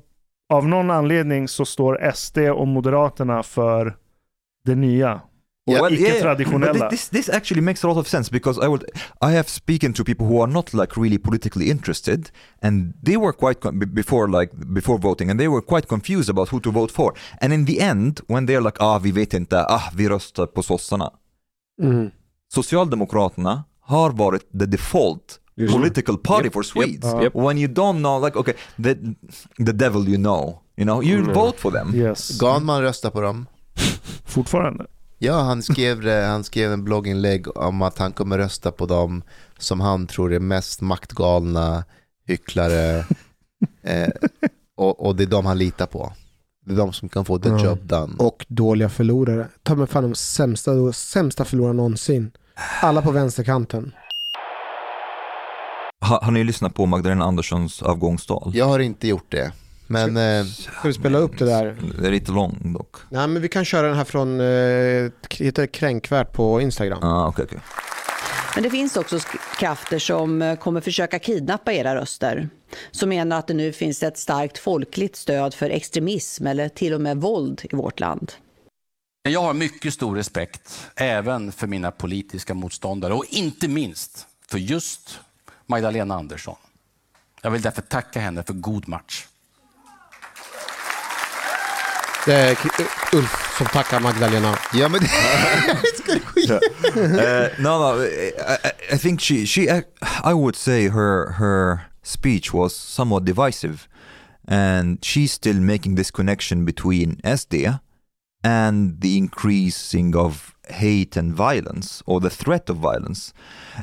av 0.51 0.69
någon 0.69 0.91
anledning 0.91 1.49
så 1.49 1.65
står 1.65 2.11
SD 2.15 2.39
och 2.39 2.69
Moderaterna 2.69 3.43
för 3.43 3.97
det 4.65 4.75
nya. 4.75 5.21
Well, 5.67 5.93
yeah, 5.93 6.15
icke-traditionella. 6.15 6.79
but 6.79 6.91
This, 6.91 7.09
this 7.09 7.29
actually 7.29 7.63
makes 7.63 7.85
a 7.85 7.89
lot 7.89 7.97
of 7.97 8.09
sense 8.09 8.31
because 8.33 8.67
I 8.67 8.69
would 8.69 8.85
I 9.21 9.37
have 9.37 9.49
spoken 9.49 9.93
to 9.93 10.05
people 10.05 10.27
who 10.27 10.43
are 10.43 10.51
not 10.53 10.75
like 10.75 10.97
really 11.01 11.19
politically 11.19 11.71
interested 11.71 12.31
and 12.63 12.95
they 13.05 13.17
were 13.17 13.33
quite 13.33 13.87
before 13.87 14.41
like 14.41 14.51
before 14.75 14.99
voting 14.99 15.31
and 15.31 15.39
they 15.41 15.49
were 15.49 15.61
quite 15.63 15.87
confused 15.89 16.31
about 16.31 16.49
who 16.53 16.61
to 16.61 16.71
vote 16.71 16.93
for 16.93 17.13
and 17.41 17.53
in 17.53 17.65
the 17.67 17.81
end 17.81 18.21
when 18.29 18.47
they're 18.47 18.61
like 18.65 18.77
ah 18.81 18.99
vi 18.99 19.13
vet 19.13 19.35
inte 19.35 19.65
ah 19.69 19.91
vi 19.95 20.09
röstar 20.09 20.47
på 20.47 20.63
sossarna 20.63 21.11
Mm. 21.83 22.11
Socialdemokraterna 22.53 23.65
har 23.81 24.11
varit 24.11 24.51
the 24.59 24.67
default 24.67 25.41
political 25.69 26.17
party 26.19 26.45
Yep, 26.45 26.53
for 26.53 26.63
Swedes. 26.63 27.05
yep, 27.15 27.23
yep. 27.23 27.35
When 27.35 27.59
you 27.59 27.69
don't 27.73 27.99
know, 27.99 28.25
like 28.25 28.39
okay, 28.39 28.55
the, 28.77 28.95
the 29.65 29.73
devil 29.73 30.09
you 30.09 30.17
know, 30.17 30.59
you 30.77 30.85
know, 30.85 31.03
you 31.03 31.19
Mm. 31.25 31.35
vote 31.35 31.59
for 31.59 31.71
them. 31.71 31.95
Yes. 31.95 32.39
Ganman 32.41 32.83
röstar 32.83 33.11
på 33.11 33.21
dem. 33.21 33.47
Fortfarande. 34.25 34.87
Ja, 35.19 35.41
han 35.41 35.63
skrev, 35.63 36.01
det- 36.01 36.25
han 36.27 36.45
skrev 36.45 36.73
en 36.73 36.85
blogginlägg 36.85 37.57
om 37.57 37.83
att 37.83 37.99
han 37.99 38.13
kommer 38.13 38.39
rösta 38.39 38.71
på 38.73 38.87
dem 38.87 39.23
som 39.59 39.81
han 39.81 40.07
tror 40.07 40.33
är 40.33 40.41
mest 40.41 40.81
maktgalna 40.81 41.85
hycklare. 42.27 42.99
eh, 43.83 44.09
och, 44.77 45.07
och 45.07 45.17
det 45.17 45.23
är 45.23 45.27
de 45.27 45.47
han 45.47 45.59
litar 45.59 45.87
på. 45.87 46.13
Det 46.67 46.73
är 46.73 46.77
de 46.77 46.93
som 46.93 47.09
kan 47.09 47.25
få 47.25 47.39
the 47.39 47.49
Ja. 47.49 47.65
job 47.65 47.79
done. 47.83 48.15
Och 48.19 48.47
dåliga 48.49 48.89
förlorare. 48.89 49.49
Ta 49.63 49.75
mig 49.75 49.87
fan 49.87 50.03
de 50.03 50.15
sämsta, 50.15 50.93
sämsta 50.93 51.45
förlorarna 51.45 51.73
någonsin. 51.73 52.31
Alla 52.83 53.03
på 53.03 53.11
vänsterkanten. 53.11 53.93
Ha, 56.01 56.25
har 56.25 56.31
ni 56.33 56.45
lyssnat 56.45 56.75
på 56.75 56.87
Magdalena 56.87 57.25
Anderssons 57.25 57.83
avgångstal? 57.83 58.51
Jag 58.55 58.65
har 58.65 58.79
inte 58.79 59.09
gjort 59.09 59.31
det. 59.31 59.53
Men 59.87 60.17
eh, 60.17 60.45
Ska 60.45 60.89
vi 60.89 60.95
spela 60.95 61.19
upp 61.19 61.39
det 61.39 61.45
där? 61.45 61.77
Det 62.01 62.07
är 62.07 62.11
lite 62.11 62.33
lång 62.33 62.73
dock. 62.73 62.97
Nej 63.09 63.29
men 63.29 63.43
vi 63.43 63.49
kan 63.49 63.65
köra 63.65 63.87
den 63.87 63.97
här 63.97 64.05
från, 64.05 64.41
eh, 64.41 65.11
heter 65.45 65.63
det 65.63 65.67
kränkvärt 65.67 66.33
på 66.33 66.61
Instagram. 66.61 67.03
Ah, 67.03 67.29
okej, 67.29 67.45
okej. 67.45 67.59
Men 68.55 68.63
det 68.63 68.71
finns 68.71 68.97
också 68.97 69.19
krafter 69.59 69.99
som 69.99 70.43
eh, 70.43 70.57
kommer 70.57 70.81
försöka 70.81 71.19
kidnappa 71.19 71.73
era 71.73 71.95
röster. 71.97 72.49
Som 72.91 73.09
menar 73.09 73.39
att 73.39 73.47
det 73.47 73.55
nu 73.55 73.73
finns 73.73 74.03
ett 74.03 74.19
starkt 74.19 74.59
folkligt 74.59 75.17
stöd 75.17 75.55
för 75.55 75.71
extremism 75.71 76.47
eller 76.47 76.69
till 76.69 76.95
och 76.95 77.01
med 77.01 77.17
våld 77.17 77.61
i 77.71 77.77
vårt 77.77 78.01
land. 78.01 78.33
Jag 79.23 79.43
har 79.43 79.55
mycket 79.55 79.95
stor 79.95 80.17
respekt 80.17 80.87
även 80.97 81.53
för 81.53 81.67
mina 81.67 81.91
politiska 81.91 82.55
motståndare 82.55 83.15
och 83.15 83.25
inte 83.29 83.69
minst 83.69 84.27
för 84.49 84.59
just 84.59 85.21
Magdalena 85.71 86.15
Andersson. 86.15 86.57
Jag 87.43 87.51
vill 87.51 87.63
därför 87.63 87.83
tacka 87.83 88.21
henne 88.21 88.43
för 88.43 88.53
god 88.55 88.89
match. 88.89 89.27
Det 92.27 92.35
är 92.35 92.59
Ulf 93.13 93.57
som 93.59 93.67
tackar 93.67 94.01
Magdalena. 94.01 94.59
ja, 94.73 94.89
men 94.89 95.01
uh, 95.01 95.09
no, 97.59 97.79
no. 97.79 98.03
I, 98.05 98.33
I- 98.37 98.95
I 98.95 98.99
think 98.99 99.21
she, 99.21 99.47
she, 99.47 99.63
I 100.25 100.33
would 100.35 100.57
say 100.57 100.89
her, 100.89 101.33
her 101.33 101.79
speech 102.03 102.53
was 102.53 102.75
somewhat 102.75 103.25
divisive, 103.25 103.89
and 104.49 104.99
she's 105.05 105.33
still 105.33 105.61
making 105.61 105.95
this 105.97 106.11
connection 106.11 106.65
between 106.65 107.17
SD 107.25 107.79
and 108.43 109.01
the 109.01 109.17
increasing 109.17 110.17
of 110.17 110.55
hate 110.69 111.17
and 111.17 111.33
violence, 111.33 112.03
or 112.07 112.21
the 112.21 112.31
threat 112.31 112.69
of 112.71 112.77
violence, 112.79 113.33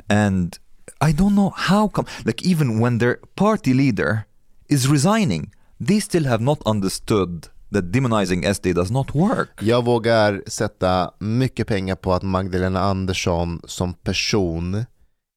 and 0.10 0.60
I 1.02 1.14
don't 1.14 1.34
know 1.36 1.54
how 1.56 1.88
come. 1.89 2.08
Like 2.26 2.43
even 2.50 2.80
when 2.80 3.00
their 3.00 3.16
party 3.36 3.74
leader 3.74 4.20
is 4.68 4.88
resigning, 4.88 5.52
they 5.88 6.02
still 6.02 6.26
have 6.26 6.43
not 6.43 6.60
understood 6.66 7.48
that 7.72 7.91
demonizing 7.91 8.54
SD 8.54 8.74
does 8.76 8.91
not 8.91 9.16
work. 9.16 9.50
jag 9.62 9.86
vågar 9.86 10.41
sätta 10.48 11.12
mycket 11.20 11.68
pengar 11.68 11.95
på 11.95 12.14
att 12.14 12.24
Magdalena 12.24 12.82
Andersson 12.82 13.62
som 13.66 13.93
person 13.93 14.86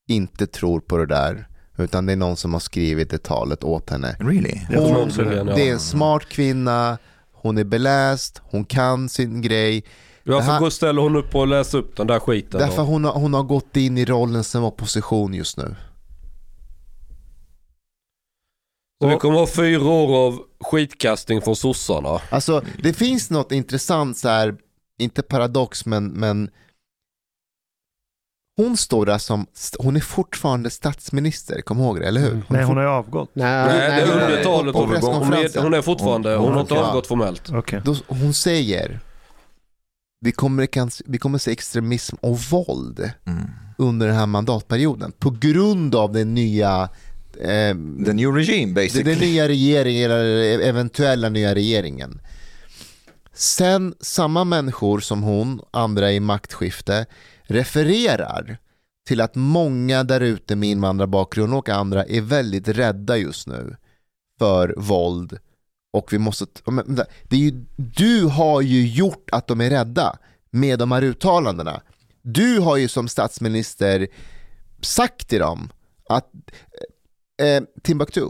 inte 0.09 0.47
tror 0.47 0.81
på 0.81 0.97
det 0.97 1.07
där. 1.07 1.47
Utan 1.79 2.07
det 2.07 2.13
är 2.13 2.17
någon 2.17 2.37
som 2.37 2.53
har 2.53 2.61
skrivit 2.61 3.11
det 3.11 3.23
talet 3.23 3.65
åt 3.65 3.91
henne. 3.91 4.17
Really? 4.21 4.61
Hon, 4.69 5.09
det 5.47 5.69
är 5.69 5.73
en 5.73 5.81
smart 5.81 6.29
kvinna, 6.29 6.99
hon 7.33 7.59
är 7.59 7.65
beläst, 7.65 8.41
hon 8.45 8.65
kan 8.65 9.09
sin 9.09 9.41
grej. 9.43 9.85
Varför 10.25 10.47
Det 10.47 10.53
här- 10.53 10.61
går 10.61 10.71
ställer 10.71 11.03
hon 11.03 11.17
upp 11.17 11.35
och 11.35 11.47
läser 11.47 11.79
upp 11.79 11.97
den 11.97 12.07
där 12.07 12.19
skiten? 12.21 12.61
Därför 12.61 12.77
då? 12.77 12.83
hon 12.83 13.05
har, 13.05 13.13
hon 13.13 13.35
har 13.35 13.43
gått 13.43 13.77
in 13.77 13.99
i 13.99 14.05
rollen 14.05 14.45
som 14.45 14.65
opposition 14.65 15.35
just 15.35 15.57
nu. 15.57 15.77
Så 19.03 19.09
vi 19.09 19.17
kommer 19.17 19.39
ha 19.39 19.47
fyra 19.47 19.85
år 19.85 20.27
av 20.27 20.39
skitkastning 20.61 21.43
från 21.43 21.57
sossarna. 21.57 22.21
Alltså 22.31 22.63
det 22.83 22.93
finns 22.93 23.31
något 23.31 23.53
intressant 23.53 24.17
så 24.19 24.29
här, 24.29 24.55
inte 24.99 25.23
paradox 25.23 25.87
men, 25.87 26.07
men 26.09 26.51
hon 28.57 28.77
står 28.77 29.07
där 29.07 29.19
som, 29.19 29.47
hon 29.79 29.97
är 29.97 30.01
fortfarande 30.01 30.71
statsminister, 30.71 31.61
kom 31.63 31.79
ihåg 31.81 32.01
det, 32.01 32.07
eller 32.09 32.21
hur? 32.21 32.43
Nej, 32.49 32.65
hon 32.65 32.77
har 32.77 32.85
ju 32.85 32.91
avgått. 32.91 33.31
Nej, 33.33 33.67
Nej, 33.67 33.79
det 34.07 34.13
är 34.13 34.23
under 34.31 34.45
talet. 34.45 34.75
Hon 34.75 34.85
är, 34.91 34.95
presskonferensen. 34.95 35.63
hon 35.63 35.75
är 35.75 35.83
fortfarande, 35.83 36.37
hon 36.37 36.53
har 36.53 36.61
inte 36.61 36.75
Ja. 36.75 36.87
avgått 36.89 37.07
formellt. 37.07 37.51
Okej. 37.53 37.83
Då, 37.85 37.97
hon 38.09 38.35
säger, 38.35 39.01
vi 40.21 40.33
kommer, 40.33 40.69
vi 41.11 41.19
kommer 41.19 41.39
se 41.39 41.51
extremism 41.51 42.17
och 42.21 42.39
våld 42.39 43.11
Mm. 43.27 43.43
under 43.79 44.07
den 44.07 44.17
här 44.17 44.27
mandatperioden 44.27 45.13
på 45.19 45.31
grund 45.31 45.95
av 45.95 46.13
den 46.13 46.35
nya 46.35 46.89
eh, 47.41 47.75
The 48.05 48.13
new 48.13 48.33
regime 48.35 48.73
basically. 48.75 49.11
den 49.15 49.19
nya 49.21 49.49
regeringen, 49.49 50.05
eller 50.11 50.61
eventuella 50.61 51.29
nya 51.29 51.55
regeringen. 51.55 52.21
Sen 53.33 53.95
samma 54.01 54.45
människor 54.45 55.01
som 55.01 55.23
hon, 55.23 55.61
andra 55.71 56.13
i 56.13 56.21
maktskifte, 56.21 57.07
refererar 57.43 58.59
till 59.09 59.21
att 59.21 59.35
många 59.35 60.05
där 60.05 60.21
ute 60.21 60.57
med 60.57 60.69
invandrarbakgrund 60.69 61.55
och 61.55 61.69
andra 61.69 62.05
är 62.05 62.21
väldigt 62.21 62.69
rädda 62.69 63.17
just 63.17 63.47
nu 63.47 63.77
för 64.39 64.75
våld 64.77 65.39
och 65.91 66.13
vi 66.13 66.19
måste, 66.19 66.47
men 66.67 66.97
det 67.23 67.37
är 67.37 67.41
ju, 67.41 67.65
du 67.77 68.25
har 68.25 68.61
ju 68.61 68.87
gjort 68.87 69.31
att 69.33 69.47
de 69.47 69.61
är 69.61 69.71
rädda 69.71 70.19
med 70.51 70.79
de 70.79 70.93
här 70.93 71.03
uttalandena. 71.03 71.83
Du 72.23 72.59
har 72.59 72.77
ju 72.77 72.89
som 72.89 73.09
statsminister 73.09 74.09
sagt 74.81 75.29
till 75.29 75.39
dem 75.39 75.73
att 76.09 76.31
eh, 77.43 77.63
Timbuktu 77.83 78.27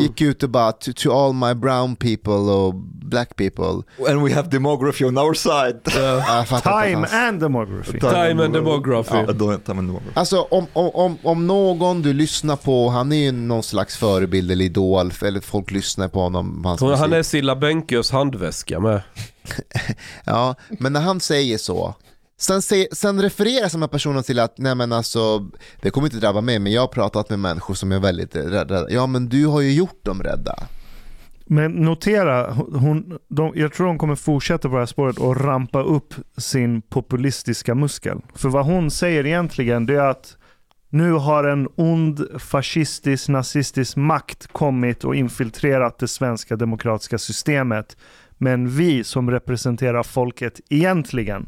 gick 0.00 0.20
ut 0.20 0.42
och 0.42 0.50
bara 0.50 0.72
to, 0.72 0.92
to 0.96 1.12
all 1.12 1.32
my 1.32 1.54
brown 1.54 1.96
people 1.96 2.32
och 2.32 2.74
black 3.12 3.36
people. 3.36 3.82
And 4.08 4.22
we 4.24 4.34
have 4.34 4.48
demography 4.48 5.04
on 5.04 5.18
our 5.18 5.34
side. 5.34 5.80
Fattar 6.46 6.82
Time 6.82 7.06
and 7.12 7.40
demography. 7.40 8.00
Time 8.00 8.44
and 8.44 8.54
demography. 8.54 9.16
Ja, 9.16 9.32
då- 9.32 9.56
time 9.58 9.78
and 9.78 9.88
demography. 9.88 10.10
Alltså 10.14 10.40
om, 10.50 10.66
om, 10.72 11.18
om, 11.22 11.46
någon 11.46 12.02
du 12.02 12.12
lyssnar 12.12 12.56
på, 12.56 12.88
han 12.88 13.12
är 13.12 13.16
ju 13.16 13.32
någon 13.32 13.62
slags 13.62 13.96
förebild 13.96 14.50
eller 14.50 14.64
idol, 14.64 15.12
eller 15.22 15.40
folk 15.40 15.70
lyssnar 15.70 16.08
på 16.08 16.20
honom. 16.20 16.64
Hans 16.64 16.80
han 17.00 17.12
är 17.12 17.22
Silla 17.22 17.56
Bänkös 17.56 18.10
handväska 18.10 18.80
med. 18.80 19.02
Ja, 20.24 20.54
men 20.68 20.92
när 20.92 21.00
han 21.00 21.20
säger 21.20 21.58
så, 21.58 21.94
sen, 22.42 22.62
se, 22.62 22.88
sen 22.92 23.22
refererar 23.22 23.68
samma 23.68 23.88
personen 23.88 24.22
till 24.22 24.38
att 24.38 24.58
nej 24.58 24.74
men 24.74 24.92
alltså, 24.92 25.50
det 25.82 25.90
kommer 25.90 26.06
inte 26.06 26.16
drabba 26.16 26.40
mig, 26.40 26.58
men 26.58 26.72
jag 26.72 26.80
har 26.80 26.88
pratat 26.88 27.30
med 27.30 27.38
människor 27.38 27.74
som 27.74 27.92
är 27.92 27.98
väldigt 27.98 28.36
rädda. 28.36 28.90
Ja 28.90 29.06
men 29.06 29.28
du 29.28 29.46
har 29.46 29.60
ju 29.60 29.72
gjort 29.72 30.04
dem 30.04 30.22
rädda. 30.22 30.54
Men 31.46 31.72
notera, 31.72 32.52
hon, 32.52 33.18
de, 33.28 33.52
jag 33.54 33.72
tror 33.72 33.86
hon 33.86 33.98
kommer 33.98 34.14
fortsätta 34.14 34.68
på 34.68 34.74
det 34.74 34.80
här 34.80 34.86
spåret 34.86 35.18
och 35.18 35.40
rampa 35.40 35.82
upp 35.82 36.14
sin 36.36 36.82
populistiska 36.82 37.74
muskel. 37.74 38.20
För 38.34 38.48
vad 38.48 38.64
hon 38.64 38.90
säger 38.90 39.26
egentligen 39.26 39.86
det 39.86 39.94
är 39.94 40.08
att 40.08 40.36
nu 40.88 41.12
har 41.12 41.44
en 41.44 41.68
ond 41.76 42.26
fascistisk, 42.38 43.28
nazistisk 43.28 43.96
makt 43.96 44.46
kommit 44.52 45.04
och 45.04 45.16
infiltrerat 45.16 45.98
det 45.98 46.08
svenska 46.08 46.56
demokratiska 46.56 47.18
systemet. 47.18 47.96
Men 48.38 48.68
vi 48.68 49.04
som 49.04 49.30
representerar 49.30 50.02
folket 50.02 50.60
egentligen 50.70 51.46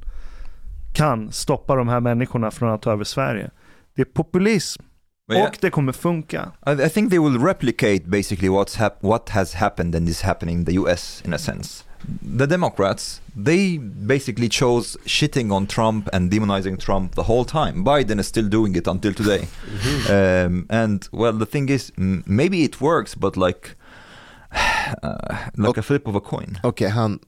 kan 0.94 1.32
stoppa 1.32 1.76
de 1.76 1.88
här 1.88 2.00
människorna 2.00 2.50
från 2.50 2.70
att 2.70 2.82
ta 2.82 2.92
över 2.92 3.04
Sverige. 3.04 3.50
Det 3.96 4.02
är 4.02 4.06
populism 4.06 4.82
Men 5.28 5.38
jag- 5.38 5.48
och 5.48 5.58
det 5.60 5.70
kommer 5.70 5.92
funka. 5.92 6.52
I, 6.66 6.88
think 6.88 7.10
they 7.10 7.18
will 7.18 7.38
replicate 7.38 8.00
basically 8.06 8.48
what's 8.48 8.78
hap- 8.78 9.00
what 9.00 9.28
has 9.28 9.54
happened 9.54 9.94
and 9.94 10.08
is 10.08 10.22
happening 10.22 10.58
in 10.58 10.64
the 10.64 10.72
US 10.72 11.22
in 11.24 11.34
a 11.34 11.38
sense. 11.38 11.84
The 12.38 12.46
Democrats, 12.46 13.22
they 13.44 13.78
basically 13.78 14.48
chose 14.48 14.98
shitting 15.06 15.52
on 15.52 15.66
Trump 15.66 16.08
and 16.12 16.30
demonizing 16.30 16.78
Trump 16.78 17.14
the 17.14 17.22
whole 17.22 17.44
time. 17.44 17.84
Biden 17.84 18.20
is 18.20 18.26
still 18.26 18.50
doing 18.50 18.76
it 18.76 18.86
until 18.86 19.14
today. 19.14 19.48
um, 20.44 20.66
and 20.70 21.08
well, 21.12 21.38
the 21.38 21.46
thing 21.46 21.70
is, 21.70 21.92
maybe 22.26 22.62
it 22.64 22.80
works, 22.80 23.14
but 23.14 23.36
like, 23.36 23.70
uh, 25.02 25.36
like 25.54 25.80
a 25.80 25.82
flip 25.82 26.06
of 26.08 26.16
a 26.16 26.20
coin. 26.20 26.58
Okej, 26.62 26.88
han, 26.88 27.18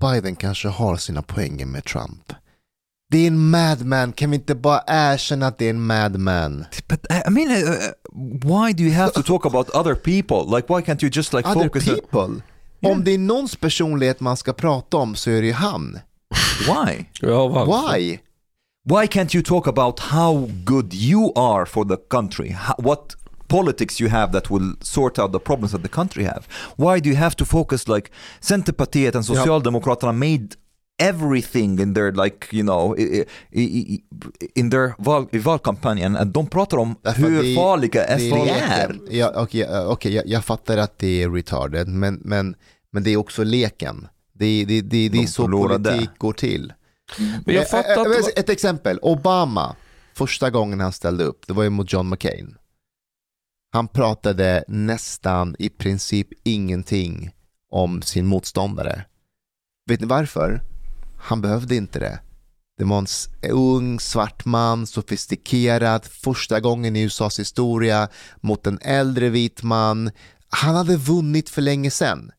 Biden 0.00 0.36
kanske 0.36 0.68
har 0.68 0.96
sina 0.96 1.22
poänger 1.22 1.66
med 1.66 1.84
Trump. 1.84 2.32
Det 3.10 3.18
är 3.18 3.26
en 3.26 3.50
madman, 3.50 4.12
kan 4.12 4.30
vi 4.30 4.36
inte 4.36 4.54
bara 4.54 4.82
erkänna 4.86 5.46
att 5.46 5.58
det 5.58 5.66
är 5.66 5.70
en 5.70 5.86
madman? 5.86 6.64
But 6.88 7.06
I 7.26 7.30
mean, 7.30 7.50
uh, 7.50 7.64
why 8.42 8.72
do 8.72 8.82
you 8.82 8.92
have 8.92 9.12
to 9.12 9.22
talk 9.22 9.46
about 9.46 9.70
other 9.70 9.94
people? 9.94 10.56
Like, 10.56 10.74
why 10.74 10.80
can't 10.80 11.02
you 11.02 11.10
just 11.14 11.32
like 11.32 11.48
Other 11.48 11.62
focus? 11.62 11.88
on- 11.88 11.94
people? 11.94 12.42
Om 12.82 13.04
det 13.04 13.14
är 13.14 13.18
någons 13.18 13.56
personlighet 13.56 14.20
man 14.20 14.36
ska 14.36 14.52
prata 14.52 14.96
om 14.96 15.16
så 15.16 15.30
är 15.30 15.40
det 15.40 15.46
ju 15.46 15.52
han. 15.52 15.98
why? 16.66 17.06
Why? 17.22 18.18
Why 18.84 19.06
can't 19.06 19.34
you 19.34 19.42
talk 19.44 19.66
about 19.66 20.00
how 20.00 20.48
good 20.64 20.94
you 20.94 21.32
are 21.36 21.66
for 21.66 21.84
the 21.84 21.96
country? 21.96 22.50
How, 22.50 22.74
what 22.78 23.16
politics 23.48 24.00
you 24.00 24.10
have 24.10 24.32
that 24.32 24.50
will 24.50 24.74
sort 24.80 25.18
out 25.18 25.32
the 25.32 25.38
problems 25.38 25.72
that 25.72 25.82
the 25.82 25.88
country 25.88 26.24
have? 26.24 26.42
Why 26.76 27.00
do 27.00 27.10
you 27.10 27.16
have 27.16 27.36
to 27.36 27.44
focus 27.44 27.88
like 27.88 28.10
Centerpartiet 28.40 29.14
and 29.14 29.24
Socialdemokraterna 29.26 30.12
made 30.12 30.48
everything 31.00 31.80
in 31.80 31.94
their 31.94 32.12
like 32.24 32.56
you 32.56 32.62
know 32.62 32.98
i- 32.98 33.24
i- 33.50 33.62
i- 33.62 34.02
in 34.54 34.70
their 34.70 34.94
val, 34.98 35.26
i 35.32 35.38
valkampanjen 35.38 36.16
att 36.16 36.34
de 36.34 36.46
pratar 36.46 36.76
om 36.76 36.94
Därför 37.02 37.22
hur 37.22 37.42
det- 37.42 37.54
farliga 37.54 38.04
SD 38.18 38.32
är. 38.32 38.44
leken. 38.44 39.00
Ja, 39.10 39.32
Okej, 39.36 39.60
ja, 39.60 39.86
okej, 39.86 40.14
jag, 40.14 40.26
jag 40.26 40.44
fattar 40.44 40.76
att 40.78 40.98
det 40.98 41.22
är 41.22 41.30
retarded, 41.30 41.88
men, 41.88 42.14
men, 42.24 42.54
men 42.92 43.02
det 43.02 43.10
är 43.10 43.16
också 43.16 43.44
leken. 43.44 44.08
Det, 44.32 44.64
det, 44.64 44.80
det, 44.80 45.08
det 45.08 45.22
är 45.22 45.26
så 45.26 45.42
förlorade. 45.42 45.90
politik 45.90 46.10
går 46.18 46.32
till. 46.32 46.72
Men 47.18 47.54
jag 47.54 47.56
Eh, 47.64 47.68
fattar 47.68 48.06
eh. 48.06 48.26
Ett 48.36 48.48
exempel, 48.48 48.98
Obama, 49.02 49.76
första 50.14 50.50
gången 50.50 50.80
han 50.80 50.92
ställde 50.92 51.24
upp, 51.24 51.46
det 51.46 51.52
var 51.52 51.62
ju 51.62 51.70
mot 51.70 51.92
John 51.92 52.08
McCain. 52.08 52.56
Han 53.72 53.88
pratade 53.88 54.64
nästan 54.68 55.56
i 55.58 55.68
princip 55.68 56.28
ingenting 56.44 57.30
om 57.70 58.02
sin 58.02 58.26
motståndare. 58.26 59.04
Vet 59.90 60.00
ni 60.00 60.06
varför? 60.06 60.62
Han 61.20 61.40
behövde 61.40 61.76
inte 61.76 61.98
det. 61.98 62.20
Det 62.78 62.84
var 62.84 62.98
en 62.98 63.50
ung 63.50 64.00
svart 64.00 64.44
man, 64.44 64.86
sofistikerad, 64.86 66.04
första 66.04 66.60
gången 66.60 66.96
i 66.96 67.02
USAs 67.02 67.38
historia 67.38 68.08
mot 68.40 68.66
en 68.66 68.78
äldre 68.82 69.28
vit 69.28 69.62
man. 69.62 70.10
Han 70.48 70.74
hade 70.74 70.96
vunnit 70.96 71.50
för 71.50 71.62
länge 71.62 71.90
sedan. 71.90 72.30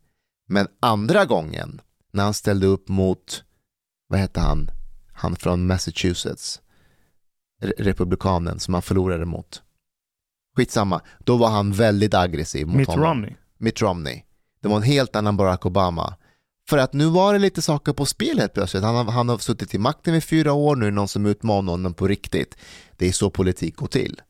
Men 0.47 0.67
andra 0.79 1.25
gången, 1.25 1.81
när 2.11 2.23
han 2.23 2.33
ställde 2.33 2.67
upp 2.67 2.89
mot, 2.89 3.43
vad 4.07 4.19
hette 4.19 4.39
han, 4.39 4.71
han 5.13 5.35
från 5.35 5.67
Massachusetts, 5.67 6.61
Re- 7.63 7.73
republikanen 7.77 8.59
som 8.59 8.73
han 8.73 8.83
förlorade 8.83 9.25
mot. 9.25 9.61
Skitsamma, 10.57 11.01
då 11.19 11.37
var 11.37 11.49
han 11.49 11.71
väldigt 11.73 12.13
aggressiv 12.13 12.67
mot 12.67 12.75
Mitt 12.75 12.87
honom. 12.87 13.05
Romney. 13.05 13.35
Mitt 13.57 13.81
Romney. 13.81 14.23
Det 14.61 14.67
var 14.67 14.75
en 14.77 14.83
helt 14.83 15.15
annan 15.15 15.37
Barack 15.37 15.65
Obama. 15.65 16.15
För 16.69 16.77
att 16.77 16.93
nu 16.93 17.05
var 17.05 17.33
det 17.33 17.39
lite 17.39 17.61
saker 17.61 17.93
på 17.93 18.05
spel 18.05 18.39
helt 18.39 18.53
plötsligt. 18.53 18.83
Han, 18.83 18.95
har- 18.95 19.11
han 19.11 19.29
har 19.29 19.37
suttit 19.37 19.73
i 19.73 19.77
makten 19.77 20.15
i 20.15 20.21
fyra 20.21 20.53
år, 20.53 20.75
nu 20.75 20.85
är 20.85 20.89
det 20.89 20.95
någon 20.95 21.07
som 21.07 21.25
utmanar 21.25 21.71
honom 21.71 21.93
på 21.93 22.07
riktigt. 22.07 22.57
Det 22.97 23.07
är 23.07 23.11
så 23.11 23.29
politik 23.29 23.75
går 23.75 23.87
till. 23.87 24.21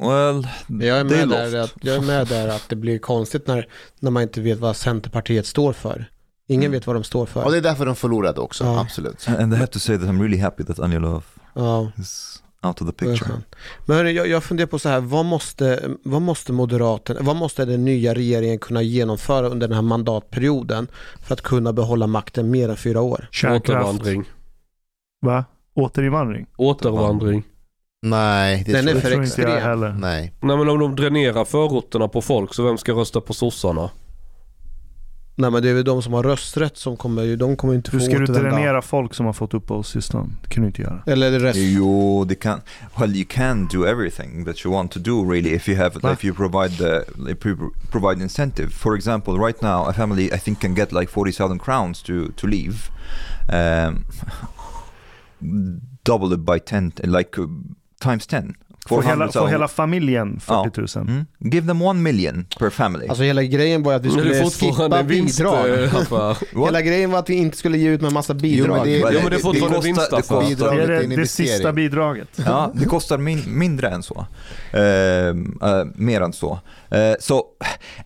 Well, 0.00 0.48
Jag 0.86 0.98
är, 0.98 1.04
med 1.04 1.28
där, 1.28 1.56
att, 1.60 1.74
jag 1.80 1.96
är 1.96 2.00
med 2.00 2.26
där 2.26 2.48
att 2.48 2.68
det 2.68 2.76
blir 2.76 2.98
konstigt 2.98 3.46
när, 3.46 3.68
när 4.00 4.10
man 4.10 4.22
inte 4.22 4.40
vet 4.40 4.58
vad 4.58 4.76
Centerpartiet 4.76 5.46
står 5.46 5.72
för. 5.72 6.10
Ingen 6.48 6.62
Mm. 6.62 6.72
vet 6.72 6.86
vad 6.86 6.96
de 6.96 7.04
står 7.04 7.26
för. 7.26 7.44
Och 7.44 7.50
det 7.52 7.56
är 7.56 7.62
därför 7.62 7.86
de 7.86 7.96
förlorade 7.96 8.40
också, 8.40 8.64
Ja. 8.64 8.80
absolut. 8.80 9.28
And 9.28 9.54
I 9.54 9.56
have 9.56 9.66
to 9.66 9.78
say 9.78 9.98
that 9.98 10.06
I'm 10.08 10.20
really 10.22 10.38
happy 10.38 10.64
that 10.64 10.78
Anja 10.78 10.98
Lööf 10.98 11.34
Ja, 11.54 11.92
is 11.98 12.37
out 12.62 12.80
of 12.82 12.86
the 12.88 12.92
picture. 12.92 13.30
Men 13.86 13.96
hörni, 13.96 14.12
jag, 14.12 14.28
jag 14.28 14.44
funderar 14.44 14.66
på 14.68 14.78
så 14.78 14.88
här, 14.88 15.00
vad 15.00 15.24
måste, 15.24 15.88
vad 16.04 16.22
måste 16.22 16.52
Moderaterna, 16.52 17.20
vad 17.22 17.36
måste 17.36 17.64
den 17.64 17.84
nya 17.84 18.14
regeringen 18.14 18.58
kunna 18.58 18.82
genomföra 18.82 19.48
under 19.48 19.68
den 19.68 19.74
här 19.74 19.82
mandatperioden 19.82 20.88
för 21.22 21.34
att 21.34 21.40
kunna 21.40 21.72
behålla 21.72 22.06
makten 22.06 22.50
mer 22.50 22.68
än 22.68 22.76
fyra 22.76 23.00
år? 23.00 23.28
Kärnkraft. 23.32 23.68
Återvandring. 23.70 24.24
Va? 25.20 25.44
Återinvandring? 25.74 26.46
Återvandring. 26.56 27.44
Nej, 28.02 28.62
det 28.66 28.72
Den 28.72 28.84
tror 28.84 28.96
är 28.96 29.00
för 29.00 29.10
tror 29.10 29.24
inte 29.24 29.40
jag 29.42 29.50
extrem. 29.50 29.70
heller. 29.70 29.92
Nej. 29.92 30.32
Nej 30.40 30.56
men 30.56 30.68
om 30.68 30.78
de 30.78 30.96
dränerar 30.96 31.44
förorterna 31.44 32.08
på 32.08 32.22
folk 32.22 32.54
så 32.54 32.62
vem 32.64 32.78
ska 32.78 32.92
rösta 32.92 33.20
på 33.20 33.34
sossarna? 33.34 33.90
Nej 35.40 35.50
men 35.50 35.62
det 35.62 35.70
är 35.70 35.74
väl 35.74 35.84
de 35.84 36.02
som 36.02 36.12
har 36.12 36.22
rösträtt 36.22 36.76
som 36.76 36.96
kommer 36.96 37.22
ju, 37.22 37.36
de 37.36 37.56
kommer 37.56 37.74
inte 37.74 37.90
få 37.90 37.96
Hur 37.96 38.04
ska 38.04 38.18
du 38.18 38.26
dränera 38.26 38.82
folk 38.82 39.14
som 39.14 39.26
har 39.26 39.32
fått 39.32 39.54
uppehållstillstånd? 39.54 40.36
Det 40.42 40.48
kan 40.48 40.62
du 40.62 40.66
inte 40.66 40.82
göra. 40.82 41.02
Eller 41.06 41.30
det 41.30 41.38
rest... 41.38 41.58
You 41.58 42.26
they 42.26 42.36
can 42.36 42.60
well 42.98 43.16
you 43.16 43.26
can 43.28 43.68
do 43.72 43.86
everything 43.86 44.44
that 44.44 44.64
you 44.64 44.74
want 44.74 44.92
to 44.92 44.98
do 44.98 45.30
really 45.32 45.54
if 45.54 45.68
you 45.68 45.78
have 45.78 46.00
Va? 46.00 46.12
if 46.12 46.24
you 46.24 46.34
provide 46.34 46.76
the 46.76 47.04
if 47.32 47.46
you 47.46 47.56
provide 47.90 48.22
incentive. 48.22 48.68
For 48.70 48.96
example, 48.96 49.34
right 49.34 49.62
now 49.62 49.88
a 49.88 49.92
family 49.92 50.24
I 50.24 50.38
think 50.38 50.60
can 50.60 50.74
get 50.74 50.92
like 50.92 51.10
forty 51.10 51.32
thousand 51.32 51.58
crowns 51.58 52.02
to 52.02 52.32
to 52.36 52.46
leave. 52.46 52.90
Um, 53.52 54.04
double 56.04 56.34
it 56.34 56.44
by 56.44 56.58
ten 56.58 56.92
like 57.04 57.40
uh, 57.40 57.46
times 58.00 58.26
ten. 58.26 58.54
Får 58.88 59.02
hela, 59.02 59.08
400,000. 59.14 59.40
får 59.42 59.48
hela 59.48 59.68
familjen 59.68 60.40
40 60.40 60.98
000? 60.98 61.08
Mm. 61.08 61.24
Give 61.52 61.66
them 61.66 61.82
one 61.82 62.00
million 62.00 62.46
per 62.58 62.70
family. 62.70 63.06
Alltså 63.08 63.22
hela 63.24 63.42
grejen 63.42 63.82
var 63.82 63.94
att 63.94 64.02
vi 64.04 64.08
det 64.08 64.12
skulle 64.50 64.50
skippa 64.72 65.02
vinst, 65.02 65.38
bidrag. 65.38 65.70
eh. 65.84 66.36
Hela 66.64 66.82
grejen 66.82 67.10
var 67.10 67.18
att 67.18 67.30
vi 67.30 67.34
inte 67.34 67.56
skulle 67.56 67.78
ge 67.78 67.88
ut 67.88 68.00
med 68.00 68.12
massa 68.12 68.34
bidrag. 68.34 68.76
men 68.76 68.84
det- 68.86 68.98
Jo, 68.98 69.08
men 69.22 69.30
det 69.30 69.36
är 69.36 69.40
fortfarande 69.40 69.80
vinstaffär. 69.80 70.10
det 70.10 70.16
Det 70.16 70.22
kostar, 70.22 70.48
Bidraget 70.48 70.90
är 70.90 71.08
det, 71.08 71.16
det 71.16 71.26
sista 71.26 71.72
bidraget. 71.72 72.28
Ja, 72.46 72.72
det 72.74 72.84
kostar 72.84 73.18
min, 73.18 73.58
mindre 73.58 73.88
än 73.88 74.02
så. 74.02 74.26
Ehm, 74.72 75.58
eh, 75.62 75.84
mer 75.94 76.20
än 76.20 76.32
så. 76.32 76.60
Eh, 76.90 77.14
so, 77.20 77.42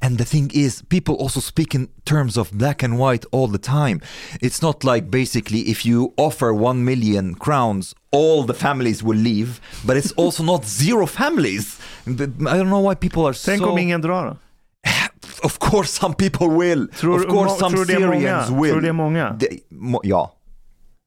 and 0.01 0.19
the 0.19 0.25
thing 0.25 0.51
is, 0.53 0.83
people 0.89 1.15
also 1.21 1.41
speak 1.41 1.75
in 1.75 1.89
terms 2.05 2.37
of 2.37 2.51
black 2.51 2.83
and 2.83 2.95
white 3.07 3.27
all 3.33 3.53
the 3.53 3.59
time. 3.59 4.01
It's 4.41 4.63
not 4.63 4.85
like 4.85 5.07
basically 5.07 5.71
if 5.71 5.87
you 5.87 6.13
offer 6.17 6.51
one 6.63 6.85
million 6.85 7.35
crowns, 7.35 7.95
all 8.13 8.47
the 8.47 8.55
families 8.55 9.03
will 9.03 9.19
leave, 9.19 9.61
but 9.87 9.97
it's 9.97 10.13
also 10.17 10.43
not 10.43 10.65
zero 10.67 11.07
families. 11.07 11.79
I 12.07 12.11
don't 12.59 12.69
know 12.69 12.89
why 12.91 12.95
people 12.95 13.23
are 13.27 13.35
Tänk 13.35 13.63
so... 13.63 13.71
om 13.71 13.79
ingen 13.79 14.01
drar 14.01 14.27
då? 14.27 14.37
Of 15.45 15.59
course 15.59 15.89
some 16.01 16.15
people 16.15 16.49
will. 16.49 16.89
Tror, 16.89 17.17
of 17.21 17.27
course 17.31 17.59
some 17.59 17.77
tror 17.77 17.91
är 17.91 17.99
många? 18.07 18.21
Syrians 18.21 18.51
will. 18.51 18.71
Tror 18.73 18.81
det 18.81 18.89
är 18.89 18.93
många? 18.93 19.31
Det- 19.41 19.49
må- 19.71 20.01
ja. 20.05 20.35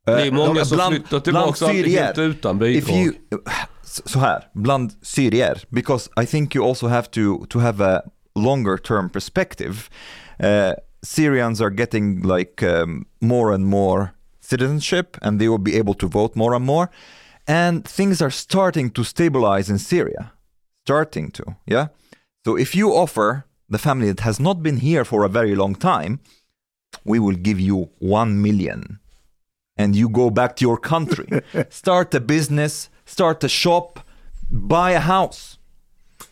Det 0.06 0.12
är 0.12 0.26
Eh, 0.26 0.32
många 0.34 0.54
de- 0.54 0.66
som 0.66 0.76
bland- 0.78 0.96
flyttar 0.96 1.20
tillbaka 1.20 1.66
helt 1.68 2.18
utan 2.18 2.60
bidrag. 2.60 3.12
så 3.84 4.20
här, 4.20 4.44
bland 4.54 4.94
syrier, 5.02 5.64
because 5.70 6.10
I 6.24 6.26
think 6.26 6.56
you 6.56 6.66
also 6.70 6.88
have 6.88 7.08
to, 7.08 7.46
to 7.50 7.60
have 7.60 7.86
a 7.86 8.02
longer 8.40 8.78
term 8.78 9.10
perspective. 9.10 9.74
Uh, 10.44 10.74
Syrians 11.04 11.62
are 11.62 11.74
getting 11.76 12.22
like 12.38 12.64
um, 12.82 13.06
more 13.22 13.54
and 13.54 13.66
more 13.66 14.08
citizenship 14.46 15.18
and 15.22 15.40
they 15.40 15.50
will 15.50 15.58
be 15.70 15.76
able 15.76 15.94
to 15.96 16.08
vote 16.08 16.36
more 16.36 16.54
and 16.54 16.66
more. 16.66 16.90
And 17.48 17.86
things 17.86 18.22
are 18.22 18.32
starting 18.32 18.90
to 18.92 19.04
stabilize 19.04 19.70
in 19.70 19.78
Syria. 19.78 20.34
Starting 20.86 21.32
to, 21.32 21.56
yeah? 21.66 21.88
So 22.46 22.56
if 22.56 22.76
you 22.76 22.94
offer 22.94 23.46
the 23.70 23.78
family 23.78 24.08
that 24.08 24.22
has 24.22 24.40
not 24.40 24.62
been 24.62 24.78
here 24.78 25.04
for 25.04 25.24
a 25.24 25.30
very 25.30 25.56
long 25.56 25.76
time, 25.76 26.20
we 27.04 27.20
will 27.20 27.36
give 27.36 27.60
you 27.60 27.90
one 28.00 28.42
million 28.42 29.00
and 29.78 29.96
you 29.96 30.08
go 30.08 30.30
back 30.30 30.56
to 30.56 30.66
your 30.66 30.78
country. 30.78 31.28
start 31.70 32.14
a 32.14 32.20
business, 32.20 32.90
start 33.06 33.44
a 33.44 33.50
shop, 33.50 34.00
buy 34.50 34.92
a 34.92 35.00
house. 35.00 35.58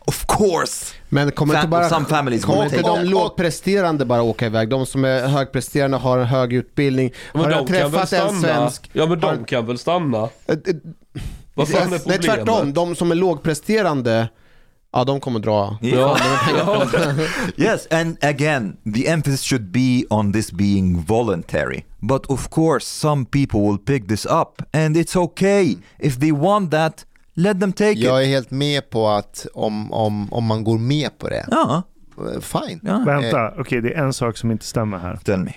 Of 0.06 0.26
course. 0.28 0.94
Men 1.10 1.32
kommer 1.32 1.56
inte 1.56 1.68
bara... 1.68 1.90
some 1.90 2.06
families 2.06 2.46
Kommer 2.46 2.64
inte 2.64 2.82
de 2.82 3.04
lågpresterande 3.04 4.06
bara 4.06 4.22
åka 4.22 4.46
iväg? 4.46 4.70
De 4.70 4.86
som 4.86 5.06
är 5.06 5.28
högpresterande 5.28 5.98
har 5.98 6.18
en 6.18 6.26
hög 6.26 6.54
utbildning. 6.54 7.14
Men 7.34 7.42
har 7.44 7.50
de 7.50 7.56
jag 7.58 7.68
kan 7.68 7.76
väl 7.76 7.92
träffat 7.92 8.14
en 8.14 8.20
stanna? 8.20 8.42
svensk... 8.42 8.90
Ja 8.94 9.06
men 9.06 9.20
de 9.20 9.26
har- 9.28 9.46
kan 9.48 9.66
väl 9.66 9.78
stanna? 9.78 10.18
Eh, 10.18 10.28
eh, 10.48 10.58
Vad 11.54 11.68
fan 11.70 11.82
är 11.82 11.90
Nej 11.90 12.00
problemet? 12.00 12.24
tvärtom, 12.46 12.74
de 12.74 12.96
som 12.96 13.12
är 13.12 13.16
lågpresterande, 13.16 14.30
ja 14.94 15.04
de 15.04 15.20
kommer 15.20 15.40
dra. 15.40 15.78
Ja. 15.82 16.18
Yes, 17.58 17.88
and 17.92 18.18
again, 18.24 18.78
the 18.96 19.08
emphasis 19.08 19.42
should 19.42 19.72
be 19.72 20.04
on 20.10 20.34
this 20.34 20.52
being 20.52 21.02
voluntary. 21.06 21.84
But 22.00 22.26
of 22.26 22.50
course, 22.50 22.86
some 22.86 23.26
people 23.26 23.60
will 23.62 23.78
pick 23.78 24.08
this 24.08 24.26
up, 24.26 24.62
and 24.74 24.98
it's 24.98 25.16
okay. 25.20 25.76
If 26.00 26.20
they 26.20 26.32
want 26.32 26.72
that, 26.72 27.06
let 27.34 27.60
them 27.60 27.74
take 27.74 27.92
Jag 27.94 28.22
it. 28.22 28.26
är 28.28 28.30
helt 28.30 28.52
med 28.52 28.90
på 28.90 29.08
att 29.10 29.48
om, 29.54 29.92
om, 29.94 30.34
om 30.34 30.44
man 30.44 30.64
går 30.64 30.78
med 30.78 31.18
på 31.18 31.30
det, 31.30 31.46
Ja, 31.52 31.84
eh, 32.18 32.40
fine. 32.42 32.80
ja. 32.84 33.04
Vänta, 33.06 33.54
okej 33.58 33.82
det 33.82 33.94
är 33.94 34.04
en 34.04 34.14
sak 34.14 34.38
som 34.38 34.52
inte 34.52 34.66
stämmer 34.66 34.98
här. 34.98 35.16
Tell 35.16 35.40
me. 35.40 35.54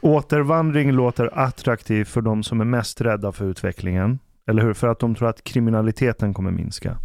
Återvandring 0.00 0.92
låter 0.92 1.38
attraktivt 1.38 2.08
för 2.08 2.20
de 2.20 2.42
som 2.42 2.60
är 2.60 2.64
mest 2.64 3.00
rädda 3.00 3.32
för 3.32 3.44
utvecklingen. 3.44 4.18
Eller 4.48 4.62
hur? 4.62 4.74
För 4.74 4.88
att 4.88 4.98
de 4.98 5.14
tror 5.14 5.28
att 5.28 5.44
kriminaliteten 5.44 6.34
kommer 6.34 6.50
minska. 6.50 6.98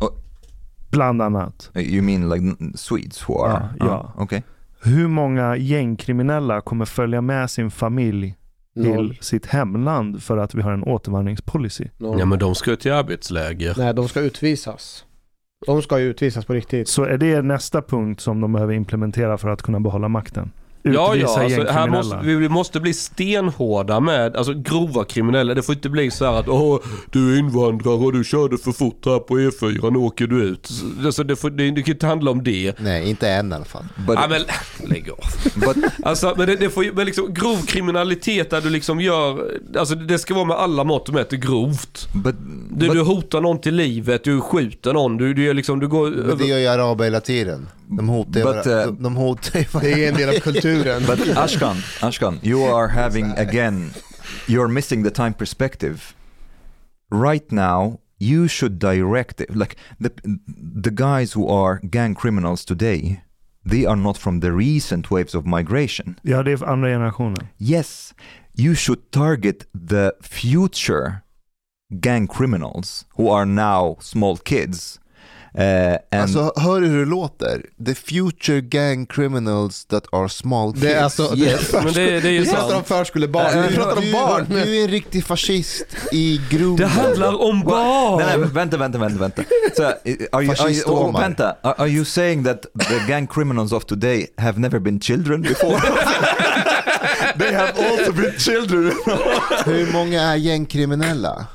Oh. 0.00 0.08
Bland 0.90 1.22
annat. 1.22 1.70
You 1.74 2.02
mean 2.02 2.28
like 2.28 2.56
Swedes 2.78 3.28
who 3.28 3.42
are? 3.44 3.68
Ja, 3.78 3.86
ja. 3.86 4.12
Ah, 4.16 4.22
okay. 4.22 4.42
Hur 4.82 5.08
många 5.08 5.56
gängkriminella 5.56 6.60
kommer 6.60 6.84
följa 6.84 7.20
med 7.20 7.50
sin 7.50 7.70
familj 7.70 8.34
till 8.82 8.94
Noll. 8.94 9.18
sitt 9.20 9.46
hemland 9.46 10.22
för 10.22 10.36
att 10.36 10.54
vi 10.54 10.62
har 10.62 10.72
en 10.72 10.84
återvandringspolicy? 10.84 11.84
Noll. 11.98 12.18
ja 12.18 12.24
men 12.24 12.38
de 12.38 12.54
ska 12.54 12.70
ju 12.70 12.76
till 12.76 12.92
arbetsläger. 12.92 13.74
Nej, 13.78 13.94
de 13.94 14.08
ska 14.08 14.20
utvisas. 14.20 15.04
De 15.66 15.82
ska 15.82 15.98
ju 15.98 16.06
utvisas 16.06 16.44
på 16.44 16.52
riktigt. 16.52 16.88
Så 16.88 17.04
är 17.04 17.18
det 17.18 17.42
nästa 17.42 17.82
punkt 17.82 18.20
som 18.20 18.40
de 18.40 18.52
behöver 18.52 18.74
implementera 18.74 19.38
för 19.38 19.48
att 19.48 19.62
kunna 19.62 19.80
behålla 19.80 20.08
makten? 20.08 20.50
Ja, 20.82 21.14
ja, 21.16 21.42
alltså, 21.42 21.66
här 21.72 21.88
måste, 21.88 22.16
vi 22.22 22.48
måste 22.48 22.80
bli 22.80 22.94
stenhårda 22.94 24.00
med 24.00 24.36
alltså, 24.36 24.54
grova 24.54 25.04
kriminella. 25.04 25.54
Det 25.54 25.62
får 25.62 25.74
inte 25.74 25.88
bli 25.88 26.10
så 26.10 26.24
här 26.24 26.32
att 26.32 26.48
Åh, 26.48 26.78
du 27.12 27.34
är 27.34 27.38
invandrare 27.38 27.94
och 27.94 28.12
du 28.12 28.24
körde 28.24 28.58
för 28.58 28.72
fort 28.72 29.06
här 29.06 29.18
på 29.18 29.38
E4, 29.38 29.90
nu 29.90 29.98
åker 29.98 30.26
du 30.26 30.42
ut. 30.42 30.70
Alltså, 31.04 31.24
det, 31.24 31.36
får, 31.36 31.50
det, 31.50 31.70
det 31.70 31.82
kan 31.82 31.94
inte 31.94 32.06
handla 32.06 32.30
om 32.30 32.44
det. 32.44 32.78
Nej, 32.78 33.10
inte 33.10 33.28
än 33.28 33.52
i 33.52 33.54
alla 33.54 33.64
fall. 33.64 33.84
But, 34.06 34.18
ja, 34.22 34.26
men 34.28 34.42
lägg 34.88 35.10
av. 35.10 35.18
but 35.54 35.84
Alltså, 36.02 36.34
men 36.36 36.46
det, 36.46 36.56
det 36.56 36.70
får 36.70 36.94
men 36.94 37.06
liksom 37.06 37.34
grov 37.34 37.66
kriminalitet 37.66 38.50
där 38.50 38.60
du 38.60 38.70
liksom 38.70 39.00
gör, 39.00 39.50
alltså 39.78 39.94
det 39.94 40.18
ska 40.18 40.34
vara 40.34 40.44
med 40.44 40.56
alla 40.56 40.84
mått 40.84 41.08
och 41.08 41.14
mätt 41.14 41.30
grovt. 41.30 42.08
but 42.24 42.34
Du, 42.70 42.86
but- 42.88 42.94
du 42.94 43.00
hotar 43.00 43.40
någon 43.40 43.60
till 43.60 43.74
livet, 43.74 44.24
du 44.24 44.40
skjuter 44.40 44.92
någon, 44.92 45.16
du, 45.16 45.34
du, 45.34 45.44
gör 45.44 45.54
liksom, 45.54 45.80
du 45.80 45.88
går... 45.88 46.10
Men 46.10 46.38
det 46.38 46.44
gör 46.46 46.58
ju 46.58 46.66
araber 46.66 47.04
hela 47.04 47.20
tiden. 47.20 47.68
De 47.96 48.08
hotar 48.08 48.42
But, 48.42 48.66
uh, 48.66 48.72
de, 48.72 49.02
de 49.02 49.16
hotar 49.16 49.80
Det 49.80 50.04
är 50.04 50.08
en 50.08 50.14
del 50.14 50.28
av 50.28 50.40
kulturen. 50.40 51.06
But 51.06 51.36
Ashkan, 51.36 51.76
Ashkan, 52.00 52.38
you 52.42 52.64
are 52.74 52.88
having 52.88 53.32
again, 53.36 53.90
you're 54.46 54.68
missing 54.68 55.02
the 55.04 55.10
time 55.10 55.32
perspective. 55.32 56.14
Right 57.10 57.52
now, 57.52 57.98
you 58.20 58.48
should 58.48 58.78
direct 58.78 59.40
it. 59.40 59.56
Like 59.56 59.76
the 59.98 60.10
the 60.82 60.90
guys 60.90 61.32
who 61.32 61.48
are 61.48 61.80
gang 61.82 62.14
criminals 62.14 62.64
today, 62.64 63.22
they 63.64 63.86
are 63.86 63.96
not 63.96 64.16
from 64.16 64.40
the 64.40 64.52
recent 64.52 65.10
waves 65.10 65.34
of 65.34 65.44
migration. 65.44 66.16
Ja, 66.22 66.42
det 66.42 66.52
är 66.52 66.64
andra 66.64 66.88
generationen. 66.88 67.48
Yes, 67.58 68.14
you 68.54 68.74
should 68.74 69.10
target 69.10 69.66
the 69.88 70.12
future 70.22 71.22
gang 72.00 72.28
criminals 72.28 73.06
who 73.16 73.28
are 73.30 73.44
now 73.44 73.96
small 74.00 74.36
kids. 74.36 74.99
Uh, 75.58 75.62
and 75.62 76.22
Alltså 76.22 76.52
hör 76.56 76.80
du 76.80 76.86
hur 76.86 76.98
det 76.98 77.10
låter? 77.10 77.62
The 77.86 77.94
future 77.94 78.60
gang 78.60 79.06
criminals 79.06 79.84
that 79.84 80.04
are 80.12 80.28
small 80.28 80.72
kids. 80.72 80.82
Det 80.82 80.92
är 80.92 81.02
alltså, 81.04 81.36
Yes. 81.36 81.72
Men 81.72 81.84
det, 81.84 82.20
det 82.20 82.28
är 82.28 82.32
ju 82.32 82.40
vi 82.40 82.50
pratar 82.50 82.64
om 82.64 82.70
sant. 82.70 82.88
förskolebarn, 82.88 83.68
vi 83.68 83.76
pratar 83.76 83.96
om 83.96 84.04
du, 84.04 84.12
barn. 84.12 84.46
du 84.48 84.78
är 84.78 84.82
en 84.82 84.88
riktig 84.88 85.24
fascist 85.24 85.86
i 86.12 86.40
grunden. 86.50 86.76
Det 86.76 86.86
handlar 86.86 87.42
om 87.42 87.60
barn! 87.62 88.18
Nej, 88.26 88.38
nej, 88.38 88.48
vänta, 88.52 88.76
vänta, 88.76 88.98
vänta, 88.98 89.18
vänta. 89.20 89.42
Så, 89.76 89.82
are 89.84 89.94
you, 90.44 90.54
are 90.58 90.70
you, 90.70 90.82
oh, 90.86 91.20
vänta, 91.20 91.56
are, 91.62 91.74
are 91.78 91.88
you 91.88 92.04
saying 92.04 92.44
that 92.44 92.62
the 92.88 93.12
gang 93.12 93.26
criminals 93.26 93.72
of 93.72 93.84
today 93.84 94.26
have 94.36 94.60
never 94.60 94.78
been 94.78 95.00
children 95.00 95.42
before? 95.42 95.80
They 97.38 97.52
have 97.52 97.72
also 97.78 98.12
been 98.12 98.32
children. 98.38 98.84
Hur 99.64 99.92
många 99.92 100.22
är 100.22 100.36
gängkriminella? 100.36 101.46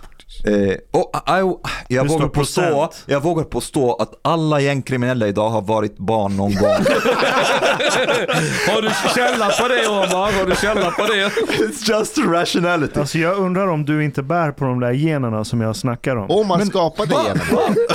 Eh, 0.45 0.75
och 0.91 1.11
I, 1.15 1.95
jag, 1.95 2.09
stor 2.09 2.19
vågar 2.19 2.27
påstå, 2.27 2.91
jag 3.05 3.21
vågar 3.21 3.43
påstå 3.43 3.93
att 3.93 4.13
alla 4.21 4.59
gängkriminella 4.59 5.27
idag 5.27 5.49
har 5.49 5.61
varit 5.61 5.97
barn 5.97 6.37
någon 6.37 6.55
gång. 6.55 6.69
Har 8.67 8.81
du 8.81 8.89
källa 9.15 9.49
på 9.49 9.67
det 9.67 9.87
Omar? 9.87 10.31
Har 10.31 10.45
du 10.45 10.55
källa 10.55 10.91
på 10.91 11.05
det? 11.05 11.29
It's 11.29 11.89
just 11.89 12.17
rationality. 12.17 12.99
Alltså 12.99 13.17
jag 13.17 13.37
undrar 13.37 13.67
om 13.67 13.85
du 13.85 14.03
inte 14.03 14.23
bär 14.23 14.51
på 14.51 14.65
de 14.65 14.79
där 14.79 14.91
generna 14.91 15.45
som 15.45 15.61
jag 15.61 15.75
snackar 15.75 16.15
om. 16.15 16.29
Om 16.29 16.47
man 16.47 16.65
skapade 16.65 17.15
genom 17.27 17.75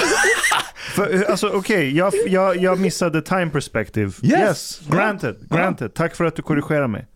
För, 0.94 1.14
eh, 1.14 1.30
alltså 1.30 1.48
okej, 1.48 1.96
jag, 1.96 2.12
jag, 2.26 2.56
jag 2.56 2.78
missade 2.78 3.22
time 3.22 3.50
perspective. 3.50 4.12
Yes. 4.22 4.80
granted, 4.88 5.36
granted. 5.50 5.94
Tack 5.94 6.16
för 6.16 6.24
att 6.24 6.36
du 6.36 6.42
korrigerar 6.42 6.86
mig. 6.86 7.06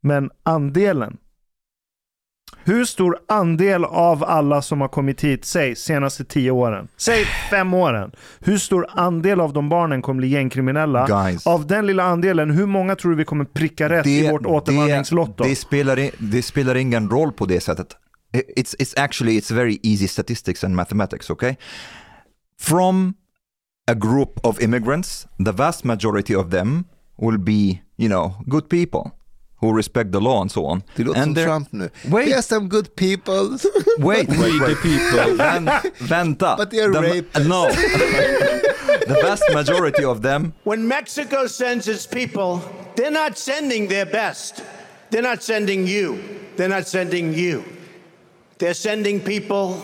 Men 0.00 0.30
andelen. 0.42 1.16
Hur 2.66 2.84
stor 2.84 3.18
andel 3.28 3.84
av 3.84 4.24
alla 4.24 4.62
som 4.62 4.80
har 4.80 4.88
kommit 4.88 5.24
hit, 5.24 5.44
säg 5.44 5.76
senaste 5.76 6.24
tio 6.24 6.50
åren, 6.50 6.88
säg 6.96 7.24
fem 7.50 7.74
åren. 7.74 8.12
Hur 8.40 8.58
stor 8.58 8.86
andel 8.90 9.40
av 9.40 9.52
de 9.52 9.68
barnen 9.68 10.02
kommer 10.02 10.18
bli 10.18 10.28
gängkriminella? 10.28 11.06
Guys. 11.06 11.46
Av 11.46 11.66
den 11.66 11.86
lilla 11.86 12.02
andelen, 12.02 12.50
hur 12.50 12.66
många 12.66 12.96
tror 12.96 13.10
du 13.10 13.16
vi 13.16 13.24
kommer 13.24 13.44
pricka 13.44 13.88
rätt 13.88 14.06
i 14.06 14.30
vårt 14.30 14.46
återvandringslotto? 14.46 15.42
det, 15.42 15.48
det, 15.48 15.56
spelar, 15.56 16.10
det 16.18 16.42
spelar 16.42 16.74
ingen 16.74 17.10
roll 17.10 17.32
på 17.32 17.46
det 17.46 17.60
sättet. 17.60 17.88
It's, 18.32 18.76
it's 18.78 19.00
actually 19.00 19.38
it's 19.40 19.54
very 19.54 19.78
easy 19.82 20.08
statistics 20.08 20.64
and 20.64 20.76
mathematics, 20.76 21.30
okay? 21.30 21.56
From 22.60 23.14
a 23.86 23.94
group 23.94 24.46
of 24.46 24.60
immigrants, 24.60 25.26
the 25.44 25.52
vast 25.52 25.84
majority 25.84 26.36
of 26.36 26.50
them 26.50 26.84
will 27.18 27.38
be, 27.38 27.82
you 27.96 28.08
know, 28.08 28.34
good 28.46 28.68
people 28.68 29.10
who 29.64 29.72
respect 29.76 30.12
the 30.12 30.20
law 30.20 30.40
and 30.40 30.50
so 30.52 30.66
on. 30.66 30.82
Det 30.96 31.04
låter 31.04 31.16
and 31.20 31.24
som 31.26 31.34
they're- 31.34 31.44
Trump 31.46 31.68
nu. 31.72 31.90
Wait. 32.08 32.26
We 32.28 32.34
are 32.34 32.42
some 32.42 32.68
good 32.68 32.94
people. 32.96 33.58
Wait, 33.98 34.28
We 34.28 34.38
wait, 34.38 34.58
the 34.58 34.64
wait. 34.64 34.82
people. 34.82 35.36
Vän, 35.36 35.70
vänta. 35.98 36.56
But 36.56 36.70
they're 36.70 36.90
The- 36.92 37.00
rapists. 37.00 37.46
No. 37.48 37.68
the 39.06 39.18
vast 39.22 39.44
majority 39.52 40.04
of 40.04 40.22
them 40.22 40.52
When 40.64 40.86
Mexico 40.88 41.46
sends 41.46 41.88
its 41.88 42.06
people, 42.06 42.60
they're 42.96 43.10
not 43.10 43.38
sending 43.38 43.88
their 43.88 44.06
best. 44.06 44.62
They're 45.10 45.22
not 45.22 45.42
sending 45.42 45.86
you. 45.86 46.18
They're 46.56 46.68
not 46.68 46.86
sending 46.88 47.34
you. 47.34 47.64
They're 48.58 48.74
sending 48.74 49.20
people 49.20 49.76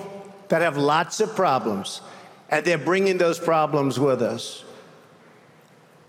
that 0.48 0.62
have 0.62 0.76
lots 0.76 1.20
of 1.20 1.34
problems, 1.36 2.00
and 2.50 2.64
they're 2.64 2.78
bringing 2.84 3.18
those 3.18 3.38
problems 3.38 3.98
with 3.98 4.22
us. 4.22 4.64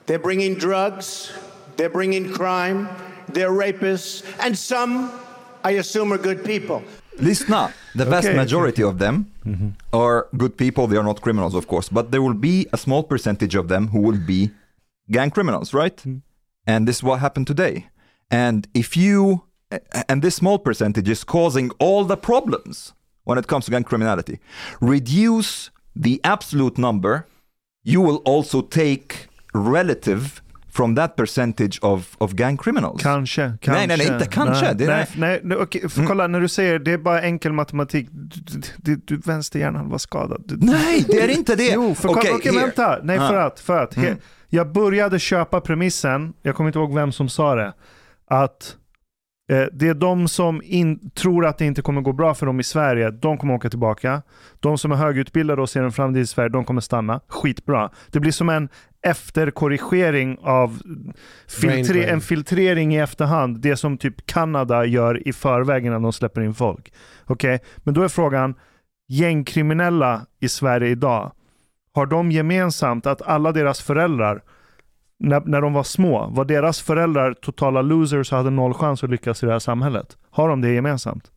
They're 0.05 0.19
bringing 0.19 0.55
drugs, 0.55 1.32
they're 1.78 1.89
bringing 1.89 2.32
crime, 2.34 2.88
they're 3.28 3.51
rapists, 3.51 4.24
and 4.39 4.57
some, 4.57 5.11
I 5.63 5.72
assume, 5.72 6.11
are 6.13 6.17
good 6.17 6.43
people. 6.43 6.84
Lyssna, 7.17 7.74
the 7.93 8.05
vast 8.05 8.28
Okay, 8.28 8.38
majority 8.38 8.84
of 8.84 8.97
them 8.99 9.32
mm-hmm. 9.45 9.69
are 9.93 10.28
good 10.38 10.57
people. 10.57 10.88
They 10.88 10.97
are 10.97 11.03
not 11.03 11.22
criminals, 11.22 11.53
of 11.55 11.67
course, 11.67 11.89
but 11.89 12.11
there 12.11 12.22
will 12.22 12.34
be 12.34 12.67
a 12.74 12.78
small 12.78 13.03
percentage 13.03 13.55
of 13.55 13.67
them 13.67 13.89
who 13.89 14.01
will 14.01 14.17
be 14.17 14.51
gang 15.09 15.30
criminals, 15.30 15.74
right? 15.74 15.95
Mm-hmm. 15.97 16.17
And 16.65 16.88
this 16.88 16.97
is 16.97 17.03
what 17.03 17.19
happened 17.19 17.47
today. 17.47 17.88
And 18.30 18.67
if 18.74 18.95
you, 18.95 19.43
and 20.07 20.22
this 20.22 20.36
small 20.36 20.57
percentage 20.57 21.09
is 21.09 21.24
causing 21.24 21.69
all 21.80 22.05
the 22.05 22.17
problems 22.17 22.93
when 23.24 23.38
it 23.38 23.47
comes 23.47 23.65
to 23.65 23.72
gang 23.72 23.84
criminality. 23.84 24.39
Reduce 24.80 25.69
the 25.95 26.19
absolute 26.24 26.78
number, 26.78 27.28
you 27.84 28.01
will 28.01 28.17
also 28.17 28.61
take 28.61 29.28
relative 29.53 30.41
from 30.74 30.95
that 30.95 31.15
percentage 31.15 31.80
of, 31.82 32.15
of 32.17 32.32
gang 32.32 32.57
criminals. 32.57 33.01
Kanske, 33.01 33.41
kanske. 33.41 33.72
Nej, 33.72 33.88
nej, 33.88 33.97
nej, 33.97 34.07
inte 34.13 34.26
kanske. 34.26 34.65
Nej, 34.65 34.76
Det 34.76 34.88
nej, 34.88 35.07
nej, 35.17 35.39
nej, 35.43 35.57
okej, 35.57 35.89
för 35.89 36.05
kolla, 36.05 36.28
när 36.28 36.41
du 36.41 36.47
säger 36.47 36.80
det 36.80 36.91
är 36.91 36.97
bara 36.97 37.22
enkel 37.22 37.53
matematik. 37.53 38.09
Du, 38.11 38.61
du, 38.78 38.95
du, 39.05 39.17
vänsterhjärnan 39.17 39.89
var 39.89 39.97
skadad. 39.97 40.41
Du, 40.45 40.57
Nej, 40.59 41.05
det 41.07 41.22
är 41.22 41.28
inte 41.28 41.55
det. 41.55 41.72
Jo, 41.74 41.95
för 41.95 42.07
kolla, 42.07 42.19
Okej, 42.19 42.32
okej, 42.36 42.51
here. 42.51 42.61
vänta. 42.65 42.99
Nej, 43.03 43.17
för 43.17 43.36
Ah. 43.38 43.45
att, 43.45 43.59
för 43.59 43.84
att. 43.84 43.93
He, 43.93 44.15
jag 44.49 44.72
började 44.72 45.19
köpa 45.19 45.61
premissen, 45.61 46.34
jag 46.41 46.55
kommer 46.55 46.69
inte 46.69 46.80
ihåg 46.80 46.95
vem 46.95 47.11
som 47.11 47.30
sa 47.30 47.55
det, 47.55 47.74
att 48.30 48.76
det 49.72 49.88
är 49.88 49.93
de 49.93 50.28
som 50.28 50.62
in, 50.64 51.10
tror 51.10 51.45
att 51.45 51.58
det 51.58 51.66
inte 51.66 51.82
kommer 51.82 52.02
gå 52.02 52.14
bra 52.14 52.34
för 52.34 52.45
dem 52.45 52.60
i 52.60 52.64
Sverige, 52.64 53.12
de 53.12 53.38
kommer 53.38 53.54
åka 53.54 53.70
tillbaka. 53.70 54.22
De 54.60 54.78
som 54.78 54.91
är 54.91 54.95
högutbildade 54.95 55.62
och 55.62 55.70
ser 55.70 55.84
en 55.84 55.91
framtid 55.91 56.22
i 56.22 56.28
Sverige, 56.28 56.49
de 56.49 56.66
kommer 56.66 56.82
stanna. 56.82 57.22
Skitbra. 57.28 57.89
Det 58.12 58.20
blir 58.20 58.32
som 58.32 58.49
en 58.49 58.70
efterkorrigering 59.08 60.38
av 60.41 60.82
Brain 61.62 61.86
filtre, 61.86 62.04
en 62.04 62.22
filtrering 62.22 62.95
i 62.95 62.99
efterhand. 62.99 63.60
Det 63.60 63.76
som 63.76 63.97
typ 63.97 64.26
Kanada 64.26 64.86
gör 64.86 65.28
i 65.28 65.34
förväg 65.34 65.86
innan 65.86 66.02
de 66.02 66.14
släpper 66.14 66.41
in 66.41 66.54
folk. 66.54 66.93
Okej, 67.26 67.60
men 67.78 67.93
då 67.93 68.04
är 68.04 68.08
frågan, 68.08 68.56
gängkriminella 69.08 70.22
i 70.39 70.49
Sverige 70.49 70.89
idag, 70.89 71.32
har 71.93 72.06
de 72.06 72.32
gemensamt 72.32 73.06
att 73.06 73.22
alla 73.22 73.52
deras 73.52 73.82
föräldrar, 73.82 74.41
när, 75.22 75.41
när 75.45 75.61
de 75.61 75.74
var 75.74 75.84
små, 75.84 76.28
var 76.28 76.45
deras 76.45 76.82
föräldrar 76.82 77.34
totala 77.34 77.82
losers 77.82 78.32
och 78.32 78.38
hade 78.38 78.49
noll 78.49 78.74
chans 78.74 79.03
att 79.03 79.09
lyckas 79.09 79.43
i 79.43 79.45
det 79.45 79.51
här 79.51 79.59
samhället? 79.59 80.17
Har 80.30 80.49
de 80.49 80.61
det 80.61 80.74
gemensamt? 80.74 81.32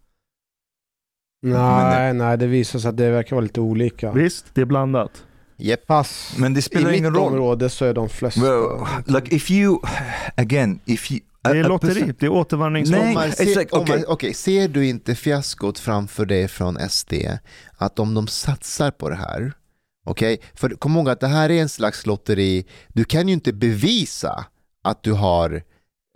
Nej, 1.42 2.14
nej, 2.14 2.38
det 2.38 2.46
visar 2.46 2.78
sig 2.78 2.88
att 2.88 2.96
det 2.96 3.10
verkar 3.10 3.36
vara 3.36 3.42
lite 3.42 3.60
olika. 3.60 4.12
Visst, 4.12 4.46
det 4.54 4.60
är 4.60 4.64
blandat. 4.64 5.24
Yep. 5.58 5.86
Fast 5.86 6.38
Men 6.38 6.54
det 6.54 6.58
i 6.58 6.62
spelar 6.62 6.92
ingen 6.92 7.12
mitt 7.12 7.22
roll. 7.22 7.32
område 7.32 7.70
så 7.70 7.84
är 7.84 7.94
de 7.94 8.08
flesta... 8.08 8.40
Well, 8.40 8.86
like 9.06 9.36
if 9.36 9.50
you, 9.50 9.78
again, 10.36 10.80
if 10.84 11.12
you... 11.12 11.20
Det 11.42 11.58
är 11.58 11.64
lotteri, 11.64 12.00
person- 12.00 12.14
det 12.18 12.26
är 12.26 12.30
återvandringslott. 12.30 13.38
Like, 13.40 13.76
okay. 13.76 14.04
okej, 14.08 14.34
ser 14.34 14.68
du 14.68 14.86
inte 14.86 15.14
fiaskot 15.14 15.78
framför 15.78 16.26
dig 16.26 16.48
från 16.48 16.78
SD? 16.88 17.12
Att 17.76 17.98
om 17.98 18.14
de 18.14 18.26
satsar 18.26 18.90
på 18.90 19.10
det 19.10 19.16
här, 19.16 19.52
okej, 20.04 20.40
för 20.54 20.68
kom 20.68 20.96
ihåg 20.96 21.08
att 21.08 21.20
det 21.20 21.26
här 21.26 21.50
är 21.50 21.62
en 21.62 21.68
slags 21.68 22.06
lotteri, 22.06 22.66
du 22.88 23.04
kan 23.04 23.28
ju 23.28 23.34
inte 23.34 23.52
bevisa 23.52 24.46
att 24.82 25.02
du 25.02 25.12
har 25.12 25.62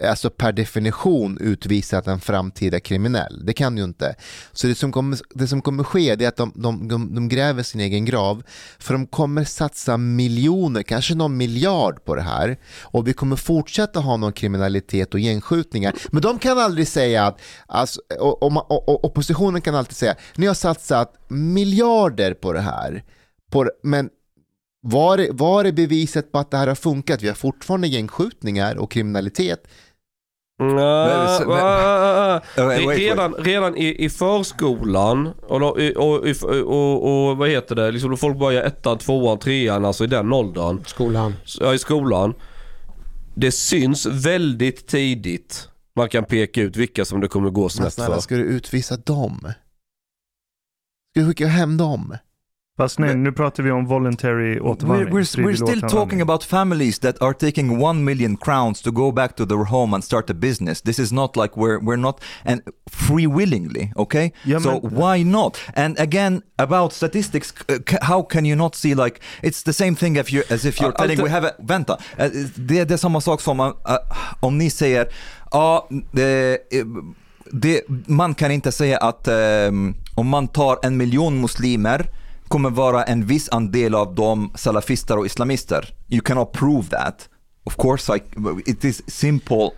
alltså 0.05 0.31
per 0.31 0.53
definition 0.53 1.39
utvisat 1.41 2.07
en 2.07 2.21
framtida 2.21 2.81
kriminell. 2.81 3.47
Det 3.47 3.53
kan 3.53 3.75
du 3.75 3.81
ju 3.81 3.85
inte. 3.85 4.15
Så 4.53 4.67
det 4.67 4.75
som 4.75 4.93
kommer, 4.93 5.19
det 5.35 5.49
som 5.49 5.63
kommer 5.63 5.85
ske 5.85 6.17
det 6.17 6.25
är 6.25 6.29
att 6.29 6.37
de, 6.37 6.53
de, 6.55 6.89
de, 6.89 7.15
de 7.15 7.29
gräver 7.29 7.63
sin 7.63 7.81
egen 7.81 8.05
grav 8.05 8.43
för 8.79 8.95
de 8.95 9.07
kommer 9.07 9.45
satsa 9.45 9.97
miljoner, 9.97 10.83
kanske 10.83 11.15
någon 11.15 11.37
miljard 11.37 12.05
på 12.05 12.15
det 12.15 12.23
här 12.23 12.59
och 12.83 13.09
vi 13.09 13.13
kommer 13.13 13.37
fortsätta 13.37 14.01
ha 14.01 14.17
någon 14.17 14.33
kriminalitet 14.33 15.15
och 15.15 15.21
gängskjutningar. 15.21 15.95
Men 16.11 16.23
de 16.23 16.39
kan 16.39 16.59
aldrig 16.59 16.89
säga 16.89 17.27
att, 17.27 17.41
alltså, 17.67 18.01
och, 18.19 18.43
och, 18.43 18.71
och, 18.71 18.89
och 18.89 19.05
oppositionen 19.05 19.61
kan 19.61 19.75
alltid 19.75 19.97
säga, 19.97 20.15
ni 20.37 20.47
har 20.47 20.55
satsat 20.55 21.15
miljarder 21.29 22.35
på 22.35 22.53
det 22.53 22.61
här. 22.61 23.05
På, 23.51 23.71
men 23.83 24.11
var 24.81 25.19
är, 25.19 25.33
var 25.33 25.65
är 25.65 25.73
beviset 25.73 26.33
på 26.33 26.39
att 26.39 26.51
det 26.51 26.57
här 26.57 26.67
har 26.67 26.75
funkat? 26.75 27.23
Vi 27.23 27.29
har 27.29 27.35
fortfarande 27.35 27.89
gängskjutningar 27.89 28.77
och 28.77 28.91
kriminalitet. 28.91 29.69
Mm, 30.61 30.75
Men- 30.75 31.49
men- 31.49 32.87
wait, 32.87 32.99
redan, 32.99 33.35
redan 33.35 33.77
i, 33.77 34.05
i 34.05 34.11
förskolan 34.11 35.27
och, 35.27 35.63
och, 35.63 35.79
och, 35.97 36.25
och, 36.67 37.29
och 37.31 37.37
vad 37.37 37.49
heter 37.49 37.75
det, 37.75 37.91
liksom 37.91 38.11
då 38.11 38.17
folk 38.17 38.39
börjar 38.39 38.63
ettan, 38.63 38.99
tvåan, 38.99 39.39
trean, 39.39 39.85
alltså 39.85 40.05
i 40.05 40.07
den 40.07 40.33
åldern. 40.33 40.85
Skolan. 40.87 41.35
Ja, 41.61 41.75
i 41.75 41.79
skolan. 41.79 42.35
Det 43.35 43.53
syns 43.53 44.07
väldigt 44.07 44.87
tidigt. 44.87 45.69
Man 45.97 46.09
kan 46.09 46.25
peka 46.25 46.61
ut 46.63 46.77
vilka 46.77 47.05
som 47.05 47.21
det 47.21 47.29
kommer 47.29 47.51
gå 47.51 47.61
Men 47.61 47.71
snett 47.71 47.93
snälla, 47.93 48.15
för. 48.15 48.21
ska 48.23 48.37
du 48.37 48.43
utvisa 48.43 48.97
dem? 48.97 49.39
Ska 51.11 51.21
vi 51.21 51.27
skicka 51.27 51.47
hem 51.47 51.77
dem? 51.77 52.17
Fast 52.79 52.99
nej, 52.99 53.17
nu 53.17 53.33
pratar 53.33 53.63
vi 53.63 53.71
om 53.71 53.87
voluntary 53.87 54.55
We're, 54.55 54.61
återvandring. 54.61 55.09
we're, 55.09 55.21
we're 55.21 55.25
frivillig 55.25 55.69
still 55.69 55.81
talking 55.81 56.21
about 56.21 56.45
families 56.45 56.99
that 56.99 57.23
are 57.23 57.35
taking 57.35 57.83
one 57.83 58.05
million 58.05 58.37
crowns 58.37 58.83
to 58.83 58.91
go 58.91 59.13
back 59.13 59.37
to 59.37 59.47
their 59.47 59.65
home 59.65 59.95
and 59.95 60.05
start 60.05 60.31
a 60.31 60.35
business. 60.35 60.81
This 60.83 60.99
is 60.99 61.13
not 61.13 61.37
like 61.37 61.57
we're 61.57 61.79
we're 61.81 62.01
not 62.01 62.21
and 62.45 62.63
free 62.91 63.27
willingly, 63.27 63.93
okay? 63.97 64.33
Yeah, 64.45 64.63
so 64.63 64.71
man. 64.71 64.95
why 64.95 65.25
not? 65.25 65.59
And 65.75 66.01
again, 66.01 66.43
about 66.57 66.93
statistics, 66.93 67.55
uh, 67.69 67.79
how 68.03 68.23
can 68.23 68.45
you 68.45 68.57
not 68.57 68.77
see 68.77 68.95
like 68.95 69.21
it's 69.43 69.63
the 69.63 69.73
same 69.73 69.97
thing 69.97 70.17
if 70.17 70.33
you 70.33 70.43
as 70.51 70.65
if 70.65 70.81
you're 70.81 70.93
telling 70.93 71.23
we 71.23 71.31
have 71.31 71.49
a 71.49 71.53
vänta, 71.59 71.93
uh, 71.93 72.29
det, 72.55 72.85
det 72.85 72.95
är 72.95 72.97
samma 72.97 73.21
sak 73.21 73.41
som 73.41 73.61
uh, 73.61 73.67
uh, 73.67 73.75
om 74.41 74.59
ni 74.59 74.71
säger 74.71 75.09
ja, 75.51 75.89
det, 76.13 76.59
det, 77.53 77.83
man 78.07 78.35
kan 78.35 78.51
inte 78.51 78.73
säga 78.73 78.99
att 78.99 79.29
um, 79.29 79.95
om 80.15 80.29
man 80.29 80.49
tar 80.49 80.79
en 80.83 80.97
miljon 80.97 81.41
muslimer 81.41 82.11
kommer 82.49 82.71
vara 82.71 83.05
en 83.05 83.27
viss 83.27 83.49
andel 83.49 83.95
av 83.95 84.15
dem 84.15 84.53
salafister 84.55 85.19
och 85.19 85.27
islamister. 85.27 85.95
You 86.09 86.21
cannot 86.21 86.53
prove 86.53 86.89
that. 86.89 87.29
Of 87.65 87.77
course, 87.77 88.13
like, 88.13 88.27
it 88.67 88.85
is 88.85 89.11
simple 89.11 89.71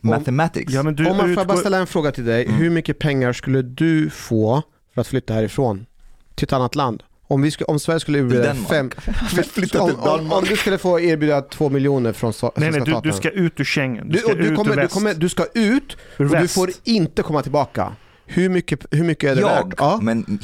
mathematics. 0.00 0.72
Ja, 0.72 0.82
men 0.82 0.96
du 0.96 1.06
Om 1.10 1.16
man 1.16 1.34
får 1.34 1.44
bara 1.44 1.58
ställa 1.58 1.78
en 1.78 1.86
fråga 1.86 2.12
till 2.12 2.24
dig. 2.24 2.48
Hur 2.48 2.70
mycket 2.70 2.98
pengar 2.98 3.32
skulle 3.32 3.62
du 3.62 4.10
få 4.10 4.62
för 4.94 5.00
att 5.00 5.06
flytta 5.06 5.34
härifrån 5.34 5.86
till 6.34 6.44
ett 6.44 6.52
annat 6.52 6.74
land? 6.74 7.02
Om, 7.26 7.42
vi 7.42 7.50
skulle, 7.50 7.64
om 7.66 7.78
Sverige 7.80 8.00
skulle 8.00 8.18
erbjuda 8.18 8.54
fem... 8.54 8.90
Flytta 9.52 9.82
om, 9.82 9.88
till 9.90 9.98
om, 9.98 10.04
Danmark. 10.04 10.32
om 10.32 10.44
du 10.44 10.56
skulle 10.56 10.78
få 10.78 11.00
erbjuda 11.00 11.40
två 11.40 11.68
miljoner 11.68 12.12
från 12.12 12.32
so- 12.32 12.50
Nej, 12.56 12.70
nej, 12.70 12.80
du, 12.80 13.00
du 13.02 13.12
ska 13.12 13.30
ut 13.30 13.60
ur 13.60 13.64
Schengen. 13.64 14.06
Du 14.08 14.12
Du, 14.12 14.18
ska 14.18 14.34
du, 14.34 14.42
ut 14.44 14.56
kommer, 14.56 14.72
ur 14.72 14.76
du, 14.76 14.82
väst. 14.82 14.94
kommer, 14.94 15.14
du 15.14 15.28
ska 15.28 15.44
ut 15.54 15.96
Ur 16.18 16.34
och 16.34 16.40
du 16.40 16.48
får 16.48 16.70
inte 16.84 17.22
komma 17.22 17.42
tillbaka. 17.42 17.92
Hur 18.32 18.48
mycket, 18.48 18.86
hur 18.90 19.04
mycket 19.04 19.30
är 19.30 19.34
det 19.34 19.40
jag, 19.40 19.68
värt? 19.68 19.74
Ja. 19.78 19.98
men 20.02 20.38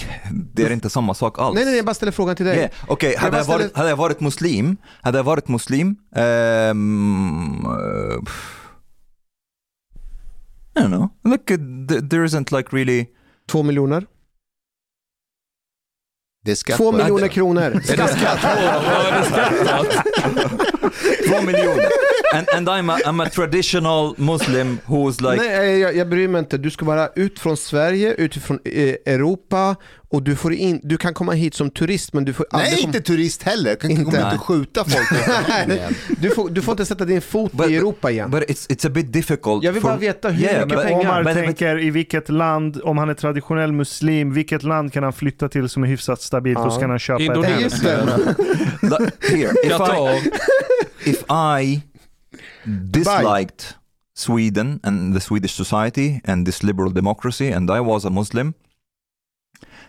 det 0.55 0.63
är 0.63 0.73
inte 0.73 0.91
samma 0.91 1.15
sak 1.15 1.39
alls. 1.39 1.55
Nej, 1.55 1.65
nej, 1.65 1.77
jag 1.77 1.85
bara 1.85 1.95
ställer 1.95 2.13
frågan 2.13 2.37
till 2.37 2.47
dig. 2.47 2.57
Yeah. 2.59 2.71
Okej, 2.89 3.13
Jag 3.13 3.21
hade, 3.21 3.37
jag 3.37 3.45
varit, 3.45 3.61
ställer- 3.61 3.77
hade 3.77 3.89
jag 3.89 3.97
varit 3.97 4.21
muslim, 4.21 4.77
hade 5.03 5.19
jag 5.19 5.25
varit 5.25 5.49
muslim, 5.49 5.97
ehm, 6.17 7.65
eh, 7.65 8.19
I 10.77 10.79
don't 10.79 10.97
know, 10.97 11.09
like, 11.33 11.55
uh, 11.55 11.61
th- 11.61 12.11
there 12.11 12.27
isn't 12.27 12.57
like 12.57 12.77
really 12.77 13.07
Två 13.51 13.63
miljoner? 13.63 14.07
Det 16.45 16.51
är 16.51 16.55
skatt 16.55 16.77
Två 16.77 16.93
miljoner 16.93 17.29
kronor. 17.29 17.63
Är 17.63 17.97
det 17.97 18.09
skatt 18.09 18.39
två 21.29 21.43
miljoner. 21.43 21.89
And, 22.39 22.49
and 22.55 22.69
I'm, 22.69 22.91
a, 22.93 22.99
I'm 23.05 23.21
a 23.27 23.29
traditional 23.31 24.15
muslim 24.19 24.79
who's 24.87 25.31
like, 25.31 25.43
Nej, 25.43 25.79
jag, 25.79 25.97
jag 25.97 26.09
bryr 26.09 26.29
mig 26.29 26.39
inte. 26.39 26.59
Du 26.59 26.71
ska 26.71 26.85
bara 26.85 27.09
ut 27.17 27.39
från 27.39 27.57
Sverige, 27.57 28.15
utifrån 28.15 28.59
eh, 28.65 28.95
Europa 29.07 29.77
och 30.09 30.23
du, 30.23 30.37
får 30.37 30.53
in, 30.53 30.81
du 30.83 30.97
kan 30.97 31.15
komma 31.15 31.33
hit 31.33 31.55
som 31.55 31.71
turist 31.71 32.13
men 32.13 32.25
du 32.25 32.33
får 32.33 32.47
aldrig 32.51 32.73
Nej, 32.73 32.83
inte 32.83 33.01
turist 33.01 33.43
heller. 33.43 33.71
Jag 33.71 33.81
kan 33.81 33.91
inte 33.91 34.03
Inte. 34.03 34.17
komma 34.17 34.31
hit 34.31 34.41
och 34.41 34.47
skjuta 34.47 34.85
folk. 34.85 35.07
hem 35.49 35.71
du, 36.21 36.31
får, 36.31 36.49
du 36.51 36.63
får 36.63 36.73
inte 36.73 36.85
sätta 36.87 37.05
din 37.05 37.21
fot 37.21 37.53
But- 37.53 37.71
i 37.71 37.77
Europa 37.77 38.11
igen. 38.11 38.31
but 38.31 38.43
it's, 38.43 38.69
it's 38.71 38.87
a 38.87 38.91
bit 38.91 39.13
difficult. 39.13 39.65
Jag 39.65 39.73
vill 39.73 39.83
for- 39.83 39.89
bara 39.89 39.99
veta 39.99 40.29
hur 40.29 40.43
Yeah, 40.45 40.65
mycket 40.67 40.79
but- 40.79 40.85
pengar. 40.85 41.01
Omar 41.01 41.23
but- 41.23 41.27
but- 41.35 41.45
tänker 41.45 41.79
i 41.83 41.91
vilket 41.91 42.29
land, 42.29 42.81
om 42.85 42.99
han 42.99 43.09
är 43.11 43.15
traditionell 43.15 43.73
muslim, 43.73 44.33
vilket 44.35 44.63
land 44.63 44.93
kan 44.93 45.03
han 45.03 45.13
flytta 45.13 45.49
till 45.49 45.69
som 45.69 45.83
är 45.83 45.87
hyfsat 45.87 46.21
stabilt 46.23 46.59
och 46.59 46.73
så 46.73 46.81
kan 46.81 46.91
han 46.91 46.99
köpa 46.99 47.23
ett 47.23 47.29
Indonesien. 47.29 48.07
Like, 48.83 49.11
here, 49.37 49.53
if 49.65 49.73
I, 49.81 51.11
if 51.11 51.23
I 51.63 51.81
disliked 52.91 53.77
Sweden 54.15 54.81
and 54.83 55.15
the 55.15 55.21
Swedish 55.21 55.55
society 55.55 56.21
and 56.25 56.47
this 56.47 56.63
liberal 56.63 56.91
democracy, 56.91 57.51
and 57.51 57.71
I 57.71 57.81
was 57.81 58.05
a 58.05 58.11
Muslim, 58.11 58.55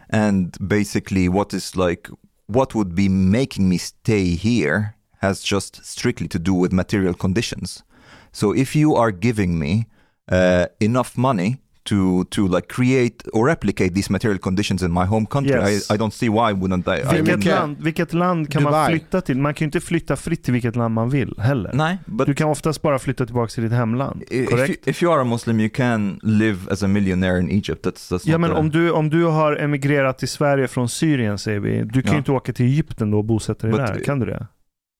and 0.09 0.55
basically 0.67 1.29
what 1.29 1.53
is 1.53 1.75
like, 1.75 2.09
what 2.47 2.75
would 2.75 2.95
be 2.95 3.09
making 3.09 3.69
me 3.69 3.77
stay 3.77 4.35
here 4.35 4.95
has 5.21 5.41
just 5.41 5.83
strictly 5.85 6.27
to 6.27 6.39
do 6.39 6.53
with 6.53 6.71
material 6.71 7.13
conditions. 7.13 7.83
So 8.31 8.53
if 8.53 8.75
you 8.75 8.95
are 8.95 9.11
giving 9.11 9.57
me 9.57 9.87
uh, 10.29 10.67
enough 10.79 11.17
money 11.17 11.61
to 11.87 12.23
to 12.29 12.47
like 12.55 12.67
create 12.67 13.15
or 13.33 13.45
replicate 13.47 13.89
these 13.95 14.11
material 14.11 14.39
conditions 14.39 14.83
in 14.83 14.91
my 14.93 15.05
home 15.05 15.25
country, 15.25 15.51
Yes. 15.55 15.91
I, 15.91 15.93
I 15.93 15.97
don't 15.97 16.13
see 16.13 16.29
why 16.29 16.53
wouldn't 16.53 16.87
I? 16.87 17.01
I 17.01 17.15
Vilket, 17.15 17.35
Okej. 17.37 17.51
land, 17.51 17.77
vilket 17.79 18.13
land 18.13 18.51
kan 18.51 18.63
man 18.63 18.71
Dubai. 18.73 18.87
flytta 18.89 19.21
till? 19.21 19.37
Man 19.37 19.53
kan 19.53 19.65
ju 19.65 19.67
inte 19.67 19.79
flytta 19.81 20.15
fritt 20.15 20.43
till 20.43 20.53
vilket 20.53 20.75
land 20.75 20.93
man 20.93 21.09
vill 21.09 21.33
heller. 21.39 21.71
Nej, 21.73 21.97
Du 22.27 22.33
kan 22.33 22.49
oftast 22.49 22.81
bara 22.81 22.99
flytta 22.99 23.25
tillbaka 23.25 23.49
till 23.49 23.63
ditt 23.63 23.71
hemland. 23.73 24.21
if 24.23 24.31
you, 24.31 24.45
Korrekt? 24.47 24.87
if 24.87 25.03
you 25.03 25.13
are 25.13 25.21
a 25.21 25.25
Muslim, 25.25 25.59
you 25.59 25.69
can 25.69 26.19
live 26.23 26.57
as 26.71 26.83
a 26.83 26.87
millionaire 26.87 27.39
in 27.39 27.49
Egypt. 27.49 27.85
That's, 27.85 28.11
that's 28.11 28.29
Ja 28.29 28.37
men 28.37 28.51
a- 28.51 28.55
om 28.59 28.69
du, 28.69 28.91
om 28.91 29.09
du 29.09 29.23
har 29.23 29.55
emigrerat 29.55 30.17
till 30.17 30.27
Sverige 30.29 30.67
från 30.67 30.89
Syrien 30.89 31.37
säger 31.37 31.59
vi, 31.59 31.83
du 31.83 32.01
kan 32.01 32.03
Ja. 32.05 32.11
ju 32.11 32.17
inte 32.17 32.31
åka 32.31 32.53
till 32.53 32.65
Egypten 32.65 33.11
då 33.11 33.17
och 33.17 33.25
bosätta 33.25 33.67
dig 33.67 33.75
But- 33.79 33.87
där, 33.93 34.03
kan 34.03 34.19
du 34.19 34.25
det? 34.25 34.47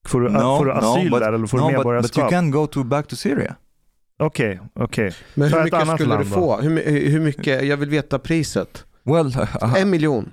Får 0.08 0.20
du, 0.20 0.28
No, 0.28 0.38
får 0.58 0.64
du 0.66 0.72
no, 0.72 0.76
asyl 0.78 1.10
but- 1.12 1.20
där 1.20 1.32
eller 1.32 1.46
får 1.46 1.58
no, 1.58 1.68
du 1.70 1.74
but, 1.76 1.84
but 1.84 1.86
you 1.86 1.92
medborgarskap? 1.94 2.30
can 2.30 2.50
go 2.50 2.66
to 2.66 2.84
back 2.84 3.06
to 3.08 3.16
Syria. 3.16 3.54
Okej, 4.18 4.60
okej. 4.74 5.14
Men 5.34 5.50
Ta 5.50 5.56
hur 5.56 5.64
mycket 5.64 5.80
annat 5.80 6.00
skulle 6.00 6.16
du 6.16 6.24
få? 6.24 6.56
Hur, 6.60 7.08
hur 7.10 7.20
mycket? 7.20 7.66
Jag 7.66 7.76
vill 7.76 7.90
veta 7.90 8.18
priset. 8.18 8.84
Well, 9.04 9.36
En 9.76 9.90
miljon? 9.90 10.32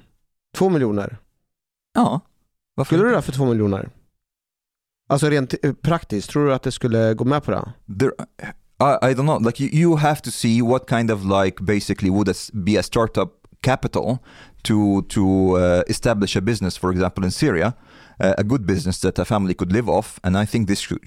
Två 0.57 0.69
miljoner? 0.69 1.17
ja. 1.93 2.21
Varför 2.77 2.95
Skulle 2.95 3.09
du 3.09 3.15
det 3.15 3.21
för 3.21 3.31
två 3.31 3.45
miljoner? 3.45 3.89
Alltså 5.09 5.29
rent 5.29 5.53
eh, 5.63 5.73
praktiskt, 5.73 6.29
tror 6.29 6.45
du 6.45 6.53
att 6.53 6.63
det 6.63 6.71
skulle 6.71 7.13
gå 7.13 7.25
med 7.25 7.43
på 7.43 7.51
det? 7.51 7.73
There, 7.99 8.11
I, 8.79 9.11
I 9.11 9.13
don't 9.13 9.25
know. 9.25 9.41
Like 9.41 9.63
you, 9.63 9.73
you 9.73 9.97
have 9.97 10.21
to 10.21 10.31
see 10.31 10.61
what 10.61 10.89
kind 10.89 11.11
of 11.11 11.23
like 11.23 11.63
basically 11.63 12.09
would 12.09 12.35
be 12.53 12.79
a 12.79 12.83
startup 12.83 13.29
capital 13.61 14.17
to 14.63 15.01
to 15.01 15.21
uh, 15.57 15.83
establish 15.87 16.37
a 16.37 16.41
business, 16.41 16.77
for 16.77 16.91
example, 16.91 17.25
in 17.25 17.31
Syria, 17.31 17.73
uh, 18.23 18.33
a 18.37 18.43
good 18.43 18.65
business 18.65 18.99
that 18.99 19.19
a 19.19 19.25
family 19.25 19.53
could 19.53 19.71
live 19.71 19.89
off, 19.91 20.19
and 20.23 20.37
I 20.37 20.45
think 20.45 20.67
this 20.67 20.79
should, 20.79 20.99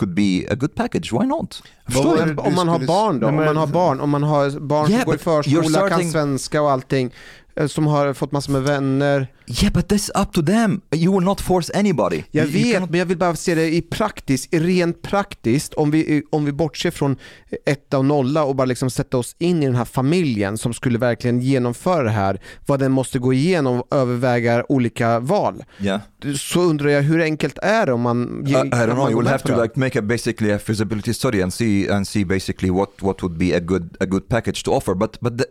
could 0.00 0.14
be 0.14 0.46
a 0.52 0.54
good 0.54 0.74
package. 0.74 1.12
Why 1.12 1.26
not? 1.26 1.62
Förstår 1.86 2.26
du? 2.26 2.36
Om 2.36 2.54
man 2.54 2.68
har 2.68 2.78
barn 2.78 3.20
då? 3.20 3.26
Om 3.26 3.34
man 3.36 3.56
har 3.56 3.66
barn, 3.66 4.00
om 4.00 4.10
man 4.10 4.22
har 4.22 4.60
barn 4.60 4.90
Yeah, 4.90 5.00
som 5.02 5.06
går 5.06 5.14
i 5.14 5.18
förskola, 5.18 5.62
kan 5.62 5.70
starting- 5.88 6.12
svenska 6.12 6.62
och 6.62 6.70
allting, 6.70 7.10
eh, 7.56 7.66
som 7.66 7.86
har 7.86 8.12
fått 8.14 8.32
massor 8.32 8.52
med 8.52 8.62
vänner. 8.62 9.26
Yeah, 9.62 9.72
but 9.72 9.88
that's 9.88 10.10
up 10.22 10.32
to 10.32 10.42
them. 10.42 10.80
You 10.94 11.12
will 11.12 11.24
not 11.24 11.40
force 11.40 11.72
anybody. 11.74 12.24
Jag 12.30 12.46
You- 12.48 12.52
vet, 12.52 12.74
cannot- 12.74 12.90
men 12.90 12.98
jag 12.98 13.06
vill 13.06 13.18
bara 13.18 13.36
se 13.36 13.54
det 13.54 13.74
i 13.74 13.82
praktiskt, 13.82 14.54
rent 14.54 15.02
praktiskt, 15.02 15.74
om 15.74 15.90
vi, 15.90 16.22
om 16.30 16.44
vi 16.44 16.52
bortser 16.52 16.90
från 16.90 17.16
etta 17.66 17.98
och 17.98 18.04
nolla 18.04 18.44
och 18.44 18.56
bara 18.56 18.64
liksom 18.64 18.90
sätta 18.90 19.18
oss 19.18 19.36
in 19.38 19.62
i 19.62 19.66
den 19.66 19.74
här 19.74 19.84
familjen 19.84 20.58
som 20.58 20.74
skulle 20.74 20.98
verkligen 20.98 21.40
genomföra 21.40 22.02
det 22.02 22.10
här, 22.10 22.40
vad 22.66 22.80
den 22.80 22.92
måste 22.92 23.18
gå 23.18 23.32
igenom 23.32 23.80
och 23.80 23.86
överväga 23.96 24.64
olika 24.68 25.20
val. 25.20 25.64
Yeah. 25.80 26.00
Så 26.36 26.60
undrar 26.60 26.90
jag, 26.90 27.02
hur 27.02 27.20
enkelt 27.20 27.58
är 27.62 27.86
det 27.86 27.92
om 27.92 28.00
man... 28.00 28.44
I, 28.46 28.50
I 28.50 28.54
don't 28.54 28.94
know. 28.94 29.10
You 29.10 29.18
will 29.18 29.28
have 29.28 29.42
to 29.42 29.62
like 29.62 29.78
make 29.78 29.98
a 29.98 30.02
basically 30.02 30.52
a 30.52 30.58
feasibility 30.58 31.14
study 31.14 31.42
and 31.42 31.52
see 31.54 31.88
and 31.90 32.08
see 32.08 32.24
basically 32.24 32.70
what 32.70 32.90
what 33.02 33.22
would 33.22 33.38
be 33.38 33.56
a 33.56 33.60
good 33.60 33.96
a 34.00 34.04
good 34.06 34.28
package 34.28 34.64
to 34.64 34.70
offer. 34.72 34.94
But 34.94 35.16
but 35.20 35.38
the, 35.38 35.44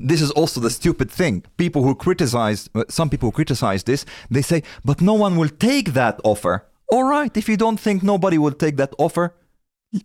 this 0.08 0.20
is 0.20 0.30
also 0.30 0.60
the 0.60 0.70
stupid 0.70 1.10
thing. 1.10 1.42
People 1.56 1.82
who 1.82 1.94
criticize 1.94 2.70
some 2.88 3.10
people 3.10 3.26
who 3.26 3.32
criticize 3.32 3.45
this, 3.84 4.06
they 4.32 4.42
say, 4.42 4.62
but 4.82 5.00
no 5.00 5.12
one 5.22 5.36
will 5.40 5.50
take 5.50 5.92
that 5.92 6.20
offer. 6.24 6.60
All 6.92 7.04
right, 7.10 7.36
if 7.36 7.48
you 7.48 7.56
don't 7.58 7.80
think 7.80 8.02
nobody 8.02 8.38
will 8.38 8.52
take 8.54 8.76
that 8.76 8.92
offer, 8.98 9.30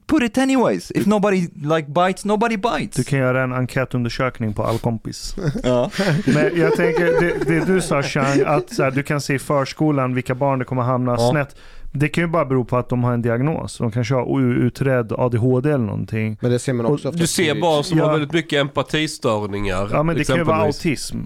put 0.08 0.24
it 0.24 0.38
anyways. 0.38 0.92
If 0.92 1.06
nobody 1.06 1.48
like 1.64 1.88
bites, 1.88 2.26
nobody 2.26 2.58
bites. 2.58 2.96
Du 2.98 3.04
kan 3.04 3.20
göra 3.20 3.44
en 3.44 3.54
enkätundersökning 3.54 4.54
på 4.54 4.64
all 4.64 4.80
kompis. 4.80 5.36
Ja. 5.64 5.92
Men 6.26 6.60
jag 6.60 6.76
tänker, 6.76 7.06
det, 7.22 7.46
det 7.60 7.66
du 7.66 7.82
sa 7.82 8.04
Chang, 8.04 8.42
att 8.46 8.74
så 8.74 8.84
här, 8.84 8.92
du 8.92 9.04
kan 9.04 9.22
se 9.22 9.34
i 9.34 9.40
förskolan 9.40 10.14
vilka 10.16 10.36
barn 10.36 10.60
det 10.60 10.66
kommer 10.66 10.82
hamna 10.82 11.12
Ja. 11.20 11.30
snett. 11.32 11.56
Det 11.94 12.10
kan 12.10 12.24
ju 12.24 12.28
bara 12.28 12.46
bero 12.46 12.66
på 12.66 12.78
att 12.78 12.90
de 12.90 13.04
har 13.04 13.14
en 13.14 13.22
diagnos. 13.22 13.78
De 13.78 13.92
kanske 13.92 14.14
har 14.14 14.24
outredd 14.24 15.12
ADHD 15.12 15.70
eller 15.70 15.86
någonting. 15.86 16.38
Men 16.42 16.52
det 16.52 16.60
ser 16.60 16.74
man 16.74 16.86
också 16.86 17.12
Du 17.12 17.28
ser 17.28 17.62
barn 17.62 17.84
som 17.84 17.98
Ja. 17.98 18.06
har 18.06 18.12
väldigt 18.12 18.34
mycket 18.34 18.60
empatistörningar. 18.62 19.90
Ja 19.92 20.04
men 20.04 20.16
det 20.16 20.24
kan 20.24 20.38
ju 20.38 20.44
vara 20.44 20.58
autism. 20.58 21.18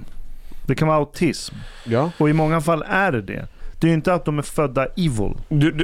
Det 0.66 0.76
kan 0.76 0.88
vara 0.88 0.97
autism. 0.97 1.55
Ja. 1.84 2.11
Och 2.18 2.30
i 2.30 2.34
många 2.34 2.61
fall 2.61 2.84
är 2.88 3.11
det 3.11 3.22
det. 3.22 3.47
Det 3.80 3.88
är 3.88 3.89
ju 3.89 3.93
inte 3.93 4.13
att 4.13 4.26
de 4.26 4.38
är 4.38 4.43
födda 4.43 4.86
evil. 4.86 5.34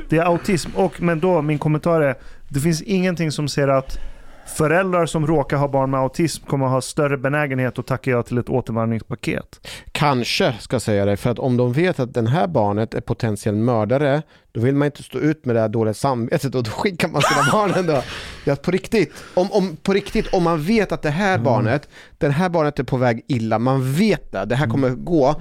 Det 0.10 0.18
är 0.18 0.26
autism. 0.26 0.70
Och, 0.76 1.02
men 1.02 1.20
då, 1.20 1.42
min 1.42 1.60
kommentar 1.60 2.02
är, 2.02 2.16
det 2.48 2.60
finns 2.60 2.82
ingenting 2.82 3.32
som 3.32 3.48
säger 3.48 3.68
att 3.68 3.98
föräldrar 4.46 5.06
som 5.06 5.28
råkar 5.28 5.58
ha 5.58 5.68
barn 5.68 5.92
med 5.92 6.00
autism 6.00 6.46
kommer 6.46 6.68
ha 6.68 6.82
större 6.82 7.18
benägenhet 7.18 7.80
att 7.80 7.88
tacka 7.88 8.12
ja 8.12 8.24
till 8.24 8.38
ett 8.38 8.50
återvandringspaket. 8.50 9.68
Kanske 9.92 10.56
ska 10.60 10.76
jag 10.76 10.82
säga 10.82 11.06
det, 11.06 11.18
för 11.18 11.30
att 11.30 11.40
om 11.40 11.58
de 11.58 11.74
vet 11.74 12.00
att 12.00 12.14
den 12.14 12.28
här 12.28 12.48
barnet 12.48 12.94
är 12.94 13.02
potentiell 13.02 13.56
mördare, 13.56 14.22
då 14.52 14.62
vill 14.62 14.76
man 14.76 14.86
inte 14.86 15.04
stå 15.04 15.20
ut 15.20 15.46
med 15.46 15.56
det 15.56 15.60
här 15.60 15.70
dåliga 15.70 15.94
samvetet 15.94 16.56
och 16.56 16.64
då 16.64 16.72
skickar 16.72 17.08
man 17.08 17.22
sina 17.22 17.52
barn 17.52 17.74
ändå. 17.74 18.04
Ja, 18.46 18.56
på 18.56 18.72
riktigt. 18.72 19.14
Om, 19.34 19.52
om, 19.52 19.76
på 19.76 19.94
riktigt, 19.94 20.34
om 20.34 20.44
man 20.44 20.62
vet 20.64 20.92
att 20.92 21.02
det 21.02 21.10
här 21.10 21.38
barnet, 21.38 21.90
den 22.18 22.32
här 22.32 22.50
barnet 22.50 22.80
är 22.80 22.84
på 22.84 22.98
väg 22.98 23.26
illa, 23.28 23.60
man 23.60 23.94
vet 23.94 24.32
det, 24.32 24.46
det 24.46 24.56
här 24.56 24.68
kommer 24.68 24.90
gå, 24.90 25.36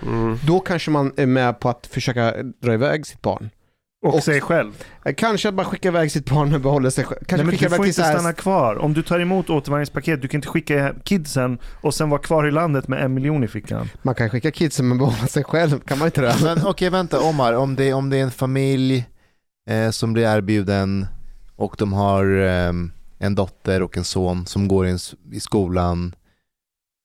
då 0.46 0.60
kanske 0.60 0.90
man 0.90 1.12
är 1.16 1.26
med 1.26 1.60
på 1.60 1.68
att 1.68 1.86
försöka 1.86 2.34
dra 2.42 2.74
iväg 2.74 3.06
sitt 3.06 3.22
barn. 3.22 3.50
Och, 4.02 4.22
sig 4.22 4.40
själv. 4.40 4.84
Eh, 5.04 5.14
Kanske 5.14 5.48
att 5.48 5.54
man 5.54 5.64
skickar 5.64 5.88
iväg 5.90 6.12
sitt 6.12 6.30
barn 6.30 6.50
men 6.50 6.62
behåller 6.62 6.90
sig 6.90 7.04
själv. 7.04 7.18
Kanske 7.18 7.36
Nej, 7.36 7.44
men 7.46 7.52
skickar 7.52 7.70
du 7.70 7.76
får 7.76 7.84
iväg 7.84 7.88
inte 7.90 8.02
här- 8.02 8.14
stanna 8.18 8.32
kvar. 8.32 8.76
Om 8.78 8.94
du 8.94 9.02
tar 9.02 9.20
emot 9.20 9.50
återvandringspaket, 9.50 10.22
du 10.22 10.28
kan 10.28 10.38
inte 10.38 10.48
skicka 10.48 10.94
kidsen 11.04 11.58
och 11.80 11.94
sen 11.94 12.10
vara 12.10 12.20
kvar 12.20 12.46
i 12.48 12.50
landet 12.50 12.88
med 12.88 13.04
en 13.04 13.14
miljon 13.14 13.44
i 13.44 13.48
fickan. 13.48 13.88
Man 14.02 14.14
kan 14.14 14.30
skicka 14.30 14.50
kidsen 14.50 14.88
men 14.88 14.98
behålla 14.98 15.26
sig 15.26 15.44
själv, 15.44 15.80
kan 15.80 15.98
man 15.98 16.06
inte 16.08 16.20
det? 16.20 16.34
Men 16.42 16.66
okej, 16.66 16.90
vänta 16.90 17.20
Omar, 17.20 17.52
om 17.52 17.76
det, 17.76 17.92
om 17.92 18.10
det 18.10 18.16
är 18.16 18.22
en 18.22 18.30
familj 18.30 19.06
eh, 19.70 19.90
som 19.90 20.12
blir 20.12 20.24
erbjuden 20.36 21.06
och 21.56 21.74
de 21.78 21.92
har 21.92 22.40
eh, 22.40 22.72
en 23.18 23.34
dotter 23.34 23.82
och 23.82 23.96
en 23.96 24.04
son 24.04 24.46
som 24.46 24.68
går 24.68 24.86
i, 24.86 24.90
en, 24.90 24.96
s- 24.96 25.14
i 25.32 25.40
skolan, 25.40 26.14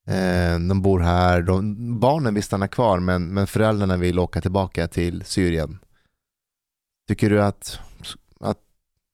eh, 0.10 0.60
de 0.70 0.82
bor 0.82 1.00
här, 1.00 1.42
de, 1.42 2.00
barnen 2.00 2.34
vill 2.34 2.44
stanna 2.44 2.68
kvar 2.68 3.00
men, 3.00 3.34
men 3.34 3.48
föräldrarna 3.48 3.98
vill 3.98 4.20
åka 4.20 4.42
tillbaka 4.42 4.88
till 4.88 5.24
Syrien. 5.26 5.80
Tycker 7.08 7.30
du 7.30 7.42
att, 7.42 7.80
att 8.40 8.58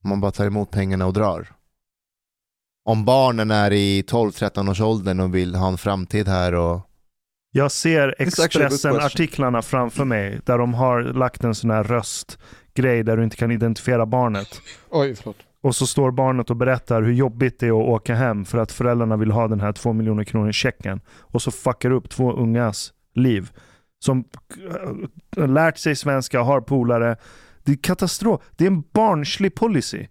man 0.04 0.20
bara 0.20 0.30
tar 0.30 0.46
emot 0.46 0.70
pengarna 0.70 1.06
och 1.06 1.12
drar? 1.12 1.48
Om 2.84 3.04
barnen 3.04 3.50
är 3.50 3.70
i 3.72 4.02
12-13 4.02 4.70
års 4.70 4.80
åldern 4.80 5.20
och 5.20 5.34
vill 5.34 5.54
ha 5.54 5.68
en 5.68 5.78
framtid 5.78 6.28
här 6.28 6.54
och 6.54 6.80
Jag 7.50 7.72
ser. 7.72 8.14
Expressen-artiklarna 8.18 9.62
framför 9.62 10.04
mig 10.04 10.40
där 10.44 10.58
de 10.58 10.74
har 10.74 11.02
lagt 11.02 11.44
en 11.44 11.54
sån 11.54 11.70
här 11.70 11.84
röstgrej 11.84 13.02
där 13.02 13.16
du 13.16 13.24
inte 13.24 13.36
kan 13.36 13.50
identifiera 13.50 14.06
barnet. 14.06 14.48
Oj, 14.90 15.14
förlåt. 15.14 15.36
Och 15.62 15.76
så 15.76 15.86
står 15.86 16.10
barnet 16.10 16.50
och 16.50 16.56
berättar 16.56 17.02
hur 17.02 17.12
jobbigt 17.12 17.60
det 17.60 17.66
är 17.66 17.80
att 17.80 17.88
åka 17.88 18.14
hem 18.14 18.44
för 18.44 18.58
att 18.58 18.72
föräldrarna 18.72 19.16
vill 19.16 19.30
ha 19.30 19.48
den 19.48 19.60
här 19.60 19.72
två 19.72 19.92
miljoner 19.92 20.24
kronor 20.24 20.48
i 20.48 20.52
checken. 20.52 21.00
Och 21.08 21.42
så 21.42 21.50
fuckar 21.50 21.90
upp 21.90 22.10
två 22.10 22.32
ungas 22.32 22.92
liv. 23.14 23.50
Som 23.98 24.24
lärt 25.36 25.78
sig 25.78 25.96
svenska, 25.96 26.42
har 26.42 26.60
polare. 26.60 27.16
Det 27.64 27.72
är 27.72 27.76
katastrof. 27.76 28.40
Det 28.56 28.64
är 28.64 28.70
en 28.70 28.84
barnslig 28.92 29.54
policy. 29.54 30.06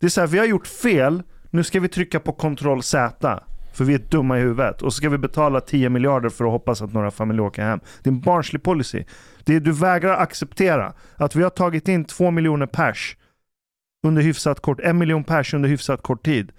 Det 0.00 0.06
är 0.06 0.10
så 0.10 0.20
här, 0.20 0.28
vi 0.28 0.38
har 0.38 0.46
gjort 0.46 0.66
fel, 0.66 1.22
nu 1.50 1.64
ska 1.64 1.80
vi 1.80 1.88
trycka 1.88 2.20
på 2.20 2.32
kontroll 2.32 2.82
Z. 2.82 3.40
För 3.72 3.84
vi 3.84 3.94
är 3.94 3.98
dumma 3.98 4.38
i 4.38 4.40
huvudet. 4.40 4.82
Och 4.82 4.92
så 4.92 4.96
ska 4.96 5.08
vi 5.08 5.18
betala 5.18 5.60
10 5.60 5.88
miljarder 5.88 6.28
för 6.28 6.44
att 6.44 6.50
hoppas 6.50 6.82
att 6.82 6.92
några 6.92 7.10
familjer 7.10 7.44
åker 7.44 7.62
hem. 7.62 7.80
Det 8.02 8.10
är 8.10 8.12
en 8.12 8.20
barnslig 8.20 8.62
policy. 8.62 9.04
Det 9.44 9.54
är, 9.54 9.60
du 9.60 9.72
vägrar 9.72 10.16
acceptera 10.16 10.92
att 11.16 11.36
vi 11.36 11.42
har 11.42 11.50
tagit 11.50 11.88
in 11.88 12.04
2 12.04 12.30
miljoner 12.30 12.66
pers 12.66 13.16
under 14.06 14.22
hyfsat 14.22 14.60
kort, 14.60 14.80
en 14.80 14.98
miljon 14.98 15.24
pers 15.24 15.54
under 15.54 15.68
hyfsat 15.68 16.02
kort 16.02 16.24
tid. 16.24 16.52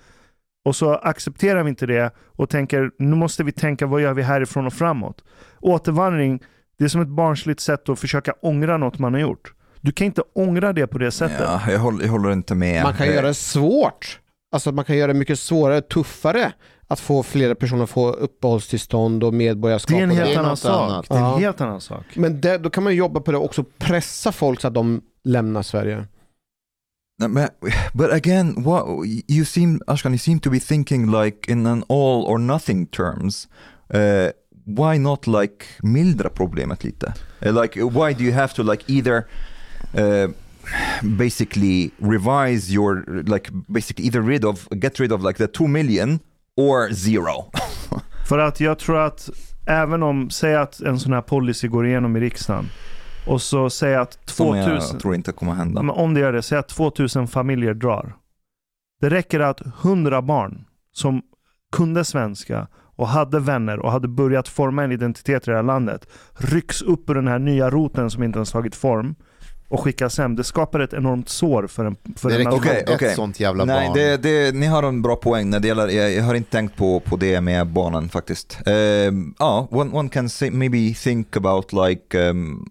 Och 0.66 0.76
så 0.76 0.96
accepterar 0.96 1.64
vi 1.64 1.70
inte 1.70 1.86
det 1.86 2.12
och 2.18 2.50
tänker 2.50 2.92
nu 3.00 3.16
måste 3.16 3.44
vi 3.44 3.52
tänka 3.52 3.86
vad 3.88 4.02
gör 4.02 4.14
vi 4.14 4.22
härifrån 4.22 4.66
och 4.66 4.74
framåt. 4.74 5.24
Återvandring, 5.60 6.44
det 6.78 6.84
är 6.84 6.88
som 6.88 7.02
ett 7.02 7.08
barnsligt 7.08 7.60
sätt 7.60 7.90
att 7.90 8.00
försöka 8.00 8.34
ångra 8.42 8.78
något 8.78 9.00
man 9.00 9.14
har 9.14 9.22
gjort. 9.22 9.54
Du 9.82 9.92
kan 9.92 10.06
inte 10.08 10.22
ångra 10.36 10.74
det 10.74 10.88
på 10.88 10.98
det 10.98 11.12
sättet. 11.12 11.40
Ja, 11.40 11.62
jag, 11.72 11.80
håller, 11.80 12.06
jag 12.06 12.12
håller 12.12 12.32
inte 12.32 12.56
med. 12.56 12.84
Man 12.84 12.94
kan 12.94 13.08
göra 13.08 13.28
det 13.28 13.34
svårt. 13.34 14.20
Alltså 14.52 14.72
man 14.72 14.86
kan 14.86 14.98
göra 14.98 15.14
det 15.14 15.20
mycket 15.20 15.40
svårare, 15.40 15.82
tuffare 15.82 16.52
att 16.88 17.00
få 17.00 17.24
flera 17.24 17.56
personer 17.56 17.84
att 17.84 17.90
få 17.90 18.12
uppehållstillstånd 18.12 19.24
och 19.24 19.34
medborgarskap. 19.34 19.90
Det 19.98 20.00
är 20.00 20.04
en 20.04 20.10
helt 20.12 20.38
annan 20.38 20.58
sak. 20.58 20.92
annat. 20.92 21.06
Det 21.10 21.16
är 21.16 21.18
en 21.18 21.24
Ja. 21.24 21.38
helt 21.38 21.62
annan 21.62 21.82
sak. 21.82 22.06
Men 22.14 22.42
det, 22.42 22.58
då 22.58 22.70
kan 22.70 22.84
man 22.84 22.96
jobba 22.96 23.20
på 23.20 23.32
det 23.32 23.38
och 23.38 23.46
också 23.46 23.64
pressa 23.78 24.32
folk 24.32 24.62
så 24.62 24.68
att 24.68 24.74
de 24.74 25.02
lämnar 25.24 25.62
Sverige. 25.64 26.06
But, 27.28 27.52
but 27.94 28.14
again, 28.14 28.64
what 28.64 28.86
you 29.28 29.46
seem, 29.46 29.82
Ashkan, 29.88 30.12
you 30.14 30.18
seem 30.20 30.40
to 30.40 30.50
be 30.50 30.60
thinking 30.60 31.12
like 31.12 31.52
in 31.52 31.66
an 31.66 31.84
all 31.90 32.26
or 32.26 32.38
nothing 32.38 32.86
terms. 32.86 33.48
Uh, 33.94 34.30
why 34.66 34.98
not 35.00 35.28
like 35.28 35.66
mildra 35.84 36.30
problemet 36.30 36.84
lite? 36.84 37.14
Uh, 37.46 37.62
like 37.62 37.76
why 37.84 38.14
do 38.14 38.24
you 38.24 38.34
have 38.34 38.54
to 38.54 38.64
like 38.64 38.84
either 38.88 39.26
uh, 39.98 40.30
basically 41.18 41.92
revise 41.98 42.74
your 42.74 43.04
like 43.26 43.50
basically 43.68 44.06
either 44.08 44.22
rid 44.22 44.46
of 44.46 44.68
get 44.72 45.00
rid 45.00 45.12
of 45.12 45.24
like 45.24 45.38
the 45.38 45.48
two 45.48 45.68
million 45.68 46.20
or 46.58 46.94
zero? 46.94 47.46
För 48.30 48.40
att 48.40 48.60
jag 48.60 48.80
tror 48.80 48.98
att 48.98 49.30
även 49.68 50.04
om, 50.04 50.30
säg 50.30 50.56
att 50.56 50.80
en 50.82 51.00
sån 51.00 51.14
här 51.14 51.22
policy 51.22 51.68
går 51.68 51.88
igenom 51.88 52.18
i 52.18 52.20
riksdagen 52.20 52.66
och 53.28 53.42
så 53.42 53.70
säg 53.70 53.96
att 53.96 54.18
Som 54.26 54.58
jag 54.58 54.66
2000, 54.66 55.00
tror 55.00 55.16
inte 55.16 55.32
kommer 55.32 55.54
hända. 55.54 55.82
men 55.82 55.96
om 55.96 56.14
det 56.14 56.20
gör 56.20 56.34
det, 56.34 56.42
säg 56.42 56.58
att 56.58 56.68
2000 56.68 57.28
familjer 57.28 57.74
drar. 57.74 58.16
Det 59.02 59.10
räcker 59.10 59.40
att 59.40 59.62
100 59.84 60.22
barn 60.22 60.66
som 60.92 61.22
kunde 61.72 62.06
svenska 62.06 62.68
och 62.96 63.08
hade 63.08 63.40
vänner 63.40 63.80
och 63.80 63.92
hade 63.92 64.08
börjat 64.08 64.48
forma 64.48 64.84
en 64.84 64.92
identitet 64.92 65.48
i 65.48 65.52
det 65.52 65.56
här 65.58 65.64
landet 65.64 66.08
rycks 66.38 66.82
upp 66.82 67.10
ur 67.10 67.16
den 67.16 67.28
här 67.28 67.40
nya 67.40 67.70
roten 67.70 68.10
som 68.10 68.24
inte 68.24 68.38
ens 68.38 68.52
tagit 68.52 68.76
form 68.76 69.16
och 69.70 69.80
skickas 69.80 70.18
hem. 70.18 70.36
Det 70.36 70.44
skapar 70.44 70.80
ett 70.80 70.94
enormt 70.94 71.30
sår 71.30 71.68
för 71.68 71.86
en, 71.86 71.96
för 72.16 72.30
Det 72.30 72.36
en 72.36 72.44
nation. 72.44 72.60
Okej, 72.60 73.10
ett 73.10 73.16
sånt 73.16 73.40
jävla 73.40 73.66
Nej, 73.66 73.88
barn. 73.88 73.98
det, 73.98 74.18
det, 74.18 74.56
ni 74.56 74.66
har 74.66 74.84
en 74.84 75.02
bra 75.02 75.16
poäng 75.16 75.50
när 75.50 75.60
det 75.60 75.68
gäller, 75.68 75.88
jag, 75.88 76.14
jag 76.14 76.24
har 76.24 76.36
inte 76.36 76.52
tänkt 76.52 76.76
på, 76.76 77.00
på 77.00 77.16
det 77.18 77.42
med 77.42 77.68
barnen 77.68 78.10
faktiskt. 78.10 78.58
Um, 78.66 79.36
ja, 79.40 79.68
one, 79.72 79.92
one 79.98 80.10
can 80.10 80.30
say, 80.30 80.50
maybe 80.52 80.94
think 80.94 81.36
about 81.38 81.74
like 81.74 82.30
um, 82.30 82.66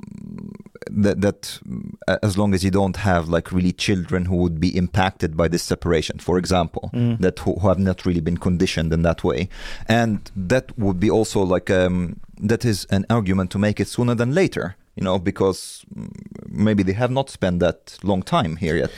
that, 1.05 1.23
that 1.23 1.61
mm, 1.67 1.97
as 2.23 2.37
long 2.37 2.55
as 2.55 2.65
you 2.65 2.73
don't 2.73 2.97
have 2.97 3.37
like 3.37 3.55
really 3.57 3.73
children 3.73 4.27
who 4.27 4.37
would 4.37 4.59
be 4.61 4.69
impacted 4.79 5.37
by 5.37 5.49
this 5.49 5.63
separation, 5.63 6.19
for 6.19 6.39
example, 6.39 6.91
Mm. 6.93 7.19
that 7.21 7.39
who, 7.39 7.55
who 7.61 7.69
have 7.69 7.81
not 7.81 8.07
really 8.07 8.21
been 8.21 8.39
conditioned 8.39 8.93
in 8.93 9.03
that 9.03 9.23
way. 9.25 9.49
And 9.89 10.19
that 10.49 10.65
would 10.79 10.99
be 11.01 11.11
also 11.11 11.55
like, 11.55 11.71
um, 11.87 12.17
that 12.49 12.65
is 12.65 12.87
an 12.91 13.05
argument 13.09 13.51
to 13.51 13.59
make 13.59 13.83
it 13.83 13.89
sooner 13.89 14.15
than 14.17 14.35
later. 14.35 14.75
You 14.99 15.05
know, 15.05 15.19
because 15.19 15.87
maybe 16.47 16.85
they 16.85 16.95
have 16.95 17.13
not 17.13 17.31
spent 17.31 17.61
that 17.63 17.99
long 18.03 18.23
time 18.23 18.57
here 18.57 18.79
yet. 18.79 18.91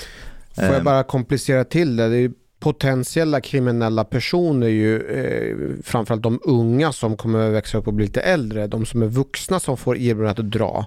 Får 0.55 0.64
jag 0.64 0.76
Um, 0.78 0.84
bara 0.84 1.03
komplicera 1.03 1.64
till 1.64 1.96
det? 1.96 2.09
det 2.09 2.16
är 2.16 2.32
potentiella 2.61 3.40
kriminella 3.40 4.05
personer 4.05 4.66
ju 4.68 5.03
eh, 5.03 5.82
framförallt 5.82 6.22
de 6.22 6.40
unga 6.44 6.92
som 6.92 7.16
kommer 7.16 7.48
att 7.48 7.53
växa 7.55 7.78
upp 7.78 7.86
och 7.86 7.94
bli 7.94 8.05
lite 8.07 8.20
äldre. 8.20 8.66
De 8.66 8.86
som 8.86 9.03
är 9.03 9.07
vuxna 9.07 9.61
som 9.61 9.76
får 9.76 9.96
erbjudandet 9.96 10.38
att 10.38 10.51
dra. 10.51 10.86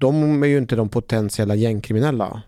De 0.00 0.42
är 0.42 0.46
ju 0.46 0.58
inte 0.58 0.76
de 0.76 0.88
potentiella 0.88 1.54
gängkriminella. 1.54 2.42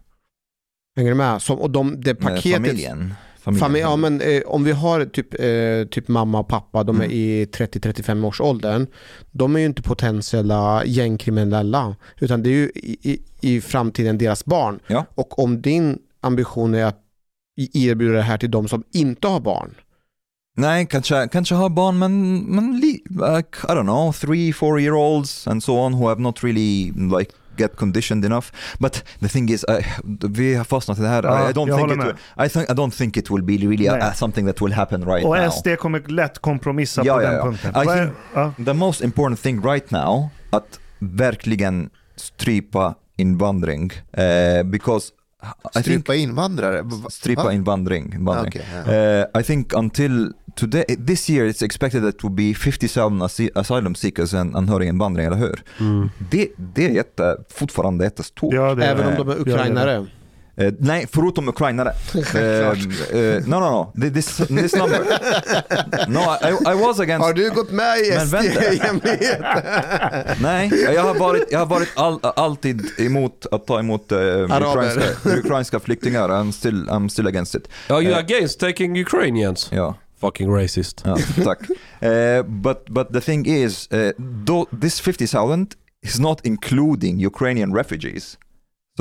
Hänger 0.97 1.11
du 1.11 1.17
med? 1.17 1.43
Som, 1.43 1.59
och 1.59 1.71
de, 1.71 2.01
det 2.01 2.15
paketet... 2.15 2.53
Familjen. 2.53 3.15
Familjen. 3.41 3.61
Familj, 3.67 3.81
ja, 3.83 3.97
men, 3.97 4.21
eh, 4.21 4.43
om 4.47 4.65
vi 4.65 4.73
har 4.73 5.05
typ, 5.05 5.35
eh, 5.41 5.89
typ 5.91 6.09
mamma 6.09 6.39
och 6.41 6.49
pappa, 6.49 6.85
de 6.85 6.97
är 7.01 7.05
Mm. 7.05 7.17
i 7.17 7.47
30-35 7.53 8.25
års 8.25 8.41
åldern. 8.41 8.87
De 9.31 9.57
är 9.57 9.61
ju 9.61 9.67
inte 9.67 9.83
potentiella 9.83 10.85
gängkriminella, 10.85 11.97
utan 12.21 12.43
det 12.43 12.49
är 12.51 12.55
ju 12.55 12.71
i, 12.75 12.97
i, 13.03 13.21
i 13.41 13.61
framtiden 13.61 14.19
deras 14.19 14.45
barn. 14.45 14.81
Ja. 14.87 15.07
Och 15.15 15.39
om 15.39 15.63
din 15.63 15.99
ambition 16.21 16.75
är 16.75 16.85
att 16.85 16.99
i- 17.61 17.89
erbjuda 17.89 18.15
det 18.15 18.23
här 18.23 18.39
till 18.39 18.51
de 18.51 18.69
som 18.69 18.83
inte 18.93 19.29
har 19.29 19.41
barn, 19.41 19.75
Nej, 20.57 20.87
kanske, 20.87 21.29
kanske 21.33 21.55
har 21.55 21.69
barn 21.69 21.99
men, 21.99 22.39
men 22.39 22.81
li, 22.81 23.03
like, 23.09 23.59
I 23.69 23.73
don't 23.73 23.83
know, 23.83 24.13
three, 24.13 24.53
four 24.53 24.81
year 24.81 24.95
olds 24.95 25.49
and 25.49 25.63
so 25.65 25.73
on 25.73 25.95
who 25.95 26.09
have 26.09 26.21
not 26.21 26.45
really 26.45 26.93
like 27.19 27.33
get 27.63 27.77
conditioned 27.77 28.25
enough. 28.25 28.53
But 28.79 29.05
the 29.21 29.29
thing 29.29 29.51
is, 29.51 29.65
I, 29.69 29.85
vi 30.29 30.55
har 30.55 30.65
fastnat 30.65 30.99
i 30.99 31.03
det 31.03 31.09
här. 31.09 31.23
Ja, 31.23 31.51
I, 31.51 31.53
don't 31.53 31.77
think 31.77 31.91
it 31.91 31.97
med. 31.99 32.07
will, 32.07 32.47
I, 32.47 32.49
think, 32.49 32.71
I 32.71 32.73
don't 32.73 32.91
think 32.99 33.17
it 33.17 33.31
will 33.31 33.43
be 33.43 33.53
really 33.53 33.87
a, 33.89 33.99
a, 34.01 34.13
something 34.15 34.47
that 34.47 34.61
will 34.63 34.73
happen 34.73 35.05
right 35.05 35.25
Och 35.27 35.37
now. 35.37 35.51
SD 35.51 35.77
kommer 35.79 36.01
lätt 36.01 36.39
kompromissa 36.39 37.03
Ja, 37.05 37.15
på 37.17 37.23
ja, 37.23 37.31
den 37.31 37.41
punkten. 37.43 37.71
I 37.71 37.87
think- 37.87 38.11
ja. 38.35 38.53
The 38.65 38.73
most 38.73 39.01
important 39.01 39.43
thing 39.43 39.61
right 39.67 39.91
now, 39.91 40.29
att 40.51 40.79
verkligen 40.99 41.91
strypa 42.17 42.95
invandring. 43.17 43.93
Eh, 44.13 44.63
because 44.65 45.13
I 45.43 45.49
think 45.73 45.85
Strypa 45.85 46.15
invandrare? 46.15 46.83
Va- 46.83 47.11
Stripa 47.11 47.43
va? 47.45 47.53
invandring. 47.53 48.15
invandring. 48.15 48.49
Okej, 48.49 48.85
ja. 48.87 49.21
Uh, 49.35 49.41
I 49.41 49.45
think 49.45 49.73
until 49.75 50.33
today, 50.55 50.85
this 51.07 51.31
year 51.31 51.47
it's 51.49 51.63
expected 51.65 52.03
that 52.03 52.15
it 52.15 52.25
will 52.25 52.33
be 52.35 52.55
50,000 52.55 53.23
asy- 53.23 53.51
asylum 53.55 53.95
seekers 53.95 54.35
and 54.35 54.57
anhöriginvandring, 54.57 55.27
eller 55.27 55.37
hur? 55.37 55.63
Det, 56.31 56.49
det 56.57 56.85
är 56.85 56.91
jätte, 56.91 57.37
fortfarande 57.51 58.05
jättestort. 58.05 58.55
Ja, 58.55 58.83
även 58.83 59.07
om 59.07 59.15
de 59.15 59.29
är 59.29 59.37
Ja, 59.47 60.07
Eh, 60.61 60.73
nej, 60.79 61.07
förutom 61.13 61.49
ukrainare. 61.49 61.93
uh, 62.15 62.21
uh, 62.21 63.47
no, 63.47 63.61
no, 63.61 63.93
no. 63.95 64.11
This, 64.11 64.37
this 64.37 64.75
number. 64.75 65.01
No, 66.09 66.21
I, 66.21 66.73
I 66.73 66.75
was 66.87 67.01
against... 67.01 67.25
Har 67.27 67.33
du 67.35 67.51
gått 67.51 67.71
med 67.71 67.99
i. 67.99 68.11
SD-jämlikhet? 68.11 69.41
Nej, 70.43 70.71
jag 70.95 71.03
har 71.03 71.15
varit, 71.15 71.45
jag 71.51 71.59
har 71.59 71.67
varit 71.67 71.89
all, 71.97 72.19
alltid 72.23 73.01
emot 73.01 73.47
att 73.51 73.67
ta 73.67 73.79
emot 73.79 74.13
uh, 74.13 74.19
ukrainska, 74.43 75.31
ukrainska 75.39 75.81
flyktingar. 75.81 76.29
I'm 76.29 76.53
still, 76.53 76.89
I'm 76.89 77.09
still 77.09 77.27
against 77.27 77.55
it. 77.55 77.69
Are 77.89 78.03
you 78.03 78.13
Eh. 78.13 78.19
against 78.19 78.61
taking 78.61 78.97
Ukrainians? 79.01 79.69
Ja. 79.73 79.95
Fucking 80.21 80.51
racist. 80.57 81.03
Ja, 81.05 81.17
tack. 81.45 81.59
Eh, 82.03 82.43
but, 82.43 82.87
but 82.91 83.13
the 83.13 83.21
thing 83.21 83.47
is, 83.47 83.89
uh, 83.93 84.11
though 84.47 84.81
this 84.81 85.01
50,000 85.01 85.67
is 86.03 86.19
not 86.19 86.41
including 86.47 87.19
Ukrainian 87.27 87.75
refugees. 87.77 88.39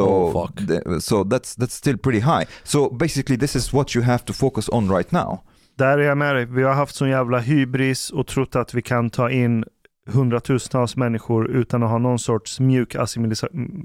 So, 0.06 0.10
Oh, 0.10 0.48
fuck. 0.48 0.68
the- 0.68 1.02
so 1.02 1.24
that's, 1.24 1.56
that's 1.56 1.76
still 1.78 1.98
pretty 1.98 2.20
high. 2.20 2.46
So 2.64 2.90
basically 2.90 3.38
this 3.40 3.56
is 3.56 3.74
what 3.74 3.96
you 3.96 4.06
have 4.06 4.20
to 4.26 4.34
focus 4.34 4.70
on 4.70 4.92
right 4.98 5.12
now. 5.12 5.40
Där 5.78 5.98
är 5.98 6.04
jag 6.08 6.18
med 6.18 6.36
dig. 6.36 6.46
Vi 6.46 6.64
har 6.64 6.74
haft 6.74 6.96
sån 6.96 7.10
jävla 7.10 7.40
hybris 7.40 8.10
och 8.12 8.28
trott 8.28 8.56
att 8.56 8.74
vi 8.74 8.82
kan 8.82 9.10
ta 9.10 9.30
in 9.30 9.66
hundratusentals 10.08 10.96
människor 10.96 11.48
utan 11.52 11.84
att 11.84 11.90
ha 11.90 11.98
någon 11.98 12.20
sorts 12.20 12.60
mjuk 12.60 12.96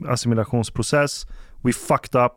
assimilationsprocess. 0.08 1.26
We 1.62 1.72
fucked 1.72 2.20
up. 2.24 2.32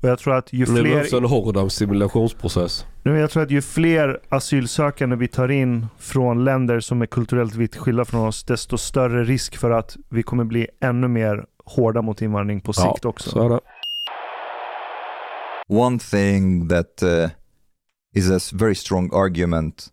Och 0.00 0.08
jag 0.08 0.18
tror 0.18 0.34
att 0.34 0.52
ju 0.52 0.64
Det 0.64 0.82
behövs 0.82 1.08
fler, 1.08 1.18
en 1.18 1.24
hård 1.24 1.56
assimilationsprocess. 1.56 2.86
Jag 3.02 3.30
tror 3.30 3.42
att 3.42 3.50
ju 3.50 3.62
fler 3.62 4.20
asylsökande 4.28 5.16
vi 5.16 5.28
tar 5.28 5.48
in 5.50 5.86
från 5.98 6.44
länder 6.44 6.80
som 6.80 7.02
är 7.02 7.06
kulturellt 7.06 7.54
vitt 7.54 7.76
skilda 7.76 8.04
från 8.04 8.26
oss, 8.28 8.44
desto 8.44 8.78
större 8.78 9.24
risk 9.24 9.56
för 9.56 9.70
att 9.70 9.96
vi 10.08 10.22
kommer 10.22 10.44
bli 10.44 10.66
ännu 10.80 11.08
mer 11.08 11.44
hårda 11.68 12.02
mot 12.02 12.22
invandring 12.22 12.60
på 12.60 12.72
sikt 12.72 13.04
också. 13.04 13.30
så 13.30 13.44
är 13.44 13.48
det. 13.48 13.60
One 15.68 15.98
thing 15.98 16.68
that 16.68 17.02
uh, 17.02 17.30
is 18.14 18.30
a 18.30 18.38
very 18.56 18.74
strong 18.74 19.10
argument 19.14 19.88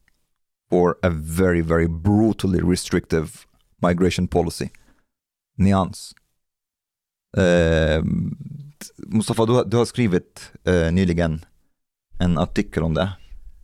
for 0.70 0.96
a 1.04 1.10
very, 1.12 1.62
very 1.62 1.88
brutally 1.88 2.60
restrictive 2.72 3.28
migration 3.82 4.28
policy. 4.28 4.70
Nyans. 5.58 6.14
Eh, 7.38 8.04
Mustafa, 8.98 9.46
du, 9.46 9.54
har- 9.54 9.66
du 9.66 9.78
har 9.78 9.86
skrivit 9.86 10.52
eh, 10.64 10.92
nyligen 10.92 11.46
en 12.20 12.38
artikel 12.38 12.84
om 12.84 12.94
det. 12.94 13.10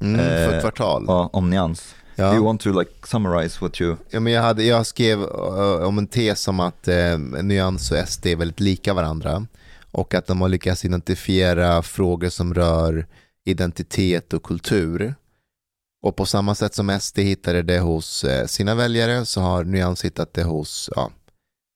Mm, 0.01 0.17
för 0.17 0.49
Eh, 0.49 0.55
ett 0.55 0.61
kvartal. 0.61 1.05
Ja, 1.07 1.29
om 1.33 1.49
nyans. 1.49 1.95
Ja. 2.15 2.29
Do 2.29 2.35
you 2.35 2.45
want 2.45 2.61
to 2.61 2.79
like 2.79 2.91
summarize 3.03 3.57
what 3.61 3.81
you... 3.81 3.95
Ja, 4.09 4.19
men 4.19 4.33
jag, 4.33 4.41
hade, 4.41 4.63
jag 4.63 4.85
skrev 4.85 5.21
eh, 5.21 5.87
om 5.87 5.97
en 5.97 6.07
tes 6.07 6.47
om 6.47 6.59
att 6.59 6.87
eh, 6.87 7.17
Nyans 7.17 7.91
och 7.91 8.07
SD 8.07 8.25
är 8.25 8.35
väldigt 8.35 8.59
lika 8.59 8.93
varandra 8.93 9.47
och 9.91 10.13
att 10.13 10.27
de 10.27 10.41
har 10.41 10.49
lyckats 10.49 10.85
identifiera 10.85 11.81
frågor 11.81 12.29
som 12.29 12.53
rör 12.53 13.07
identitet 13.45 14.33
och 14.33 14.43
kultur. 14.43 15.15
Och 16.03 16.15
på 16.15 16.25
samma 16.25 16.55
sätt 16.55 16.75
som 16.75 16.99
SD 16.99 17.19
hittade 17.19 17.61
det 17.61 17.79
hos 17.79 18.23
eh, 18.23 18.45
sina 18.45 18.75
väljare 18.75 19.25
så 19.25 19.41
har 19.41 19.63
Nyans 19.63 20.05
hittat 20.05 20.33
det 20.33 20.43
hos 20.43 20.89
ja, 20.95 21.11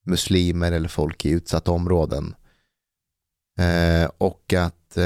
muslimer 0.05 0.71
eller 0.71 0.89
folk 0.89 1.25
i 1.25 1.29
utsatta 1.29 1.71
områden. 1.71 2.35
Och, 4.17 4.53
att, 4.53 4.97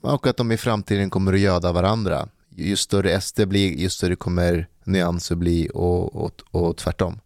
och 0.00 0.26
att 0.26 0.36
de 0.36 0.52
i 0.52 0.56
framtiden 0.56 1.10
kommer 1.10 1.32
att 1.32 1.40
göda 1.40 1.72
varandra. 1.72 2.28
Ju 2.56 2.76
större 2.76 3.20
SD 3.20 3.40
blir, 3.46 3.78
ju 3.78 3.90
större 3.90 4.16
kommer 4.16 4.68
nyanser 4.84 5.34
bli 5.34 5.70
och, 5.74 6.16
och, 6.16 6.42
och 6.50 6.76
tvärtom. 6.76 7.20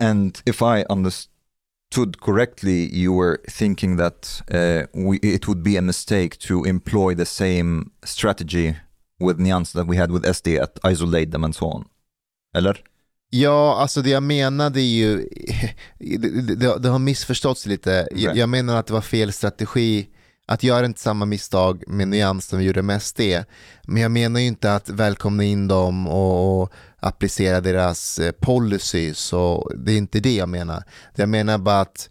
And 0.00 0.38
if 0.44 0.62
I 0.62 0.84
understood 0.88 2.20
correctly, 2.20 2.90
you 2.92 3.20
were 3.20 3.38
thinking 3.48 3.96
that 3.96 4.42
uh, 4.50 5.10
we, 5.10 5.18
it 5.22 5.48
would 5.48 5.62
be 5.62 5.78
a 5.78 5.82
mistake 5.82 6.38
to 6.38 6.66
employ 6.66 7.14
the 7.14 7.26
same 7.26 7.90
strategy 8.02 8.76
with 9.18 9.38
Nyans 9.38 9.72
that 9.72 9.86
we 9.86 9.96
had 9.96 10.12
with 10.12 10.34
SD 10.34 10.58
at 10.58 10.78
isolate 10.84 11.30
them 11.30 11.44
and 11.44 11.54
so 11.54 11.66
on. 11.66 11.84
Eller? 12.54 12.84
Ja, 13.30 13.76
alltså 13.80 14.02
det 14.02 14.10
jag 14.10 14.22
menade 14.22 14.80
är 14.80 14.84
ju, 14.84 15.16
det, 15.98 16.54
det, 16.54 16.78
det 16.78 16.88
har 16.88 16.98
missförståtts 16.98 17.66
lite. 17.66 18.08
Jag, 18.10 18.36
jag 18.36 18.48
menar 18.48 18.76
att 18.76 18.86
det 18.86 18.92
var 18.92 19.00
fel 19.00 19.32
strategi 19.32 20.08
att 20.48 20.62
göra 20.62 20.86
inte 20.86 21.00
samma 21.00 21.24
misstag 21.24 21.84
med 21.86 22.08
nyans 22.08 22.46
som 22.46 22.58
vi 22.58 22.64
gjorde 22.64 22.82
med 22.82 23.02
SD. 23.02 23.20
Men 23.82 24.02
jag 24.02 24.10
menar 24.10 24.40
ju 24.40 24.46
inte 24.46 24.74
att 24.74 24.88
välkomna 24.88 25.44
in 25.44 25.68
dem 25.68 26.08
och, 26.08 26.62
och 26.62 26.72
applicera 27.00 27.60
deras 27.60 28.18
eh, 28.18 28.32
policy, 28.32 29.14
det 29.76 29.92
är 29.92 29.96
inte 29.96 30.20
det 30.20 30.34
jag 30.34 30.48
menar. 30.48 30.82
Jag 31.14 31.28
menar 31.28 31.58
bara 31.58 31.80
att 31.80 32.10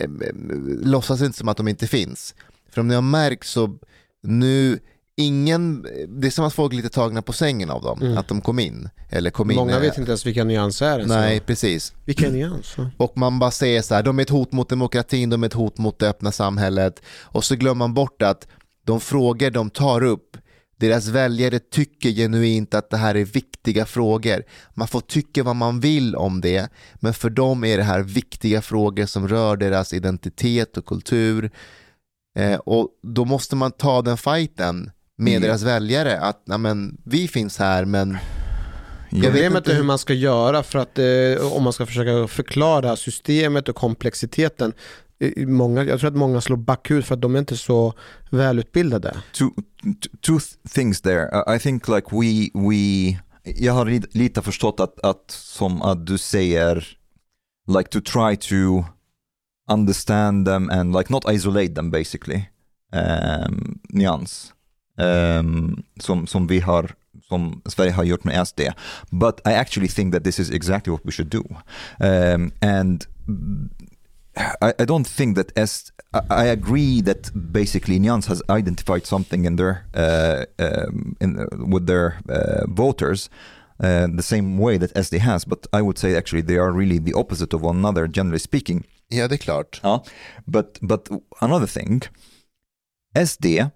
eh, 0.00 0.04
eh, 0.04 0.34
låtsas 0.82 1.22
inte 1.22 1.38
som 1.38 1.48
att 1.48 1.56
de 1.56 1.68
inte 1.68 1.86
finns. 1.86 2.34
För 2.70 2.80
om 2.80 2.88
ni 2.88 2.94
har 2.94 3.02
märkt 3.02 3.46
så 3.46 3.78
nu, 4.22 4.78
ingen, 5.20 5.82
det 6.08 6.26
är 6.26 6.30
som 6.30 6.44
att 6.44 6.54
folk 6.54 6.72
är 6.72 6.76
lite 6.76 6.88
tagna 6.88 7.22
på 7.22 7.32
sängen 7.32 7.70
av 7.70 7.82
dem, 7.82 7.98
Mm. 8.02 8.18
att 8.18 8.28
de 8.28 8.40
kom 8.40 8.58
in. 8.58 8.88
Eller 9.10 9.30
kom 9.30 9.50
in 9.50 9.56
Många 9.56 9.74
eh, 9.74 9.80
vet 9.80 9.98
inte 9.98 10.10
ens 10.10 10.26
vilka 10.26 10.44
nyanser 10.44 10.86
är. 10.86 10.92
ens. 10.98 11.08
Nej, 11.08 11.40
precis. 11.40 11.92
Vilka 12.04 12.26
är 12.26 12.30
nyanser? 12.30 12.90
Och 12.96 13.16
man 13.18 13.38
bara 13.38 13.50
säger 13.50 13.82
så 13.82 13.94
här, 13.94 14.02
de 14.02 14.18
är 14.18 14.22
ett 14.22 14.30
hot 14.30 14.52
mot 14.52 14.68
demokratin, 14.68 15.30
de 15.30 15.42
är 15.42 15.46
ett 15.46 15.52
hot 15.52 15.78
mot 15.78 15.98
det 15.98 16.08
öppna 16.08 16.32
samhället. 16.32 17.02
Och 17.22 17.44
så 17.44 17.56
glömmer 17.56 17.74
man 17.78 17.94
bort 17.94 18.22
att 18.22 18.46
de 18.84 19.00
frågor 19.00 19.50
de 19.50 19.70
tar 19.70 20.02
upp, 20.02 20.36
deras 20.76 21.06
väljare 21.08 21.58
tycker 21.58 22.10
genuint 22.10 22.74
att 22.74 22.90
det 22.90 22.96
här 22.96 23.14
är 23.14 23.24
viktiga 23.24 23.86
frågor. 23.86 24.42
Man 24.74 24.88
får 24.88 25.00
tycka 25.00 25.42
vad 25.42 25.56
man 25.56 25.80
vill 25.80 26.16
om 26.16 26.40
det, 26.40 26.68
men 26.94 27.14
för 27.14 27.30
dem 27.30 27.64
är 27.64 27.76
det 27.76 27.82
här 27.82 28.00
viktiga 28.00 28.62
frågor 28.62 29.06
som 29.06 29.28
rör 29.28 29.56
deras 29.56 29.92
identitet 29.92 30.76
och 30.76 30.86
kultur. 30.86 31.50
Eh, 32.38 32.54
och 32.54 32.88
då 33.02 33.24
måste 33.24 33.56
man 33.56 33.72
ta 33.72 34.02
den 34.02 34.16
fighten 34.16 34.90
med 35.20 35.36
Mm. 35.36 35.42
deras 35.48 35.62
väljare, 35.62 36.20
att 36.20 36.42
nej, 36.46 36.58
men, 36.58 36.98
vi 37.04 37.28
finns 37.28 37.58
här 37.58 37.84
men 37.84 38.18
jag 39.10 39.20
vet 39.20 39.32
Problemet 39.32 39.56
inte 39.56 39.72
är 39.72 39.76
hur 39.76 39.82
man 39.84 39.98
ska 39.98 40.14
göra 40.14 40.62
för 40.62 40.78
att 40.78 40.98
eh, 40.98 41.52
om 41.56 41.62
man 41.62 41.72
ska 41.72 41.86
försöka 41.86 42.28
förklara 42.28 42.96
systemet 42.96 43.68
och 43.68 43.76
komplexiteten. 43.76 44.72
Många, 45.36 45.84
jag 45.84 46.00
tror 46.00 46.10
att 46.10 46.16
många 46.16 46.40
slår 46.40 46.56
bakut 46.56 47.04
för 47.06 47.14
att 47.14 47.20
de 47.20 47.34
är 47.34 47.38
inte 47.38 47.56
så 47.56 47.94
välutbildade. 48.30 49.16
two, 49.32 49.48
two 50.26 50.32
th- 50.38 50.68
things 50.74 51.00
there. 51.00 51.54
I- 51.56 51.58
think 51.58 51.88
like 51.88 52.06
we, 52.10 52.48
we 52.68 53.18
jag 53.44 53.72
har 53.72 53.86
li- 53.86 54.02
lite 54.10 54.42
förstått 54.42 54.80
att, 54.80 55.00
att 55.04 55.30
som 55.30 55.82
att 55.82 56.06
du 56.06 56.18
säger 56.18 56.88
like 57.78 57.90
to 57.90 58.00
try 58.00 58.36
to 58.36 58.84
understand 59.70 60.46
them 60.46 60.70
and 60.70 60.96
like 60.96 61.12
not 61.12 61.24
isolate 61.30 61.74
them 61.74 61.90
basically. 61.90 62.42
Um, 62.92 63.78
nyans. 63.88 64.52
Um, 64.98 65.82
som, 66.00 66.26
som 66.26 66.46
vi 66.46 66.58
har 66.60 66.94
som 67.28 67.62
Sverige 67.66 67.92
har 67.92 68.04
gjort 68.04 68.24
med 68.24 68.46
SD. 68.46 68.60
But 69.10 69.40
I 69.46 69.52
actually 69.52 69.88
think 69.88 70.12
that 70.12 70.24
this 70.24 70.38
is 70.38 70.50
exactly 70.50 70.90
what 70.90 71.04
we 71.04 71.12
should 71.12 71.30
do. 71.30 71.44
Um, 72.00 72.52
and 72.60 73.06
I, 74.36 74.72
I 74.78 74.84
don't 74.84 75.06
think 75.06 75.36
that 75.36 75.52
S. 75.56 75.92
I 76.12 76.44
I 76.44 76.44
agree 76.46 77.02
that 77.02 77.30
basically 77.52 77.98
Nyans 77.98 78.26
has 78.26 78.42
identified 78.48 79.06
something 79.06 79.44
in 79.44 79.56
their 79.56 79.84
uh, 79.94 80.44
um, 80.58 81.16
in 81.20 81.46
with 81.72 81.86
their 81.86 82.18
uh, 82.28 82.66
voters. 82.68 83.30
Uh, 83.82 84.06
the 84.16 84.22
same 84.22 84.58
way 84.58 84.78
that 84.78 84.92
SD 84.94 85.18
has, 85.20 85.46
but 85.46 85.66
I 85.72 85.80
would 85.80 85.98
say 85.98 86.14
actually 86.14 86.42
they 86.42 86.58
are 86.58 86.70
really 86.70 86.98
the 86.98 87.14
opposite 87.14 87.54
of 87.54 87.62
one 87.62 87.78
another, 87.78 88.06
generally 88.06 88.38
speaking. 88.38 88.84
ja 89.08 89.28
det 89.28 89.34
är 89.34 89.38
klart. 89.38 89.80
Ja, 89.82 90.04
but 90.46 90.78
but 90.80 91.08
another 91.40 91.66
thing, 91.66 92.02
SD, 93.14 93.70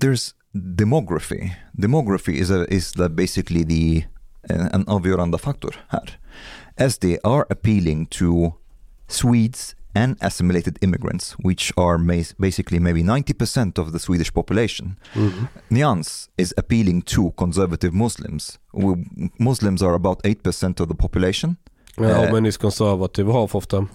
there's 0.00 0.34
demography. 0.54 1.50
Demography 1.78 2.34
is 2.40 2.50
a 2.50 2.64
is 2.74 2.92
the 2.92 3.08
basically 3.08 3.64
the 3.64 4.04
en 4.50 4.84
avgörande 4.86 5.38
faktor 5.38 5.74
här. 5.88 6.18
SD 6.76 7.18
are 7.24 7.44
appealing 7.50 8.06
to 8.06 8.52
Swedes 9.08 9.74
and 9.94 10.16
assimilated 10.20 10.78
immigrants, 10.80 11.32
which 11.44 11.72
are 11.76 11.98
basically 12.38 12.78
maybe 12.80 13.02
90% 13.02 13.78
of 13.78 13.92
the 13.92 13.98
Swedish 13.98 14.32
population. 14.32 14.96
Nyans 15.68 16.28
is 16.36 16.54
appealing 16.56 17.02
to 17.02 17.32
conservative 17.36 17.92
Muslims. 17.92 18.58
Muslims 19.38 19.82
are 19.82 19.94
about 19.94 20.22
8% 20.22 20.80
of 20.80 20.88
the 20.88 20.94
population. 20.94 21.56
Ja, 21.98 22.04
Eh, 22.24 22.32
men 22.32 22.46
is 22.46 22.56
conservative 22.56 23.32
half 23.32 23.54
of 23.54 23.66
them. 23.68 23.88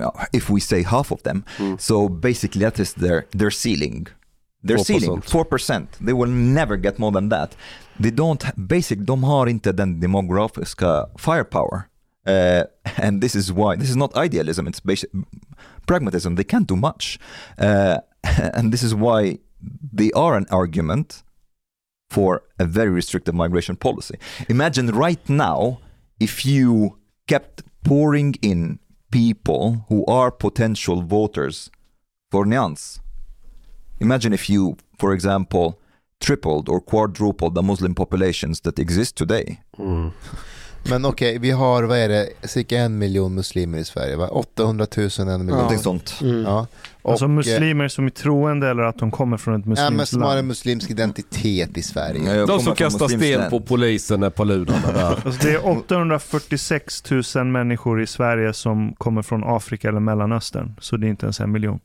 uh, 0.00 0.10
if 0.32 0.48
we 0.50 0.60
say 0.60 0.82
half 0.84 1.10
of 1.12 1.22
them. 1.22 1.44
So 1.78 2.08
basically 2.08 2.60
that 2.64 2.78
is 2.78 2.94
their 2.94 3.26
their 3.36 3.50
ceiling. 3.50 4.06
Their 4.66 4.78
4%. 4.78 4.84
ceiling, 4.84 5.20
4%. 5.22 5.86
They 6.00 6.12
will 6.12 6.30
never 6.30 6.76
get 6.76 6.98
more 6.98 7.12
than 7.12 7.28
that. 7.28 7.56
They 7.98 8.10
don't, 8.10 8.44
basic, 8.56 8.98
de 8.98 9.16
har 9.16 9.46
inte 9.46 9.72
den 9.72 10.00
demografiska 10.00 11.06
firepower. 11.18 11.88
Uh, 12.26 12.64
and 12.96 13.20
this 13.22 13.34
is 13.34 13.52
why, 13.52 13.76
this 13.76 13.90
is 13.90 13.96
not 13.96 14.16
idealism, 14.16 14.66
it's 14.66 14.80
basic 14.80 15.10
pragmatism. 15.86 16.34
They 16.34 16.44
can't 16.44 16.66
do 16.66 16.76
much. 16.76 17.18
Uh, 17.58 17.98
and 18.54 18.72
this 18.72 18.82
is 18.82 18.94
why 18.94 19.38
they 19.92 20.10
are 20.12 20.36
an 20.36 20.46
argument 20.50 21.22
for 22.10 22.42
a 22.58 22.64
very 22.64 22.90
restrictive 22.90 23.34
migration 23.34 23.76
policy. 23.76 24.18
Imagine 24.48 24.88
right 24.88 25.28
now 25.28 25.80
if 26.20 26.44
you 26.44 26.98
kept 27.26 27.62
pouring 27.84 28.34
in 28.42 28.78
people 29.10 29.84
who 29.88 30.04
are 30.06 30.30
potential 30.30 31.02
voters 31.02 31.70
for 32.30 32.44
Nyans. 32.44 33.00
Imagine 34.00 34.34
if 34.34 34.50
you, 34.50 34.76
for 35.00 35.14
example, 35.14 35.72
tripled 36.24 36.68
or 36.68 36.80
quadrupled 36.80 37.54
the 37.54 37.62
Muslim 37.62 37.94
populations 37.94 38.60
that 38.60 38.78
exist 38.78 39.16
today. 39.16 39.60
Men 40.90 41.04
okej, 41.04 41.38
vi 41.38 41.50
har, 41.50 41.82
vad 41.82 41.98
är 41.98 42.08
det, 42.08 42.28
cirka 42.42 42.78
en 42.78 42.98
miljon 42.98 43.34
muslimer 43.34 43.78
i 43.78 43.84
Sverige, 43.84 44.16
va? 44.16 44.28
800 44.28 44.86
000, 44.96 45.08
en 45.18 45.26
miljon. 45.26 45.46
Någonting 45.46 45.78
sånt. 45.78 46.14
Ja. 46.44 46.66
Och, 47.02 47.10
Alltså 47.10 47.28
muslimer 47.28 47.88
som 47.88 48.06
är 48.06 48.10
troende 48.10 48.68
eller 48.70 48.82
att 48.82 48.98
de 48.98 49.10
kommer 49.10 49.36
från 49.36 49.54
ett 49.54 49.66
Ja, 49.66 49.70
men 49.70 49.92
muslimskt 49.92 50.12
som 50.12 50.22
har 50.22 50.30
en 50.30 50.36
land. 50.36 50.48
muslimsk 50.48 50.90
identitet 50.90 51.76
i 51.78 51.82
Sverige. 51.82 52.34
Jag 52.34 52.48
De 52.48 52.60
som 52.60 52.74
kastar 52.74 53.08
sten 53.08 53.50
på 53.50 53.60
polisen 53.60 54.22
är 54.22 54.30
paludarna 54.30 54.92
där. 54.92 55.18
Alltså 55.24 55.46
det 55.46 55.52
är 55.54 55.66
846 55.68 57.10
000 57.36 57.44
människor 57.46 58.02
i 58.02 58.06
Sverige 58.06 58.52
som 58.52 58.94
kommer 58.98 59.22
från 59.22 59.44
Afrika 59.44 59.88
eller 59.88 60.00
Mellanöstern. 60.00 60.74
Så 60.80 60.96
det 60.96 61.06
är 61.06 61.08
inte 61.08 61.26
ens 61.26 61.40
en 61.40 61.52
miljon. 61.52 61.80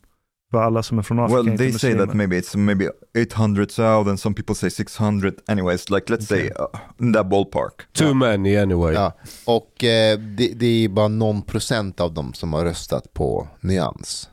För 0.51 0.61
alla 0.61 0.83
som 0.83 0.99
är 0.99 1.01
från 1.01 1.19
Afrika 1.19 1.35
Well, 1.35 1.47
är 1.47 1.51
inte 1.51 1.63
they 1.63 1.73
say 1.73 1.93
that 1.97 2.13
maybe 2.13 2.39
it's 2.39 2.57
maybe 2.57 2.89
800,000, 3.33 4.17
some 4.17 4.35
people 4.35 4.55
say 4.55 4.69
600. 4.69 5.31
Anyways, 5.47 5.89
like 5.89 6.13
let's 6.13 6.27
say 6.27 6.49
uh, 6.49 6.79
in 6.99 7.13
that 7.13 7.29
ballpark. 7.29 7.93
Too 7.93 8.13
many 8.13 8.57
anyway. 8.57 8.93
Ja. 8.93 9.13
Och 9.45 9.83
eh, 9.83 10.19
det, 10.19 10.47
det 10.47 10.65
är 10.65 10.89
bara 10.89 11.07
någon 11.07 11.41
procent 11.41 11.99
av 11.99 12.13
dem 12.13 12.33
som 12.33 12.53
har 12.53 12.65
röstat 12.65 13.13
på 13.13 13.47
Nyans. 13.61 14.29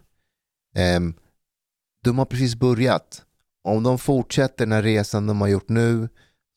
Ehm, 0.77 1.15
de 2.05 2.19
har 2.19 2.25
precis 2.25 2.57
börjat. 2.57 3.23
Om 3.65 3.83
de 3.83 3.99
fortsätter 3.99 4.67
den 4.67 4.73
här 4.73 4.83
resan 4.83 5.27
de 5.27 5.41
har 5.41 5.49
gjort 5.49 5.69
nu 5.69 6.09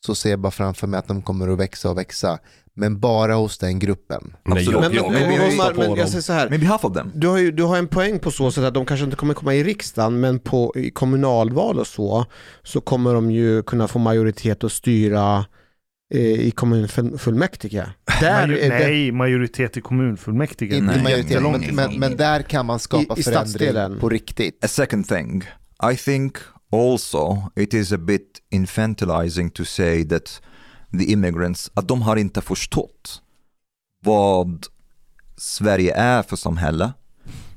så 0.06 0.16
ser 0.16 0.30
jag 0.30 0.40
bara 0.40 0.52
framför 0.52 0.88
mig 0.88 0.98
att 0.98 1.08
de 1.08 1.22
kommer 1.22 1.48
att 1.48 1.60
växa 1.60 1.90
och 1.90 1.98
växa. 1.98 2.40
Men 2.74 3.00
bara 3.00 3.34
hos 3.36 3.58
den 3.58 3.80
gruppen. 3.80 4.34
Nej, 4.46 4.64
jag, 4.64 4.82
Men, 4.82 4.94
jag, 4.94 5.12
men, 5.12 5.22
jag, 5.22 5.30
men, 5.30 5.58
jag, 5.58 5.76
men 5.78 5.88
dem. 5.90 5.98
jag 5.98 6.10
säger 6.10 6.22
så 6.22 6.34
här. 6.34 6.50
Maybe 6.50 6.66
half 6.66 6.86
of 6.86 6.94
them. 6.94 7.12
Du 7.16 7.28
har 7.28 7.38
ju 7.38 7.52
du 7.52 7.64
har 7.64 7.78
en 7.78 7.88
poäng 7.88 8.20
på 8.20 8.32
så 8.32 8.52
sätt 8.52 8.64
att 8.64 8.74
de 8.74 8.86
kanske 8.86 9.04
inte 9.04 9.16
kommer 9.18 9.34
komma 9.34 9.54
i 9.56 9.64
riksdagen 9.64 10.20
men 10.20 10.40
på 10.40 10.74
i 10.76 10.92
kommunalval 10.92 11.80
och 11.80 11.88
så 11.88 12.26
så 12.64 12.82
kommer 12.82 13.14
de 13.14 13.32
ju 13.32 13.64
kunna 13.64 13.88
få 13.88 14.00
majoritet 14.00 14.64
att 14.64 14.72
styra 14.72 15.46
eh, 16.14 16.22
i 16.22 16.52
kommunfullmäktige. 16.52 17.84
Där 18.22 18.48
Major- 18.48 18.70
det, 18.70 18.70
nej, 18.70 19.12
majoritet 19.12 19.78
i 19.78 19.82
kommunfullmäktige. 19.82 20.76
Inte 20.76 20.94
Nej. 20.94 21.04
majoritet, 21.04 21.42
men, 21.42 21.76
men, 21.76 22.00
men 22.00 22.18
där 22.18 22.42
kan 22.42 22.66
man 22.66 22.80
skapa 22.80 23.16
I- 23.16 23.20
i 23.20 23.24
förändring 23.24 23.50
stadsdelen. 23.50 24.00
på 24.00 24.10
riktigt. 24.10 24.66
A 24.66 24.68
second 24.68 25.08
thing, 25.08 25.44
I 25.94 25.96
think 25.98 26.36
also 26.72 27.52
it 27.56 27.74
is 27.74 27.92
a 27.92 27.98
bit 27.98 28.42
infantilizing 28.50 29.50
to 29.50 29.66
say 29.66 30.04
that 30.08 30.42
the 30.92 31.04
immigrants, 31.04 31.72
att 31.74 31.88
de 31.88 32.02
har 32.02 32.16
inte 32.16 32.42
förstått 32.42 33.22
vad 34.04 34.66
Sverige 35.38 35.94
är 35.96 36.24
för 36.24 36.36
samhälle 36.36 36.94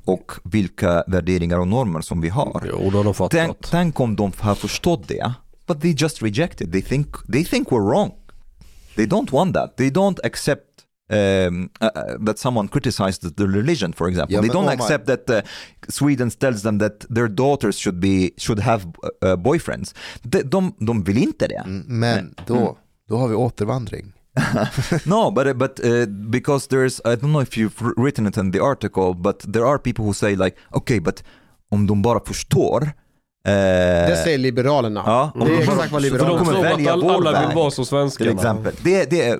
och 0.04 0.32
vilka 0.44 1.04
värderingar 1.06 1.58
och 1.58 1.68
normer 1.68 2.00
som 2.00 2.20
vi 2.20 2.28
har. 2.28 2.62
Jo, 2.70 2.90
då 2.90 3.02
har 3.02 3.04
de 3.04 3.28
Tänk, 3.30 3.56
tänk 3.70 4.00
om 4.00 4.16
de 4.16 4.32
har 4.38 4.54
förstått 4.54 5.08
det, 5.08 5.32
but 5.66 5.80
they 5.80 5.92
just 5.92 6.22
reject 6.22 6.60
it. 6.60 6.72
They 6.72 6.82
think, 6.82 7.16
they 7.32 7.44
think 7.44 7.68
we're 7.68 7.88
wrong. 7.88 8.12
They 8.96 9.06
don't 9.06 9.32
want 9.32 9.54
that. 9.54 9.76
They 9.76 9.90
don't 9.90 10.26
accept 10.26 10.73
um, 11.10 11.70
uh, 11.80 11.90
uh, 11.94 12.24
that 12.26 12.38
someone 12.38 12.68
criticizes 12.68 13.32
the 13.36 13.46
religion, 13.46 13.92
for 13.92 14.08
example. 14.08 14.34
Ja, 14.34 14.40
they 14.40 14.48
don't 14.50 14.62
Omar- 14.64 14.74
accept 14.74 15.06
that 15.06 15.30
uh, 15.30 15.42
Sweden 15.88 16.30
tells 16.30 16.62
them 16.62 16.78
that 16.78 17.00
their 17.14 17.28
daughters 17.28 17.78
should 17.78 18.00
be 18.00 18.30
should 18.38 18.60
have 18.60 18.86
uh, 19.22 19.36
boyfriends. 19.36 19.94
De, 20.22 20.42
de, 20.42 20.72
de 20.78 21.02
vill 21.04 21.18
inte 21.18 21.46
det. 21.46 21.62
Mm, 21.66 21.84
Men 22.00 22.34
då, 22.46 22.78
då 23.08 23.16
har 23.16 23.28
vi 23.28 23.34
återvandring. 23.34 24.12
no, 25.06 25.30
but 25.30 25.56
but 25.58 25.80
uh, 25.84 26.06
because 26.06 26.66
there's 26.68 27.00
I 27.04 27.14
don't 27.16 27.30
know 27.32 27.42
if 27.42 27.56
you've 27.56 27.80
wr- 27.80 27.94
written 28.04 28.26
it 28.26 28.36
in 28.36 28.50
the 28.50 28.60
article, 28.60 29.14
but 29.14 29.52
there 29.52 29.64
are 29.66 29.78
people 29.78 30.04
who 30.04 30.12
say 30.14 30.34
like, 30.36 30.56
okay, 30.72 31.00
but 31.00 31.22
om 31.70 31.86
de 31.86 32.02
bara 32.02 32.20
förstår. 32.20 32.92
Eh, 33.44 33.52
det 34.08 34.20
säger 34.24 34.38
Liberalerna. 34.38 35.02
Ja, 35.06 35.32
det 35.46 35.54
är 35.54 35.58
exakt 35.60 35.92
vad 35.92 36.02
de 36.02 36.08
Liberalerna 36.08 36.38
kommer 36.38 36.52
tror 36.52 36.66
att 36.66 36.72
välja 36.78 36.92
all, 36.92 37.02
vår 37.02 37.14
alla 37.14 37.46
vill 37.46 37.56
vara 37.56 37.70
som 37.70 37.84
till 37.84 37.88
svenskarna. 37.88 38.30
exempel. 38.32 38.74
Det, 38.82 39.10
det, 39.10 39.22
är- 39.28 39.36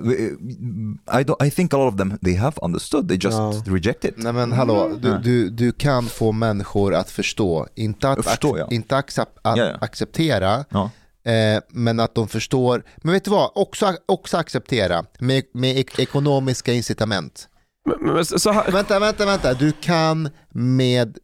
I, 1.19 1.23
don't, 1.23 1.45
I 1.45 1.51
think 1.51 1.73
a 1.73 1.77
lot 1.77 1.93
of 1.93 1.97
them, 1.97 2.17
they 2.17 2.35
have 2.35 2.55
understood, 2.61 3.07
they 3.07 3.17
just 3.17 3.37
Ja. 3.37 3.53
reject 3.65 4.05
it. 4.05 4.13
Nej 4.17 4.33
men 4.33 4.51
hallå, 4.51 4.91
du, 5.01 5.07
Ja. 5.09 5.17
du, 5.17 5.49
du 5.49 5.71
kan 5.71 6.05
få 6.05 6.31
människor 6.31 6.93
att 6.95 7.09
förstå, 7.11 7.67
inte 7.75 8.09
att 8.09 8.17
ac- 8.19 8.57
ja. 8.59 8.67
inte 8.71 8.97
accept, 8.97 9.37
att 9.41 9.57
Ja, 9.57 9.65
ja. 9.65 9.77
acceptera, 9.81 10.65
Ja. 10.69 10.89
eh, 11.31 11.61
men 11.69 11.99
att 11.99 12.15
de 12.15 12.27
förstår, 12.27 12.83
men 12.97 13.13
vet 13.13 13.23
du 13.25 13.31
vad, 13.31 13.51
också, 13.55 13.93
också 14.05 14.37
acceptera 14.37 15.05
med, 15.19 15.43
med 15.53 15.77
ek- 15.77 15.99
ekonomiska 15.99 16.73
incitament. 16.73 17.47
Men, 17.85 18.13
men, 18.13 18.25
Vänta, 18.73 18.99
vänta, 18.99 19.25
vänta, 19.25 19.53
du 19.53 19.71
kan 19.81 20.29
med 20.53 21.17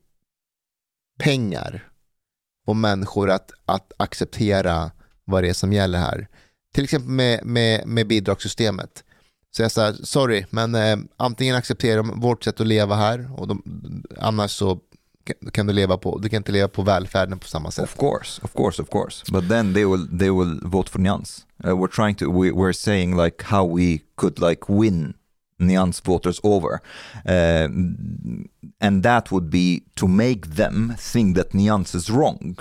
pengar 1.19 1.87
få 2.65 2.73
människor 2.73 3.29
att, 3.29 3.51
att 3.65 3.91
acceptera 3.97 4.91
vad 5.25 5.43
det 5.43 5.49
är 5.49 5.53
som 5.53 5.73
gäller 5.73 5.99
här. 5.99 6.27
Till 6.73 6.83
exempel 6.83 7.11
med, 7.11 7.45
med, 7.45 7.88
med 7.88 8.07
bidragssystemet. 8.07 9.03
Så 9.55 9.61
jag 9.61 9.71
säger, 9.71 9.93
sorry, 9.93 10.45
men 10.49 10.75
eh, 10.75 10.97
antingen 11.17 11.55
accepterar 11.55 11.97
de 11.97 12.19
vårt 12.19 12.43
sätt 12.43 12.61
att 12.61 12.67
leva 12.67 12.95
här 12.95 13.29
och 13.39 13.47
de, 13.47 13.63
annars 14.19 14.51
så 14.51 14.79
kan- 15.23 15.51
kan 15.51 15.67
du 15.67 15.73
leva 15.73 15.97
på, 15.97 16.17
du 16.19 16.29
kan 16.29 16.38
inte 16.38 16.51
leva 16.51 16.67
på 16.67 16.81
välfärden 16.81 17.39
på 17.39 17.47
samma 17.47 17.71
sätt. 17.71 17.83
Of 17.83 17.95
course, 17.97 18.41
of 18.43 18.53
course, 18.53 18.81
of 18.81 18.89
course. 18.89 19.31
But 19.31 19.49
then 19.49 19.73
they 19.73 19.85
will 19.85 20.19
they 20.19 20.29
will 20.29 20.59
vote 20.63 20.89
for 20.91 20.99
Nyans. 20.99 21.45
Uh, 21.65 21.69
we're 21.71 21.95
trying 21.95 22.15
to 22.15 22.41
we, 22.41 22.51
we're 22.51 22.73
saying 22.73 23.17
like 23.23 23.43
how 23.43 23.75
we 23.77 23.99
could 24.17 24.39
like 24.39 24.61
win 24.67 25.13
Nyans 25.61 26.01
voters 26.01 26.39
over, 26.43 26.81
uh, 27.25 27.67
and 28.81 29.03
that 29.03 29.31
would 29.31 29.49
be 29.49 29.83
to 29.95 30.07
make 30.07 30.55
them 30.55 30.95
think 30.97 31.35
that 31.35 31.51
Nyans 31.51 31.95
is 31.95 32.09
wrong. 32.09 32.57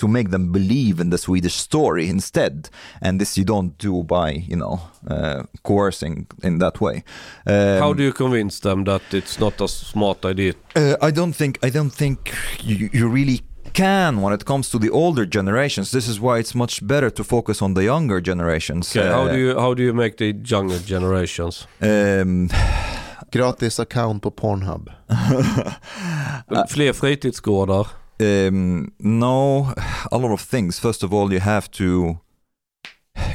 To 0.00 0.08
make 0.08 0.28
them 0.30 0.52
believe 0.52 1.00
in 1.00 1.08
the 1.08 1.16
Swedish 1.16 1.54
story 1.54 2.10
instead, 2.10 2.68
and 3.00 3.18
this 3.18 3.38
you 3.38 3.44
don't 3.44 3.78
do 3.78 4.02
by 4.02 4.30
you 4.32 4.56
know 4.56 4.80
uh, 5.08 5.44
coercing 5.62 6.26
in 6.42 6.58
that 6.58 6.82
way. 6.82 7.02
Um, 7.46 7.78
how 7.78 7.94
do 7.94 8.02
you 8.02 8.12
convince 8.12 8.60
them 8.60 8.84
that 8.84 9.02
it's 9.14 9.40
not 9.40 9.58
a 9.62 9.66
smart 9.66 10.26
idea? 10.26 10.52
Uh, 10.74 10.96
I 11.00 11.10
don't 11.10 11.32
think 11.32 11.58
I 11.62 11.70
don't 11.70 11.94
think 11.94 12.34
you, 12.62 12.90
you 12.92 13.08
really 13.08 13.40
can 13.76 14.20
when 14.22 14.32
it 14.34 14.44
comes 14.44 14.68
to 14.70 14.78
the 14.78 14.90
older 14.90 15.26
generations. 15.26 15.90
This 15.90 16.08
is 16.08 16.18
why 16.20 16.38
it's 16.38 16.54
much 16.54 16.80
better 16.86 17.10
to 17.10 17.24
focus 17.24 17.62
on 17.62 17.74
the 17.74 17.82
younger 17.84 18.20
generations. 18.20 18.96
Okay, 18.96 19.08
how 19.08 19.24
Uh, 19.26 19.32
do 19.32 19.38
you 19.38 19.60
how 19.60 19.74
do 19.74 19.82
you 19.82 19.92
make 19.94 20.16
the 20.16 20.34
younger 20.54 20.78
generations? 20.86 21.66
um, 21.82 22.48
Gratis 23.32 23.78
account 23.78 24.22
på 24.22 24.30
Pornhub. 24.30 24.88
Fler 26.68 26.92
fritidsgårdar. 26.92 27.86
um, 28.20 28.92
no, 28.98 29.72
a 30.10 30.16
lot 30.18 30.32
of 30.32 30.40
things. 30.40 30.78
First 30.80 31.02
of 31.02 31.12
all, 31.12 31.32
you 31.32 31.40
have 31.40 31.68
to. 31.70 32.16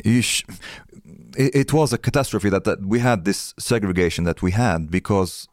You 0.04 0.22
sh- 0.22 0.44
it, 1.38 1.56
it 1.56 1.74
was 1.74 1.94
a 1.94 1.98
catastrophe 1.98 2.50
that, 2.50 2.64
that 2.64 2.80
we 2.86 3.00
had 3.00 3.26
this 3.26 3.54
segregation 3.60 4.26
that 4.26 4.42
we 4.42 4.52
had 4.52 4.90
because, 4.92 5.48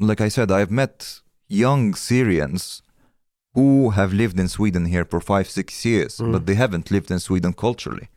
like 0.00 0.20
I 0.26 0.28
said, 0.30 0.50
I've 0.50 0.70
met 0.70 1.20
young 1.48 1.94
Syrians 1.94 2.82
who 3.54 3.90
have 3.90 4.12
lived 4.12 4.38
in 4.40 4.48
Sweden 4.48 4.86
here 4.86 5.04
for 5.04 5.20
five, 5.20 5.44
six 5.48 5.84
years, 5.84 6.18
Mm. 6.18 6.32
but 6.32 6.46
they 6.46 6.54
haven't 6.56 6.90
lived 6.90 7.10
in 7.10 7.18
Sweden 7.20 7.52
culturally. 7.52 8.08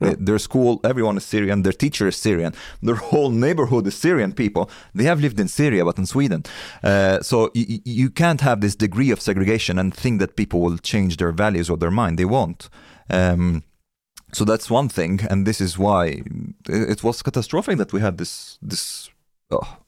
Their 0.00 0.38
school, 0.38 0.78
everyone 0.84 1.16
is 1.16 1.24
Syrian. 1.24 1.62
Their 1.62 1.72
teacher 1.76 2.06
is 2.06 2.16
Syrian. 2.16 2.52
Their 2.80 2.94
whole 3.10 3.30
neighborhood 3.30 3.84
is 3.86 3.96
Syrian 3.96 4.32
people. 4.32 4.70
They 4.94 5.04
have 5.04 5.20
lived 5.20 5.40
in 5.40 5.48
Syria, 5.48 5.84
but 5.84 5.98
in 5.98 6.06
Sweden. 6.06 6.42
Uh, 6.84 7.18
so 7.20 7.50
y- 7.54 7.80
you 7.84 8.08
can't 8.10 8.40
have 8.42 8.60
this 8.60 8.76
degree 8.76 9.10
of 9.12 9.20
segregation 9.20 9.76
and 9.78 9.92
think 9.92 10.20
that 10.20 10.36
people 10.36 10.60
will 10.60 10.78
change 10.78 11.16
their 11.16 11.32
values 11.32 11.68
or 11.68 11.76
their 11.78 11.90
mind. 11.90 12.16
They 12.16 12.24
won't. 12.26 12.68
Um, 13.10 13.62
so 14.32 14.44
that's 14.44 14.70
one 14.70 14.88
thing, 14.88 15.20
and 15.30 15.46
this 15.46 15.60
is 15.60 15.76
why 15.78 16.22
it 16.68 17.02
was 17.02 17.22
catastrophic 17.22 17.76
that 17.78 17.92
we 17.92 18.00
had 18.00 18.18
this 18.18 18.58
this 18.62 19.10
oh, 19.50 19.78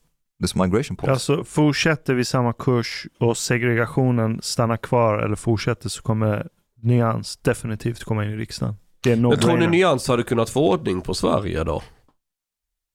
this 0.41 0.55
migration 0.55 0.97
policy. 0.97 1.13
Alltså 1.13 1.45
fortsätter 1.45 2.15
vi 2.15 2.25
samma 2.25 2.53
kurs 2.53 3.07
och 3.21 3.37
segregationen 3.37 4.41
stannar 4.43 4.77
kvar 4.77 5.19
eller 5.19 5.37
fortsätter 5.37 5.89
så 5.89 6.03
kommer 6.03 6.47
Nyans 6.83 7.37
definitivt 7.37 8.05
komma 8.05 8.25
in 8.25 8.31
i 8.31 8.37
riksdagen. 8.37 8.75
Det 9.03 9.13
är 9.13 9.17
no 9.17 9.29
Men 9.29 9.39
tror 9.39 9.59
ni 9.59 9.67
Nyans 9.67 10.09
hade 10.09 10.23
kunnat 10.23 10.51
få 10.51 10.71
ordning 10.71 11.01
på 11.01 11.15
Sverige 11.15 11.65
då? 11.65 11.83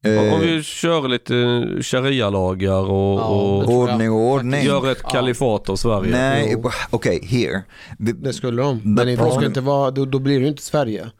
Om 0.06 0.12
Eh, 0.12 0.40
vi 0.40 0.64
kör 0.64 1.08
lite 1.08 1.34
sharia-lagar 1.82 2.80
och, 2.92 3.20
Ja, 3.20 3.26
och 3.26 3.70
ordning 3.70 4.12
och 4.12 4.18
ordning. 4.20 4.64
gör 4.64 4.92
ett 4.92 5.04
kalifat 5.04 5.70
av 5.70 5.76
Sverige. 5.76 6.12
Nej, 6.12 6.64
okej, 6.90 7.20
here. 7.26 7.64
The- 8.06 8.12
Det 8.24 8.34
skulle 8.34 8.62
de. 8.62 8.82
Men 8.84 9.08
det 9.08 9.18
ska 9.32 9.46
inte 9.46 9.62
vara, 9.62 9.92
då, 9.92 10.06
då 10.06 10.20
blir 10.20 10.36
det 10.40 10.42
ju 10.44 10.48
inte 10.48 10.62
Sverige. 10.64 11.12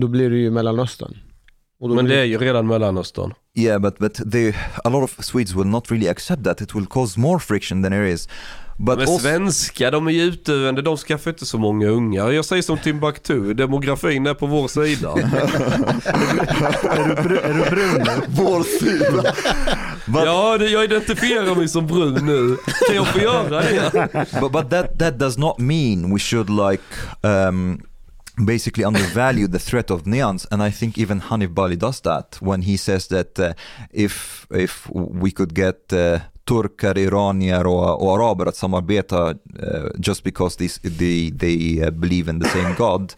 Då 0.00 0.08
blir 0.08 0.30
det 0.30 0.36
ju 0.36 0.50
Mellanöstern. 0.50 1.16
Och 1.80 1.88
då 1.88 1.94
Men 1.94 2.04
det 2.04 2.20
är 2.20 2.24
ju 2.24 2.38
redan 2.38 2.66
Mellanöstern. 2.66 3.34
Yeah, 3.58 3.78
but 3.78 3.98
but 3.98 4.14
they, 4.30 4.52
a 4.84 4.90
lot 4.90 5.02
of 5.02 5.24
Swedes 5.24 5.54
will 5.54 5.64
not 5.64 5.90
really 5.90 6.08
accept 6.08 6.44
that. 6.44 6.60
It 6.60 6.74
will 6.74 6.86
cause 6.86 7.16
more 7.16 7.38
friction 7.38 7.82
than 7.82 7.92
there 7.92 8.04
is. 8.04 8.28
But 8.78 8.98
Men 8.98 9.08
also, 9.08 9.18
svenska, 9.28 9.90
de 9.90 10.06
är 10.06 10.10
ju 10.10 10.22
utdöende, 10.22 10.82
de 10.82 10.96
skaffar 10.96 11.30
inte 11.30 11.46
så 11.46 11.58
många 11.58 11.86
ungar. 11.86 12.30
Jag 12.30 12.44
säger 12.44 12.62
som 12.62 12.78
Timbuktu, 12.78 13.54
demografin 13.54 14.26
är 14.26 14.34
på 14.34 14.46
vår 14.46 14.68
sida. 14.68 15.10
Är 16.90 17.28
du, 17.28 17.38
är 17.38 17.54
du 17.54 17.70
brun 17.70 17.94
nu? 17.98 18.22
vår 18.28 18.62
sida. 18.62 19.34
But, 20.06 20.24
ja, 20.24 20.56
jag 20.56 20.84
identifierar 20.84 21.54
mig 21.54 21.68
som 21.68 21.86
brun 21.86 22.26
nu. 22.26 22.56
Kan 22.86 22.96
jag 22.96 23.06
få 23.06 23.18
göra 23.18 23.60
det? 23.62 24.08
but 24.40 24.52
but 24.52 24.70
that 24.70 24.98
that 24.98 25.18
does 25.18 25.38
not 25.38 25.58
mean 25.58 26.12
we 26.14 26.18
should 26.18 26.50
like 26.50 26.82
um, 27.22 27.80
basically 28.36 28.84
undervalue 28.84 29.48
the 29.48 29.58
threat 29.58 29.90
of 29.90 30.06
neons. 30.06 30.46
And 30.50 30.62
I 30.62 30.70
think 30.70 30.98
even 30.98 31.20
Hanif 31.20 31.54
Bali 31.54 31.76
does 31.76 32.00
that 32.00 32.36
when 32.40 32.62
he 32.62 32.76
says 32.76 33.08
that 33.08 33.38
uh, 33.38 33.52
if 33.90 34.46
if 34.50 34.88
we 34.92 35.30
could 35.30 35.54
get 35.54 35.92
uh, 35.92 36.20
turkar, 36.44 36.98
iranier 36.98 37.66
och, 37.66 38.02
och 38.02 38.14
araber 38.14 38.46
att 38.46 38.56
samarbeta 38.56 39.30
uh, 39.30 39.90
just 39.98 40.24
because 40.24 40.56
these, 40.56 40.80
they, 40.98 41.30
they 41.30 41.82
uh, 41.82 41.90
believe 41.90 42.30
in 42.30 42.40
the 42.40 42.48
same 42.48 42.74
God, 42.78 43.14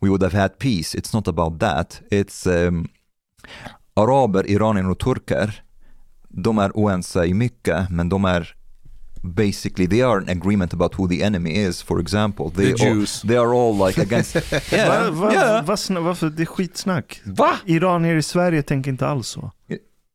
we 0.00 0.08
would 0.08 0.22
have 0.22 0.38
had 0.38 0.58
peace. 0.58 0.94
It's 0.94 1.14
not 1.14 1.28
about 1.28 1.60
that. 1.60 2.00
It's 2.10 2.46
um, 2.46 2.88
araber, 3.94 4.50
iranier 4.50 4.90
och 4.90 4.98
turkar, 4.98 5.62
de 6.28 6.58
är 6.58 6.70
oense 6.74 7.24
i 7.26 7.34
mycket, 7.34 7.90
men 7.90 8.08
de 8.08 8.24
är 8.24 8.54
basically 9.22 9.86
they 9.86 10.02
are 10.02 10.20
in 10.22 10.28
agreement 10.28 10.72
about 10.72 10.94
who 10.94 11.08
the 11.08 11.22
enemy 11.22 11.50
is. 11.56 11.82
For 11.82 12.00
example, 12.00 12.50
they 12.50 12.72
The 12.72 12.72
all, 12.72 12.94
Jews. 12.94 13.22
they 13.22 13.36
are 13.36 13.54
all 13.54 13.86
like 13.86 14.00
against. 14.02 14.34
Va, 14.72 15.10
va, 15.10 15.32
yeah. 15.32 15.64
va, 15.64 15.74
sna- 15.76 16.00
varför? 16.04 16.30
Det 16.30 16.42
är 16.42 16.46
skitsnack. 16.46 17.20
Va? 17.24 17.50
Iranier 17.66 18.16
i 18.16 18.22
Sverige 18.22 18.62
tänker 18.62 18.90
inte 18.90 19.06
alls 19.06 19.28
så. 19.28 19.52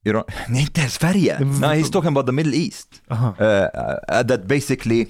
Iran, 0.08 0.24
nej, 0.50 0.62
inte 0.62 0.82
ens 0.82 0.94
Sverige. 0.94 1.40
No, 1.40 1.68
he's 1.68 1.92
talking 1.92 2.08
about 2.10 2.26
the 2.26 2.32
Middle 2.32 2.54
East. 2.56 3.02
Uh, 3.12 3.18
uh, 3.40 4.24
that 4.28 4.46
basically 4.48 5.08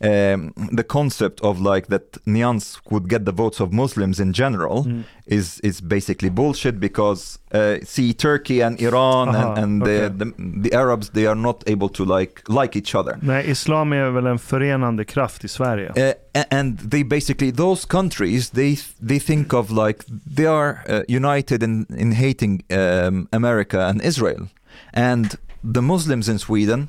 um, 0.00 0.52
the 0.76 0.84
concept 0.84 1.40
of 1.40 1.60
like 1.60 1.86
that 1.88 2.12
Nyans 2.24 2.78
would 2.90 3.08
get 3.08 3.24
the 3.24 3.32
votes 3.32 3.60
of 3.60 3.72
Muslims 3.72 4.20
in 4.20 4.32
general 4.32 4.84
Mm. 4.84 5.02
is 5.26 5.60
is 5.62 5.80
basically 5.82 6.30
bullshit 6.30 6.78
because 6.80 7.38
uh, 7.54 7.84
see 7.84 8.14
Turkey 8.14 8.62
and 8.62 8.80
Iran 8.80 9.28
Aha, 9.28 9.52
and, 9.52 9.58
and 9.58 9.82
okay. 9.82 10.08
the, 10.08 10.24
the 10.24 10.32
the 10.62 10.72
Arabs 10.76 11.10
they 11.10 11.26
are 11.26 11.34
not 11.36 11.62
able 11.66 11.88
to 11.88 12.04
like 12.18 12.42
like 12.48 12.78
each 12.78 12.94
other. 12.94 13.18
Nej, 13.22 13.50
islam 13.50 13.92
är 13.92 14.10
väl 14.10 14.26
en 14.26 14.38
förenande 14.38 15.04
kraft 15.04 15.44
i 15.44 15.48
Sverige. 15.48 15.92
Uh, 15.96 16.42
and 16.50 16.90
they 16.90 17.04
basically 17.04 17.52
those 17.52 17.86
countries 17.86 18.50
they 18.50 18.76
they 19.08 19.20
think 19.20 19.52
of 19.52 19.70
like 19.70 20.04
they 20.36 20.46
are 20.46 20.78
uh, 20.88 21.02
united 21.08 21.62
in 21.62 21.86
in 21.98 22.12
hating 22.12 22.62
um, 22.70 23.28
America 23.32 23.80
and 23.86 24.02
Israel 24.02 24.46
and 24.92 25.36
the 25.74 25.80
Muslims 25.82 26.28
in 26.28 26.38
Sweden 26.38 26.88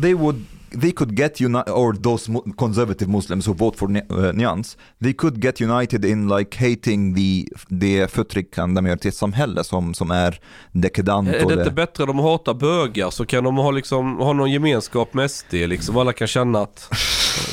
they 0.00 0.14
would 0.14 0.44
they 0.80 0.92
could 0.92 1.18
get 1.18 1.40
united 1.40 1.72
or 1.72 1.92
those 1.94 2.30
mu- 2.32 2.52
conservative 2.58 3.10
Muslims 3.10 3.46
who 3.48 3.54
vote 3.54 3.76
for 3.78 3.88
uh, 3.90 4.32
Nyans 4.32 4.76
they 5.02 5.12
could 5.12 5.42
get 5.44 5.60
united 5.60 6.04
in 6.04 6.28
like 6.28 6.58
hating 6.68 7.14
the 7.14 7.44
det 7.68 8.10
förtryckande 8.10 8.80
majoritetssamhälle 8.82 9.64
som 9.64 9.94
som 9.94 10.10
är 10.10 10.40
dekadant 10.72 11.28
Är 11.28 11.32
det 11.32 11.54
det- 11.54 11.60
inte 11.62 11.70
bättre 11.70 12.02
om 12.04 12.06
de 12.16 12.18
hatar 12.18 12.54
bögar 12.54 13.10
så 13.10 13.26
kan 13.26 13.44
de 13.44 13.56
ha, 13.56 13.70
liksom, 13.70 14.16
ha 14.18 14.32
någon 14.32 14.50
gemenskap 14.52 15.14
med 15.14 15.30
SD 15.30 15.52
liksom. 15.54 15.96
Alla 15.96 16.12
kan 16.12 16.26
känna 16.28 16.60
att 16.60 16.88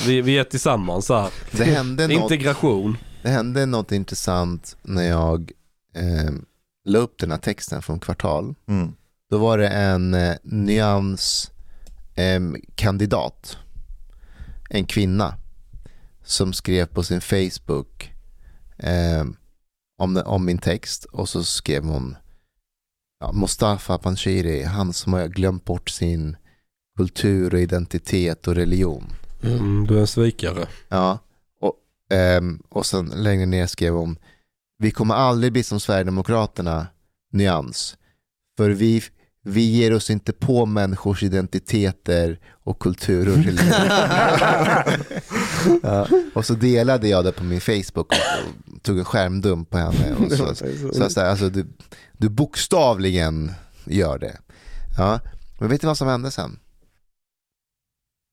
vi, 0.08 0.22
vi 0.22 0.38
är 0.38 0.44
tillsammans 0.44 1.10
här. 1.10 1.30
Det 1.52 1.64
hände, 1.64 2.08
något, 2.08 2.32
Integration. 2.32 2.98
det 3.24 3.30
hände 3.30 3.66
något 3.66 3.92
intressant 3.92 4.78
när 4.82 5.04
jag 5.04 5.52
eh, 5.96 6.32
la 6.86 7.00
upp 7.00 7.18
den 7.20 7.32
här 7.32 7.38
texten 7.38 7.82
från 7.82 8.00
Kvartal. 8.00 8.56
Mm. 8.70 8.92
Då 9.32 9.38
var 9.38 9.58
det 9.58 9.68
en 9.68 10.14
eh, 10.14 10.36
nyans 10.44 11.52
kandidat, 12.76 13.58
en 14.70 14.86
kvinna, 14.86 15.36
som 16.24 16.54
skrev 16.54 16.86
på 16.86 17.04
sin 17.04 17.22
Facebook 17.22 18.14
eh, 18.78 19.26
om, 19.98 20.22
om 20.26 20.46
min 20.46 20.58
text 20.58 21.06
och 21.06 21.30
så 21.30 21.44
skrev 21.44 21.84
hon 21.84 22.16
ja, 23.20 23.32
Mustafa 23.32 23.98
Panshiri, 23.98 24.64
han 24.64 24.94
som 24.94 25.14
har 25.14 25.28
glömt 25.28 25.66
bort 25.66 25.90
sin 25.90 26.38
kultur 26.98 27.54
och 27.54 27.60
identitet 27.60 28.48
och 28.48 28.56
religion. 28.56 29.04
Mm, 29.44 29.88
du 29.88 29.96
är 29.96 30.02
en 30.02 30.08
svikare. 30.08 30.68
Ja, 30.90 31.20
och, 31.60 31.74
ehm, 32.10 32.64
och 32.70 32.86
sen 32.86 33.06
längre 33.16 33.46
ner 33.46 33.68
skrev 33.68 33.94
hon 33.94 34.18
Vi 34.78 34.92
kommer 34.92 35.16
aldrig 35.16 35.54
bli 35.54 35.64
som 35.64 35.80
Sverigedemokraterna, 35.80 36.88
nyans. 37.32 37.98
För 38.58 38.70
vi, 38.70 39.04
vi 39.48 39.62
ger 39.62 39.94
oss 39.94 40.10
inte 40.10 40.34
på 40.34 40.66
människors 40.66 41.24
identiteter 41.24 42.40
och 42.64 42.80
kultur 42.80 43.30
och 43.30 43.36
religion. 43.36 43.90
ja, 45.84 46.08
och 46.34 46.46
så 46.46 46.54
delade 46.54 47.08
jag 47.08 47.26
det 47.26 47.32
på 47.32 47.44
min 47.44 47.62
Facebook 47.62 47.96
och, 47.96 48.14
och 48.76 48.84
tog 48.84 48.98
en 49.00 49.06
skärmdump 49.06 49.70
på 49.70 49.78
henne. 49.78 50.16
Och 50.16 50.32
så, 50.32 50.56
så, 50.94 51.10
så- 51.10 51.20
här, 51.22 51.30
alltså, 51.30 51.50
du, 51.50 51.68
du 52.14 52.30
bokstavligen 52.30 53.52
gör 53.86 54.20
det. 54.20 54.38
Ja, 54.98 55.20
men 55.60 55.70
vet 55.70 55.82
du 55.82 55.88
vad 55.88 55.98
som 55.98 56.08
hände 56.08 56.32
sen? 56.32 56.60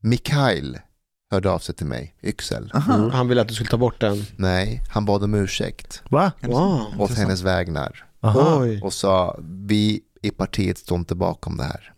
Mikael 0.03 0.79
hörde 1.31 1.51
av 1.51 1.59
sig 1.59 1.75
till 1.75 1.87
mig, 1.87 2.15
Yxel. 2.23 2.73
Mm. 2.89 3.11
Han 3.11 3.29
ville 3.29 3.41
att 3.41 3.49
du 3.49 3.55
skulle 3.55 3.71
ta 3.71 3.77
bort 3.77 4.01
den. 4.01 4.25
Nej, 4.37 4.83
han 4.91 5.05
bad 5.05 5.23
om 5.25 5.35
ursäkt 5.35 6.03
Va? 6.11 6.33
Wow. 6.41 7.01
åt 7.01 7.11
hennes 7.11 7.43
vägnar 7.43 8.07
Aha. 8.21 8.67
Och 8.83 8.93
sa 8.93 9.39
vi 9.41 10.01
i 10.23 10.31
partiet 10.31 10.79
står 10.79 10.99
inte 10.99 11.15
bakom 11.15 11.57
det 11.57 11.65
här. 11.65 11.95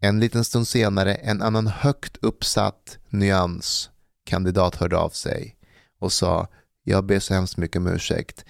En 0.00 0.20
liten 0.20 0.44
stund 0.44 0.68
senare, 0.68 1.14
en 1.14 1.42
annan 1.42 1.66
högt 1.66 2.16
uppsatt 2.16 2.98
nyanskandidat 3.08 4.74
hörde 4.74 4.98
av 4.98 5.10
sig 5.10 5.56
och 5.98 6.12
sa 6.12 6.48
jag 6.82 7.04
ber 7.04 7.18
så 7.18 7.34
hemskt 7.34 7.56
mycket 7.56 7.76
om 7.76 7.86
ursäkt. 7.86 8.44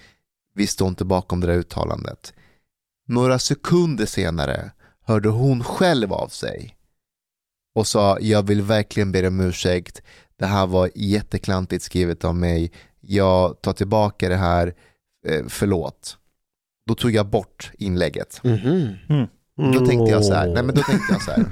Vi 0.53 0.67
står 0.67 0.87
inte 0.87 1.05
bakom 1.05 1.39
det 1.39 1.47
där 1.47 1.53
uttalandet. 1.53 2.33
Några 3.07 3.39
sekunder 3.39 4.05
senare 4.05 4.71
hörde 5.01 5.29
hon 5.29 5.63
själv 5.63 6.13
av 6.13 6.27
sig 6.27 6.75
och 7.75 7.87
sa 7.87 8.19
jag 8.19 8.47
vill 8.47 8.61
verkligen 8.61 9.11
be 9.11 9.27
om 9.27 9.39
ursäkt. 9.39 10.01
Det 10.35 10.45
här 10.45 10.67
var 10.67 10.89
jätteklantigt 10.95 11.83
skrivet 11.83 12.25
av 12.25 12.35
mig. 12.35 12.71
Jag 12.99 13.61
tar 13.61 13.73
tillbaka 13.73 14.29
det 14.29 14.37
här. 14.37 14.75
Eh, 15.27 15.45
förlåt. 15.47 16.18
Då 16.89 16.95
tog 16.95 17.11
jag 17.11 17.25
bort 17.29 17.71
inlägget. 17.77 18.39
Mhm. 18.43 19.27
Då 19.73 19.85
tänkte 19.85 20.11
jag 20.11 20.25
så 20.25 20.33
här. 20.33 20.47
Nej 20.47 20.63
men 20.63 20.75
då 20.75 20.81
tänkte 20.81 21.13
jag 21.13 21.21
så 21.21 21.31
här. 21.31 21.45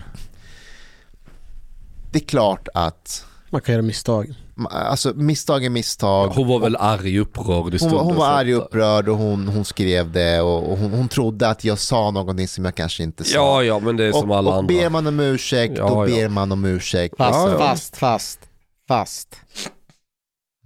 Det 2.12 2.18
är 2.20 2.28
klart 2.28 2.68
att 2.74 3.26
Man 3.50 3.62
kan 3.62 3.74
göra 3.74 3.82
misstag. 3.82 4.34
Alltså 4.70 5.14
misstag 5.16 5.66
är 5.66 5.70
misstag. 5.70 6.28
Hon 6.28 6.48
var 6.48 6.60
väl 6.60 6.76
arg, 6.76 7.20
upprörd 7.20 7.74
i 7.74 7.78
Hon, 7.82 7.92
hon 7.92 8.16
var 8.16 8.28
arg 8.28 8.56
och 8.56 8.66
upprörd 8.66 9.10
och 9.10 9.18
hon, 9.18 9.48
hon 9.48 9.66
skrev 9.66 10.12
det 10.12 10.42
och, 10.42 10.72
och 10.72 10.78
hon, 10.78 10.92
hon 10.92 11.08
trodde 11.08 11.50
att 11.50 11.64
jag 11.64 11.80
sa 11.80 12.12
någonting 12.12 12.48
som 12.48 12.66
jag 12.66 12.76
kanske 12.76 13.04
inte 13.04 13.24
sa. 13.24 13.36
Ja, 13.36 13.64
ja, 13.64 13.80
men 13.80 13.98
det 13.98 14.06
är 14.06 14.12
som 14.12 14.32
och, 14.32 14.38
alla 14.38 14.50
och 14.50 14.56
andra. 14.58 14.68
ber 14.68 14.90
man 14.90 15.08
om 15.08 15.20
ursäkt, 15.20 15.74
Ja, 15.78 15.90
då 15.90 16.10
ja. 16.10 16.16
ber 16.16 16.30
man 16.30 16.52
om 16.52 16.66
ursäkt. 16.66 17.18
Fast, 17.18 17.40
Alltså, 17.40 17.58
fast, 17.58 17.98
fast, 17.98 18.40
fast. 18.88 19.36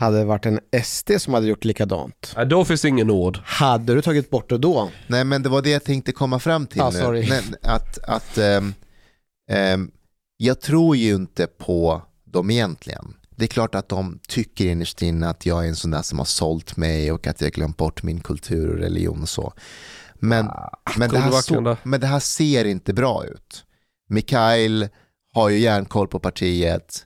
Hade 0.01 0.17
det 0.17 0.25
varit 0.25 0.45
en 0.45 0.59
SD 0.83 1.11
som 1.17 1.33
hade 1.33 1.47
gjort 1.47 1.65
likadant, 1.65 2.33
Nej, 2.37 2.45
då 2.45 2.65
finns 2.65 2.85
ingen 2.85 3.09
ord. 3.09 3.39
hade 3.43 3.93
du 3.93 4.01
tagit 4.01 4.29
bort 4.29 4.49
det 4.49 4.57
då? 4.57 4.89
Nej 5.07 5.23
men 5.23 5.43
det 5.43 5.49
var 5.49 5.61
det 5.61 5.69
jag 5.69 5.83
tänkte 5.83 6.11
komma 6.11 6.39
fram 6.39 6.67
till 6.67 6.81
Ah, 6.81 6.91
sorry. 6.91 7.29
Nej, 7.29 7.41
att 7.61 7.97
att 7.97 8.37
ehm, 8.37 8.73
ehm, 9.51 9.91
jag 10.37 10.61
tror 10.61 10.95
ju 10.95 11.15
inte 11.15 11.47
på 11.47 12.01
dem 12.23 12.49
egentligen. 12.49 13.13
Det 13.29 13.45
är 13.45 13.47
klart 13.47 13.75
att 13.75 13.89
de 13.89 14.19
tycker 14.27 14.65
innerst 14.65 15.01
inne 15.01 15.29
att 15.29 15.45
jag 15.45 15.63
är 15.65 15.69
en 15.69 15.75
sån 15.75 15.91
där 15.91 16.01
som 16.01 16.17
har 16.17 16.25
sålt 16.25 16.77
mig 16.77 17.11
och 17.11 17.27
att 17.27 17.41
jag 17.41 17.51
glömt 17.51 17.77
bort 17.77 18.03
min 18.03 18.19
kultur 18.19 18.69
och 18.69 18.77
religion 18.77 19.21
och 19.21 19.29
så. 19.29 19.53
Men, 20.15 20.49
men, 20.97 21.09
det 21.09 21.17
här 21.19 21.31
så, 21.31 21.61
det? 21.61 21.77
men 21.83 21.99
det 21.99 22.07
här 22.07 22.19
ser 22.19 22.65
inte 22.65 22.93
bra 22.93 23.25
ut. 23.25 23.65
Mikael 24.09 24.87
har 25.33 25.49
ju 25.49 25.59
järnkoll 25.59 26.07
på 26.07 26.19
partiet 26.19 27.05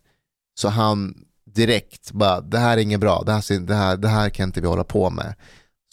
så 0.59 0.69
han 0.69 1.24
direkt 1.55 2.11
bara, 2.11 2.41
det 2.41 2.57
här 2.57 2.77
är 2.77 2.81
inget 2.81 2.99
bra, 2.99 3.23
det 3.25 3.31
här, 3.31 3.59
det 3.59 3.75
här, 3.75 3.97
det 3.97 4.07
här 4.07 4.29
kan 4.29 4.49
inte 4.49 4.61
vi 4.61 4.67
hålla 4.67 4.83
på 4.83 5.09
med. 5.09 5.35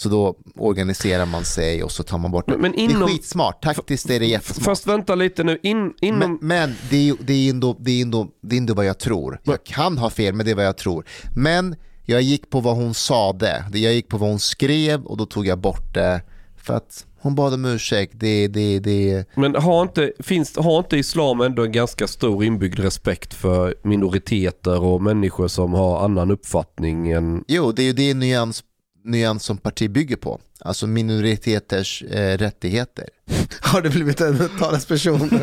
Så 0.03 0.09
då 0.09 0.37
organiserar 0.57 1.27
man 1.27 1.45
sig 1.45 1.83
och 1.83 1.93
så 1.93 2.03
tar 2.03 2.19
man 2.19 2.31
bort 2.31 2.47
det. 2.47 2.53
Men- 2.53 2.61
men 2.61 2.73
Det 2.73 2.81
är 2.81 2.85
inom- 2.85 3.09
skitsmart, 3.09 3.63
taktiskt 3.63 4.11
är 4.11 4.21
det 4.21 4.27
jättesmart. 4.27 4.65
Fast 4.65 4.87
vänta 4.87 5.15
lite 5.15 5.45
nu, 5.45 5.59
In, 5.63 5.93
inom... 6.01 6.19
Men, 6.19 6.39
men 6.41 6.75
det, 6.91 7.09
är, 7.09 7.17
det, 7.21 7.33
är 7.33 7.51
ändå, 7.51 7.77
det, 7.81 7.91
är 7.91 8.03
ändå, 8.03 8.29
det 8.43 8.57
är 8.57 8.59
ändå 8.59 8.75
vad 8.75 8.85
jag 8.87 8.99
tror. 8.99 9.41
Jag 9.45 9.65
kan 9.65 9.99
ha 9.99 10.11
fel, 10.11 10.35
men 10.35 10.47
det 10.47 10.53
är 10.53 10.55
vad 10.55 10.67
jag 10.67 10.77
tror. 10.79 11.05
Men 11.37 11.77
jag 12.05 12.23
gick 12.23 12.51
på 12.51 12.61
vad 12.61 12.77
hon 12.77 12.95
sade, 12.95 13.65
jag 13.73 13.95
gick 13.95 14.09
på 14.09 14.19
vad 14.19 14.29
hon 14.31 14.39
skrev 14.39 15.03
och 15.05 15.17
då 15.17 15.27
tog 15.27 15.47
jag 15.47 15.59
bort 15.59 15.95
det. 15.95 16.23
För 16.57 16.75
att 16.75 17.07
hon 17.23 17.35
bad 17.35 17.55
om 17.55 17.65
ursäkt, 17.65 18.13
det, 18.17 18.49
det, 18.49 18.79
det, 18.79 19.25
Men 19.35 19.55
har 19.55 19.83
inte, 19.83 20.13
finns, 20.19 20.57
har 20.57 20.79
inte 20.79 20.97
islam 20.97 21.41
ändå 21.41 21.65
en 21.65 21.73
ganska 21.73 22.07
stor 22.07 22.45
inbyggd 22.45 22.79
respekt 22.79 23.35
för 23.35 23.75
minoriteter 23.83 24.83
och 24.83 25.03
människor 25.03 25.49
som 25.49 25.73
har 25.75 26.05
annan 26.05 26.31
uppfattning 26.31 27.11
än... 27.11 27.45
Jo, 27.49 27.73
det 27.73 27.83
är 27.83 27.87
ju 27.87 27.93
det 27.93 28.15
nyans, 28.15 28.65
nyans 29.05 29.45
som 29.45 29.59
parti 29.59 29.91
bygger 29.91 30.17
på. 30.17 30.41
Alltså 30.65 30.87
minoriteters 30.87 32.03
eh, 32.03 32.39
rättigheter. 32.39 33.09
Har 33.61 33.81
du 33.81 33.91
blivit 33.91 34.21
en 34.21 34.49
talesperson? 34.59 35.29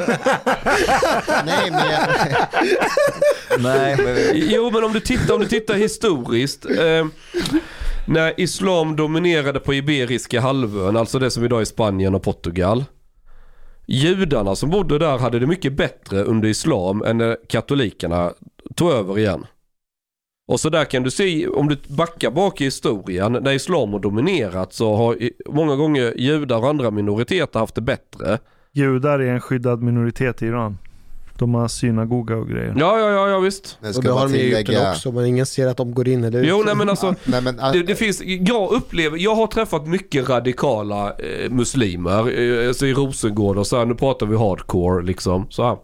Nej, 1.45 1.71
men 1.71 1.91
jag, 1.91 2.07
Nej, 3.59 3.97
men 3.97 4.17
Jo 4.33 4.71
men 4.71 4.83
om 4.83 4.93
du 4.93 4.99
tittar, 4.99 5.33
om 5.33 5.41
du 5.41 5.47
tittar 5.47 5.73
historiskt. 5.73 6.65
Eh, 6.65 7.05
när 8.09 8.39
islam 8.39 8.95
dominerade 8.95 9.59
på 9.59 9.73
Iberiska 9.73 10.41
halvön, 10.41 10.97
alltså 10.97 11.19
det 11.19 11.31
som 11.31 11.45
idag 11.45 11.61
är 11.61 11.65
Spanien 11.65 12.15
och 12.15 12.23
Portugal. 12.23 12.85
Judarna 13.87 14.55
som 14.55 14.69
bodde 14.69 14.99
där 14.99 15.17
hade 15.17 15.39
det 15.39 15.47
mycket 15.47 15.73
bättre 15.73 16.23
under 16.23 16.49
islam 16.49 17.03
än 17.03 17.17
när 17.17 17.37
katolikerna 17.47 18.33
tog 18.75 18.91
över 18.91 19.19
igen. 19.19 19.45
Och 20.47 20.59
så 20.59 20.69
där 20.69 20.85
kan 20.85 21.03
du 21.03 21.11
se, 21.11 21.47
om 21.47 21.67
du 21.67 21.77
backar 21.87 22.31
bak 22.31 22.61
i 22.61 22.63
historien, 22.63 23.33
när 23.33 23.51
islam 23.51 23.93
har 23.93 23.99
dominerat 23.99 24.73
så 24.73 24.95
har 24.95 25.17
många 25.49 25.75
gånger 25.75 26.13
judar 26.17 26.57
och 26.57 26.69
andra 26.69 26.91
minoriteter 26.91 27.59
haft 27.59 27.75
det 27.75 27.81
bättre. 27.81 28.39
Judar 28.71 29.19
är 29.19 29.33
en 29.33 29.41
skyddad 29.41 29.81
minoritet 29.81 30.41
i 30.41 30.45
Iran. 30.45 30.77
De 31.39 31.53
har 31.53 31.67
synagoga 31.67 32.35
och 32.35 32.47
grejer. 32.49 32.75
Ja, 32.77 32.99
ja, 32.99 33.09
ja, 33.09 33.29
ja 33.29 33.39
visst. 33.39 33.77
Och 33.81 33.93
ska 33.93 34.01
det 34.01 34.11
har 34.11 34.27
de 34.27 34.35
ju 34.37 34.57
gjort 34.57 34.67
det 34.67 34.89
också, 34.91 35.11
men 35.11 35.25
ingen 35.25 35.45
ser 35.45 35.67
att 35.67 35.77
de 35.77 35.93
går 35.93 36.07
in 36.07 36.23
eller 36.23 36.39
ut. 36.39 36.47
Jo, 36.49 36.63
nej 36.65 36.75
men 36.75 36.89
alltså. 36.89 37.15
Nej, 37.23 37.41
men, 37.41 37.55
Det, 37.55 37.83
det 37.83 37.95
finns, 37.95 38.21
jag 38.25 38.71
upplever, 38.71 39.17
jag 39.17 39.35
har 39.35 39.47
träffat 39.47 39.87
mycket 39.87 40.29
radikala 40.29 41.09
eh, 41.09 41.49
muslimer, 41.49 42.39
eh, 42.39 42.67
alltså 42.67 42.85
i 42.85 42.93
Rosengård 42.93 43.57
och 43.57 43.67
så 43.67 43.77
här, 43.77 43.85
nu 43.85 43.95
pratar 43.95 44.25
vi 44.25 44.37
hardcore 44.37 45.05
liksom. 45.05 45.47
Så 45.49 45.63
här. 45.63 45.77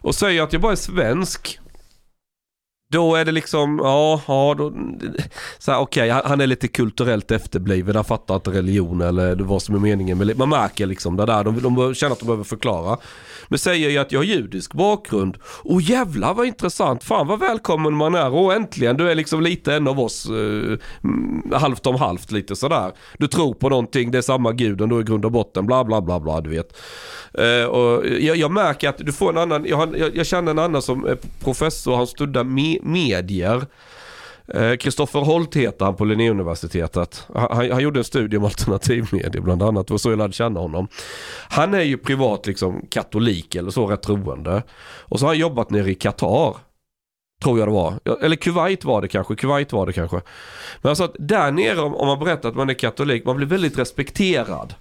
och 0.00 0.14
säger 0.14 0.42
att 0.42 0.52
jag 0.52 0.62
bara 0.62 0.72
är 0.72 0.76
svensk. 0.76 1.58
Då 2.92 3.14
är 3.14 3.24
det 3.24 3.32
liksom, 3.32 3.80
ja, 3.82 4.20
ja 4.28 4.54
då, 4.58 4.72
så 5.58 5.72
här, 5.72 5.78
okej, 5.80 6.10
han- 6.10 6.22
han 6.24 6.40
är 6.40 6.46
lite 6.46 6.68
kulturellt 6.68 7.30
efterbliven, 7.30 7.94
han 7.96 8.04
fattar 8.04 8.34
inte 8.34 8.50
religion 8.50 9.00
eller 9.00 9.36
vad 9.36 9.62
som 9.62 9.74
är 9.74 9.78
meningen 9.78 10.18
med 10.18 10.38
Man 10.38 10.48
märker 10.48 10.86
liksom 10.86 11.16
det 11.16 11.26
där, 11.26 11.44
de, 11.44 11.62
de 11.62 11.94
känner 11.94 12.12
att 12.12 12.18
de 12.20 12.26
behöver 12.26 12.44
förklara. 12.44 12.96
Men 13.48 13.58
säger 13.58 13.90
jag 13.90 14.02
att 14.02 14.12
jag 14.12 14.20
har 14.20 14.24
judisk 14.24 14.72
bakgrund, 14.74 15.36
och 15.64 15.80
jävlar 15.82 16.34
vad 16.34 16.46
intressant, 16.46 17.04
fan 17.04 17.26
vad 17.26 17.38
välkommen 17.40 17.94
man 17.94 18.14
är, 18.14 18.30
och 18.34 18.54
äntligen, 18.54 18.96
du 18.96 19.10
är 19.10 19.14
liksom 19.14 19.40
lite 19.42 19.74
en 19.74 19.88
av 19.88 20.00
oss, 20.00 20.26
eh, 20.26 20.78
mm, 21.04 21.42
halvt 21.52 21.86
om 21.86 21.94
halvt 21.96 22.30
lite 22.32 22.56
sådär. 22.56 22.92
Du 23.18 23.26
tror 23.28 23.54
på 23.54 23.68
någonting, 23.68 24.10
det 24.10 24.18
är 24.18 24.22
samma 24.22 24.52
gud 24.52 24.80
ändå 24.80 25.00
i 25.00 25.04
grund 25.04 25.24
och 25.24 25.32
botten, 25.32 25.66
bla 25.66 25.84
bla 25.84 26.00
bla 26.02 26.20
bla, 26.20 26.40
du 26.40 26.50
vet. 26.50 26.76
Eh, 27.34 27.64
och 27.66 28.06
jag, 28.20 28.36
jag 28.36 28.50
märker 28.50 28.88
att 28.88 28.98
du 28.98 29.12
får 29.12 29.30
en 29.30 29.38
annan, 29.38 29.64
jag, 29.68 29.98
jag, 29.98 30.16
jag 30.16 30.26
känner 30.26 30.50
en 30.50 30.58
annan 30.58 30.82
som 30.82 31.04
är 31.06 31.16
professor, 31.44 31.96
han 31.96 32.06
studerar 32.06 32.44
me, 32.82 33.00
medier. 33.06 33.66
Eh, 34.54 34.76
Kristoffer 34.76 35.20
Holt 35.20 35.56
heter 35.56 35.84
han 35.84 35.96
på 35.96 36.04
Linnéuniversitetet. 36.04 37.26
Han, 37.34 37.70
han, 37.70 37.82
gjorde 37.82 38.00
en 38.00 38.04
studie 38.04 38.36
om 38.36 38.44
alternativmedier 38.44 39.40
bland 39.40 39.62
annat. 39.62 39.86
Det 39.86 39.92
var 39.92 39.98
så 39.98 40.10
jag 40.10 40.18
lärde 40.18 40.32
känna 40.32 40.60
honom. 40.60 40.88
Han 41.48 41.74
är 41.74 41.82
ju 41.82 41.98
privat 41.98 42.46
liksom 42.46 42.86
katolik 42.90 43.54
eller 43.54 43.70
så, 43.70 43.86
rätt 43.86 44.02
troende. 44.02 44.62
Och 45.02 45.18
så 45.18 45.26
har 45.26 45.30
han 45.30 45.38
jobbat 45.38 45.70
nere 45.70 45.90
i 45.90 45.94
Qatar. 45.94 46.56
Tror 47.42 47.58
jag 47.58 47.68
det 47.68 47.72
var. 47.72 47.94
Eller 48.22 48.36
Kuwait 48.36 48.84
var 48.84 49.02
det 49.02 49.08
kanske. 49.08 49.34
Kuwait 49.34 49.72
var 49.72 49.86
det 49.86 49.92
kanske. 49.92 50.20
Men 50.82 50.90
alltså 50.90 51.04
att 51.04 51.16
där 51.18 51.52
nere 51.52 51.80
om, 51.80 51.94
om 51.94 52.06
man 52.06 52.18
berättar 52.18 52.48
att 52.48 52.56
man 52.56 52.70
är 52.70 52.74
katolik, 52.74 53.24
man 53.24 53.36
blir 53.36 53.46
väldigt 53.46 53.78
respekterad. 53.78 54.74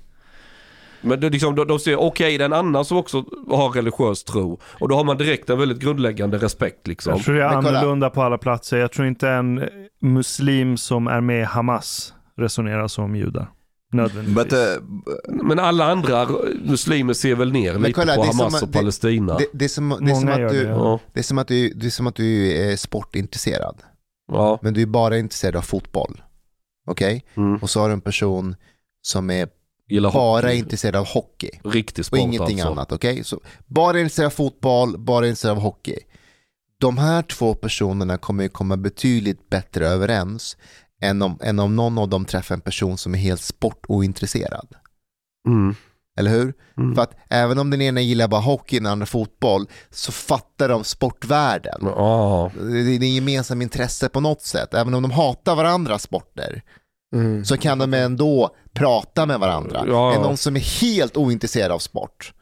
Men 1.06 1.20
det 1.20 1.28
är 1.28 1.32
liksom, 1.32 1.56
de, 1.56 1.68
de 1.68 1.80
säger 1.80 2.00
okej 2.00 2.38
det 2.38 2.44
är 2.44 2.46
en 2.46 2.54
annan 2.54 2.86
som 2.86 2.98
också 2.98 3.26
har 3.50 3.70
religiös 3.70 4.24
tro. 4.24 4.60
Och 4.80 4.90
då 4.90 4.96
har 4.96 5.04
man 5.04 5.18
direkt 5.18 5.50
en 5.50 5.60
väldigt 5.60 5.80
grundläggande 5.80 6.38
respekt 6.38 6.88
liksom. 6.88 7.14
Jag 7.14 7.24
tror 7.24 7.36
det 7.36 7.44
är 7.44 7.48
annorlunda 7.48 8.10
på 8.10 8.22
alla 8.24 8.38
platser. 8.38 8.78
Jag 8.78 8.92
tror 8.92 9.08
inte 9.08 9.30
en 9.30 9.70
muslim 10.02 10.78
som 10.78 11.08
är 11.08 11.22
med 11.22 11.42
i 11.42 11.44
Hamas 11.44 12.14
resonerar 12.38 12.88
som 12.88 13.16
judar. 13.16 13.52
Nödvändigtvis. 13.94 14.44
But 14.44 14.54
uh, 14.54 15.44
Men 15.44 15.60
alla 15.60 15.86
andra 15.92 16.28
muslimer 16.64 17.14
ser 17.14 17.36
väl 17.36 17.52
ner 17.52 17.74
Men 17.74 17.82
lite 17.82 17.94
kolla, 18.02 18.16
på 18.16 18.24
som 18.24 18.40
Hamas 18.40 18.56
att- 18.56 18.62
och 18.64 18.68
det- 18.70 18.80
Palestina. 18.80 19.38
Det, 19.38 19.48
det, 19.54 19.66
är 19.66 19.70
som, 19.70 19.90
det, 19.90 19.96
är 19.96 20.00
Många 20.00 20.16
som 20.16 20.30
att 20.30 20.40
gör 20.40 20.50
du, 20.50 20.64
det, 20.64 20.70
ja. 20.70 21.00
det, 21.14 21.20
är 21.20 21.24
som 21.24 21.38
att 21.38 21.48
du, 21.48 21.70
det 21.70 21.86
är 21.86 21.90
som 21.90 22.08
att 22.08 22.16
du 22.16 22.52
är 22.58 22.76
sportintresserad. 22.76 23.76
Ja. 24.32 24.60
Men 24.62 24.74
du 24.74 24.82
är 24.82 24.86
bara 24.86 25.18
intresserad 25.18 25.56
av 25.56 25.62
fotboll. 25.62 26.22
Okej? 26.88 27.26
Mm. 27.36 27.56
Och 27.58 27.70
så 27.70 27.80
har 27.80 27.88
du 27.88 27.94
en 27.94 28.02
person 28.02 28.56
som 29.02 29.30
är 29.30 29.48
Gillar 29.90 30.12
bara 30.12 30.48
hockey. 30.48 30.58
intresserad 30.58 30.96
av 30.96 31.08
hockey. 31.08 31.50
Riktig 31.64 32.02
Och 32.02 32.06
sport 32.06 32.20
ingenting 32.20 32.60
alltså. 32.60 32.72
annat. 32.72 32.92
Okej? 32.92 33.24
Så 33.24 33.40
Bara 33.66 34.00
intresserad 34.00 34.26
av 34.28 34.30
fotboll, 34.32 34.98
bara 34.98 35.28
intresserad 35.28 35.58
av 35.58 35.64
hockey. 35.64 35.98
De 36.80 36.98
här 36.98 37.22
två 37.22 37.54
personerna 37.56 38.18
kommer 38.18 38.44
ju 38.44 38.50
komma 38.50 38.78
betydligt 38.78 39.50
bättre 39.50 39.88
överens 39.88 40.58
än 41.02 41.22
om, 41.22 41.40
än 41.42 41.60
om 41.60 41.76
någon 41.76 41.98
av 41.98 42.10
dem 42.10 42.26
träffar 42.26 42.56
en 42.56 42.62
person 42.62 42.98
som 42.98 43.14
är 43.14 43.20
helt 43.20 43.42
sportointresserad. 43.42 44.68
Mm. 45.48 45.76
Eller 46.20 46.32
hur? 46.32 46.54
Mm. 46.78 46.96
För 46.96 47.02
att 47.02 47.14
även 47.30 47.60
om 47.60 47.70
den 47.70 47.82
ena 47.82 48.02
gillar 48.02 48.28
bara 48.28 48.42
hockey 48.42 48.78
och 48.78 48.84
den 48.84 48.92
andra 48.92 49.06
fotboll 49.06 49.68
så 49.90 50.12
fattar 50.12 50.70
de 50.70 50.84
sportvärlden. 50.84 51.80
Ja. 51.82 52.52
Det 52.56 52.80
är 52.80 53.04
en 53.04 53.14
gemensam 53.14 53.62
intresse 53.62 54.10
på 54.10 54.20
något 54.20 54.42
sätt. 54.42 54.74
Även 54.74 54.94
om 54.94 55.02
de 55.02 55.12
hatar 55.12 55.56
varandras 55.56 56.02
sporter 56.04 56.62
Mm. 57.16 57.46
så 57.46 57.58
kan 57.58 57.78
de 57.78 57.94
ändå 57.94 58.50
prata 58.74 59.26
med 59.26 59.40
varandra. 59.40 59.84
Ja. 59.88 60.14
Än 60.14 60.22
någon 60.22 60.38
som 60.38 60.56
är 60.56 60.82
helt 60.82 61.18
ointresserad 61.18 61.72
av 61.72 61.80
sport. 61.80 62.34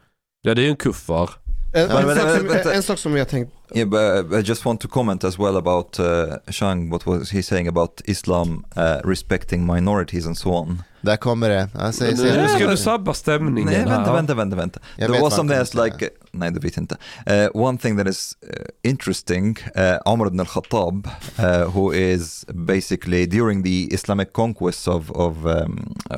ja, 0.41 0.54
det 0.54 0.62
är 0.62 0.64
ju 0.64 0.70
en 0.70 0.76
kuffar. 0.76 1.30
En, 1.74 1.90
Ja, 1.90 2.00
en, 2.02 2.16
sak 2.16 2.38
som, 2.38 2.48
men- 2.48 2.76
en 2.76 2.84
sak 2.84 3.00
som 3.00 3.18
jag 3.18 3.28
tänkt, 3.30 3.52
yeah, 3.76 3.90
but 3.90 4.40
I 4.40 4.50
just 4.50 4.66
want 4.66 4.82
to 4.82 4.88
comment 4.88 5.24
as 5.24 5.40
well 5.40 5.58
about 5.58 6.00
uh, 6.00 6.06
Shang, 6.52 6.90
what 6.90 7.06
was 7.08 7.32
he 7.32 7.44
saying 7.44 7.68
about 7.68 8.02
Islam 8.06 8.66
uh, 8.78 8.82
respecting 9.10 9.66
minorities 9.66 10.26
and 10.26 10.38
so 10.38 10.50
on. 10.50 10.84
Där 11.02 11.18
kommer 11.18 11.50
det. 11.50 11.70
Säger, 11.94 12.12
Nu 12.12 12.18
säger, 12.18 12.48
ska 12.48 12.68
du 12.68 12.78
sabba 12.78 13.14
stämningen 13.14 13.70
Nej, 13.74 13.86
vänta, 13.86 14.14
vänta, 14.14 14.34
vänta, 14.36 14.56
vänta. 14.56 14.80
Jag 14.95 15.08
Det 15.10 15.12
vet 15.12 15.22
var 15.22 15.30
vad 15.30 15.34
som 15.34 15.50
han 15.50 15.58
det 15.58 15.72
kommer 15.72 15.86
är 15.88 15.91
like, 15.91 16.10
nej 16.32 16.52
du 16.52 16.60
vet 16.60 16.78
inte. 16.78 16.98
Uh, 17.32 17.62
one 17.64 17.78
thing 17.78 17.98
that 17.98 18.08
is 18.08 18.38
uh, 18.50 18.66
interesting, 18.91 19.58
uh, 19.78 19.98
Omar 20.14 20.28
ibn 20.28 20.40
al-Khattab, 20.40 21.08
uh, 21.40 21.70
who 21.76 21.94
is 21.94 22.45
basically 22.50 23.26
during 23.26 23.64
the 23.64 23.95
Islamic 23.95 24.34
conquest 24.34 24.88
of, 24.88 25.12
of 25.12 25.45
um, 25.45 25.95
uh, 26.12 26.18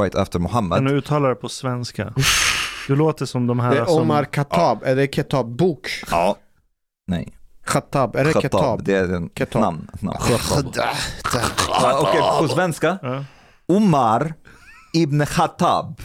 right 0.00 0.14
after 0.14 0.38
Kan 0.38 0.42
Muhammad, 0.42 0.84
du 0.84 0.90
uttala 0.98 1.28
det 1.28 1.34
på 1.34 1.48
svenska? 1.48 2.12
Du 2.88 2.96
låter 2.96 3.26
som 3.26 3.46
de 3.46 3.60
här 3.60 3.70
det 3.74 3.80
är 3.80 3.84
som... 3.84 4.02
Omar 4.02 4.24
Khattab, 4.24 4.82
är 4.84 4.96
det 4.96 5.14
Ketab 5.14 5.56
bok? 5.56 5.88
ja, 6.10 6.36
nej, 7.06 7.28
Khattab, 7.66 8.16
är 8.16 8.24
det 8.24 8.32
Khattab, 8.32 8.84
det 8.84 8.94
är 8.94 9.14
en 9.14 9.28
Khattab. 9.28 9.62
namn. 9.62 9.88
namn. 10.00 10.18
Ja, 10.30 11.98
Okej, 12.00 12.20
på 12.40 12.48
svenska, 12.48 12.98
Ja. 13.02 13.24
Omar 13.66 14.34
ibn 14.94 15.26
Khattab. 15.26 16.00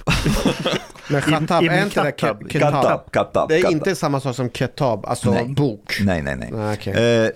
Men 1.09 1.21
Khattab, 1.21 1.63
Ibn 1.63 1.73
är 1.75 1.83
inte 1.83 2.03
det 2.03 2.11
Khattab. 2.11 2.49
Khattab, 2.49 3.11
Khattab. 3.11 3.49
Det 3.49 3.55
är 3.55 3.61
Khattab. 3.61 3.71
inte 3.77 3.95
samma 3.95 4.19
sak 4.19 4.35
som 4.35 4.49
Ketab, 4.49 5.05
alltså 5.05 5.31
Nej. 5.31 5.47
bok. 5.47 5.97
Nej, 6.01 6.21
nej, 6.21 6.35
nej. 6.35 6.51
Ah, 6.55 6.73
okej. 6.73 7.23
Uh, 7.25 7.29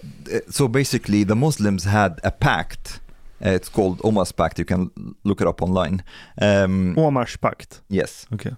so 0.49 0.67
basically, 0.67 1.25
the 1.25 1.35
Muslims 1.35 1.85
had 1.85 2.19
a 2.23 2.31
pact. 2.39 3.01
Uh, 3.45 3.47
it's 3.47 3.69
called 3.75 3.99
Omar's 4.03 4.31
Pact. 4.35 4.59
You 4.59 4.67
can 4.67 4.89
look 5.23 5.41
it 5.41 5.47
up 5.47 5.61
online. 5.61 6.03
Um, 6.41 6.97
Omars 6.97 7.37
pakt. 7.37 7.81
yes, 7.89 8.27
Okej. 8.31 8.55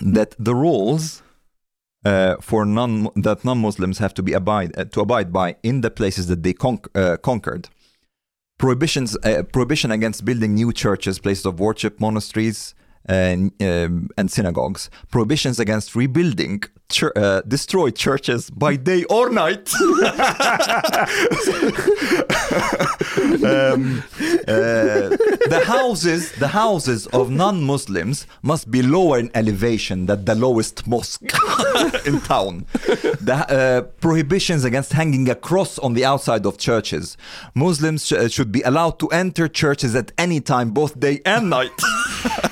That 0.00 0.34
the 0.38 0.54
rules 0.54 1.22
uh, 2.04 2.36
for 2.40 2.64
non 2.64 3.08
that 3.16 3.44
non-Muslims 3.44 3.98
have 3.98 4.14
to 4.14 4.22
be 4.22 4.32
abide 4.32 4.76
uh, 4.78 4.84
to 4.84 5.00
abide 5.00 5.32
by 5.32 5.56
in 5.62 5.80
the 5.80 5.90
places 5.90 6.26
that 6.28 6.42
they 6.42 6.54
conq- 6.54 6.88
uh, 6.94 7.16
conquered. 7.16 7.68
Prohibitions, 8.58 9.16
uh, 9.24 9.44
prohibition 9.52 9.90
against 9.92 10.24
building 10.24 10.54
new 10.54 10.72
churches, 10.72 11.20
places 11.20 11.46
of 11.46 11.60
worship, 11.60 12.00
monasteries, 12.00 12.74
and, 13.08 13.52
um, 13.62 14.10
and 14.16 14.30
synagogues. 14.30 14.90
Prohibitions 15.10 15.58
against 15.58 15.96
rebuilding 15.96 16.62
chur- 16.88 17.12
uh, 17.16 17.40
destroyed 17.42 17.96
churches 17.96 18.50
by 18.50 18.76
day 18.76 19.04
or 19.04 19.30
night. 19.30 19.72
um, 23.44 24.02
uh, 24.46 25.08
the 25.48 25.62
houses, 25.64 26.32
the 26.32 26.48
houses 26.48 27.06
of 27.08 27.30
non-Muslims 27.30 28.26
must 28.42 28.70
be 28.70 28.82
lower 28.82 29.18
in 29.18 29.30
elevation 29.34 30.06
than 30.06 30.24
the 30.24 30.34
lowest 30.34 30.86
mosque 30.86 31.22
in 32.06 32.20
town. 32.20 32.66
The 33.20 33.46
uh, 33.48 33.82
prohibitions 34.00 34.64
against 34.64 34.92
hanging 34.92 35.28
a 35.28 35.34
cross 35.34 35.78
on 35.78 35.94
the 35.94 36.04
outside 36.04 36.46
of 36.46 36.58
churches. 36.58 37.16
Muslims 37.54 38.06
sh- 38.06 38.30
should 38.30 38.52
be 38.52 38.62
allowed 38.62 38.98
to 39.00 39.08
enter 39.08 39.48
churches 39.48 39.94
at 39.94 40.12
any 40.18 40.40
time, 40.40 40.70
both 40.70 40.98
day 40.98 41.20
and 41.24 41.50
night. 41.50 41.72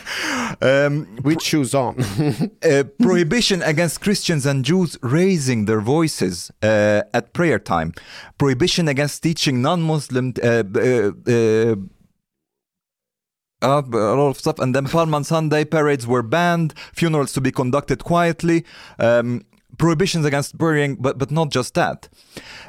um, 0.63 1.19
With 1.23 1.43
shoes 1.43 1.75
on. 1.75 2.01
uh, 2.63 2.85
prohibition 3.01 3.63
against 3.63 4.01
Christians 4.01 4.47
and 4.47 4.65
Jews 4.65 4.99
raising 5.03 5.67
their 5.67 5.81
voices 5.81 6.51
uh, 6.63 7.03
at 7.13 7.33
prayer 7.33 7.59
time. 7.59 7.93
Prohibition 8.39 8.89
against 8.89 9.23
teaching 9.23 9.63
non-Muslim 9.63 10.35
uh, 10.43 10.65
uh, 10.75 11.11
uh, 11.27 11.77
uh, 13.63 13.83
a 13.93 14.15
lot 14.15 14.29
of 14.29 14.39
stuff. 14.39 14.59
And 14.59 14.75
then 14.75 14.87
Palm 14.87 15.15
on 15.15 15.25
Sunday 15.25 15.65
parades 15.65 16.07
were 16.07 16.23
banned. 16.23 16.75
Funerals 16.93 17.33
to 17.35 17.41
be 17.41 17.51
conducted 17.51 18.05
quietly. 18.05 18.65
Um, 18.99 19.43
prohibitions 19.79 20.25
against 20.25 20.57
burying, 20.57 20.97
but 20.97 21.19
but 21.19 21.31
not 21.31 21.51
just 21.51 21.75
that. 21.75 22.09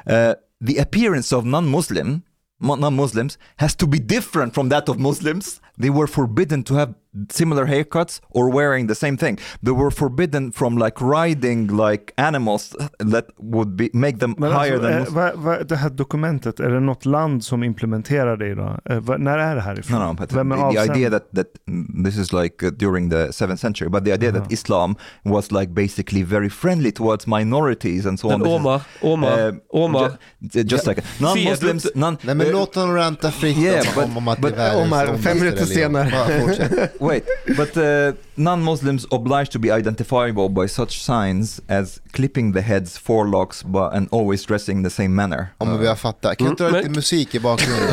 Uh, 0.06 0.34
the 0.60 0.78
appearance 0.78 1.32
of 1.32 1.44
non-Muslim 1.44 2.24
non-Muslims 2.60 3.38
has 3.58 3.74
to 3.76 3.86
be 3.86 3.98
different 3.98 4.54
from 4.54 4.68
that 4.68 4.88
of 4.88 4.98
Muslims. 4.98 5.60
They 5.78 5.90
were 5.90 6.06
forbidden 6.06 6.64
to 6.64 6.74
have 6.74 6.94
similar 7.30 7.64
haircuts 7.66 8.20
or 8.30 8.52
wearing 8.54 8.88
the 8.88 8.94
same 8.94 9.16
thing. 9.16 9.38
They 9.64 9.72
were 9.74 9.90
forbidden 9.90 10.52
from 10.52 10.78
like 10.78 10.96
riding 11.00 11.66
like 11.88 12.12
animals 12.16 12.76
that 13.12 13.24
would 13.38 13.68
be 13.76 13.88
make 13.92 14.18
them 14.18 14.34
Men 14.38 14.52
higher 14.52 14.72
alltså, 14.74 14.82
than 14.82 14.92
eh, 14.92 14.98
Muslims. 14.98 15.14
vad, 15.16 15.34
vad, 15.36 15.68
det 15.68 15.76
här 15.76 15.90
dokumentet, 15.90 16.60
är 16.60 16.70
det 16.70 16.80
något 16.80 17.04
land 17.04 17.44
som 17.44 17.62
implementerar 17.62 18.36
det 18.36 18.48
idag? 18.48 18.80
Eh, 18.90 19.00
vad, 19.00 19.20
när 19.20 19.38
är 19.38 19.54
det 19.54 19.60
här 19.60 19.80
ifrån? 19.80 20.00
No, 20.00 20.06
no, 20.06 20.14
but 20.14 20.32
Vem 20.32 20.52
är 20.52 20.56
the, 20.56 20.60
the 20.62 20.66
avsändaren? 20.66 20.96
idea 20.96 21.10
that, 21.10 21.30
that 21.36 21.46
mm, 21.68 22.04
this 22.04 22.16
is 22.18 22.32
like 22.32 22.66
uh, 22.66 22.72
during 22.72 23.10
the 23.10 23.26
7th 23.30 23.56
century, 23.56 23.88
but 23.88 24.04
the 24.04 24.12
idea 24.14 24.32
that 24.32 24.52
Islam 24.52 24.96
was 25.24 25.52
like 25.52 25.72
basically 25.72 26.22
very 26.24 26.50
friendly 26.50 26.92
towards 26.92 27.26
minorities 27.26 28.06
and 28.06 28.20
so 28.20 28.28
on. 28.32 28.40
Men 28.40 28.48
Omar, 28.48 28.80
Omar, 29.02 29.48
Uh, 29.48 29.54
Omar. 29.70 30.10
ju- 30.52 30.62
just 30.62 30.86
like 30.86 31.02
non-Muslims, 31.20 31.86
non, 31.94 32.16
Nej 32.22 32.34
men 32.34 32.46
uh, 32.46 32.52
låt 32.52 32.72
dem 32.74 32.94
ranta 32.94 33.30
fritt 33.30 33.56
Yeah, 33.58 33.98
om, 33.98 34.04
but- 34.04 34.16
om 34.16 34.28
att 34.28 34.38
but 34.40 34.56
det 34.56 34.62
är 34.62 34.82
Omar, 34.82 35.16
fem 35.18 35.38
minuter 35.38 35.64
senare. 35.64 36.10
Bara 36.10 36.40
fortsätt. 36.40 36.94
Wait, 37.08 37.24
but 37.56 37.76
uh, 37.76 38.12
non-Muslims 38.34 39.06
obliged 39.10 39.52
to 39.52 39.58
be 39.58 39.70
identifiable 39.78 40.48
by 40.48 40.68
such 40.68 41.02
signs 41.02 41.60
as 41.68 42.00
clipping 42.12 42.52
the 42.52 42.60
heads, 42.60 42.98
forelocks, 42.98 43.64
and 43.94 44.08
always 44.12 44.44
dressing 44.46 44.82
the 44.84 44.90
same 44.90 45.08
manner. 45.08 45.46
Om 45.58 45.78
vi 45.80 45.86
har 45.86 45.96
fattat. 45.96 46.38
Kan 46.38 46.46
du 46.46 46.50
Mm, 46.50 46.56
dra 46.72 46.78
lite 46.78 46.88
men- 46.88 46.96
musik 46.96 47.34
i 47.34 47.40
bakgrunden? 47.40 47.88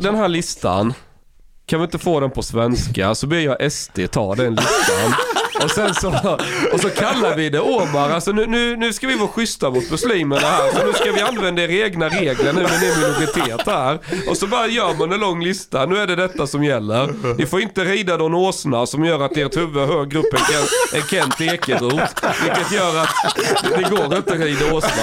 Den 0.00 0.14
här 0.14 0.28
listan, 0.28 0.94
kan 1.66 1.78
vi 1.80 1.84
inte 1.84 1.98
få 1.98 2.20
den 2.20 2.30
på 2.30 2.42
svenska 2.42 3.14
så 3.14 3.26
ber 3.26 3.38
jag 3.38 3.72
SD 3.72 4.06
ta 4.10 4.34
den 4.34 4.54
listan 4.54 5.12
Och 5.64 5.70
sen 5.70 5.94
så, 5.94 6.08
och 6.72 6.80
så 6.80 6.90
kallar 6.90 7.36
vi 7.36 7.50
det 7.50 7.60
Omar. 7.60 8.10
Alltså 8.10 8.32
nu, 8.32 8.46
nu, 8.46 8.76
nu 8.76 8.92
ska 8.92 9.06
vi 9.06 9.16
vara 9.16 9.28
schyssta 9.28 9.70
mot 9.70 9.90
muslimerna 9.90 10.40
här. 10.46 10.70
Så 10.72 10.86
nu 10.86 10.92
ska 10.92 11.12
vi 11.12 11.20
använda 11.20 11.62
era 11.62 11.72
egna 11.72 12.08
regler 12.08 12.52
nu 12.52 12.62
när 12.62 12.80
ni 12.80 12.86
är 12.86 12.96
minoritet 12.96 13.66
här. 13.66 13.98
Och 14.28 14.36
så 14.36 14.46
bara 14.46 14.66
gör 14.66 14.94
man 14.98 15.12
en 15.12 15.20
lång 15.20 15.44
lista. 15.44 15.86
Nu 15.86 15.96
är 15.98 16.06
det 16.06 16.16
detta 16.16 16.46
som 16.46 16.64
gäller. 16.64 17.14
Ni 17.38 17.46
får 17.46 17.60
inte 17.60 17.84
rida 17.84 18.16
någon 18.16 18.34
åsna 18.34 18.86
som 18.86 19.04
gör 19.04 19.20
att 19.24 19.36
ert 19.36 19.56
huvud 19.56 19.76
är 19.82 19.86
högre 19.86 20.18
upp 20.18 20.32
än 20.34 20.40
Kent, 20.40 20.70
än 20.94 21.02
Kent 21.02 21.40
Ekeroth. 21.40 22.26
Vilket 22.44 22.72
gör 22.72 23.02
att 23.02 23.08
det 23.76 23.90
går 23.90 24.16
inte 24.16 24.32
att 24.32 24.40
rida 24.40 24.74
åsna. 24.74 25.02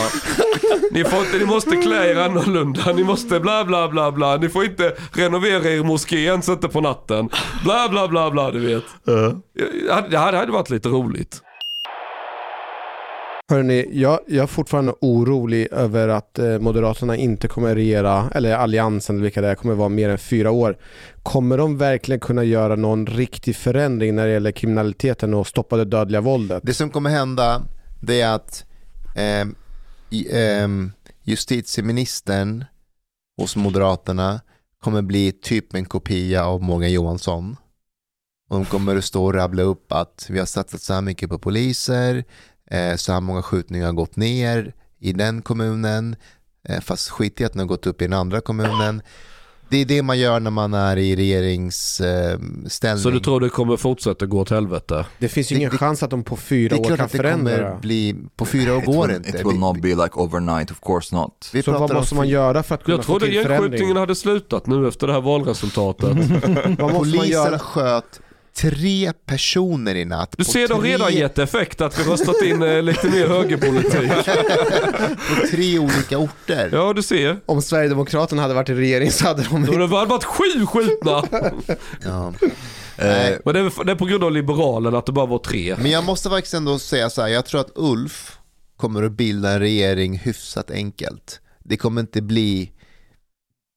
Ni, 0.92 1.04
får 1.04 1.20
inte, 1.20 1.38
ni 1.38 1.46
måste 1.46 1.76
klä 1.76 2.12
er 2.12 2.16
annorlunda. 2.16 2.92
Ni 2.94 3.04
måste 3.04 3.40
bla 3.40 3.66
bla 3.66 3.88
bla 3.90 4.12
bla. 4.12 4.38
Ni 4.38 4.50
får 4.50 4.66
inte 4.66 4.94
renovera 5.14 5.70
er 5.70 5.84
moské 5.84 6.20
ens 6.26 6.50
inte 6.50 6.68
på 6.68 6.82
natten. 6.82 7.30
Bla 7.64 7.90
bla 7.90 8.08
bla 8.08 8.32
bla 8.32 8.52
du 8.52 8.60
vet. 8.60 8.84
Ja, 9.88 10.02
Det 10.10 10.18
hade, 10.18 10.51
hade 10.52 10.62
varit 10.62 10.70
lite 10.70 10.90
roligt. 10.90 11.42
Hörrni, 13.50 13.90
jag, 13.92 14.20
jag 14.28 14.44
är 14.44 14.48
fortfarande 14.48 14.94
orolig 15.02 15.68
över 15.72 16.08
att 16.08 16.40
eh, 16.40 16.60
Moderaterna 16.60 17.16
inte 17.16 17.48
kommer 17.48 17.76
regera, 17.76 18.30
eller 18.36 18.56
Alliansen 18.56 19.16
eller 19.16 19.24
vilka 19.24 19.42
det 19.42 19.48
är, 19.48 19.56
kommer 19.56 19.74
vara 19.74 19.90
mer 19.90 20.10
än 20.10 20.18
fyra 20.18 20.52
år. 20.52 20.78
Kommer 21.24 21.58
de 21.58 21.78
verkligen 21.78 22.20
kunna 22.20 22.44
göra 22.44 22.76
någon 22.76 23.08
riktig 23.08 23.56
förändring 23.56 24.16
när 24.16 24.28
det 24.28 24.34
gäller 24.34 24.52
kriminaliteten 24.52 25.34
och 25.34 25.48
stoppa 25.48 25.78
det 25.78 25.86
dödliga 25.86 26.22
våldet? 26.22 26.64
Det 26.66 26.74
som 26.74 26.90
kommer 26.90 27.10
hända 27.10 27.62
det 28.02 28.22
är 28.22 28.36
att 28.36 28.66
i, 30.10 30.28
ehm, 30.32 30.92
justitieministern 31.24 32.66
hos 33.38 33.56
Moderaterna 33.56 34.42
kommer 34.80 35.02
bli 35.02 35.32
typ 35.32 35.74
en 35.76 35.86
kopia 35.86 36.46
av 36.46 36.64
Morgan 36.64 36.92
Johansson. 36.92 37.56
Och 38.52 38.58
de 38.58 38.66
kommer 38.66 38.96
att 38.96 39.04
stå 39.06 39.26
och 39.26 39.34
rabbla 39.34 39.64
upp 39.64 39.92
att 39.92 40.26
vi 40.30 40.40
har 40.40 40.46
satsat 40.46 40.82
så 40.82 40.94
här 40.94 41.02
mycket 41.02 41.30
på 41.30 41.40
poliser, 41.40 42.24
eh, 42.72 42.96
så 42.96 43.12
här 43.14 43.22
många 43.22 43.42
skjutningar 43.42 43.86
har 43.86 43.94
gått 43.94 44.16
ner 44.16 44.74
i 45.00 45.14
den 45.14 45.42
kommunen, 45.42 46.16
eh, 46.70 46.80
fast 46.82 47.10
skit 47.10 47.42
i 47.42 47.46
att 47.46 47.52
den 47.54 47.60
har 47.60 47.68
gått 47.68 47.88
upp 47.88 48.02
i 48.02 48.06
den 48.06 48.14
andra 48.14 48.42
kommunen. 48.42 49.02
Det 49.70 49.78
är 49.78 49.86
det 49.86 50.02
man 50.04 50.20
gör 50.20 50.40
när 50.40 50.52
man 50.52 50.74
är 50.74 50.98
i 50.98 51.16
regeringsställning. 51.16 53.04
Så 53.04 53.10
du 53.10 53.20
tror 53.20 53.40
det 53.40 53.50
kommer 53.50 53.78
fortsätta 53.78 54.26
gå 54.26 54.40
åt 54.40 54.50
helvete? 54.50 55.06
Det 55.20 55.28
finns 55.30 55.52
ju 55.52 55.56
ingen 55.56 55.72
det- 55.72 55.78
chans 55.78 56.04
att 56.04 56.10
de 56.10 56.24
på 56.24 56.36
fyra 56.38 56.70
det 56.70 56.76
är 56.76 56.80
år 56.80 56.84
klart 56.86 56.98
kan 56.98 57.06
att 57.06 57.12
det 57.12 57.18
förändra 57.18 57.52
kommer 57.58 57.70
det. 57.72 57.78
bli, 57.82 58.16
på 58.36 58.46
fyra 58.46 58.76
år 58.78 58.82
går 58.82 59.08
will, 59.08 59.16
inte. 59.16 59.30
it 59.30 59.46
will 59.46 59.60
not 59.60 59.82
be 59.82 59.88
like 59.88 60.10
overnight, 60.14 60.72
of 60.72 60.80
course 60.82 61.16
not. 61.16 61.50
Vi 61.54 61.64
Så 61.64 61.72
vad 61.72 61.80
pratar 61.80 61.96
om 61.96 62.00
måste 62.02 62.16
man 62.16 62.28
göra 62.30 62.64
för 62.64 62.76
att 62.76 62.84
kunna 62.84 62.98
Jag 62.98 63.06
få 63.06 63.12
trodde 63.20 63.26
till 63.26 63.42
förändring? 63.44 63.62
gängskjutningen 63.62 63.98
hade 63.98 64.16
slutat 64.16 64.68
nu 64.68 64.88
efter 64.88 65.08
det 65.08 65.14
här 65.14 65.22
valresultatet. 65.22 66.10
Vad 66.10 66.80
måste 66.80 66.84
man 66.84 66.90
Polisen 67.04 67.30
göra? 67.30 67.60
sköt 67.60 68.20
tre 68.56 69.14
personer 69.26 69.96
i 69.96 70.06
natt. 70.06 70.34
Du 70.38 70.44
ser, 70.44 70.68
de 70.68 70.82
tre- 70.82 70.92
redan 70.94 71.14
gett 71.14 71.38
effekt 71.40 71.82
att 71.82 72.00
vi 72.00 72.04
röstat 72.04 72.42
in 72.42 72.62
eh, 72.64 72.82
lite 72.82 73.08
mer 73.10 73.28
högerpolitik. 73.28 74.12
På 75.42 75.48
tre 75.52 75.80
olika 75.80 76.18
orter. 76.18 76.70
Ja, 76.74 76.94
du 76.94 77.04
ser. 77.04 77.40
Om 77.46 77.62
Sverigedemokraterna 77.62 78.42
hade 78.42 78.54
varit 78.54 78.70
i 78.70 78.74
regering 78.74 79.12
så 79.12 79.28
hade 79.28 79.44
de... 79.44 79.66
Då 79.66 79.72
hade 79.72 79.84
det 79.84 79.88
varit 79.88 80.24
sju 80.24 80.66
skjutna. 80.66 81.24
Ja. 82.06 82.34
Uh, 83.02 83.38
Men 83.46 83.54
det 83.54 83.60
är, 83.60 83.84
det 83.86 83.92
är 83.92 83.96
på 83.96 84.06
grund 84.06 84.24
av 84.24 84.32
Liberalerna 84.32 84.98
att 84.98 85.06
det 85.06 85.12
bara 85.12 85.26
var 85.26 85.38
tre. 85.40 85.76
Men 85.80 85.92
jag 85.92 86.04
måste 86.04 86.30
faktiskt 86.30 86.54
ändå 86.54 86.80
säga 86.80 87.10
så 87.10 87.22
här, 87.22 87.28
jag 87.30 87.46
tror 87.46 87.62
att 87.62 87.72
Ulf 87.76 88.38
kommer 88.78 89.04
att 89.04 89.12
bilda 89.12 89.50
en 89.52 89.60
regering 89.60 90.18
hyfsat 90.18 90.72
enkelt. 90.72 91.40
Det 91.64 91.78
kommer 91.78 92.02
inte 92.02 92.22
bli 92.22 92.72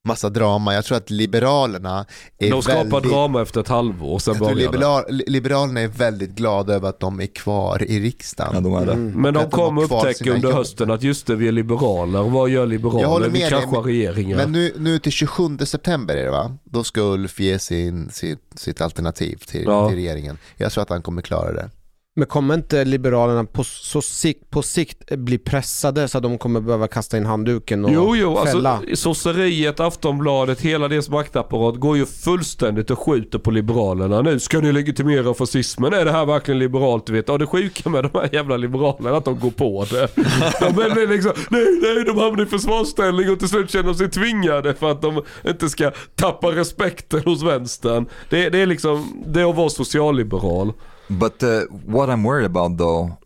massa 0.05 0.28
drama. 0.31 0.74
Jag 0.74 0.85
tror 0.85 0.97
att 0.97 1.10
Liberalerna 1.10 2.06
är 2.39 2.51
De 2.51 2.62
skapar 2.62 2.85
väldigt... 2.85 3.10
drama 3.12 3.43
efter 3.43 3.60
ett 3.60 3.68
halvår, 3.68 4.18
sen 4.18 4.32
Jag 4.35 4.39
tror 4.39 4.47
börjar 4.55 4.66
det. 4.66 4.72
liberal, 4.72 5.05
li- 5.09 5.24
Liberalerna 5.26 5.81
är 5.81 5.89
väldigt 5.89 6.31
glada 6.31 6.74
över 6.74 6.89
att 6.89 7.01
de 7.01 7.20
är 7.20 7.26
kvar 7.26 7.82
i 7.82 8.01
riksdagen. 8.01 8.51
ja, 8.55 8.60
de 8.60 8.74
är 8.74 8.86
det. 8.86 8.97
Men 8.97 9.35
de 9.35 9.51
kommer 9.51 9.82
upptäcka 9.82 10.31
under 10.32 10.48
jobb. 10.48 10.59
hösten 10.59 10.90
att 10.90 11.02
just 11.02 11.26
det, 11.26 11.35
vi 11.36 11.48
är 11.48 11.52
liberaler. 11.52 12.22
Vad 12.22 12.48
gör 12.48 12.60
Jag 12.60 12.68
liberaler? 12.68 13.06
håller 13.06 13.28
Vi 13.28 13.40
kraschar 13.40 13.70
men- 13.72 13.82
regeringar. 13.82 14.36
Men 14.36 14.52
nu, 14.52 14.72
nu 14.78 14.98
till 14.98 15.12
27 15.12 15.59
september 15.59 16.16
är 16.16 16.24
det 16.24 16.31
va? 16.31 16.56
Då 16.64 16.85
ska 16.85 17.01
Ulf 17.01 17.40
ge 17.40 17.59
sin, 17.59 18.10
sitt, 18.10 18.40
sitt 18.55 18.81
alternativ 18.81 19.36
till, 19.47 19.64
Ja. 19.64 19.89
till 19.89 19.97
regeringen. 19.97 20.39
Jag 20.56 20.72
tror 20.72 20.82
att 20.82 20.89
han 20.90 21.02
kommer 21.02 21.22
klara 21.22 21.52
det. 21.52 21.70
Men 22.16 22.27
kommer 22.27 22.55
inte 22.55 22.85
Liberalerna 22.85 23.45
på, 23.45 23.65
så 23.65 24.03
sikt, 24.03 24.51
på 24.51 24.62
sikt 24.62 25.11
bli 25.16 25.39
pressade 25.39 26.09
så 26.09 26.19
att 26.19 26.23
de 26.23 26.39
kommer 26.39 26.61
behöva 26.61 26.89
kasta 26.89 27.16
in 27.16 27.27
handduken 27.27 27.85
och 27.85 27.91
Jo, 27.91 28.16
jo, 28.16 28.45
fälla? 28.45 28.70
alltså 28.70 28.97
sosseriet, 28.97 29.81
Aftonbladet, 29.81 30.61
hela 30.61 30.89
deras 30.89 31.09
maktapparat 31.09 31.77
går 31.77 31.97
ju 31.97 32.07
fullständigt 32.07 32.91
och 32.91 32.99
skjuter 32.99 33.39
på 33.39 33.51
Liberalerna 33.51 34.23
nu. 34.23 34.41
Ska 34.41 34.61
ni 34.61 34.73
legitimera 34.73 35.35
fascismen? 35.35 35.93
Är 35.93 36.05
det 36.05 36.12
här 36.12 36.27
verkligen 36.27 36.59
liberalt? 36.59 37.07
Du 37.07 37.12
vet? 37.12 37.28
Ja, 37.28 37.39
det 37.39 37.47
sjuka 37.47 37.91
med 37.91 38.05
de 38.05 38.11
här 38.15 38.28
jävla 38.32 38.57
Liberalerna 38.57 39.16
att 39.16 39.24
de 39.24 39.39
går 39.41 39.51
på 39.51 39.86
det. 39.91 40.09
De 40.61 40.82
är 40.82 41.09
liksom, 41.09 41.32
nej, 41.51 41.66
nej, 41.82 42.05
de 42.05 42.19
hamnar 42.19 42.43
i 42.43 42.47
försvarsställning 42.47 43.31
och 43.31 43.39
till 43.39 43.49
slut 43.49 43.70
känner 43.70 43.85
de 43.85 43.95
sig 43.95 44.11
tvingade 44.11 44.74
för 44.74 44.91
att 44.91 45.03
de 45.03 45.23
inte 45.47 45.69
ska 45.69 45.91
tappa 46.15 46.49
respekten 46.49 47.20
hos 47.24 47.43
vänstern. 47.43 48.07
Det, 48.31 48.49
det 48.49 48.59
är 48.59 48.66
liksom, 48.66 49.24
det 49.27 49.41
är 49.41 49.51
att 49.51 49.57
vara 49.57 49.70
socialliberal. 49.70 50.73
But 51.10 51.43
uh, 51.43 51.66
what 51.86 52.09
I'm 52.09 52.24
worried 52.24 52.47
about, 52.47 52.78
though, 52.78 53.18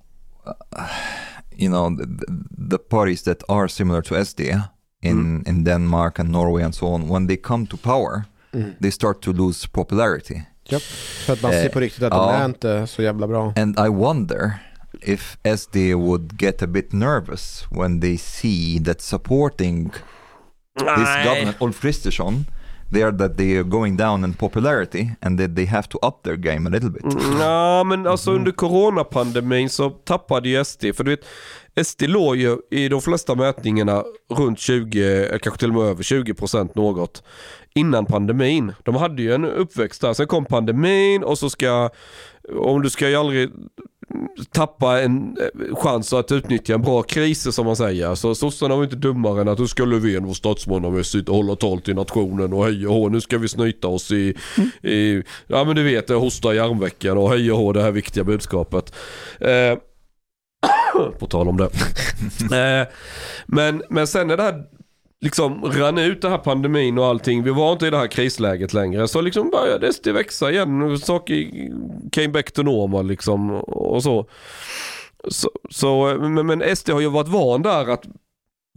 uh, 0.44 0.88
you 1.56 1.68
know, 1.68 1.90
the, 1.90 2.06
the 2.70 2.78
parties 2.78 3.22
that 3.22 3.42
are 3.48 3.68
similar 3.68 4.02
to 4.02 4.14
SD 4.14 4.68
in 5.02 5.42
in 5.46 5.64
Denmark 5.64 6.18
and 6.18 6.30
Norway 6.30 6.62
and 6.64 6.74
so 6.74 6.86
on, 6.86 7.08
when 7.08 7.26
they 7.26 7.36
come 7.36 7.66
to 7.66 7.76
power, 7.76 8.24
they 8.80 8.90
start 8.90 9.20
to 9.22 9.32
lose 9.32 9.68
popularity. 9.68 10.42
Japp. 10.68 10.82
För 11.26 11.32
att 11.32 11.42
man 11.42 11.52
ser 11.52 11.64
Eh, 11.64 11.72
på 11.72 11.80
riktigt 11.80 12.02
att 12.02 12.10
de 12.12 12.28
är 12.30 12.44
inte 12.44 12.86
så 12.86 13.02
jävla 13.02 13.26
bra. 13.26 13.52
And 13.56 13.78
I 13.78 13.88
wonder 13.88 14.52
if 15.00 15.38
SD 15.58 15.76
would 15.94 16.42
get 16.42 16.62
a 16.62 16.66
bit 16.66 16.92
nervous 16.92 17.66
when 17.70 18.00
they 18.00 18.18
see 18.18 18.84
that 18.84 19.00
supporting 19.00 19.90
this 20.78 21.24
government, 21.24 21.56
Ulf 21.60 21.80
Kristersson, 21.80 22.44
they 22.92 23.02
are 23.02 23.18
that 23.18 23.36
they 23.36 23.56
are 23.56 23.62
going 23.62 23.96
down 23.96 24.24
in 24.24 24.34
popularity 24.34 25.10
and 25.20 25.40
that 25.40 25.56
they 25.56 25.66
have 25.66 25.88
to 25.88 25.98
up 25.98 26.22
their 26.22 26.36
game 26.36 26.66
a 26.66 26.70
little 26.70 26.90
bit. 26.90 27.04
Ja 27.40 27.84
men 27.84 28.06
alltså 28.06 28.30
under 28.30 28.52
coronapandemin 28.52 29.70
så 29.70 29.90
tappade 29.90 30.48
ju 30.48 30.64
SD, 30.64 30.84
för 30.94 31.04
du 31.04 31.10
vet 31.10 31.24
SD 31.86 32.02
låg 32.02 32.36
ju 32.36 32.56
i 32.70 32.88
de 32.88 33.00
flesta 33.00 33.34
mätningarna 33.34 34.04
runt 34.30 34.58
20, 34.58 35.32
eh, 35.32 35.38
kanske 35.38 35.58
till 35.58 35.68
och 35.68 35.74
med 35.74 35.84
över 35.84 36.02
20% 36.02 36.74
något 36.74 37.22
innan 37.74 38.06
pandemin. 38.06 38.72
De 38.82 38.94
hade 38.94 39.22
ju 39.22 39.34
en 39.34 39.44
uppväxt 39.44 40.00
där, 40.00 40.12
sen 40.14 40.26
kom 40.26 40.44
pandemin 40.44 41.24
och 41.24 41.38
så 41.38 41.50
ska, 41.50 41.90
om 42.56 42.82
du 42.82 42.90
ska 42.90 43.08
ju 43.08 43.16
aldrig 43.16 43.50
tappa 44.52 45.00
en 45.00 45.36
eh, 45.40 45.76
chans 45.76 46.12
att 46.12 46.32
utnyttja 46.32 46.74
en 46.74 46.82
bra 46.82 47.02
kris 47.02 47.54
som 47.54 47.66
man 47.66 47.76
säger. 47.76 48.14
Så 48.14 48.34
sossarna 48.34 48.76
var 48.76 48.84
inte 48.84 48.96
dummare 48.96 49.40
än 49.40 49.48
att 49.48 49.58
nu 49.58 49.66
ska 49.66 49.84
Löfven 49.84 50.24
vara 50.24 50.34
statsmannamässigt 50.34 51.28
och 51.28 51.36
hålla 51.36 51.56
tal 51.56 51.80
till 51.80 51.94
nationen 51.94 52.52
och 52.52 52.64
hej 52.64 52.86
och 52.86 52.94
hå, 52.94 53.08
nu 53.08 53.20
ska 53.20 53.38
vi 53.38 53.48
snyta 53.48 53.88
oss 53.88 54.12
i, 54.12 54.34
i 54.82 55.22
ja 55.46 55.64
men 55.64 55.76
du 55.76 55.82
vet, 55.82 56.08
hosta 56.08 56.54
i 56.54 56.58
armvecken 56.58 57.18
och 57.18 57.30
hej 57.30 57.52
och 57.52 57.58
hå, 57.58 57.72
det 57.72 57.82
här 57.82 57.90
viktiga 57.90 58.24
budskapet. 58.24 58.94
Eh, 59.40 59.78
på 61.18 61.26
tal 61.26 61.48
om 61.48 61.56
det. 61.56 61.64
eh, 62.80 62.88
men, 63.46 63.82
men 63.90 64.06
sen 64.06 64.26
när 64.26 64.36
det 64.36 64.42
här 64.42 64.64
liksom 65.24 65.64
rann 65.64 65.98
ut 65.98 66.22
det 66.22 66.28
här 66.28 66.38
pandemin 66.38 66.98
och 66.98 67.06
allting. 67.06 67.42
Vi 67.42 67.50
var 67.50 67.72
inte 67.72 67.86
i 67.86 67.90
det 67.90 67.96
här 67.98 68.06
krisläget 68.06 68.72
längre. 68.72 69.08
Så 69.08 69.20
liksom 69.20 69.50
började 69.50 69.92
SD 69.92 70.08
växa 70.08 70.50
igen. 70.50 70.98
Saker 70.98 71.34
came 72.12 72.28
back 72.28 72.52
to 72.52 72.62
normal 72.62 73.06
liksom 73.06 73.50
och 73.62 74.02
så. 74.02 74.26
Så, 75.28 75.50
så 75.70 76.16
men, 76.20 76.46
men 76.46 76.76
SD 76.76 76.90
har 76.90 77.00
ju 77.00 77.08
varit 77.08 77.28
van 77.28 77.62
där 77.62 77.90
att 77.90 78.04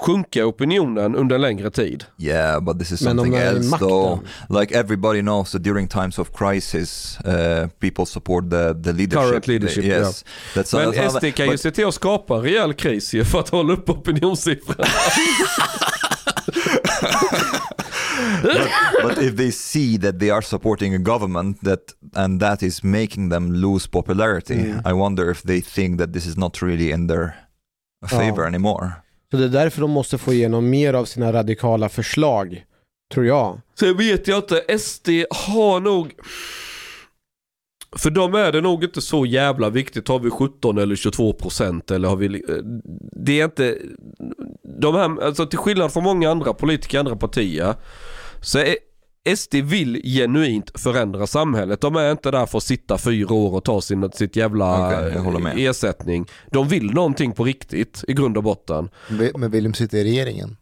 sjunka 0.02 0.46
opinionen 0.46 1.16
under 1.16 1.36
en 1.36 1.42
längre 1.42 1.72
tid. 1.72 2.04
Yeah, 2.18 2.62
but 2.64 2.80
this 2.80 2.92
is 2.92 3.02
Men 3.02 3.20
om 3.20 3.26
something 3.26 3.42
else 3.42 3.70
makten. 3.70 3.90
though. 3.90 4.20
Like 4.62 4.76
everybody 4.80 5.22
knows 5.22 5.52
that 5.52 5.64
during 5.64 5.88
times 5.88 6.20
of 6.20 6.30
crisis, 6.38 7.18
uh, 7.26 7.68
people 7.80 8.06
support 8.06 8.44
the, 8.50 8.74
the 8.84 8.92
leadership. 8.94 9.12
Current 9.30 9.48
leadership, 9.48 9.84
yes. 9.86 10.26
That's 10.56 10.74
Men 10.78 10.92
that's 10.92 10.98
how 11.14 11.20
SD 11.20 11.36
kan 11.36 11.46
ju 11.46 11.52
but- 11.52 11.58
se 11.60 11.72
till 11.72 11.88
att 11.88 11.94
skapa 11.94 12.36
en 12.36 12.42
rejäl 12.44 12.74
kris 12.74 13.14
ju 13.14 13.26
för 13.26 13.40
att 13.40 13.50
hålla 13.50 13.74
upp 13.74 13.90
opinionssiffrorna. 13.90 14.84
but 19.03 19.18
if 19.18 19.36
they 19.38 19.52
see 19.52 19.98
that 19.99 20.19
they 20.19 20.30
are 20.32 20.41
supporting 20.41 20.95
a 20.95 20.98
government 20.98 21.61
that 21.61 21.80
and 22.15 22.41
that 22.41 22.64
is 22.64 22.84
making 22.84 23.30
them 23.30 23.52
lose 23.53 23.90
popularity, 23.90 24.73
I 24.86 24.94
wonder 24.94 25.32
if 25.32 25.41
they 25.41 25.61
think 25.61 25.99
that 25.99 26.14
this 26.14 26.26
is 26.26 26.38
not 26.38 26.61
really 26.64 26.91
in 26.91 27.07
their 27.07 27.32
favor 28.10 28.41
Ja. 28.41 28.48
anymore. 28.48 28.91
Så 29.32 29.38
det 29.38 29.45
är 29.45 29.49
därför 29.49 29.82
de 29.82 29.91
måste 29.91 30.18
få 30.18 30.34
igenom 30.34 30.69
mer 30.69 30.94
av 30.94 31.06
sina 31.06 31.34
radikala 31.34 31.90
förslag, 31.90 32.65
tror 33.14 33.26
jag. 33.26 33.61
Sen 33.80 33.98
vet 33.98 34.28
jag 34.28 34.38
inte, 34.38 34.78
SD 34.80 35.10
har 35.30 35.80
nog... 35.80 36.11
För 37.98 38.10
dem 38.10 38.36
är 38.36 38.52
det 38.52 38.61
nog 38.61 38.84
inte 38.84 39.02
så 39.02 39.26
jävla 39.26 39.69
viktigt. 39.69 40.07
Har 40.07 40.19
vi 40.19 40.30
17 40.30 40.78
eller 40.78 40.95
22 40.95 41.34
procent 41.34 41.91
eller 41.91 42.07
har 42.10 42.15
vi... 42.15 42.30
li- 42.30 42.44
Det 43.26 43.40
är 43.41 43.45
inte... 43.45 43.78
De 44.82 44.95
här, 44.95 45.23
alltså 45.26 45.45
till 45.45 45.60
skillnad 45.60 45.94
från 45.94 46.03
många 46.03 46.32
andra 46.32 46.53
politiker 46.53 46.98
i 46.98 46.99
andra 46.99 47.15
partier. 47.15 47.76
Så 48.42 48.76
SD 49.36 49.56
vill 49.56 50.02
genuint 50.04 50.80
förändra 50.80 51.28
samhället. 51.28 51.82
De 51.82 51.96
är 51.96 52.12
inte 52.12 52.32
där 52.32 52.46
för 52.46 52.58
att 52.58 52.64
sitta 52.64 52.98
fyra 52.98 53.34
år 53.34 53.56
och 53.56 53.64
ta 53.64 53.82
sin, 53.82 54.12
sitt 54.12 54.36
jävla 54.36 54.76
håller 55.20 55.40
med. 55.40 55.54
ersättning. 55.58 56.26
De 56.52 56.68
vill 56.68 56.92
någonting 56.92 57.32
på 57.32 57.44
riktigt 57.44 58.04
i 58.08 58.14
grund 58.14 58.38
och 58.38 58.44
botten. 58.44 58.90
Men 59.36 59.52
vill 59.52 59.64
de 59.64 59.74
sitta 59.74 59.98
i 59.98 60.04
regeringen? 60.04 60.58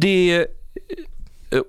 Det... 0.00 0.46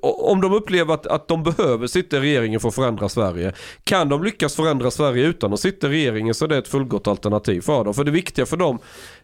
Om 0.02 0.42
de 0.42 0.54
upplever 0.54 0.94
att, 0.94 1.08
att 1.08 1.28
de 1.28 1.44
behöver 1.44 1.88
sitta 1.88 2.18
i 2.18 2.20
regeringen 2.20 2.60
för 2.60 2.68
att 2.68 2.76
förändra 2.76 3.10
Sverige. 3.10 3.54
Kan 3.84 4.10
de 4.10 4.24
lyckas 4.24 4.56
förändra 4.56 4.92
Sverige 4.92 5.26
utan 5.26 5.54
att 5.54 5.60
sitta 5.60 5.88
i 5.88 5.90
regeringen 5.90 6.34
så 6.34 6.46
är 6.46 6.50
det 6.50 6.58
ett 6.58 6.68
fullgott 6.68 7.08
alternativ 7.08 7.62
för 7.62 7.84
dem. 7.84 7.94
För 7.94 8.04
det 8.04 8.12
viktiga 8.12 8.46
för 8.46 8.58
dem, 8.58 8.80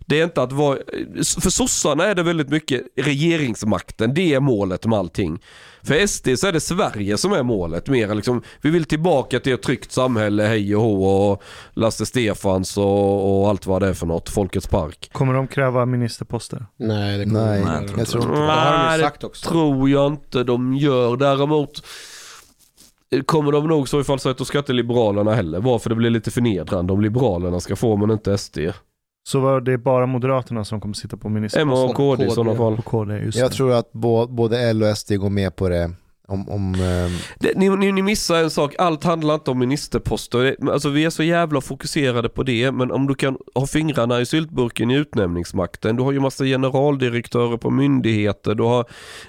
det 0.09 0.19
är 0.19 0.23
inte 0.23 0.41
att 0.41 0.51
vara... 0.51 0.77
För 1.41 1.49
sossarna 1.49 2.05
är 2.05 2.15
det 2.15 2.23
väldigt 2.23 2.49
mycket 2.49 2.81
regeringsmakten, 2.95 4.13
det 4.13 4.33
är 4.33 4.39
målet 4.39 4.85
med 4.85 4.99
allting. 4.99 5.39
För 5.83 6.07
SD 6.07 6.27
så 6.37 6.47
är 6.47 6.51
det 6.51 6.59
Sverige 6.59 7.17
som 7.17 7.33
är 7.33 7.43
målet 7.43 7.87
mer 7.89 8.15
liksom, 8.15 8.41
vi 8.61 8.69
vill 8.69 8.85
tillbaka 8.85 9.39
till 9.39 9.53
ett 9.53 9.61
tryggt 9.61 9.91
samhälle, 9.91 10.43
hej 10.43 10.75
och 10.75 10.81
hå 10.81 11.03
och 11.05 11.43
Lasse 11.73 12.05
Stefans 12.05 12.77
och, 12.77 13.41
och 13.41 13.49
allt 13.49 13.65
vad 13.65 13.81
det 13.81 13.87
är 13.87 13.93
för 13.93 14.05
något, 14.05 14.29
Folkets 14.29 14.67
park. 14.67 15.09
Kommer 15.11 15.33
de 15.33 15.47
kräva 15.47 15.85
ministerposter? 15.85 16.65
Nej, 16.77 17.17
det 17.17 17.25
kommer 17.25 17.45
Nej, 17.45 17.61
de 17.61 17.67
jag 17.67 17.81
inte. 17.83 18.05
tror 18.05 18.23
inte 18.23 18.35
Det 18.35 18.47
har 18.47 18.71
de 18.71 18.85
Nej, 18.85 18.91
ju 18.91 18.97
det 18.97 19.03
sagt 19.03 19.23
också. 19.23 19.49
tror 19.49 19.89
jag 19.89 20.07
inte 20.13 20.43
de 20.43 20.73
gör. 20.73 21.17
Däremot 21.17 21.83
kommer 23.25 23.51
de 23.51 23.67
nog 23.67 23.89
så 23.89 24.01
ifall 24.01 24.19
så 24.19 24.29
att 24.29 24.47
ska 24.47 24.57
inte 24.57 24.73
Liberalerna 24.73 25.33
heller 25.33 25.59
vara 25.59 25.79
för 25.79 25.89
det 25.89 25.95
blir 25.95 26.09
lite 26.09 26.31
förnedrande 26.31 26.93
om 26.93 27.01
Liberalerna 27.01 27.59
ska 27.59 27.75
få 27.75 27.95
men 27.95 28.11
inte 28.11 28.37
SD. 28.37 28.57
Så 29.23 29.39
var 29.39 29.61
det 29.61 29.77
bara 29.77 30.05
Moderaterna 30.05 30.65
som 30.65 30.81
kommer 30.81 30.93
sitta 30.93 31.17
på 31.17 31.29
ministerposten? 31.29 31.83
M 31.83 31.89
och 31.89 31.95
KD 31.95 32.25
i 32.25 32.29
sådana 32.29 32.57
fall. 32.57 32.73
Och 32.73 32.85
KD, 32.85 33.17
just 33.17 33.37
Jag 33.37 33.51
det. 33.51 33.55
tror 33.55 33.73
att 33.73 33.91
bo, 33.91 34.27
både 34.27 34.59
L 34.69 34.83
och 34.83 34.97
SD 34.97 35.13
går 35.15 35.29
med 35.29 35.55
på 35.55 35.69
det. 35.69 35.91
Om, 36.27 36.49
om, 36.49 36.73
ehm, 36.75 37.11
Det, 37.39 37.57
ni, 37.57 37.69
ni, 37.69 37.91
ni 37.91 38.01
missar 38.01 38.43
en 38.43 38.49
sak, 38.49 38.75
allt 38.77 39.03
handlar 39.03 39.33
inte 39.33 39.51
om 39.51 39.59
ministerposter. 39.59 40.55
Alltså 40.71 40.89
vi 40.89 41.05
är 41.05 41.09
så 41.09 41.23
jävla 41.23 41.61
fokuserade 41.61 42.29
på 42.29 42.43
det, 42.43 42.71
men 42.71 42.91
om 42.91 43.07
du 43.07 43.15
kan 43.15 43.37
ha 43.55 43.67
fingrarna 43.67 44.21
i 44.21 44.25
syltburken 44.25 44.91
i 44.91 44.95
utnämningsmakten, 44.95 45.95
du 45.95 46.03
har 46.03 46.11
ju 46.11 46.19
massa 46.19 46.43
generaldirektörer 46.45 47.57
på 47.57 47.69
myndigheter, 47.69 48.55
du 48.55 48.63
har, 48.63 48.85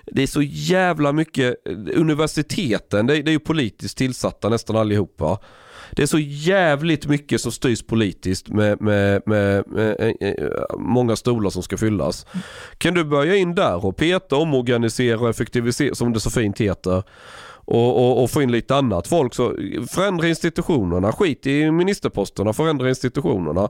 det 0.07 0.23
är 0.23 0.27
så 0.27 0.43
jävla 0.43 1.13
mycket, 1.13 1.55
universiteten, 1.95 3.07
det, 3.07 3.23
det 3.23 3.31
är 3.31 3.33
ju 3.33 3.39
politiskt 3.39 3.99
tillsatta 3.99 4.49
nästan 4.49 4.77
allihopa. 4.77 5.39
Det 5.93 6.03
är 6.03 6.07
så 6.07 6.19
jävligt 6.19 7.07
mycket 7.07 7.41
som 7.41 7.53
styrs 7.53 7.83
politiskt 7.83 8.49
med, 8.49 8.81
med, 8.81 9.23
med, 9.27 9.65
med 9.67 10.17
eh, 10.21 10.29
eh, 10.29 10.79
många 10.79 11.17
stolar 11.17 11.51
som 11.51 11.63
ska 11.63 11.77
fyllas. 11.77 12.27
Kan 12.79 12.95
du 12.95 13.05
börja 13.05 13.37
in 13.37 13.55
där 13.55 13.87
och 13.87 13.97
peta, 13.97 14.37
omorganisera 14.37 15.21
och 15.21 15.31
effektivisera 15.31 15.95
som 15.95 16.13
det 16.13 16.21
så 16.21 16.31
fint 16.31 16.61
heter. 16.61 17.03
Och, 17.65 17.97
och, 17.97 18.23
och 18.23 18.31
få 18.31 18.43
in 18.43 18.53
lite 18.53 18.77
annat 18.77 19.07
folk. 19.07 19.35
Så 19.35 19.57
förändra 19.91 20.29
institutionerna, 20.29 21.13
skit 21.13 21.47
i 21.47 21.71
ministerposterna, 21.71 22.53
förändra 22.53 22.89
institutionerna. 22.89 23.69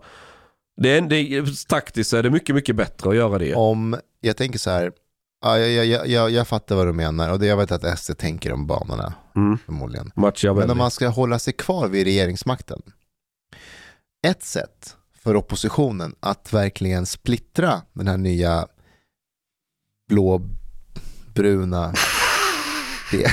Det 0.77 0.91
är, 0.91 1.01
det 1.01 1.17
är, 1.17 1.69
taktiskt 1.69 2.13
är 2.13 2.23
det 2.23 2.31
mycket, 2.31 2.55
mycket 2.55 2.77
bättre 2.77 3.11
att 3.11 3.17
göra 3.17 3.39
det. 3.39 3.55
om, 3.55 3.97
jag 4.21 4.37
tänker 4.37 4.59
så 4.59 4.71
här, 4.71 4.93
ja, 5.41 5.59
jag, 5.59 5.87
jag, 5.87 6.09
jag, 6.09 6.31
jag 6.31 6.49
fattar 6.49 6.77
vad 6.77 6.87
du 6.87 6.93
menar 6.93 7.31
och 7.31 7.39
det, 7.39 7.47
jag 7.47 7.57
vet 7.57 7.73
att 7.73 7.99
SD 7.99 8.19
tänker 8.19 8.53
om 8.53 8.67
banorna 8.67 9.15
Mm. 9.37 9.59
förmodligen. 9.59 10.13
Men 10.61 10.71
om 10.71 10.79
man 10.79 10.91
ska 10.91 11.09
hålla 11.09 11.39
sig 11.39 11.53
kvar 11.53 11.89
vid 11.89 12.05
regeringsmakten. 12.05 12.83
Ett 14.27 14.43
sätt 14.43 14.97
för 15.23 15.37
oppositionen 15.37 16.15
att 16.21 16.53
verkligen 16.53 17.07
splittra 17.07 17.83
den 17.93 18.09
här 18.09 18.17
nya 18.17 18.67
blåbruna 20.09 21.95
det, 23.11 23.33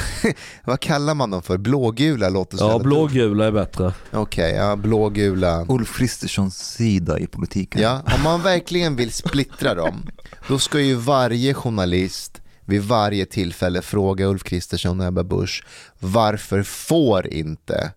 vad 0.65 0.79
kallar 0.79 1.15
man 1.15 1.29
dem 1.29 1.41
för? 1.41 1.57
Blågula 1.57 2.29
låter 2.29 2.57
så 2.57 2.63
Ja, 2.63 2.79
blågula 2.79 3.45
är 3.45 3.51
bättre. 3.51 3.93
Okej, 4.11 4.55
ja, 4.55 4.75
blågula. 4.75 5.65
Ulf 5.69 5.97
Kristerssons 5.97 6.57
sida 6.57 7.19
i 7.19 7.27
politiken. 7.27 7.81
Ja, 7.81 8.01
om 8.17 8.23
man 8.23 8.41
verkligen 8.41 8.95
vill 8.95 9.11
splittra 9.11 9.75
dem, 9.75 10.09
då 10.47 10.59
ska 10.59 10.79
ju 10.79 10.95
varje 10.95 11.53
journalist 11.53 12.41
vid 12.65 12.81
varje 12.81 13.25
tillfälle 13.25 13.81
fråga 13.81 14.25
Ulf 14.25 14.43
Kristersson 14.43 14.99
och 14.99 15.05
Ebba 15.05 15.23
Busch 15.23 15.65
varför 15.99 16.63
får 16.63 17.27
inte 17.27 17.91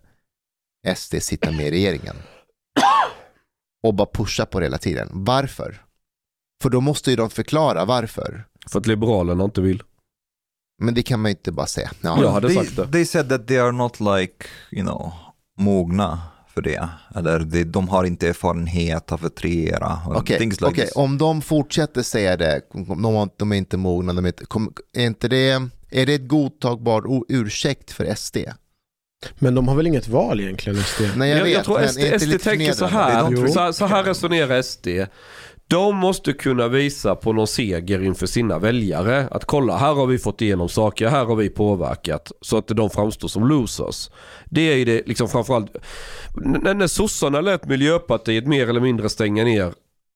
SD 0.95 1.15
sitta 1.21 1.51
med 1.51 1.67
i 1.67 1.71
regeringen? 1.71 2.15
Och 3.83 3.93
bara 3.93 4.07
pusha 4.13 4.45
på 4.45 4.59
det 4.59 4.65
hela 4.65 4.77
tiden. 4.77 5.09
Varför? 5.11 5.81
För 6.61 6.69
då 6.69 6.81
måste 6.81 7.09
ju 7.09 7.15
de 7.15 7.29
förklara 7.29 7.85
varför. 7.85 8.43
För 8.69 8.79
att 8.79 8.87
Liberalerna 8.87 9.43
inte 9.43 9.61
vill. 9.61 9.83
Men 10.81 10.93
det 10.93 11.03
kan 11.03 11.19
man 11.19 11.31
ju 11.31 11.35
inte 11.37 11.51
bara 11.51 11.67
säga. 11.67 11.91
Ja, 12.01 12.21
Jag 12.21 12.31
hade 12.31 12.47
they, 12.47 12.55
sagt 12.57 12.75
det. 12.75 12.87
They 12.87 13.05
said 13.05 13.29
that 13.29 13.47
they 13.47 13.57
are 13.57 13.71
not 13.71 13.99
like, 13.99 14.45
you 14.71 14.81
know, 14.85 15.11
mogna 15.57 16.21
för 16.53 16.61
det. 16.61 16.89
Eller 17.15 17.39
de, 17.39 17.63
de 17.63 17.89
har 17.89 18.03
inte 18.03 18.27
erfarenhet 18.27 19.11
av 19.11 19.25
att 19.25 19.43
regera. 19.45 19.99
och 20.07 20.15
Okej, 20.15 20.37
things 20.37 20.61
like 20.61 20.71
okej, 20.71 20.85
this. 20.85 20.95
om 20.95 21.17
de 21.17 21.41
fortsätter 21.41 22.01
säga 22.01 22.37
det, 22.37 22.61
de, 22.73 23.29
de 23.37 23.51
är 23.51 23.55
inte 23.55 23.77
mogna, 23.77 24.13
de 24.13 24.25
är, 24.25 24.29
inte, 24.29 24.45
kom, 24.45 24.73
är, 24.97 25.05
inte 25.05 25.27
det, 25.27 25.49
är 25.89 26.05
det 26.05 26.13
ett 26.13 26.27
godtagbart 26.27 27.03
ursäkt 27.29 27.91
för 27.91 28.15
SD? 28.15 28.37
Men 29.39 29.55
de 29.55 29.67
har 29.67 29.75
väl 29.75 29.87
inget 29.87 30.07
val 30.07 30.39
egentligen, 30.39 30.83
SD? 30.83 31.01
Nej 31.15 31.29
jag, 31.29 31.39
Jag, 31.39 31.43
vet, 31.43 31.53
jag 31.53 31.63
tror 31.65 31.87
SD, 31.87 32.21
SD 32.21 32.43
tänker 32.43 32.73
så 32.73 32.85
här, 32.85 33.47
så, 33.47 33.59
här- 33.59 33.71
så 33.71 33.85
här 33.85 34.03
resonerar 34.03 34.61
SD. 34.61 34.87
De 35.71 35.95
måste 35.95 36.33
kunna 36.33 36.67
visa 36.67 37.15
på 37.15 37.33
någon 37.33 37.47
seger 37.47 38.03
inför 38.03 38.25
sina 38.25 38.59
väljare. 38.59 39.27
Att 39.31 39.45
kolla, 39.45 39.77
här 39.77 39.93
har 39.93 40.05
vi 40.05 40.17
fått 40.17 40.41
igenom 40.41 40.69
saker, 40.69 41.07
här 41.07 41.25
har 41.25 41.35
vi 41.35 41.49
påverkat. 41.49 42.31
Så 42.41 42.57
att 42.57 42.67
de 42.67 42.89
framstår 42.89 43.27
som 43.27 43.47
losers. 43.47 44.09
Det 44.45 44.61
är 44.61 44.75
ju 44.75 44.85
det, 44.85 45.07
liksom 45.07 45.29
framförallt, 45.29 45.75
när, 46.35 46.73
när 46.73 46.87
sossarna 46.87 47.41
lät 47.41 47.65
Miljöpartiet 47.65 48.47
mer 48.47 48.69
eller 48.69 48.79
mindre 48.79 49.09
stänga 49.09 49.43
ner 49.43 49.73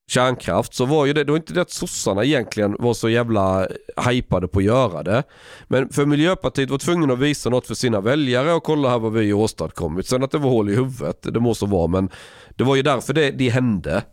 kärnkraft 0.08 0.74
så 0.74 0.86
var 0.86 1.06
ju 1.06 1.14
det, 1.14 1.24
det 1.24 1.32
var 1.32 1.38
inte 1.38 1.54
det 1.54 1.62
att 1.62 1.72
sossarna 1.72 2.24
egentligen 2.24 2.76
var 2.80 2.94
så 2.94 3.10
jävla 3.10 3.68
hypade 4.10 4.48
på 4.48 4.60
att 4.60 4.66
göra 4.66 5.04
det. 5.04 5.24
Men 5.68 5.90
för 5.90 6.06
Miljöpartiet 6.06 6.70
var 6.70 6.78
tvungen 6.78 7.12
att 7.12 7.20
visa 7.20 7.50
något 7.50 7.68
för 7.68 7.76
sina 7.76 8.02
väljare 8.02 8.54
och 8.54 8.64
kolla 8.64 8.90
här 8.90 9.00
vad 9.00 9.14
vi 9.14 9.32
har 9.32 9.40
åstadkommit. 9.40 10.08
Sen 10.08 10.24
att 10.24 10.32
det 10.32 10.38
var 10.38 10.50
hål 10.50 10.70
i 10.70 10.76
huvudet, 10.76 11.34
det 11.34 11.40
må 11.40 11.54
så 11.54 11.66
vara 11.66 11.88
men 11.88 12.10
det 12.56 12.64
var 12.64 12.76
ju 12.76 12.82
därför 12.82 13.14
det, 13.14 13.32
det 13.32 13.50
hände. 13.50 14.04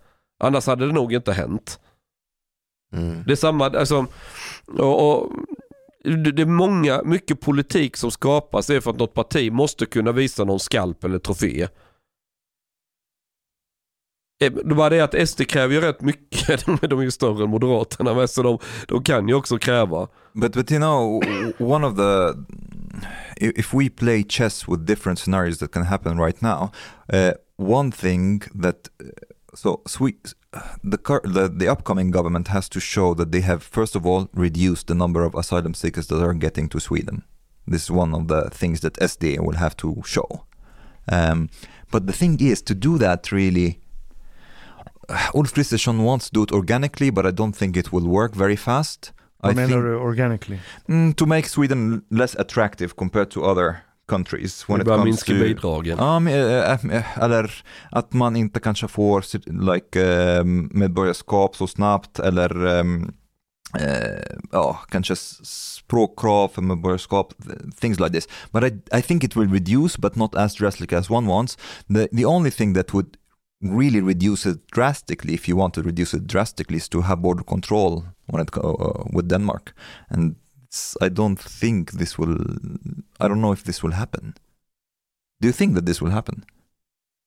Annars 0.43 0.67
hade 0.67 0.87
det 0.87 0.93
nog 0.93 1.13
inte 1.13 1.33
hänt. 1.33 1.81
Mm. 2.95 3.23
Det 3.27 3.33
är 3.33 3.37
samma, 3.37 3.67
alltså, 3.67 4.07
och, 4.79 5.11
och, 5.23 5.33
det 6.05 6.33
det 6.33 6.43
är 6.43 6.47
många, 6.47 7.03
mycket 7.05 7.41
politik 7.41 7.97
som 7.97 8.11
skapas 8.11 8.71
är 8.71 8.81
för 8.81 8.91
att 8.91 8.99
något 8.99 9.15
parti 9.15 9.53
måste 9.53 9.87
kunna 9.87 10.13
visa 10.13 10.45
någon 10.45 10.61
skalp 10.61 11.05
eller 11.05 11.19
trofé. 11.19 11.69
Eh, 14.45 14.53
Det 14.53 14.75
var 14.75 14.91
det 14.91 15.01
att 15.01 15.29
SD 15.29 15.47
kräver 15.49 15.75
ju 15.75 15.81
rätt 15.81 16.01
mycket, 16.01 16.67
de 16.67 16.79
är- 16.83 16.89
de 16.89 16.99
är 16.99 17.03
ju 17.03 17.11
större 17.11 17.45
än 17.45 17.51
Moderaterna 17.51 18.15
med, 18.15 18.31
så 18.31 18.43
de, 18.43 18.59
de 18.89 19.05
kan 19.05 19.29
ju 19.29 19.35
också 19.35 19.59
kräva. 19.59 20.09
But 20.33 20.53
but 20.53 20.71
you 20.73 20.81
know, 20.81 21.23
one 21.59 21.87
of 21.87 21.97
the 21.97 22.33
if 23.59 23.75
we 23.75 23.91
play 23.91 24.25
chess 24.29 24.69
with 24.69 24.83
different 24.85 25.19
scenarios 25.19 25.59
that 25.59 25.71
can 25.73 25.83
happen 25.83 26.19
right 26.21 26.41
now, 26.41 26.71
uh, 27.13 27.33
one 27.57 27.93
thing 27.93 28.41
that 28.63 28.77
so 29.55 29.83
Swe- 29.87 30.19
the, 30.83 30.99
cur- 30.99 31.21
the 31.25 31.49
the 31.49 31.69
upcoming 31.69 32.11
government 32.11 32.49
has 32.49 32.69
to 32.69 32.81
show 32.81 33.15
that 33.15 33.33
they 33.33 33.41
have 33.41 33.63
first 33.63 33.97
of 33.97 34.07
all 34.07 34.29
reduced 34.35 34.87
the 34.87 34.95
number 34.95 35.25
of 35.25 35.35
asylum 35.35 35.75
seekers 35.75 36.07
that 36.09 36.23
are 36.23 36.35
getting 36.35 36.69
to 36.69 36.81
Sweden. 36.81 37.25
This 37.67 37.85
is 37.85 37.91
one 37.91 38.15
of 38.15 38.29
the 38.29 38.51
things 38.51 38.81
that 38.81 38.95
SD 38.95 39.39
will 39.39 39.57
have 39.57 39.77
to 39.77 40.03
show. 40.05 40.45
Um, 41.09 41.49
but 41.91 42.07
the 42.07 42.13
thing 42.13 42.41
is 42.41 42.63
to 42.63 42.75
do 42.75 42.99
that 42.99 43.31
really. 43.33 43.79
Ulf 45.35 45.53
Kristersson 45.53 46.05
wants 46.05 46.27
to 46.27 46.33
do 46.33 46.43
it 46.43 46.53
organically, 46.53 47.11
but 47.11 47.27
I 47.27 47.33
don't 47.33 47.57
think 47.57 47.77
it 47.77 47.93
will 47.93 48.07
work 48.07 48.35
very 48.35 48.57
fast. 48.57 49.13
I 49.43 49.53
du 49.53 49.99
organically? 49.99 50.61
Mm, 50.89 51.17
to 51.17 51.27
make 51.27 51.47
Sweden 51.47 52.03
less 52.11 52.37
attractive 52.37 52.97
compared 52.97 53.31
to 53.33 53.45
other 53.45 53.83
countries 54.09 54.69
when 54.69 54.79
Det 54.79 54.83
it 54.83 54.87
börjar 54.87 55.05
minska 55.05 55.33
to... 55.33 55.39
bidragen. 55.39 55.99
Ja, 55.99 56.19
men, 56.19 56.35
eh, 56.35 56.97
eh, 56.97 57.19
eller 57.19 57.65
att 57.91 58.13
man 58.13 58.37
inte 58.37 58.61
kanske 58.61 58.89
får 58.89 59.25
like, 59.65 60.03
eh, 60.03 60.45
medborgarskap 60.71 61.57
så 61.57 61.67
snabbt 61.67 62.19
eller 62.19 62.67
ehm, 62.67 63.13
eh, 63.79 64.37
ja, 64.53 64.79
kanske 64.89 65.17
språkkrav 65.43 66.49
för 66.49 66.63
medborgarskap, 66.63 67.35
things 67.81 68.01
like 68.01 68.13
this. 68.13 68.29
But 68.51 68.65
I, 68.65 68.99
I 68.99 69.03
think 69.03 69.25
it 69.25 69.37
will 69.37 69.53
reduce 69.53 69.99
but 69.99 70.17
not 70.17 70.35
as 70.35 70.55
drastically 70.55 70.99
as 70.99 71.11
one 71.11 71.29
wants. 71.29 71.59
The, 71.89 72.09
the 72.13 72.25
only 72.25 72.51
thing 72.51 72.75
that 72.75 72.95
would 72.95 73.17
really 73.63 74.01
reduce 74.01 74.51
it 74.51 74.67
drastically, 74.75 75.35
if 75.35 75.49
you 75.49 75.57
want 75.57 75.75
to 75.75 75.83
reduce 75.83 76.17
it 76.17 76.27
drastically, 76.27 76.77
is 76.77 76.89
to 76.89 77.01
have 77.01 77.23
border 77.23 77.45
control 77.45 78.05
when 78.27 78.43
it 78.43 78.51
uh, 78.57 79.05
with 79.13 79.29
Denmark. 79.29 79.73
And 80.09 80.37
I 81.01 81.09
don't 81.09 81.37
think 81.61 81.91
this 81.99 82.19
will. 82.19 82.37
I 83.21 83.25
don't 83.25 83.41
know 83.41 83.53
if 83.53 83.63
this 83.63 83.85
will 83.85 83.93
happen. 83.93 84.33
Do 85.41 85.47
you 85.49 85.53
think 85.53 85.77
that 85.77 85.87
this 85.87 86.03
will 86.03 86.11
happen? 86.11 86.45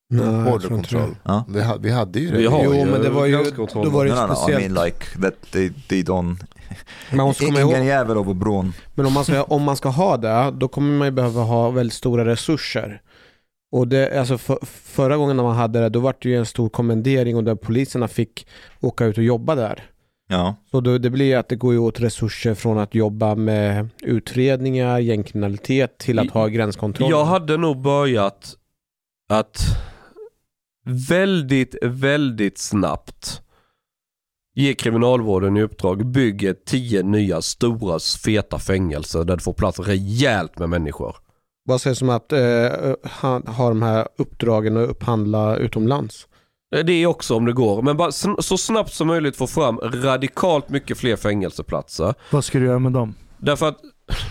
Nej, 0.09 0.25
jag 0.25 0.31
Hårdare 0.33 0.59
tror 0.59 0.77
inte 0.77 0.89
kontroll. 0.89 1.15
Ja. 1.23 1.45
Vi, 1.49 1.61
ha- 1.63 1.77
vi 1.77 1.91
hade 1.91 2.19
ju 2.19 2.31
det. 2.31 2.37
Vi 2.37 2.45
har 2.45 2.63
Jo, 2.63 2.73
ju 2.73 2.85
men 2.85 3.01
det 3.01 3.09
var 3.09 3.25
ju, 3.25 3.43
då 3.73 3.89
var 3.89 4.05
det 4.05 4.11
No, 4.11 4.15
no, 4.21 4.27
no, 4.27 4.33
I 4.33 4.35
speciellt. 4.35 4.71
mean 4.73 4.85
like 4.85 5.05
that 5.21 5.51
they, 5.51 5.69
they 5.89 6.03
don't... 6.03 6.35
Man 7.13 7.25
måste 7.27 7.45
komma 7.45 7.59
ihåg, 7.59 7.71
Ingen 7.71 7.85
jävel 7.85 8.17
över 8.17 8.33
bron. 8.33 8.73
Men 8.95 9.05
om 9.05 9.13
man, 9.13 9.23
ska, 9.25 9.43
om 9.43 9.63
man 9.63 9.75
ska 9.77 9.89
ha 9.89 10.17
det, 10.17 10.51
då 10.51 10.67
kommer 10.67 10.97
man 10.97 11.07
ju 11.07 11.11
behöva 11.11 11.41
ha 11.41 11.69
väldigt 11.71 11.93
stora 11.93 12.25
resurser. 12.25 13.01
Och 13.71 13.87
det, 13.87 14.19
alltså 14.19 14.37
för, 14.37 14.59
förra 14.65 15.17
gången 15.17 15.35
när 15.37 15.43
man 15.43 15.55
hade 15.55 15.79
det, 15.79 15.89
då 15.89 15.99
var 15.99 16.15
det 16.21 16.29
ju 16.29 16.35
en 16.37 16.45
stor 16.45 16.69
kommendering 16.69 17.35
och 17.35 17.43
där 17.43 17.55
poliserna 17.55 18.07
fick 18.07 18.47
åka 18.81 19.05
ut 19.05 19.17
och 19.17 19.23
jobba 19.23 19.55
där. 19.55 19.83
Ja. 20.27 20.55
Så 20.71 20.81
då, 20.81 20.97
det 20.97 21.09
blir 21.09 21.37
att 21.37 21.49
det 21.49 21.55
går 21.55 21.73
ju 21.73 21.79
åt 21.79 21.99
resurser 21.99 22.55
från 22.55 22.77
att 22.77 22.95
jobba 22.95 23.35
med 23.35 23.89
utredningar, 24.01 24.99
gängkriminalitet 24.99 25.97
till 25.97 26.19
att 26.19 26.31
ha 26.31 26.47
gränskontroll. 26.47 27.09
Jag 27.09 27.25
hade 27.25 27.57
nog 27.57 27.81
börjat 27.81 28.55
att 29.29 29.59
väldigt, 30.85 31.75
väldigt 31.81 32.57
snabbt 32.57 33.41
ge 34.55 34.73
kriminalvården 34.73 35.57
i 35.57 35.61
uppdrag, 35.61 36.05
bygga 36.05 36.53
tio 36.65 37.03
nya 37.03 37.41
stora 37.41 37.99
feta 38.25 38.59
fängelser 38.59 39.23
där 39.23 39.35
det 39.35 39.43
får 39.43 39.53
plats 39.53 39.79
rejält 39.79 40.59
med 40.59 40.69
människor. 40.69 41.15
Vad 41.65 41.81
sägs 41.81 42.01
om 42.01 42.09
att 42.09 42.31
eh, 42.31 42.39
ha, 43.21 43.41
ha 43.51 43.69
de 43.69 43.81
här 43.81 44.07
uppdragen 44.17 44.77
och 44.77 44.89
upphandla 44.89 45.57
utomlands? 45.57 46.27
Det 46.69 46.91
är 46.91 47.07
också 47.07 47.35
om 47.35 47.45
det 47.45 47.53
går, 47.53 47.81
men 47.81 47.97
bara 47.97 48.11
så 48.41 48.57
snabbt 48.57 48.93
som 48.93 49.07
möjligt 49.07 49.35
få 49.37 49.47
fram 49.47 49.79
radikalt 49.79 50.69
mycket 50.69 50.97
fler 50.97 51.15
fängelseplatser. 51.15 52.13
Vad 52.31 52.43
ska 52.45 52.59
du 52.59 52.65
göra 52.65 52.79
med 52.79 52.91
dem? 52.91 53.15
Därför 53.37 53.67
att, 53.67 53.77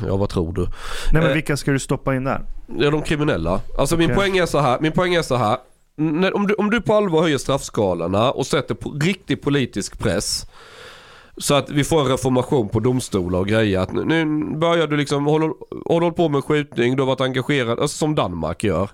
ja 0.07 0.17
vad 0.17 0.29
tror 0.29 0.53
du? 0.53 0.63
Nej 0.63 0.71
men 1.13 1.23
Eh, 1.23 1.33
vilka 1.33 1.57
ska 1.57 1.71
du 1.73 1.79
stoppa 1.79 2.15
in 2.15 2.25
där? 2.25 2.41
Ja, 2.79 2.91
de 2.91 3.03
kriminella. 3.03 3.61
Alltså 3.79 3.97
min 3.97 4.11
Okej. 4.11 4.17
poäng 4.17 4.37
är 4.37 4.47
så 4.47 4.59
här. 4.59 4.79
Min 4.81 4.93
poäng 4.93 5.15
är 5.15 5.23
så 5.23 5.37
här. 5.37 5.59
När, 5.97 6.37
om, 6.37 6.47
du, 6.47 6.55
om 6.55 6.71
du 6.71 6.81
på 6.81 6.95
allvar 6.95 7.23
höjer 7.23 7.39
straffskalorna 7.39 8.31
och 8.31 8.47
sätter 8.47 8.75
på 8.75 8.91
riktig 8.91 9.43
politisk 9.43 9.99
press. 9.99 10.47
Så 11.37 11.55
att 11.55 11.71
vi 11.71 11.85
får 11.85 12.01
en 12.01 12.07
reformation 12.07 12.69
på 12.69 12.81
domstolar 12.81 13.39
och 13.39 13.49
grejer. 13.49 13.81
Att 13.81 13.93
nu, 13.93 14.45
börjar 14.57 14.87
du 14.87 14.97
liksom, 14.97 15.27
håller, 15.27 15.51
håller 15.89 16.11
på 16.11 16.29
med 16.29 16.45
skjutning, 16.45 16.97
du 16.97 17.03
har 17.03 17.07
varit 17.07 17.21
engagerad, 17.21 17.81
alltså 17.81 17.99
som 17.99 18.15
Danmark 18.15 18.65
gör. 18.65 18.89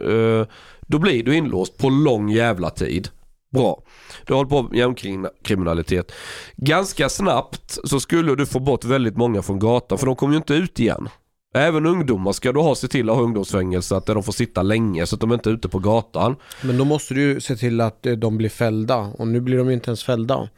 Eh, 0.00 0.46
då 0.86 0.98
blir 0.98 1.22
du 1.22 1.36
inlåst 1.36 1.78
på 1.78 1.90
lång 1.90 2.28
jävla 2.28 2.70
tid. 2.70 3.08
Bra. 3.50 3.82
Du 4.26 4.32
har 4.32 4.38
hållit 4.38 4.50
på 4.50 4.62
med 4.62 4.78
gängkriminalitet. 4.78 6.12
Ganska 6.56 7.08
snabbt 7.08 7.78
så 7.84 8.00
skulle 8.00 8.34
du 8.34 8.46
få 8.46 8.58
bort 8.60 8.84
väldigt 8.84 9.16
många 9.16 9.42
från 9.42 9.58
gatan 9.58 9.98
för 9.98 10.06
de 10.06 10.16
kommer 10.16 10.32
ju 10.34 10.36
inte 10.36 10.54
ut 10.54 10.80
igen. 10.80 11.08
Även 11.54 11.86
ungdomar 11.86 12.32
ska 12.32 12.52
du 12.52 12.60
ha 12.60 12.74
se 12.74 12.88
till 12.88 13.10
att 13.10 13.16
ha 13.16 13.22
ungdomsfängelse 13.22 13.96
att 13.96 14.06
de 14.06 14.22
får 14.22 14.32
sitta 14.32 14.62
länge 14.62 15.06
så 15.06 15.16
att 15.16 15.20
de 15.20 15.32
inte 15.32 15.50
är 15.50 15.54
ute 15.54 15.68
på 15.68 15.78
gatan. 15.78 16.36
Men 16.62 16.78
då 16.78 16.84
måste 16.84 17.14
du 17.14 17.20
ju 17.20 17.40
se 17.40 17.56
till 17.56 17.80
att 17.80 18.06
eh, 18.06 18.12
de 18.12 18.36
blir 18.36 18.48
fällda 18.48 18.96
och 18.96 19.28
nu 19.28 19.40
blir 19.40 19.58
de 19.58 19.68
ju 19.68 19.74
inte 19.74 19.90
ens 19.90 20.04
fällda. 20.04 20.48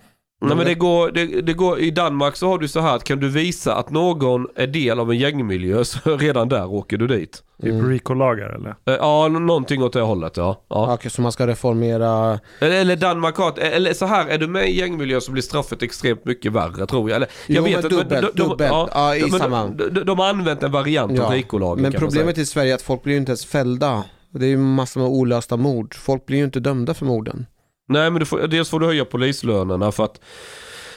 Nej 0.40 0.56
men 0.56 0.66
det 0.66 0.74
går, 0.74 1.10
det, 1.10 1.26
det 1.40 1.52
går, 1.52 1.78
i 1.80 1.90
Danmark 1.90 2.36
så 2.36 2.48
har 2.48 2.58
du 2.58 2.68
så 2.68 2.80
här 2.80 2.96
att 2.96 3.04
kan 3.04 3.20
du 3.20 3.28
visa 3.28 3.74
att 3.74 3.90
någon 3.90 4.46
är 4.56 4.66
del 4.66 5.00
av 5.00 5.10
en 5.10 5.18
gängmiljö 5.18 5.84
så 5.84 6.16
redan 6.16 6.48
där 6.48 6.66
åker 6.72 6.96
du 6.96 7.06
dit. 7.06 7.42
Typ 7.62 7.70
Mm. 7.72 7.88
RICO-lagar 7.90 8.48
eller? 8.54 8.70
Eh, 8.70 8.94
Ja, 9.00 9.28
någonting 9.28 9.82
åt 9.82 9.92
det 9.92 10.00
hållet 10.00 10.36
ja. 10.36 10.62
ja. 10.68 10.94
Okej, 10.94 11.10
så 11.10 11.22
man 11.22 11.32
ska 11.32 11.46
reformera... 11.46 12.38
Eller, 12.60 12.80
eller 12.80 12.96
Danmark 12.96 13.36
har 13.36 13.58
eller 13.58 13.92
så 13.94 14.06
här, 14.06 14.28
är 14.28 14.38
du 14.38 14.46
med 14.46 14.68
i 14.68 14.78
gängmiljö 14.78 15.20
så 15.20 15.32
blir 15.32 15.42
straffet 15.42 15.82
extremt 15.82 16.24
mycket 16.24 16.52
värre 16.52 16.86
tror 16.86 17.10
jag. 17.10 17.16
Eller, 17.16 17.28
jag 17.46 17.56
Jo, 17.56 17.62
men 17.62 17.84
att- 17.84 17.90
dubbelt, 17.90 18.36
dubbelt. 18.36 18.72
Ja, 18.94 19.16
i 19.16 19.20
men 19.20 19.30
samma. 19.30 19.66
De, 19.66 19.84
de, 19.88 20.00
de 20.04 20.18
har 20.18 20.28
använt 20.28 20.62
en 20.62 20.72
variant 20.72 21.10
av 21.10 21.16
Ja. 21.16 21.36
RICO-lagen 21.36 21.82
Men 21.82 21.92
problemet 21.92 22.38
i 22.38 22.46
Sverige 22.46 22.70
är 22.70 22.74
att 22.74 22.82
folk 22.82 23.02
blir 23.02 23.12
ju 23.14 23.18
inte 23.20 23.30
ens 23.30 23.46
fällda. 23.46 24.04
Det 24.30 24.46
är 24.46 24.50
ju 24.50 24.56
massor 24.58 25.00
med 25.00 25.10
olösta 25.10 25.56
mord. 25.56 25.94
Folk 25.94 26.26
blir 26.26 26.38
ju 26.38 26.44
inte 26.44 26.60
dömda 26.60 26.94
för 26.94 27.06
morden. 27.06 27.46
Nej 27.88 28.10
men 28.10 28.20
du 28.20 28.26
får, 28.26 28.46
dels 28.46 28.70
får 28.70 28.80
du 28.80 28.86
höja 28.86 29.04
polislönerna 29.04 29.92
för 29.92 30.04
att 30.04 30.20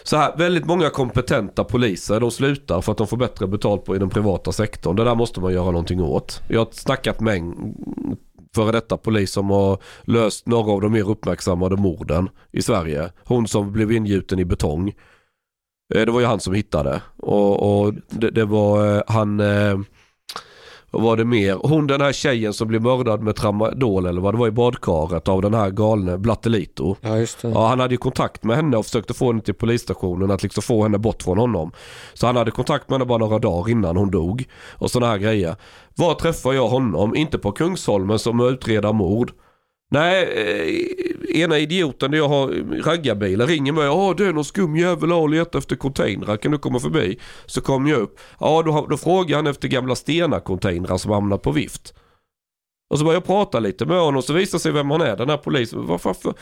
så 0.04 0.18
här, 0.18 0.38
väldigt 0.38 0.66
många 0.66 0.90
kompetenta 0.90 1.64
poliser 1.64 2.20
de 2.20 2.32
slutar 2.32 2.82
för 2.82 2.92
att 2.92 2.98
de 2.98 3.08
får 3.08 3.18
bättre 3.18 3.48
betalt 3.48 3.86
på 3.86 3.96
i 3.96 4.00
den 4.00 4.10
privata 4.10 4.52
sektorn. 4.52 4.96
Det 4.96 5.04
där 5.04 5.16
måste 5.16 5.42
man 5.42 5.54
göra 5.54 5.66
någonting 5.66 6.02
åt. 6.02 6.42
Jag 6.48 6.60
har 6.60 6.68
snackat 6.72 7.20
med 7.20 7.36
en 7.36 7.76
före 8.56 8.72
detta 8.72 8.98
polis 8.98 9.32
som 9.32 9.50
har 9.50 9.78
löst 10.04 10.48
några 10.48 10.72
av 10.72 10.82
de 10.82 10.92
mer 10.92 11.10
uppmärksammade 11.10 11.78
morden 11.78 12.30
i 12.52 12.62
Sverige. 12.62 13.12
Hon 13.26 13.48
som 13.48 13.72
blev 13.72 13.92
ingjuten 13.92 14.40
i 14.40 14.46
betong. 14.46 14.90
Eh, 15.94 16.06
det 16.06 16.12
var 16.12 16.20
ju 16.20 16.26
han 16.26 16.40
som 16.40 16.54
hittade. 16.54 17.02
Och, 17.18 17.84
och 17.84 17.94
det, 18.10 18.30
det 18.30 18.46
var 18.46 18.96
eh, 18.96 19.02
han... 19.08 19.40
Eh, 19.40 19.80
vad 20.92 21.04
var 21.04 21.18
det 21.18 21.26
mer? 21.26 21.54
Hon 21.54 21.88
den 21.88 22.02
här 22.02 22.12
tjejen 22.12 22.54
som 22.54 22.68
blev 22.68 22.82
mördad 22.82 23.22
med 23.22 23.36
tramadol 23.36 24.06
eller 24.06 24.22
vad 24.22 24.34
det 24.34 24.38
var 24.38 24.48
i 24.48 24.52
badkaret 24.52 25.28
av 25.28 25.42
den 25.42 25.54
här 25.54 25.70
galne 25.70 26.18
Blattelito. 26.18 26.96
Ja, 27.02 27.18
just 27.18 27.42
det. 27.42 27.50
Ja, 27.50 27.68
han 27.68 27.80
hade 27.80 27.94
ju 27.94 27.98
kontakt 27.98 28.44
med 28.44 28.56
henne 28.56 28.78
och 28.78 28.86
försökte 28.86 29.14
få 29.14 29.28
henne 29.28 29.42
till 29.42 29.54
polisstationen 29.54 30.32
att 30.32 30.44
liksom 30.44 30.64
få 30.64 30.84
henne 30.84 30.98
bort 30.98 31.24
från 31.24 31.38
honom. 31.38 31.72
Så 32.14 32.28
han 32.28 32.36
hade 32.36 32.52
kontakt 32.52 32.90
med 32.90 33.00
henne 33.00 33.06
bara 33.06 33.18
några 33.18 33.40
dagar 33.40 33.72
innan 33.72 33.98
hon 33.98 34.12
dog. 34.12 34.46
Och 34.72 34.92
sådana 34.92 35.12
här 35.12 35.20
grejer. 35.20 35.56
Var 35.96 36.14
träffar 36.14 36.54
jag 36.54 36.68
honom? 36.68 37.16
Inte 37.16 37.38
på 37.38 37.52
Kungsholmen 37.52 38.20
som 38.20 38.40
utreder 38.40 38.94
mord. 38.94 39.32
Nej, 39.92 40.24
eh, 40.24 41.21
ena 41.32 41.60
idioten 41.60 42.12
där 42.12 42.18
jag 42.18 42.28
har 42.28 42.48
raggarbilar 42.84 43.48
ringer 43.48 43.72
mig. 43.72 43.84
Ja, 43.86 44.14
det 44.18 44.26
är 44.26 44.34
någon 44.34 44.46
skum 44.46 44.76
jävel 44.76 45.12
har 45.12 45.30
letar 45.30 45.60
efter 45.60 45.76
containrar. 45.76 46.38
Kan 46.38 46.52
du 46.52 46.58
komma 46.58 46.80
förbi? 46.80 47.20
Så 47.46 47.62
kom 47.62 47.88
jag 47.88 48.00
upp. 48.00 48.20
Ja, 48.40 48.62
då, 48.62 48.88
då 48.90 48.98
frågar 48.98 49.36
han 49.36 49.48
efter 49.48 49.68
gamla 49.68 49.96
Stena-containrar 49.96 50.98
som 50.98 51.12
hamnat 51.12 51.42
på 51.42 51.52
vift. 51.52 51.94
Och 52.90 53.00
så 53.00 53.06
börjar 53.06 53.16
jag 53.16 53.26
prata 53.26 53.60
lite 53.60 53.86
med 53.86 54.00
honom 54.00 54.18
och 54.18 54.24
så 54.24 54.34
visar 54.34 54.60
sig 54.60 54.72
vem 54.72 54.92
han 54.92 55.02
är, 55.02 55.18
den 55.18 55.30
här 55.30 55.38
polisen. 55.38 55.86
Varför, 55.86 56.10
varför, 56.10 56.34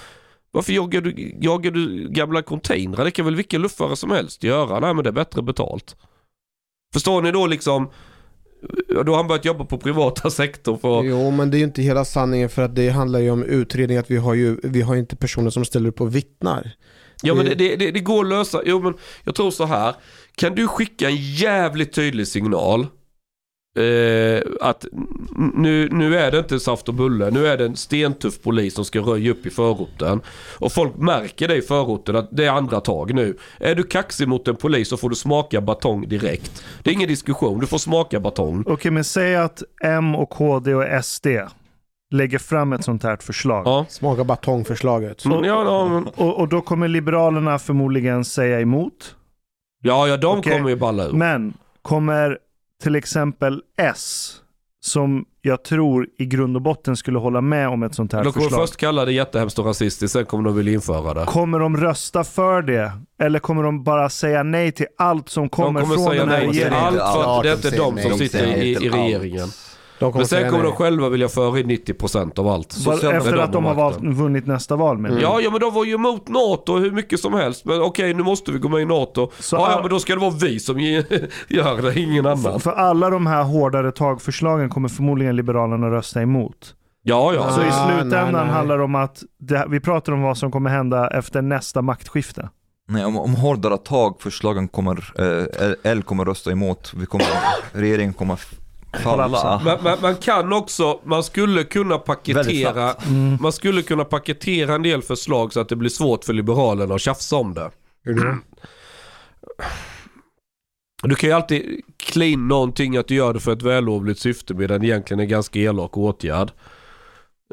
varför 0.51 0.73
jagar, 0.73 1.01
du, 1.01 1.37
jagar 1.41 1.71
du 1.71 2.09
gamla 2.09 2.41
containrar? 2.41 3.05
Det 3.05 3.11
kan 3.11 3.25
väl 3.25 3.35
vilken 3.35 3.61
luffare 3.61 3.95
som 3.95 4.11
helst 4.11 4.43
göra? 4.43 4.79
Nej 4.79 4.93
men 4.93 5.03
det 5.03 5.09
är 5.09 5.13
bättre 5.13 5.41
betalt. 5.41 5.95
Förstår 6.93 7.21
ni 7.21 7.31
då 7.31 7.47
liksom? 7.47 7.89
Då 9.05 9.11
har 9.11 9.17
han 9.17 9.27
börjat 9.27 9.45
jobba 9.45 9.65
på 9.65 9.77
privata 9.77 10.29
sektorn 10.29 10.79
för 10.79 11.03
Jo, 11.03 11.31
men 11.31 11.51
det 11.51 11.57
är 11.57 11.59
ju 11.59 11.65
inte 11.65 11.81
hela 11.81 12.05
sanningen 12.05 12.49
för 12.49 12.61
att 12.61 12.75
det 12.75 12.89
handlar 12.89 13.19
ju 13.19 13.31
om 13.31 13.43
utredning 13.43 13.97
att 13.97 14.11
vi 14.11 14.17
har 14.17 14.33
ju 14.33 14.57
vi 14.63 14.81
har 14.81 14.95
inte 14.95 15.15
personer 15.15 15.49
som 15.49 15.65
ställer 15.65 15.89
upp 15.89 16.01
och 16.01 16.15
vittnar. 16.15 16.71
Ja 17.21 17.35
men 17.35 17.45
det, 17.45 17.55
det, 17.55 17.91
det, 17.91 17.99
går 17.99 18.23
att 18.23 18.29
lösa. 18.29 18.61
Jo 18.65 18.81
men 18.81 18.93
jag 19.23 19.35
tror 19.35 19.51
så 19.51 19.65
här. 19.65 19.95
Kan 20.35 20.55
du 20.55 20.67
skicka 20.67 21.09
en 21.09 21.15
jävligt 21.15 21.93
tydlig 21.93 22.27
signal. 22.27 22.87
Eh, 23.79 24.41
att 24.61 24.85
nu, 25.55 25.89
nu 25.91 26.17
är 26.17 26.31
det 26.31 26.39
inte 26.39 26.59
saft 26.59 26.87
och 26.87 26.93
bulle. 26.93 27.29
Nu 27.31 27.47
är 27.47 27.57
det 27.57 27.65
en 27.65 27.75
stentuff 27.75 28.41
polis 28.41 28.73
som 28.73 28.85
ska 28.85 28.99
röja 28.99 29.31
upp 29.31 29.45
i 29.45 29.49
förorten. 29.49 30.21
Och 30.59 30.71
folk 30.71 30.97
märker 30.97 31.47
det 31.47 31.55
i 31.55 31.61
förorten 31.61 32.15
att 32.15 32.29
det 32.31 32.45
är 32.45 32.51
andra 32.51 32.79
tag 32.81 33.13
nu. 33.13 33.37
Är 33.59 33.75
du 33.75 33.83
kaxig 33.83 34.27
mot 34.27 34.47
en 34.47 34.55
polis 34.55 34.89
så 34.89 34.97
får 34.97 35.09
du 35.09 35.15
smaka 35.15 35.61
batong 35.61 36.07
direkt. 36.07 36.63
Det 36.83 36.89
är 36.89 36.93
ingen 36.93 37.07
diskussion. 37.09 37.59
Du 37.59 37.67
får 37.67 37.77
smaka 37.77 38.19
batong. 38.19 38.63
Okej, 38.67 38.91
men 38.91 39.03
säg 39.03 39.35
att 39.35 39.63
M 39.83 40.15
och 40.15 40.29
KD 40.29 40.73
och 40.75 41.05
SD 41.05 41.27
lägger 42.11 42.37
fram 42.39 42.73
ett 42.73 42.83
sånt 42.83 43.03
här 43.03 43.17
förslag. 43.17 43.67
Ja. 43.67 43.85
Smaka 43.89 44.23
batongförslaget. 44.23 45.25
Mm, 45.25 45.43
ja, 45.43 45.63
ja, 45.63 45.87
men- 45.89 46.07
Och, 46.15 46.39
och 46.39 46.47
då 46.47 46.61
kommer 46.61 46.87
Liberalerna 46.87 47.59
förmodligen 47.59 48.25
säga 48.25 48.59
emot. 48.61 49.15
Ja, 49.81 50.07
ja 50.07 50.17
de 50.17 50.39
Okej. 50.39 50.53
kommer 50.57 50.69
ju 50.69 50.75
balla 50.75 51.05
ur. 51.05 51.11
Men 51.13 51.53
kommer 51.81 52.37
till 52.83 52.95
exempel 52.95 53.61
S, 53.81 54.35
som 54.81 55.25
jag 55.41 55.63
tror 55.63 56.07
i 56.17 56.25
grund 56.25 56.55
och 56.55 56.61
botten 56.61 56.95
skulle 56.97 57.19
hålla 57.19 57.41
med 57.41 57.67
om 57.69 57.83
ett 57.83 57.95
sånt 57.95 58.13
här 58.13 58.23
De 58.23 58.33
kommer 58.33 58.45
förslag. 58.45 58.67
först 58.67 58.77
kalla 58.77 59.05
det 59.05 59.11
jättehemskt 59.11 59.59
och 59.59 59.65
rasistiskt, 59.65 60.13
sen 60.13 60.25
kommer 60.25 60.43
de 60.43 60.55
vilja 60.55 60.73
införa 60.73 61.13
det. 61.13 61.25
Kommer 61.25 61.59
de 61.59 61.77
rösta 61.77 62.23
för 62.23 62.61
det? 62.61 62.91
Eller 63.21 63.39
kommer 63.39 63.63
de 63.63 63.83
bara 63.83 64.09
säga 64.09 64.43
nej 64.43 64.71
till 64.71 64.85
allt 64.97 65.29
som 65.29 65.49
kommer, 65.49 65.79
de 65.79 65.85
kommer 65.89 65.95
från 65.95 66.07
säga 66.09 66.25
den 66.25 66.29
här 66.29 66.39
regeringen? 66.41 66.73
allt 66.73 66.97
för 66.97 67.37
att 67.37 67.43
det 67.43 67.49
är 67.49 67.53
de 67.53 67.57
inte 67.57 67.69
säger 67.69 67.83
de 67.83 68.09
som 68.09 68.17
sitter 68.19 68.45
De 68.45 68.61
i, 68.61 68.71
i 68.71 68.75
allt. 68.75 68.83
regeringen. 68.95 69.23
De 69.23 69.37
kommer 69.37 69.68
Men 70.01 70.25
sen 70.27 70.49
kommer 70.49 70.63
nej. 70.63 70.71
de 70.71 70.77
själva 70.77 71.09
vilja 71.09 71.29
föra 71.29 71.59
in 71.59 71.69
90% 71.69 72.39
av 72.39 72.47
allt. 72.47 72.75
Efter 73.13 73.37
att 73.37 73.53
de 73.53 73.65
har 73.65 73.73
valt, 73.73 73.97
vunnit 74.01 74.47
nästa 74.47 74.75
val 74.75 74.97
med 74.97 75.11
Ja, 75.21 75.39
ja 75.41 75.51
men 75.51 75.59
de 75.59 75.73
var 75.73 75.85
ju 75.85 75.93
emot 75.93 76.27
NATO 76.27 76.77
hur 76.77 76.91
mycket 76.91 77.19
som 77.19 77.33
helst. 77.33 77.65
Men 77.65 77.81
okej, 77.81 78.13
nu 78.13 78.23
måste 78.23 78.51
vi 78.51 78.59
gå 78.59 78.69
med 78.69 78.81
i 78.81 78.85
NATO. 78.85 79.31
Så 79.39 79.55
ja, 79.55 79.59
ja, 79.59 79.75
all- 79.75 79.81
men 79.81 79.89
då 79.89 79.99
ska 79.99 80.13
det 80.13 80.21
vara 80.21 80.33
vi 80.41 80.59
som 80.59 80.79
gör 81.47 81.81
det, 81.81 81.99
ingen 81.99 82.25
annan. 82.25 82.59
För 82.59 82.71
alla 82.71 83.09
de 83.09 83.27
här 83.27 83.43
hårdare 83.43 83.91
tagförslagen 83.91 84.69
kommer 84.69 84.89
förmodligen 84.89 85.35
Liberalerna 85.35 85.87
rösta 85.91 86.21
emot. 86.21 86.75
Ja, 87.03 87.33
ja. 87.33 87.51
Så 87.51 87.61
i 87.61 87.67
Ah, 87.69 87.87
slutändan 87.87 88.31
nej, 88.33 88.43
nej. 88.45 88.53
handlar 88.53 88.77
det 88.77 88.83
om 88.83 88.95
att 88.95 89.23
det, 89.39 89.65
vi 89.69 89.79
pratar 89.79 90.13
om 90.13 90.21
vad 90.21 90.37
som 90.37 90.51
kommer 90.51 90.69
hända 90.69 91.07
efter 91.07 91.41
nästa 91.41 91.81
maktskifte. 91.81 92.49
Nej, 92.91 93.05
om, 93.05 93.17
om 93.19 93.35
hårdare 93.35 93.77
tag 93.77 94.15
förslagen 94.21 94.67
kommer, 94.67 95.13
eh, 95.19 95.91
L 95.91 96.03
kommer 96.03 96.25
rösta 96.25 96.51
emot, 96.51 96.93
vi 96.95 97.05
kommer, 97.05 97.27
regeringen 97.73 98.13
kommer 98.13 98.39
falla. 99.03 99.61
Men, 99.65 99.77
men 99.83 100.01
man 100.01 100.15
kan 100.15 100.53
också, 100.53 100.99
man 101.03 101.23
skulle 101.23 101.63
kunna 101.63 101.97
paketera, 101.97 102.93
snabbt. 102.93 103.41
man 103.41 103.51
skulle 103.51 103.81
kunna 103.81 104.05
paketera 104.05 104.75
en 104.75 104.83
del 104.83 105.01
förslag 105.01 105.53
så 105.53 105.59
att 105.59 105.69
det 105.69 105.75
blir 105.75 105.89
svårt 105.89 106.23
för 106.23 106.33
Liberalerna 106.33 106.95
att 106.95 107.01
tjafsa 107.01 107.35
om 107.35 107.53
det. 107.53 107.71
Då? 108.05 108.37
Du 111.03 111.15
kan 111.15 111.29
ju 111.29 111.35
alltid 111.35 111.81
clean 111.97 112.47
någonting 112.47 112.97
att 112.97 113.07
du 113.07 113.15
gör 113.15 113.33
det 113.33 113.39
för 113.39 113.53
ett 113.53 113.61
vällovligt 113.61 114.19
syfte 114.19 114.53
medan 114.53 114.81
det 114.81 114.87
egentligen 114.87 115.19
är 115.19 115.25
ganska 115.25 115.59
elak 115.59 115.97
åtgärd. 115.97 116.51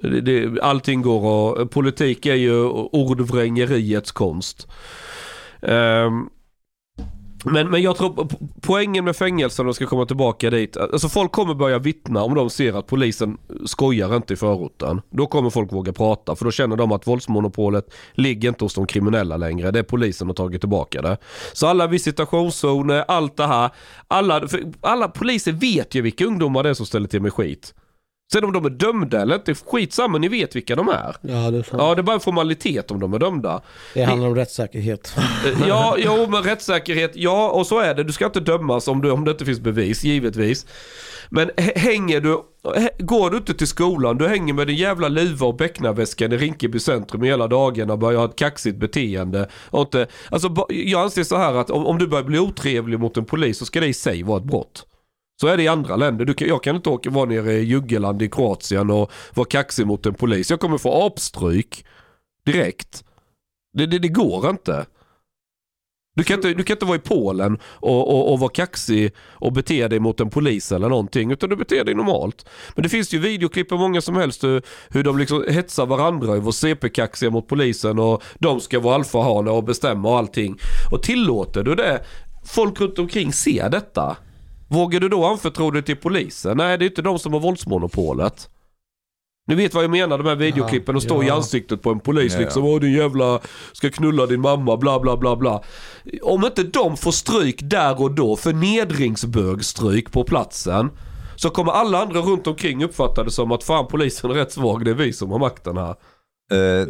Det, 0.02 0.20
det, 0.20 0.62
allting 0.62 1.02
går 1.02 1.24
och 1.60 1.70
politik 1.70 2.26
är 2.26 2.34
ju 2.34 2.64
ordvrängeriets 2.64 4.12
konst. 4.12 4.68
Ehm, 5.62 6.28
men, 7.44 7.70
men 7.70 7.82
jag 7.82 7.96
tror 7.96 8.08
po- 8.08 8.48
poängen 8.60 9.04
med 9.04 9.16
fängelsen, 9.16 9.62
om 9.62 9.68
jag 9.68 9.76
ska 9.76 9.86
komma 9.86 10.06
tillbaka 10.06 10.50
dit. 10.50 10.76
Alltså 10.76 11.08
folk 11.08 11.32
kommer 11.32 11.54
börja 11.54 11.78
vittna 11.78 12.22
om 12.22 12.34
de 12.34 12.50
ser 12.50 12.72
att 12.78 12.86
polisen 12.86 13.38
skojar 13.64 14.16
inte 14.16 14.32
i 14.34 14.36
förorten. 14.36 15.00
Då 15.10 15.26
kommer 15.26 15.50
folk 15.50 15.72
våga 15.72 15.92
prata 15.92 16.36
för 16.36 16.44
då 16.44 16.50
känner 16.50 16.76
de 16.76 16.92
att 16.92 17.06
våldsmonopolet 17.06 17.94
ligger 18.12 18.48
inte 18.48 18.64
hos 18.64 18.74
de 18.74 18.86
kriminella 18.86 19.36
längre. 19.36 19.70
Det 19.70 19.78
är 19.78 19.82
polisen 19.82 20.18
som 20.18 20.28
har 20.28 20.34
tagit 20.34 20.60
tillbaka 20.60 21.02
det. 21.02 21.16
Så 21.52 21.66
alla 21.66 21.86
visitationszoner, 21.86 23.04
allt 23.08 23.36
det 23.36 23.46
här. 23.46 23.70
Alla, 24.08 24.48
alla 24.80 25.08
poliser 25.08 25.52
vet 25.52 25.94
ju 25.94 26.02
vilka 26.02 26.24
ungdomar 26.24 26.62
det 26.62 26.68
är 26.68 26.74
som 26.74 26.86
ställer 26.86 27.08
till 27.08 27.22
med 27.22 27.32
skit. 27.32 27.74
Sen 28.32 28.44
om 28.44 28.52
de 28.52 28.64
är 28.64 28.70
dömda 28.70 29.22
eller 29.22 29.34
inte, 29.34 29.54
skitsamma, 29.54 30.18
ni 30.18 30.28
vet 30.28 30.56
vilka 30.56 30.76
de 30.76 30.88
är. 30.88 31.16
Ja, 31.20 31.50
det 31.50 31.58
är 31.58 31.62
sant. 31.62 31.82
Ja, 31.82 31.94
det 31.94 32.00
är 32.00 32.02
bara 32.02 32.14
en 32.14 32.20
formalitet 32.20 32.90
om 32.90 33.00
de 33.00 33.14
är 33.14 33.18
dömda. 33.18 33.60
Det 33.94 34.02
handlar 34.02 34.28
om 34.28 34.34
rättssäkerhet. 34.34 35.14
Eh, 35.16 35.68
Ja, 35.68 35.96
jo, 35.98 36.26
men 36.30 36.42
rättssäkerhet, 36.42 37.12
ja 37.14 37.50
och 37.50 37.66
så 37.66 37.80
är 37.80 37.94
det. 37.94 38.04
Du 38.04 38.12
ska 38.12 38.24
inte 38.26 38.40
dömas 38.40 38.88
om, 38.88 39.02
du, 39.02 39.10
om 39.10 39.24
det 39.24 39.30
inte 39.30 39.44
finns 39.44 39.60
bevis, 39.60 40.04
givetvis. 40.04 40.66
Men 41.28 41.50
hänger 41.76 42.20
du, 42.20 42.38
går 42.98 43.30
du 43.30 43.36
inte 43.36 43.54
till 43.54 43.66
skolan, 43.66 44.18
du 44.18 44.28
hänger 44.28 44.54
med 44.54 44.66
din 44.66 44.76
jävla 44.76 45.08
luva 45.08 45.46
och 45.46 45.56
becknarväskan 45.56 46.32
i 46.32 46.36
Rinkeby 46.36 46.78
centrum 46.78 47.22
hela 47.22 47.46
dagen 47.46 47.90
och 47.90 47.98
börjar 47.98 48.18
ha 48.18 48.26
ett 48.26 48.36
kaxigt 48.36 48.76
beteende. 48.76 49.48
Och 49.70 49.80
inte, 49.80 50.06
alltså, 50.30 50.48
jag 50.68 51.02
anser 51.02 51.22
så 51.24 51.36
här 51.36 51.54
att 51.54 51.70
om, 51.70 51.86
om 51.86 51.98
du 51.98 52.06
börjar 52.06 52.24
bli 52.24 52.38
otrevlig 52.38 53.00
mot 53.00 53.16
en 53.16 53.24
polis 53.24 53.58
så 53.58 53.64
ska 53.64 53.80
det 53.80 53.86
i 53.86 53.94
sig 53.94 54.22
vara 54.22 54.38
ett 54.38 54.44
brott. 54.44 54.86
Så 55.40 55.46
är 55.46 55.56
det 55.56 55.62
i 55.62 55.68
andra 55.68 55.96
länder. 55.96 56.24
Du 56.24 56.34
kan, 56.34 56.48
jag 56.48 56.62
kan 56.62 56.76
inte 56.76 56.90
åka 56.90 57.10
vara 57.10 57.24
nere 57.24 57.52
i 57.52 57.64
Juggeland 57.64 58.22
i 58.22 58.28
Kroatien 58.28 58.90
och 58.90 59.12
vara 59.34 59.46
kaxig 59.46 59.86
mot 59.86 60.06
en 60.06 60.14
polis. 60.14 60.50
Jag 60.50 60.60
kommer 60.60 60.78
få 60.78 61.06
apstryk 61.06 61.84
direkt. 62.44 63.04
Det, 63.72 63.86
det, 63.86 63.98
det 63.98 64.08
går 64.08 64.50
inte. 64.50 64.86
Du 66.16 66.24
kan 66.24 66.34
inte, 66.34 66.54
du 66.54 66.62
kan 66.62 66.74
inte 66.74 66.84
vara 66.84 66.96
i 66.96 67.00
Polen 67.00 67.58
och, 67.64 68.08
och, 68.08 68.32
och 68.32 68.38
vara 68.38 68.50
kaxig 68.50 69.12
och 69.18 69.52
bete 69.52 69.88
dig 69.88 70.00
mot 70.00 70.20
en 70.20 70.30
polis 70.30 70.72
eller 70.72 70.88
någonting. 70.88 71.32
Utan 71.32 71.50
du 71.50 71.56
beter 71.56 71.84
dig 71.84 71.94
normalt. 71.94 72.48
Men 72.74 72.82
det 72.82 72.88
finns 72.88 73.14
ju 73.14 73.18
videoklipp 73.18 73.68
på 73.68 73.76
många 73.76 74.00
som 74.00 74.16
helst 74.16 74.44
hur, 74.44 74.62
hur 74.88 75.04
de 75.04 75.18
liksom 75.18 75.44
hetsar 75.48 75.86
varandra 75.86 76.32
över 76.32 76.50
CP-kaxiga 76.50 77.30
mot 77.30 77.48
polisen 77.48 77.98
och 77.98 78.22
de 78.38 78.60
ska 78.60 78.80
vara 78.80 78.94
alfahanar 78.94 79.52
och 79.52 79.64
bestämma 79.64 80.08
och 80.08 80.18
allting. 80.18 80.58
Och 80.92 81.02
tillåter 81.02 81.62
du 81.62 81.74
det, 81.74 82.04
folk 82.44 82.80
runt 82.80 82.98
omkring 82.98 83.32
ser 83.32 83.70
detta. 83.70 84.16
Vågar 84.68 85.00
du 85.00 85.08
då 85.08 85.24
anförtro 85.24 85.70
dig 85.70 85.82
till 85.82 85.96
polisen? 85.96 86.56
Nej, 86.56 86.78
det 86.78 86.84
är 86.84 86.88
inte 86.88 87.02
de 87.02 87.18
som 87.18 87.32
har 87.32 87.40
våldsmonopolet. 87.40 88.48
Ni 89.48 89.54
vet 89.54 89.74
vad 89.74 89.84
jag 89.84 89.90
menar, 89.90 90.18
de 90.18 90.26
här 90.26 90.36
videoklippen 90.36 90.96
och 90.96 91.02
stå 91.02 91.22
i 91.22 91.26
ja. 91.26 91.34
ansiktet 91.34 91.82
på 91.82 91.90
en 91.90 92.00
polis 92.00 92.32
Ja, 92.32 92.38
ja. 92.38 92.44
liksom. 92.44 92.64
Åh 92.64 92.80
din 92.80 92.92
jävla, 92.92 93.40
ska 93.72 93.90
knulla 93.90 94.26
din 94.26 94.40
mamma, 94.40 94.76
bla 94.76 95.00
bla 95.00 95.16
bla 95.16 95.36
bla. 95.36 95.62
Om 96.22 96.44
inte 96.44 96.62
de 96.62 96.96
får 96.96 97.10
stryk 97.12 97.60
där 97.62 98.02
och 98.02 98.14
då, 98.14 98.36
förnedringsbögstryk 98.36 100.12
på 100.12 100.24
platsen. 100.24 100.90
Så 101.36 101.50
kommer 101.50 101.72
alla 101.72 102.02
andra 102.02 102.20
runt 102.20 102.46
omkring 102.46 102.84
uppfatta 102.84 103.24
det 103.24 103.30
som 103.30 103.52
att 103.52 103.64
fan 103.64 103.86
polisen 103.86 104.30
är 104.30 104.34
rätt 104.34 104.52
svag, 104.52 104.84
det 104.84 104.90
är 104.90 104.94
vi 104.94 105.12
som 105.12 105.30
har 105.30 105.38
makten 105.38 105.76
här. 105.76 105.94
Uh, 106.52 106.86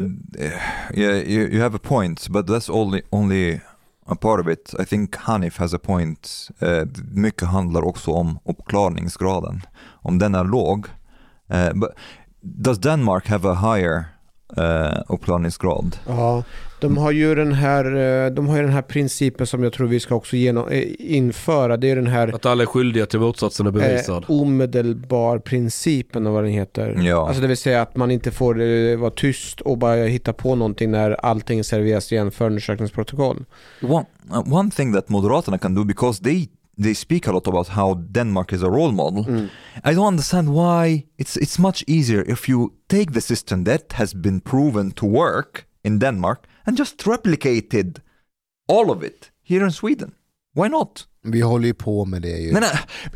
yeah, 0.95 1.29
you, 1.29 1.49
you 1.49 1.63
have 1.63 1.77
a 1.77 1.81
point, 1.83 2.29
but 2.29 2.47
that's 2.47 2.71
only, 2.71 3.03
only 3.11 3.61
a 4.07 4.17
part 4.17 4.41
of 4.41 4.49
it. 4.49 4.75
I 4.79 4.85
think 4.85 5.17
Hanif 5.17 5.59
has 5.59 5.75
a 5.75 5.79
point. 5.79 6.51
Uh, 6.63 6.85
mycket 7.13 7.49
handlar 7.49 7.83
också 7.83 8.11
om 8.11 8.39
uppklarningsgraden. 8.45 9.63
Om 10.03 10.19
den 10.19 10.35
är 10.35 10.45
låg. 10.45 10.87
Uh, 11.55 11.73
but 11.75 11.91
does 12.41 12.79
Denmark 12.79 13.29
have 13.29 13.51
a 13.51 13.55
higher 13.55 14.05
uh, 14.59 15.03
uppklarningsgrad? 15.09 15.99
Ja, 16.07 16.45
de 16.81 16.99
har 16.99 17.11
ju 17.11 17.35
den 17.35 17.53
här, 17.53 17.85
eh, 18.27 18.31
de 18.31 18.49
har 18.49 18.57
ju 18.57 18.63
den 18.63 18.73
här 18.73 18.83
principen 18.83 19.47
som 19.47 19.63
jag 19.63 19.73
tror 19.73 19.87
vi 19.87 20.01
ska 20.01 20.15
också 20.15 20.37
genom, 20.37 20.69
eh, 20.69 20.85
införa. 20.99 21.77
Det 21.77 21.91
är 21.91 21.97
den 21.97 22.07
här 22.07 22.35
Att 22.35 22.47
alla 22.47 22.63
är 22.63 22.67
skyldiga 22.67 23.07
till 23.07 23.21
motsatsen 23.21 23.67
är 23.67 23.71
bevisad. 23.71 24.25
eh, 24.29 24.31
omedelbar 24.31 25.39
principen 25.39 26.27
och 26.27 26.33
vad 26.33 26.45
den 26.45 26.53
heter. 26.53 26.99
Ja. 27.03 27.27
Alltså 27.27 27.43
det 27.43 27.49
vill 27.49 27.57
säga 27.57 27.83
att 27.83 27.97
man 27.97 28.11
inte 28.11 28.31
får 28.31 28.61
eh, 28.61 28.97
vara 28.97 29.11
tyst 29.11 29.61
och 29.61 29.79
bara 29.79 29.95
hitta 30.05 30.33
på 30.33 30.55
någonting 30.55 30.91
när 30.91 31.11
allting 31.11 31.65
serveras 31.65 32.13
i 32.13 32.17
en 32.17 32.31
förundersökningsprotokoll. 32.31 33.45
One, 33.83 34.07
uh, 34.31 34.53
one 34.55 34.71
thing 34.71 34.93
that 34.93 35.09
Moderaterna 35.09 35.59
can 35.59 35.75
do 35.75 35.85
because 35.85 36.23
they 36.25 36.49
they 36.83 36.95
speak 36.95 37.29
a 37.29 37.33
lot 37.33 37.49
about 37.49 37.69
how 37.69 37.95
Denmark 37.95 38.53
is 38.53 38.63
a 38.63 38.67
role 38.69 38.93
model. 38.93 39.49
I 39.85 39.95
don't 39.95 40.07
understand 40.07 40.49
why 40.49 41.05
it's 41.19 41.37
it's 41.37 41.59
much 41.59 41.85
easier 41.87 42.31
if 42.31 42.49
you 42.49 42.69
take 42.87 43.13
the 43.13 43.21
system 43.21 43.65
that 43.65 43.93
has 43.93 44.15
been 44.15 44.41
proven 44.41 44.91
to 44.91 45.07
work 45.07 45.65
in 45.85 45.99
Denmark 45.99 46.39
and 46.67 46.79
just 46.79 47.07
replicated 47.07 48.01
all 48.73 48.91
of 48.91 49.05
it 49.05 49.31
here 49.49 49.65
in 49.65 49.73
Sweden. 49.73 50.11
Why 50.55 50.69
not? 50.69 51.07
Vi 51.25 51.41
håller 51.41 51.67
ju 51.67 51.75
på 51.75 52.05
med 52.05 52.23
det 52.23 52.29
ju. 52.39 52.53
Men, 52.53 52.63
uh, 52.63 52.69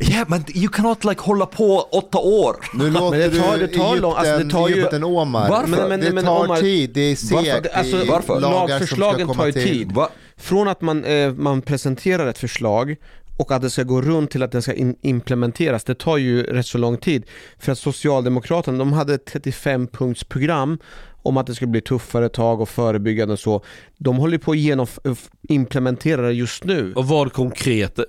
yeah, 0.09 0.29
but 0.29 0.55
you 0.55 0.67
cannot 0.67 1.03
like 1.03 1.21
hålla 1.21 1.45
på 1.45 1.81
åtta 1.91 2.17
år. 2.17 2.55
Nu 2.73 2.89
låter 2.89 3.17
det 3.17 3.29
tar- 3.39 3.57
du 3.57 3.67
det 3.67 3.73
tar 3.77 3.95
lång- 3.97 4.13
alltså, 4.13 4.23
det 4.23 4.29
Egypten, 4.37 4.49
tar 4.49 4.67
ju- 4.69 4.75
Egypten 4.75 5.03
Omar. 5.03 5.49
Varför? 5.49 5.67
Men- 5.69 5.89
men- 5.89 5.99
det 5.99 6.13
men 6.13 6.23
tar 6.25 6.45
Omar- 6.45 6.59
tid, 6.59 6.91
det 6.93 7.01
är 7.01 7.15
segt. 7.15 7.67
Alltså, 7.73 7.95
det 7.97 8.03
är 8.03 8.07
Varför? 8.07 8.39
lagar 8.39 8.51
som 8.51 8.67
ska 8.67 8.95
Lagförslagen 8.95 9.27
komma 9.27 9.39
tar 9.39 9.45
ju 9.45 9.51
tid. 9.51 9.91
Va? 9.91 10.09
Från 10.37 10.67
att 10.67 10.81
man, 10.81 11.03
eh, 11.05 11.33
man 11.33 11.61
presenterar 11.61 12.27
ett 12.27 12.37
förslag 12.37 12.95
och 13.37 13.51
att 13.51 13.61
det 13.61 13.69
ska 13.69 13.83
gå 13.83 14.01
runt 14.01 14.31
till 14.31 14.43
att 14.43 14.51
det 14.51 14.61
ska 14.61 14.73
in- 14.73 14.95
implementeras, 15.01 15.83
det 15.83 15.95
tar 15.95 16.17
ju 16.17 16.43
rätt 16.43 16.65
så 16.65 16.77
lång 16.77 16.97
tid. 16.97 17.23
För 17.59 17.71
att 17.71 17.79
Socialdemokraterna, 17.79 18.77
de 18.77 18.93
hade 18.93 19.13
ett 19.13 19.25
35-punktsprogram 19.33 20.79
om 21.23 21.37
att 21.37 21.47
det 21.47 21.55
skulle 21.55 21.71
bli 21.71 21.81
tuffare 21.81 22.29
tag 22.29 22.61
och 22.61 22.69
förebyggande 22.69 23.33
och 23.33 23.39
så. 23.39 23.63
De 23.97 24.17
håller 24.17 24.37
på 24.37 24.51
att 24.51 24.57
genomf- 24.57 25.29
implementera 25.41 26.21
det 26.21 26.31
just 26.33 26.63
nu. 26.63 26.93
Och 26.95 27.05
vad 27.07 27.33
konkret, 27.33 27.99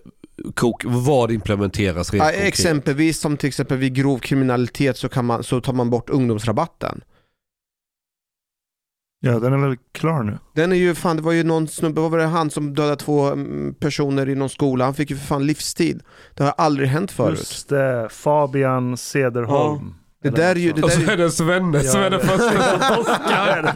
kok, 0.54 0.82
vad 0.86 1.30
implementeras 1.30 2.12
rent 2.12 2.24
Ja, 2.24 2.30
konkret? 2.30 2.48
exempelvis 2.48 3.20
som 3.20 3.36
till 3.36 3.48
exempel 3.48 3.78
vid 3.78 3.94
grov 3.94 4.18
kriminalitet 4.18 4.96
så, 4.96 5.08
kan 5.08 5.24
man, 5.24 5.42
så 5.44 5.60
tar 5.60 5.72
man 5.72 5.90
bort 5.90 6.10
ungdomsrabatten. 6.10 7.00
Ja, 9.24 9.38
den 9.38 9.52
är 9.52 9.58
väl 9.68 9.76
klar 9.92 10.22
nu. 10.22 10.38
Den 10.54 10.72
är 10.72 10.76
ju 10.76 10.94
fan, 10.94 11.16
det 11.16 11.22
var 11.22 11.32
ju 11.32 11.44
någon 11.44 11.68
snubbe, 11.68 12.00
vad 12.00 12.10
var 12.10 12.18
det 12.18 12.24
han 12.24 12.50
som 12.50 12.74
dödade 12.74 12.96
två 12.96 13.26
mm, 13.26 13.74
personer 13.74 14.28
i 14.28 14.34
någon 14.34 14.48
skola? 14.48 14.84
Han 14.84 14.94
fick 14.94 15.10
ju 15.10 15.16
för 15.16 15.26
fan 15.26 15.46
livstid. 15.46 16.02
Det 16.34 16.44
har 16.44 16.54
aldrig 16.58 16.88
hänt 16.88 17.10
förut. 17.12 17.38
Just 17.38 17.68
det, 17.68 18.08
Fabian 18.10 18.96
Cederholm. 18.96 19.94
Det 20.22 20.30
där 20.30 20.50
är 20.50 20.54
ju... 20.54 20.72
Det 20.72 20.82
Och 20.82 20.90
där 20.90 20.96
så 21.06 21.10
är, 21.12 21.16
det 21.16 21.30
Svenne 21.30 21.82
som 21.84 22.02
är 22.02 22.10
den 22.10 22.20
första 22.20 22.70
som 22.70 23.04
torskar. 23.04 23.72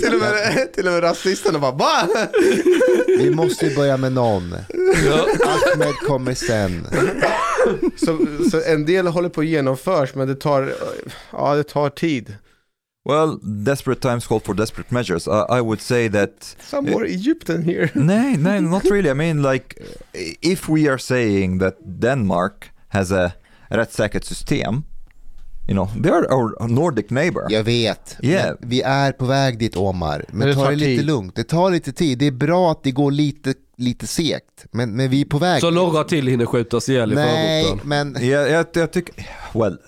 till, 0.00 0.14
och 0.14 0.20
med, 0.20 0.72
till 0.74 0.86
och 0.86 0.92
med 0.92 1.02
rasisterna 1.02 1.58
bara 1.58 1.72
va? 1.72 2.08
Vi 3.18 3.30
måste 3.30 3.66
ju 3.66 3.76
börja 3.76 3.96
med 3.96 4.12
någon. 4.12 4.54
Ahmed 5.72 5.94
kommer 6.06 6.34
sen. 6.34 6.86
Så, 7.96 8.18
så 8.50 8.62
en 8.72 8.86
del 8.86 9.06
håller 9.06 9.28
på 9.28 9.40
att 9.40 9.46
genomförs 9.46 10.14
men 10.14 10.28
det 10.28 10.34
tar, 10.34 10.72
ja, 11.30 11.54
det 11.54 11.64
tar 11.64 11.90
tid. 11.90 12.36
Well, 13.04 13.38
desperate 13.64 14.00
times 14.00 14.26
call 14.26 14.40
for 14.40 14.54
desperate 14.54 14.92
measures. 14.92 15.26
I, 15.28 15.58
I 15.58 15.60
would 15.60 15.80
say 15.80 16.08
that 16.08 16.56
Some 16.60 16.90
more 16.90 17.04
Egypten 17.04 17.62
here. 17.64 17.90
no, 17.94 18.30
no, 18.38 18.60
not 18.70 18.84
really. 18.84 19.10
I 19.10 19.14
mean, 19.14 19.42
like, 19.42 19.74
if 20.42 20.68
we 20.68 20.88
are 20.88 20.98
saying 20.98 21.58
that 21.58 21.74
Denmark 22.00 22.70
has 22.88 23.10
a 23.12 23.32
rättssäkert 23.70 24.24
system, 24.24 24.84
you 25.68 25.74
know, 25.74 25.88
they 26.02 26.10
are 26.10 26.26
our 26.32 26.68
Nordic 26.68 27.10
neighbor. 27.10 27.46
Jag 27.50 27.64
vet. 27.64 28.16
Yeah. 28.22 28.56
Vi 28.60 28.82
är 28.82 29.12
på 29.12 29.24
väg 29.24 29.58
dit 29.58 29.76
Omar. 29.76 30.24
Men, 30.28 30.38
Men 30.38 30.48
det 30.48 30.54
ta 30.54 30.70
det 30.70 30.76
lite 30.76 30.96
tid. 30.96 31.06
lugnt. 31.06 31.36
Det 31.36 31.44
tar 31.44 31.70
lite 31.70 31.92
tid. 31.92 32.18
Det 32.18 32.26
är 32.26 32.30
bra 32.32 32.70
att 32.72 32.82
det 32.82 32.90
går 32.90 33.10
lite, 33.10 33.54
lite 33.76 34.06
segt. 34.06 34.66
Men, 34.72 34.90
men 34.96 35.10
vi 35.10 35.20
är 35.20 35.24
på 35.24 35.38
väg. 35.38 35.60
Så 35.60 35.70
några 35.70 36.04
till 36.04 36.26
hinner 36.26 36.46
skjutas 36.46 36.88
ihjäl 36.88 37.12
i 37.12 37.14
Nej, 37.14 37.64
förorten. 37.64 37.88
men 37.88 38.16
Yeah, 38.22 38.50
jag, 38.50 38.66
jag 38.72 38.92
tycker, 38.92 39.14
well, 39.54 39.78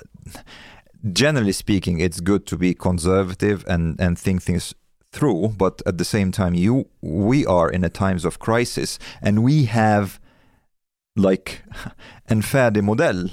generally 1.13 1.53
speaking, 1.53 2.01
it's 2.01 2.21
good 2.21 2.47
to 2.47 2.57
be 2.57 2.75
conservative 2.75 3.65
and, 3.69 4.01
and 4.01 4.19
think 4.19 4.43
things 4.43 4.75
through, 5.13 5.49
but 5.57 5.83
at 5.87 5.99
the 5.99 6.05
same 6.05 6.33
time, 6.33 6.55
you 6.55 6.87
we 7.01 7.47
are 7.47 7.71
in 7.71 7.85
a 7.85 7.89
times 7.89 8.25
of 8.25 8.39
crisis, 8.39 8.99
and 9.23 9.45
we 9.45 9.65
have 9.67 10.19
like 11.17 11.63
en 12.29 12.43
färdig 12.43 12.83
modell 12.83 13.31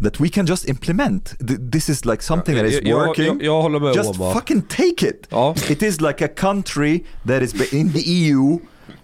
that 0.00 0.20
we 0.20 0.28
can 0.28 0.46
just 0.46 0.68
implement. 0.68 1.34
This 1.40 1.88
is 1.88 2.04
like 2.04 2.22
something 2.22 2.54
that 2.54 2.66
is 2.66 2.80
jag- 2.80 2.94
working. 2.94 3.26
Jag, 3.26 3.42
jag 3.42 3.62
håller 3.62 3.80
med 3.80 3.94
just 3.94 4.20
Omar. 4.20 4.34
fucking 4.34 4.62
take 4.62 5.02
it. 5.02 5.26
Ja. 5.30 5.54
It 5.70 5.82
is 5.82 6.00
like 6.00 6.24
a 6.24 6.28
country 6.28 7.04
that 7.24 7.42
is 7.42 7.72
in 7.72 7.92
the 7.92 8.02
EU, 8.02 8.58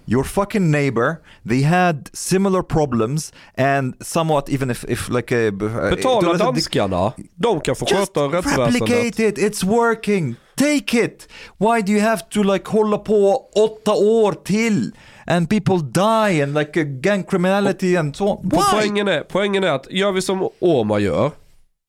your 0.06 0.24
fucking 0.24 0.70
neighbor. 0.70 1.16
They 1.48 1.62
had 1.62 2.10
similar 2.12 2.62
problems 2.62 3.32
and 3.58 3.94
somewhat 4.00 4.48
even 4.48 4.70
if, 4.70 4.84
if 4.84 5.08
like 5.08 5.32
a... 5.32 5.50
Betala 5.50 6.34
danskarna. 6.34 7.12
De 7.34 7.60
kan 7.60 7.76
få 7.76 7.86
sköta 7.86 8.20
rättsväsendet. 8.20 8.82
replicate 8.82 9.28
it, 9.28 9.38
it's 9.38 9.64
working. 9.64 10.36
take 10.62 11.04
it! 11.04 11.28
Why 11.58 11.82
do 11.82 11.92
you 11.92 12.00
have 12.00 12.22
to 12.30 12.42
like 12.42 12.70
hålla 12.70 12.98
på 12.98 13.50
åtta 13.54 13.92
år 13.92 14.32
till? 14.32 14.92
And 15.26 15.50
people 15.50 15.78
die 15.78 16.42
and 16.42 16.54
like 16.54 16.80
uh, 16.80 16.86
gang 16.86 17.24
criminality 17.24 17.96
and 17.96 18.16
so 18.16 18.28
on. 18.28 18.48
Why? 18.48 18.58
Poängen 18.72 19.08
är, 19.08 19.20
poängen 19.20 19.64
är 19.64 19.68
att 19.68 19.86
gör 19.90 20.12
vi 20.12 20.22
som 20.22 20.48
Åma 20.58 20.98
gör, 20.98 21.30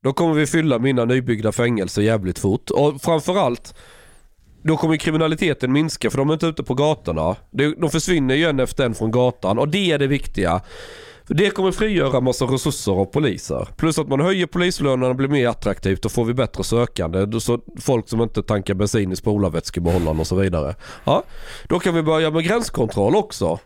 då 0.03 0.13
kommer 0.13 0.33
vi 0.33 0.47
fylla 0.47 0.79
mina 0.79 1.05
nybyggda 1.05 1.51
fängelser 1.51 2.01
jävligt 2.01 2.39
fort. 2.39 2.69
Och 2.69 3.01
framförallt, 3.01 3.75
då 4.63 4.77
kommer 4.77 4.97
kriminaliteten 4.97 5.71
minska 5.71 6.09
för 6.09 6.17
de 6.17 6.29
är 6.29 6.33
inte 6.33 6.45
ute 6.45 6.63
på 6.63 6.73
gatorna. 6.73 7.35
De, 7.51 7.89
försvinner 7.89 8.35
ju 8.35 8.45
en 8.45 8.59
efter 8.59 8.85
en 8.85 8.95
från 8.95 9.11
gatan 9.11 9.59
och 9.59 9.67
det 9.67 9.91
är 9.91 9.99
det 9.99 10.07
viktiga. 10.07 10.61
För 11.27 11.33
det 11.33 11.49
kommer 11.49 11.71
frigöra 11.71 12.21
massa 12.21 12.45
resurser 12.45 12.91
av 12.91 13.05
poliser. 13.05 13.67
Plus 13.77 13.99
att 13.99 14.07
man 14.07 14.19
höjer 14.19 14.45
polislönerna 14.45 15.07
och 15.07 15.15
blir 15.15 15.27
mer 15.27 15.47
attraktivt. 15.47 16.05
och 16.05 16.11
får 16.11 16.25
vi 16.25 16.33
bättre 16.33 16.63
sökande. 16.63 17.39
Så 17.39 17.59
folk 17.79 18.09
som 18.09 18.21
inte 18.21 18.43
tankar 18.43 18.73
bensin 18.73 19.11
i 19.11 19.15
spolarvätskebehållaren 19.15 20.19
och 20.19 20.27
så 20.27 20.35
vidare. 20.35 20.75
Ja, 21.03 21.23
då 21.67 21.79
kan 21.79 21.95
vi 21.95 22.01
börja 22.01 22.31
med 22.31 22.43
gränskontroll 22.43 23.15
också. 23.15 23.59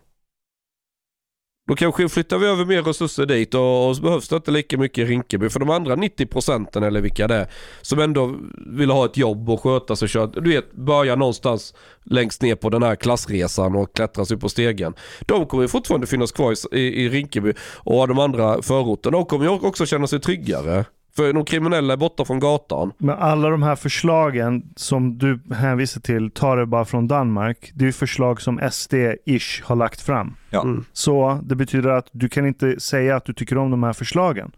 Då 1.67 1.75
kanske 1.75 2.09
flyttar 2.09 2.37
vi 2.37 2.47
över 2.47 2.65
mer 2.65 2.83
resurser 2.83 3.25
dit 3.25 3.53
och, 3.53 3.89
och 3.89 3.95
så 3.95 4.01
behövs 4.01 4.29
det 4.29 4.35
inte 4.35 4.51
lika 4.51 4.77
mycket 4.77 4.97
i 4.97 5.05
Rinkeby. 5.05 5.49
För 5.49 5.59
de 5.59 5.69
andra 5.69 5.95
90 5.95 6.25
procenten 6.25 6.83
eller 6.83 7.01
vilka 7.01 7.27
det 7.27 7.35
är 7.35 7.47
som 7.81 7.99
ändå 7.99 8.35
vill 8.57 8.91
ha 8.91 9.05
ett 9.05 9.17
jobb 9.17 9.49
och 9.49 9.63
sköta 9.63 9.95
sig 9.95 10.05
och 10.05 10.09
köra. 10.09 10.27
Du 10.27 10.49
vet, 10.49 10.71
börja 10.71 11.15
någonstans 11.15 11.73
längst 12.03 12.41
ner 12.41 12.55
på 12.55 12.69
den 12.69 12.83
här 12.83 12.95
klassresan 12.95 13.75
och 13.75 13.95
klättra 13.95 14.25
sig 14.25 14.35
upp 14.35 14.41
på 14.41 14.49
stegen. 14.49 14.93
De 15.21 15.45
kommer 15.45 15.63
ju 15.63 15.67
fortfarande 15.67 16.07
finnas 16.07 16.31
kvar 16.31 16.53
i, 16.75 16.79
i, 16.79 17.03
i 17.05 17.09
Rinkeby 17.09 17.53
och 17.75 18.07
de 18.07 18.19
andra 18.19 18.61
förorterna. 18.61 19.17
De 19.17 19.25
kommer 19.25 19.45
ju 19.45 19.51
också 19.51 19.85
känna 19.85 20.07
sig 20.07 20.19
tryggare. 20.19 20.85
För 21.17 21.33
de 21.33 21.45
kriminella 21.45 21.93
är 21.93 21.97
borta 21.97 22.25
från 22.25 22.39
gatan. 22.39 22.91
Men 22.97 23.17
alla 23.17 23.49
de 23.49 23.63
här 23.63 23.75
förslagen 23.75 24.63
som 24.75 25.17
du 25.17 25.39
hänvisar 25.55 26.01
till 26.01 26.31
tar 26.31 26.57
det 26.57 26.65
bara 26.65 26.85
från 26.85 27.07
Danmark. 27.07 27.71
Det 27.73 27.83
är 27.83 27.85
ju 27.85 27.91
förslag 27.91 28.41
som 28.41 28.59
SD-ish 28.59 29.63
har 29.63 29.75
lagt 29.75 30.01
fram. 30.01 30.35
Ja. 30.49 30.65
Så 30.93 31.39
det 31.43 31.55
betyder 31.55 31.89
att 31.89 32.09
du 32.11 32.29
kan 32.29 32.45
inte 32.45 32.79
säga 32.79 33.15
att 33.15 33.25
du 33.25 33.33
tycker 33.33 33.57
om 33.57 33.71
de 33.71 33.83
här 33.83 33.93
förslagen. 33.93 34.51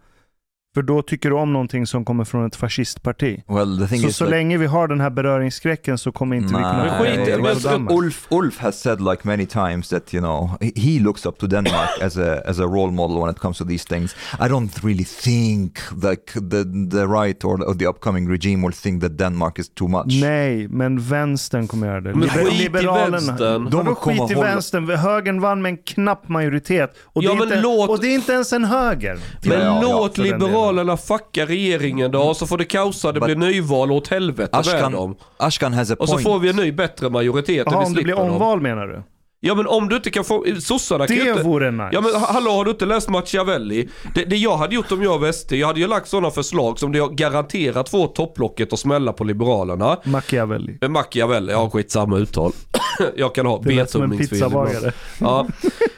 För 0.74 0.82
då 0.82 1.02
tycker 1.02 1.30
du 1.30 1.36
om 1.36 1.52
någonting 1.52 1.86
som 1.86 2.04
kommer 2.04 2.24
från 2.24 2.46
ett 2.46 2.56
fascistparti. 2.56 3.42
Well, 3.48 3.88
Så 3.88 3.94
is 3.94 4.16
så 4.16 4.24
like- 4.24 4.30
länge 4.36 4.58
vi 4.58 4.66
har 4.66 4.88
den 4.88 5.00
här 5.00 5.10
beröringsskräcken 5.10 5.98
så 5.98 6.12
kommer 6.12 6.36
inte 6.36 6.46
vi 6.46 6.52
kunna 6.52 6.96
komma 6.98 7.38
well, 7.42 7.62
Danmark. 7.62 7.98
Ulf, 7.98 8.26
Ulf 8.30 8.58
has 8.58 8.80
said 8.80 9.00
like 9.00 9.20
many 9.22 9.46
times 9.46 9.88
that 9.88 10.14
you 10.14 10.20
know 10.22 10.50
he- 10.60 11.02
looks 11.02 11.26
up 11.26 11.38
to 11.38 11.46
Denmark 11.46 11.88
as 12.02 12.16
a 12.16 12.36
as 12.46 12.58
a 12.58 12.62
role 12.62 12.92
model 12.92 13.16
when 13.20 13.30
it 13.30 13.38
comes 13.38 13.58
to 13.58 13.64
these 13.64 13.88
things. 13.88 14.16
I 14.40 14.48
don't 14.48 14.84
really 14.84 15.04
think 15.04 15.78
like 16.02 16.32
the 16.50 16.64
the 16.96 17.06
right 17.06 17.44
or, 17.44 17.68
or 17.70 17.74
the 17.74 17.86
upcoming 17.86 18.30
regime 18.30 18.66
will 18.66 18.72
think 18.76 19.02
that 19.02 19.18
Denmark 19.18 19.58
is 19.58 19.68
too 19.74 19.88
much. 19.88 20.20
Nej, 20.22 20.68
men 20.68 21.00
vänstern 21.00 21.68
kommer 21.68 21.86
göra 21.86 22.00
det. 22.00 22.14
Men 22.14 22.28
skit 22.28 22.60
i 22.62 22.68
vänstern. 22.68 23.64
De 23.70 23.84
De 23.84 23.94
skit 23.94 24.30
i 24.30 24.34
hålla- 24.34 24.46
vänstern. 24.46 24.90
Högern 24.90 25.40
vann 25.40 25.62
med 25.62 25.70
en 25.70 25.78
knapp 25.78 26.28
majoritet. 26.28 26.90
Och, 27.04 27.22
Ja, 27.22 27.30
det, 27.34 27.38
är 27.38 27.42
inte, 27.42 27.60
låt- 27.60 27.90
och 27.90 28.00
det 28.00 28.06
är 28.06 28.14
inte 28.14 28.32
ens 28.32 28.52
en 28.52 28.64
höger. 28.64 29.18
Men 29.44 29.80
låt 29.80 30.16
för 30.16 30.22
den 30.22 30.40
delen. 30.40 30.59
Liberalerna 30.60 30.96
fucka 30.96 31.46
regeringen 31.46 32.10
då, 32.10 32.34
så 32.34 32.46
får 32.46 32.58
det 32.58 32.64
kaosa, 32.64 33.12
det 33.12 33.20
blir 33.20 33.36
nyval 33.36 33.90
och 33.90 33.96
åt 33.96 34.08
helvete 34.08 34.50
med 34.56 34.60
Ashkan, 34.60 34.92
dem. 34.92 35.16
Ashkan 35.36 35.72
has 35.72 35.90
a 35.90 35.96
Och 35.98 36.08
så 36.08 36.14
point. 36.14 36.26
får 36.28 36.38
vi 36.38 36.48
en 36.48 36.56
ny 36.56 36.72
bättre 36.72 37.10
majoritet 37.10 37.66
och 37.66 37.72
Jaha, 37.72 37.78
om 37.86 37.94
det 37.94 38.02
blir 38.02 38.04
slipper 38.14 38.22
dem. 38.24 38.32
omval 38.32 38.60
menar 38.60 38.86
du? 38.86 39.02
Ja 39.42 39.54
men 39.54 39.66
om 39.66 39.88
du 39.88 39.96
inte 39.96 40.10
kan 40.10 40.24
få, 40.24 40.44
sossarna 40.60 41.06
kan 41.06 41.16
Det 41.16 41.30
inte... 41.30 41.42
vore 41.42 41.70
nice. 41.70 41.88
Ja 41.92 42.00
men 42.00 42.14
ha- 42.14 42.32
hallå 42.32 42.50
har 42.50 42.64
du 42.64 42.70
inte 42.70 42.86
läst 42.86 43.08
Machiavelli? 43.08 43.88
Det, 44.14 44.24
det 44.24 44.36
jag 44.36 44.56
hade 44.56 44.74
gjort 44.74 44.92
om 44.92 45.02
jag 45.02 45.18
var 45.18 45.32
SD, 45.32 45.52
jag 45.52 45.66
hade 45.66 45.80
ju 45.80 45.86
lagt 45.86 46.08
sådana 46.08 46.30
förslag 46.30 46.78
som 46.78 46.92
det 46.92 46.98
jag 46.98 47.14
garanterat 47.14 47.88
får 47.88 48.06
topplocket 48.06 48.72
att 48.72 48.78
smälla 48.78 49.12
på 49.12 49.24
Liberalerna. 49.24 49.96
Machiavelli. 50.04 50.78
Eh, 50.82 50.88
Machiavelli, 50.88 51.52
ja 51.52 51.70
skitsamma 51.70 52.18
uttal. 52.18 52.52
jag 53.16 53.34
kan 53.34 53.46
ha 53.46 53.60
Det 53.64 53.74
lät 53.74 53.90
som 53.90 54.02
en 54.02 54.10
betumningsfel 54.10 54.38
pizzabagare. 54.38 54.92
Ja, 55.20 55.46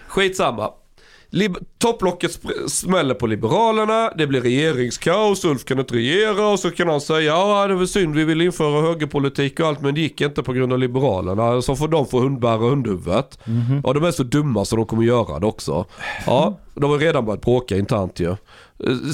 skitsamma. 0.08 0.70
Lib- 1.32 1.64
topplocket 1.78 2.38
smäller 2.68 3.14
på 3.14 3.26
Liberalerna, 3.26 4.10
det 4.18 4.26
blir 4.26 4.40
regeringskaos, 4.40 5.44
Ulf 5.44 5.64
kan 5.64 5.78
inte 5.78 5.94
regera 5.94 6.48
och 6.48 6.58
så 6.58 6.70
kan 6.70 6.88
han 6.88 7.00
säga 7.00 7.20
ja 7.20 7.66
det 7.66 7.74
var 7.74 7.86
synd 7.86 8.14
vi 8.14 8.24
ville 8.24 8.44
införa 8.44 8.82
högerpolitik 8.82 9.60
och 9.60 9.66
allt 9.66 9.80
men 9.80 9.94
det 9.94 10.00
gick 10.00 10.20
inte 10.20 10.42
på 10.42 10.52
grund 10.52 10.72
av 10.72 10.78
Liberalerna. 10.78 11.62
Så 11.62 11.76
får 11.76 11.88
de 11.88 12.06
få 12.06 12.18
hundbära 12.20 12.56
hundhuvudet. 12.56 13.38
Mhm. 13.44 13.80
Ja 13.84 13.92
de 13.92 14.04
är 14.04 14.10
så 14.10 14.22
dumma 14.22 14.64
så 14.64 14.76
de 14.76 14.86
kommer 14.86 15.02
göra 15.02 15.38
det 15.38 15.46
också. 15.46 15.84
Ja, 16.26 16.58
de 16.74 16.90
har 16.90 16.98
redan 16.98 17.24
börjat 17.24 17.40
bråka 17.42 17.76
internt 17.76 18.20
ju. 18.20 18.30
Eh, 18.30 18.36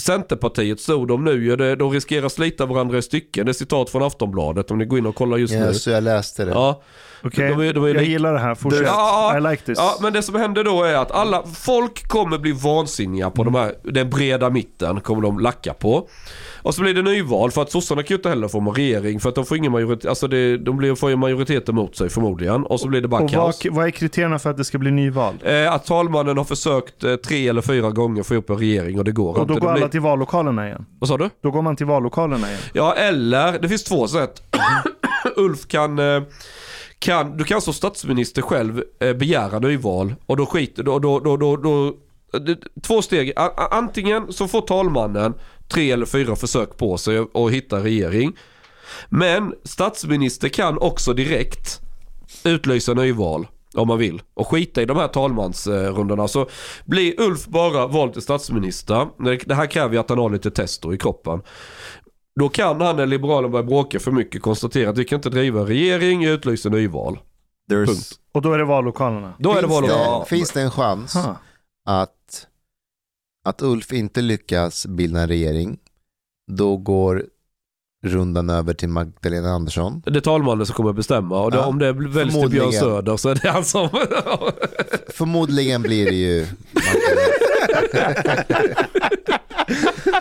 Centerpartiet 0.03 0.81
stod 0.81 1.09
de 1.09 1.24
nu 1.24 1.45
ju, 1.45 1.57
de 1.77 1.90
riskerar 1.90 2.28
slita 2.28 2.66
varandra 2.66 2.99
i 2.99 3.03
stycken. 3.03 3.47
Det 3.47 3.51
är 3.51 3.55
citat 3.55 3.90
från 3.90 4.03
Aftonbladet 4.03 4.70
om 4.70 4.78
ni 4.78 4.85
går 4.85 4.99
in 4.99 5.07
och 5.07 5.15
kollar 5.15 5.36
just 5.36 5.55
Ja, 5.55 5.61
nu. 5.66 5.74
så 5.74 5.90
jag 5.90 6.05
läste 6.05 6.45
det. 6.45 6.51
Ja. 6.51 6.82
Okej, 7.24 7.49
De 7.51 7.61
är- 7.69 7.73
de 7.73 7.85
är 7.85 7.89
jag 7.89 7.97
lik- 7.97 8.09
gillar 8.09 8.32
det 8.32 8.39
här. 8.39 8.55
Fortsätt. 8.55 8.82
Ja, 8.86 9.35
I 9.39 9.40
like 9.40 9.62
this. 9.62 9.78
Ja, 9.78 9.95
men 10.03 10.12
det 10.12 10.23
som 10.23 10.35
händer 10.35 10.65
då 10.65 10.82
är 10.82 10.95
att 10.95 11.11
alla, 11.12 11.43
folk 11.55 12.09
kommer 12.09 12.39
bli 12.39 12.53
vansinniga 12.53 13.31
på 13.31 13.45
de 13.45 13.55
här, 13.55 13.74
den 13.82 14.11
breda 14.11 14.51
mitten 14.51 15.01
kommer 15.01 15.23
de 15.23 15.39
lacka 15.39 15.73
på. 15.74 16.09
Och 16.62 16.74
så 16.74 16.81
blir 16.82 16.95
det 16.95 17.03
nyval 17.03 17.51
för 17.51 17.62
att 17.62 17.70
sossarna 17.70 18.03
kan 18.03 18.15
ju 18.15 18.16
inte 18.16 18.28
heller 18.28 18.49
få 18.49 18.61
en 18.61 18.69
regering 18.69 19.20
för 19.20 19.28
att 19.28 19.35
de 19.35 19.45
får 19.47 19.57
ingen 19.57 19.73
majoritet, 19.73 20.09
alltså 20.09 20.28
det, 20.28 20.57
de 20.59 20.77
blir, 20.77 20.95
får 20.95 21.11
ju 21.11 21.16
majoritet 21.16 21.69
emot 21.69 21.97
sig 21.97 22.09
förmodligen. 22.11 22.65
Och 22.66 22.81
så 22.81 22.89
blir 22.89 23.01
det 23.01 23.09
bara 23.09 23.23
och 23.24 23.31
kaos. 23.31 23.65
vad, 23.65 23.74
vad 23.74 23.86
är 23.86 23.90
kriterierna 23.90 24.39
för 24.39 24.51
att 24.51 24.57
det 24.57 24.65
ska 24.65 24.78
bli 24.78 24.90
nyval? 24.90 25.35
Eh, 25.45 25.73
att 25.73 25.85
talmannen 25.86 26.36
har 26.39 26.45
försökt 26.45 27.05
eh, 27.05 27.15
tre 27.16 27.49
eller 27.49 27.61
fyra 27.62 27.90
gånger 27.90 28.23
få 28.23 28.35
ihop 28.35 28.51
en 28.51 28.57
regering 28.59 28.99
och 28.99 29.05
det 29.05 29.12
går 29.12 29.28
Och 29.28 29.35
då 29.35 29.40
inte. 29.43 29.53
går 29.55 29.61
Det 29.61 29.66
alla 29.73 29.81
blir- 29.81 29.89
till 29.89 30.01
vallokalerna 30.01 30.66
igen? 30.66 30.86
Vad 30.99 31.09
sa 31.09 31.16
du? 31.19 31.31
Då 31.43 31.51
går 31.51 31.62
man 31.62 31.77
till 31.77 31.86
vallokalerna 31.86 32.47
igen? 32.49 32.61
Ja, 32.73 32.93
eller 32.95 33.59
det 33.59 33.69
finns 33.69 33.85
två 33.85 34.09
sätt. 34.09 34.43
Ulf 35.36 35.66
kan, 35.69 35.99
eh, 35.99 36.23
kan, 36.98 37.36
du 37.36 37.44
kan 37.44 37.60
som 37.60 37.74
statsminister 37.74 38.42
själv 38.42 38.82
eh, 39.00 39.12
begära 39.12 39.58
nyval 39.58 40.14
och 40.26 40.36
då 40.36 40.46
skiter, 40.46 40.82
då, 40.82 40.98
då, 40.98 41.20
då, 41.20 41.36
då, 41.36 41.56
då 41.56 41.94
det- 42.38 42.82
Två 42.82 43.02
steg. 43.02 43.32
A- 43.36 43.68
Antingen 43.70 44.32
så 44.32 44.48
får 44.48 44.60
talmannen 44.60 45.34
tre 45.68 45.90
eller 45.90 46.06
fyra 46.06 46.36
försök 46.36 46.76
på 46.76 46.98
sig 46.98 47.18
att 47.34 47.50
hitta 47.52 47.84
regering. 47.84 48.36
Men 49.08 49.54
statsminister 49.64 50.48
kan 50.48 50.78
också 50.78 51.12
direkt 51.12 51.80
utlysa 52.44 52.94
nyval 52.94 53.46
om 53.74 53.88
man 53.88 53.98
vill 53.98 54.22
och 54.34 54.48
skita 54.48 54.82
i 54.82 54.84
de 54.84 54.96
här 54.96 55.08
talmansrundorna. 55.08 56.28
Så 56.28 56.48
blir 56.84 57.20
Ulf 57.20 57.46
bara 57.46 57.86
vald 57.86 58.12
till 58.12 58.22
statsminister, 58.22 59.06
det- 59.18 59.36
det 59.46 59.54
här 59.54 59.66
kräver 59.66 59.94
ju 59.94 60.00
att 60.00 60.08
han 60.08 60.18
har 60.18 60.30
lite 60.30 60.50
testo 60.50 60.94
i 60.94 60.98
kroppen. 60.98 61.40
Då 62.39 62.48
kan 62.48 62.81
han 62.81 62.97
när 62.97 63.06
liberalen 63.06 63.51
börjar 63.51 63.65
bråka 63.65 64.01
för 64.01 64.10
mycket 64.10 64.43
konstatera 64.43 64.90
att 64.90 64.98
vi 64.98 65.05
kan 65.05 65.16
inte 65.16 65.31
driva 65.31 65.60
en 65.60 65.66
regering, 65.66 66.23
jag 66.23 66.32
utlyser 66.35 66.70
nyval. 66.70 67.19
Punkt. 67.70 68.20
Och 68.32 68.43
då 68.43 68.52
är 68.52 68.59
det 68.59 68.65
vallokalerna? 68.65 69.35
Då 69.39 69.51
är 69.51 69.55
det 69.55 69.60
finns, 69.60 69.73
vallokalerna. 69.73 70.19
det, 70.19 70.27
finns 70.27 70.51
det 70.51 70.60
en 70.60 70.70
chans 70.70 71.15
Ha. 71.15 71.36
att, 71.85 72.47
att 73.44 73.62
Ulf 73.62 73.93
inte 73.93 74.20
lyckas 74.20 74.86
bilda 74.86 75.20
en 75.20 75.28
regering, 75.28 75.78
då 76.51 76.77
går 76.77 77.24
rundan 78.06 78.51
över 78.51 78.74
till 78.74 78.89
Magdalena 78.89 79.51
Andersson. 79.51 80.02
Det 80.06 80.16
är 80.16 80.20
talmannen 80.20 80.66
som 80.66 80.74
kommer 80.74 80.93
bestämma 80.93 81.40
och 81.40 81.51
det, 81.51 81.56
Ja, 81.56 81.66
om 81.66 81.78
det 81.78 81.93
väljs 81.93 82.40
till 82.40 82.51
Björn. 82.51 82.73
Söder 82.73 83.16
så 83.16 83.28
är 83.28 83.35
det 83.35 83.48
han 83.51 83.65
som... 83.65 83.89
Förmodligen 85.09 85.82
blir 85.82 86.05
det 86.05 86.16
ju 86.16 86.47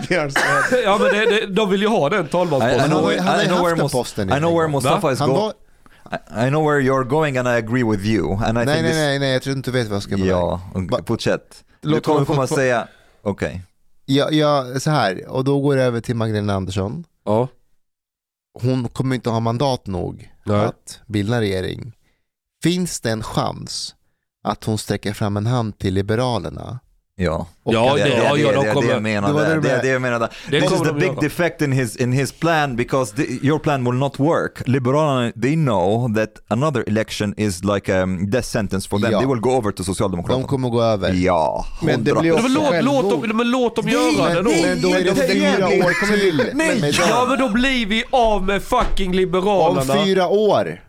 ja 0.84 0.98
men 1.00 1.14
det, 1.14 1.26
det, 1.26 1.46
de 1.46 1.70
vill 1.70 1.82
ju 1.82 1.88
ha 1.88 2.10
den 2.10 2.26
I, 2.26 2.30
talmansposten. 2.30 2.86
I 2.86 2.90
know 2.90 3.08
where, 3.08 3.22
Han 3.22 3.28
har 3.28 3.40
ju 3.40 3.44
I 3.44 3.48
know 3.48 3.58
haft 3.58 3.66
where, 3.66 3.76
den 3.76 3.86
Mus- 3.86 3.92
posten 3.92 4.30
I 4.30 4.40
know 4.40 4.52
where 4.54 4.64
innan. 4.68 4.72
Mustafa 4.72 5.12
is 5.12 5.20
going. 5.20 5.54
I, 6.12 6.48
I 6.48 6.50
know 6.50 6.64
where 6.68 6.82
you're 6.82 7.04
going 7.04 7.38
and 7.38 7.48
I 7.48 7.52
agree 7.52 7.84
with 7.84 8.06
you. 8.06 8.34
And 8.34 8.58
I 8.58 8.66
Nej, 8.66 8.66
think 8.66 8.82
nej, 8.82 8.84
this, 8.92 8.96
nej, 8.96 9.20
nej, 9.20 9.34
jag 9.34 9.42
tror 9.42 9.56
inte 9.58 9.72
du 9.72 9.78
vet 9.78 9.88
vad 9.88 9.96
jag 9.96 10.04
ska 10.04 10.18
väg. 10.18 10.26
Ja, 10.26 10.62
fortsätt. 11.08 11.64
Du 11.82 11.90
Låt 11.90 12.04
kommer 12.06 12.26
komma 12.26 12.48
säga, 12.48 12.88
okej. 13.22 13.62
Ja, 14.06 14.32
ja, 14.32 14.80
så 14.80 14.92
här, 14.92 15.28
och 15.28 15.44
då 15.44 15.60
går 15.62 15.76
det 15.76 15.84
över 15.84 16.02
till 16.02 16.16
Magdalena 16.16 16.54
Andersson. 16.54 17.04
Ja. 17.26 17.48
Hon 18.62 18.90
kommer 18.90 19.16
inte 19.16 19.30
ha 19.30 19.40
mandat 19.40 19.88
nog 19.88 20.32
Nej. 20.46 20.66
att 20.66 21.00
bilda 21.08 21.42
regering. 21.42 21.94
Finns 22.64 23.00
det 23.02 23.12
en 23.12 23.24
chans 23.24 23.96
att 24.44 24.64
hon 24.64 24.78
sträcker 24.78 25.14
fram 25.14 25.38
en 25.38 25.46
hand 25.46 25.78
till 25.80 25.94
Liberalerna? 25.94 26.80
Ja. 27.20 27.48
Och 27.64 27.74
Ja, 27.74 27.94
det- 27.96 28.04
det, 28.04 28.10
ja, 28.10 28.34
det, 28.34 28.40
ja, 28.42 28.48
det, 28.52 28.56
de 28.68 28.74
kommer- 28.74 28.88
det 28.88 28.94
jag 28.94 29.02
menar 29.04 29.34
Det 29.34 29.40
det 29.40 29.46
Det, 29.56 29.62
menade. 29.62 29.82
det 29.82 29.88
jag 29.88 30.02
menar 30.02 30.20
där. 30.20 30.30
Det 30.50 30.62
This 30.62 30.72
is 30.72 30.78
the 30.80 30.86
de 30.86 31.00
big 31.00 31.12
defect 31.22 31.62
in 31.62 31.72
his, 31.72 31.96
in 31.96 32.12
his 32.12 32.32
plan 32.32 32.76
because 32.76 33.16
the, 33.16 33.24
your 33.48 33.60
plan 33.60 33.84
will 33.86 33.94
not 33.94 34.20
work. 34.20 34.62
Liberalerna, 34.66 35.32
they 35.42 35.56
know 35.56 36.16
that 36.16 36.30
another 36.48 36.84
election 36.88 37.34
is 37.38 37.64
like 37.64 37.94
a 38.02 38.06
death 38.32 38.48
sentence 38.48 38.90
for 38.90 39.00
them. 39.00 39.12
Ja. 39.12 39.20
They 39.20 39.28
will 39.28 39.40
go 39.40 39.50
over 39.50 39.72
to 39.72 39.78
De 39.78 39.84
Socialdemokraterna. 39.84 40.48
kommer 40.48 40.70
gå 40.70 40.82
över. 40.82 41.14
Ja, 41.14 41.66
Men 41.82 42.04
det 42.04 42.14
blir 42.14 42.24
Men 42.24 42.34
också 42.34 42.48
låt, 42.48 42.64
låt, 42.64 42.72
självmord. 42.72 43.28
dem, 43.30 43.38
men 43.38 43.52
låt 43.52 43.76
dem 43.76 43.88
göra 43.90 44.30
det 44.34 44.42
då. 44.42 44.50
Men 44.50 44.82
då 44.82 44.90
är 44.90 45.04
det 45.04 45.12
det 45.12 45.28
fyra 45.28 45.68
år 45.68 46.18
till. 46.18 46.42
Nej. 46.54 46.94
Ja 47.10 47.26
men 47.30 47.38
då 47.40 47.50
blir 47.50 47.86
vi 47.86 48.04
av 48.10 48.44
med 48.44 48.64
fucking 48.64 49.08
Om 49.10 49.14
liberalerna. 49.14 50.04
fyra 50.06 50.28
år. 50.28 50.82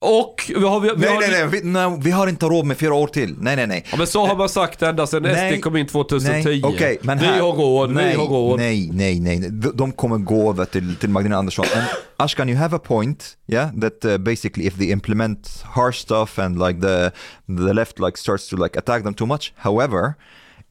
Och 0.00 0.44
vi 0.48 0.64
har... 0.64 0.80
Vi, 0.80 0.88
vi 0.88 0.94
Nej, 0.96 1.08
har 1.08 1.20
nej, 1.20 1.30
nej, 1.30 1.46
vi, 1.46 1.60
nej, 1.62 1.98
vi 2.00 2.10
har 2.10 2.26
inte 2.26 2.46
råd 2.46 2.66
med 2.66 2.78
fyra 2.78 2.94
år 2.94 3.06
till. 3.06 3.34
Nej, 3.38 3.56
nej, 3.56 3.66
nej. 3.66 3.84
Ja, 3.90 3.96
men 3.96 4.06
så 4.06 4.26
har 4.26 4.36
man 4.36 4.48
sagt 4.48 4.82
ända 4.82 5.06
sedan 5.06 5.22
Nej. 5.22 5.56
SD 5.56 5.62
kom 5.62 5.76
in 5.76 5.86
2010. 5.86 6.28
Nej, 6.48 6.62
okej, 6.64 6.98
men 7.02 7.18
vi 7.18 7.26
här- 7.26 7.40
har 7.40 7.52
råd, 7.52 7.90
nej, 7.90 8.10
vi 8.10 8.16
har 8.16 8.26
råd. 8.26 8.58
Nej, 8.58 8.90
nej, 8.92 9.20
nej. 9.20 9.38
De, 9.50 9.76
de 9.76 9.92
kommer 9.92 10.18
gå 10.18 10.50
över 10.50 10.64
till, 10.64 10.96
till 10.96 11.08
Magdalena 11.10 11.38
Andersson. 11.38 11.64
And 11.76 11.84
Ashkan, 12.16 12.48
you 12.48 12.58
have 12.58 12.76
a 12.76 12.78
point, 12.78 13.36
yeah? 13.46 13.70
That 13.80 14.04
uh, 14.04 14.18
basically 14.18 14.66
if 14.66 14.74
they 14.76 14.90
implement 14.90 15.62
harsh 15.64 15.98
stuff 15.98 16.38
and 16.38 16.58
like 16.58 16.80
the, 16.80 17.12
the 17.46 17.72
left 17.72 17.98
like 17.98 18.18
starts 18.18 18.48
to 18.48 18.56
like 18.56 18.78
attack 18.78 19.02
them 19.04 19.14
too 19.14 19.26
much. 19.26 19.52
However, 19.56 20.14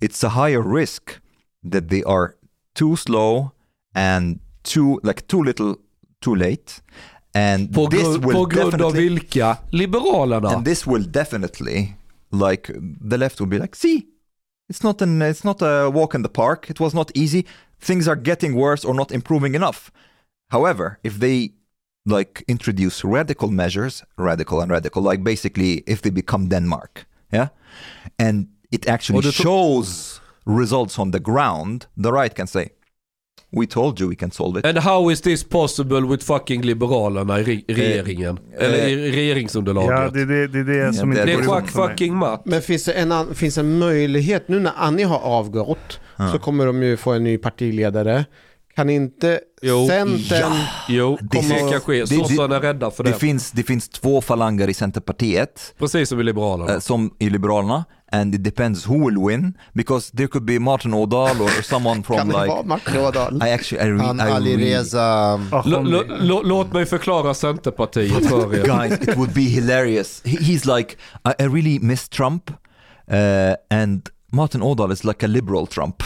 it's 0.01 0.23
a 0.23 0.29
higher 0.29 0.61
risk 0.61 1.01
that 1.71 1.89
they 1.89 2.03
are 2.03 2.33
too 2.75 2.95
slow 2.95 3.51
and 3.95 4.39
too, 4.63 4.99
like 5.03 5.21
too 5.27 5.43
little, 5.43 5.75
too 6.21 6.35
late. 6.35 6.81
And 7.35 7.73
På, 7.73 7.87
this 7.89 8.17
will 8.17 8.33
på 8.33 8.45
grund 8.45 8.81
av 8.81 8.93
vilka? 8.93 9.57
Liberalerna. 9.71 10.49
and 10.49 10.65
this 10.65 10.87
will 10.87 11.03
definitely 11.03 11.95
like 12.33 12.69
the 13.09 13.17
left 13.17 13.39
will 13.39 13.47
be 13.47 13.59
like 13.59 13.75
see 13.75 14.07
it's 14.69 14.83
not 14.83 15.01
an 15.01 15.21
it's 15.21 15.43
not 15.43 15.61
a 15.61 15.89
walk 15.89 16.15
in 16.15 16.23
the 16.23 16.29
park 16.29 16.69
it 16.69 16.79
was 16.79 16.93
not 16.93 17.11
easy 17.15 17.45
things 17.79 18.07
are 18.07 18.15
getting 18.15 18.55
worse 18.55 18.83
or 18.83 18.93
not 18.93 19.11
improving 19.11 19.55
enough 19.55 19.91
however 20.49 20.99
if 21.03 21.19
they 21.19 21.51
like 22.05 22.43
introduce 22.47 23.03
radical 23.03 23.49
measures 23.49 24.03
radical 24.17 24.61
and 24.61 24.71
radical 24.71 25.01
like 25.01 25.23
basically 25.23 25.83
if 25.85 26.01
they 26.01 26.09
become 26.09 26.49
denmark 26.49 27.05
yeah 27.31 27.49
and 28.17 28.47
it 28.71 28.87
actually 28.87 29.21
shows 29.31 30.19
results 30.45 30.97
on 30.99 31.11
the 31.11 31.19
ground 31.19 31.85
the 31.95 32.11
right 32.11 32.33
can 32.35 32.47
say 32.47 32.71
we 33.59 33.65
told 33.67 33.99
you 34.01 34.09
we 34.09 34.15
can 34.15 34.31
solve 34.31 34.59
it 34.59 34.65
And 34.65 34.77
how 34.77 35.11
is 35.11 35.21
this 35.21 35.43
possible 35.43 36.01
with 36.01 36.25
fucking 36.25 36.61
Liberalerna 36.61 37.39
i 37.39 37.43
re- 37.43 37.63
regeringen? 37.67 38.39
Eller 38.59 38.87
i 38.87 39.11
regeringsunderlaget? 39.11 39.89
Ja, 39.91 40.09
det 40.09 40.21
är 40.21 40.25
det, 40.25 40.47
det, 40.47 40.59
är 40.59 40.85
det 40.85 40.93
som 40.93 41.11
Ja, 41.11 41.17
inte 41.17 41.25
det 41.25 41.31
är 41.31 41.35
går 41.35 41.43
ihop 41.57 41.69
för 41.69 41.87
fucking 41.87 42.15
matt. 42.15 42.41
Men 42.45 42.61
finns 42.61 42.83
det 42.85 42.93
en, 42.93 43.11
an- 43.11 43.35
finns 43.35 43.57
en 43.57 43.77
möjlighet, 43.79 44.47
nu 44.47 44.59
när 44.59 44.71
Annie 44.75 45.03
har 45.03 45.19
avgått, 45.19 45.99
så 46.31 46.39
kommer 46.39 46.65
de 46.65 46.83
ju 46.83 46.97
få 46.97 47.11
en 47.11 47.23
ny 47.23 47.37
partiledare. 47.37 48.25
Kan 48.75 48.89
inte 48.89 49.39
Jo. 49.61 49.87
Centern... 49.87 50.51
Jo, 50.89 51.17
Det- 51.21 51.41
det 51.41 51.71
kan 51.71 51.79
ske. 51.81 52.07
Sossarna 52.07 52.55
är 52.55 52.59
rädda 52.61 52.91
för 52.91 53.03
det. 53.03 53.09
det 53.09 53.15
finns, 53.17 53.51
det 53.51 53.63
finns 53.63 53.89
två 53.89 54.21
falanger 54.21 54.69
i 54.69 54.73
Centerpartiet 54.73 55.73
Precis 55.79 56.09
som 56.09 56.19
i 56.19 56.23
Liberalerna. 56.23 56.73
uh, 56.73 56.79
som 56.79 57.13
i 57.19 57.29
Liberalerna 57.29 57.85
and 58.13 58.35
it 58.35 58.43
depends 58.43 58.85
who 58.85 58.97
will 59.05 59.17
win 59.17 59.57
because 59.73 60.11
there 60.11 60.27
could 60.27 60.45
be 60.45 60.59
Martin 60.59 60.93
Ådahl 60.93 61.41
or 61.41 61.63
someone 61.63 62.03
from 62.03 62.29
like 62.29 62.65
Martin 62.65 62.97
Ådahl? 62.97 63.43
I 63.43 63.49
actually 63.49 63.81
I, 63.81 63.87
re- 63.87 64.05
Han 64.05 64.19
I 64.19 64.31
Alireza... 64.31 65.39
Låt 66.43 66.73
mig 66.73 66.85
förklara 66.85 67.33
Centerpartiet 67.33 68.29
för 68.29 68.55
er. 68.55 68.63
guys 68.65 69.01
it 69.01 69.17
would 69.17 69.33
be 69.33 69.41
hilarious 69.41 70.21
he, 70.25 70.37
he's 70.37 70.77
like 70.77 70.97
I, 71.25 71.43
I 71.43 71.47
really 71.47 71.79
miss 71.79 72.09
Trump 72.09 72.49
uh, 72.49 73.55
and 73.69 74.09
Martin 74.31 74.61
Ådahl 74.63 74.91
is 74.91 75.03
like 75.03 75.25
a 75.25 75.27
liberal 75.27 75.67
Trump 75.67 76.03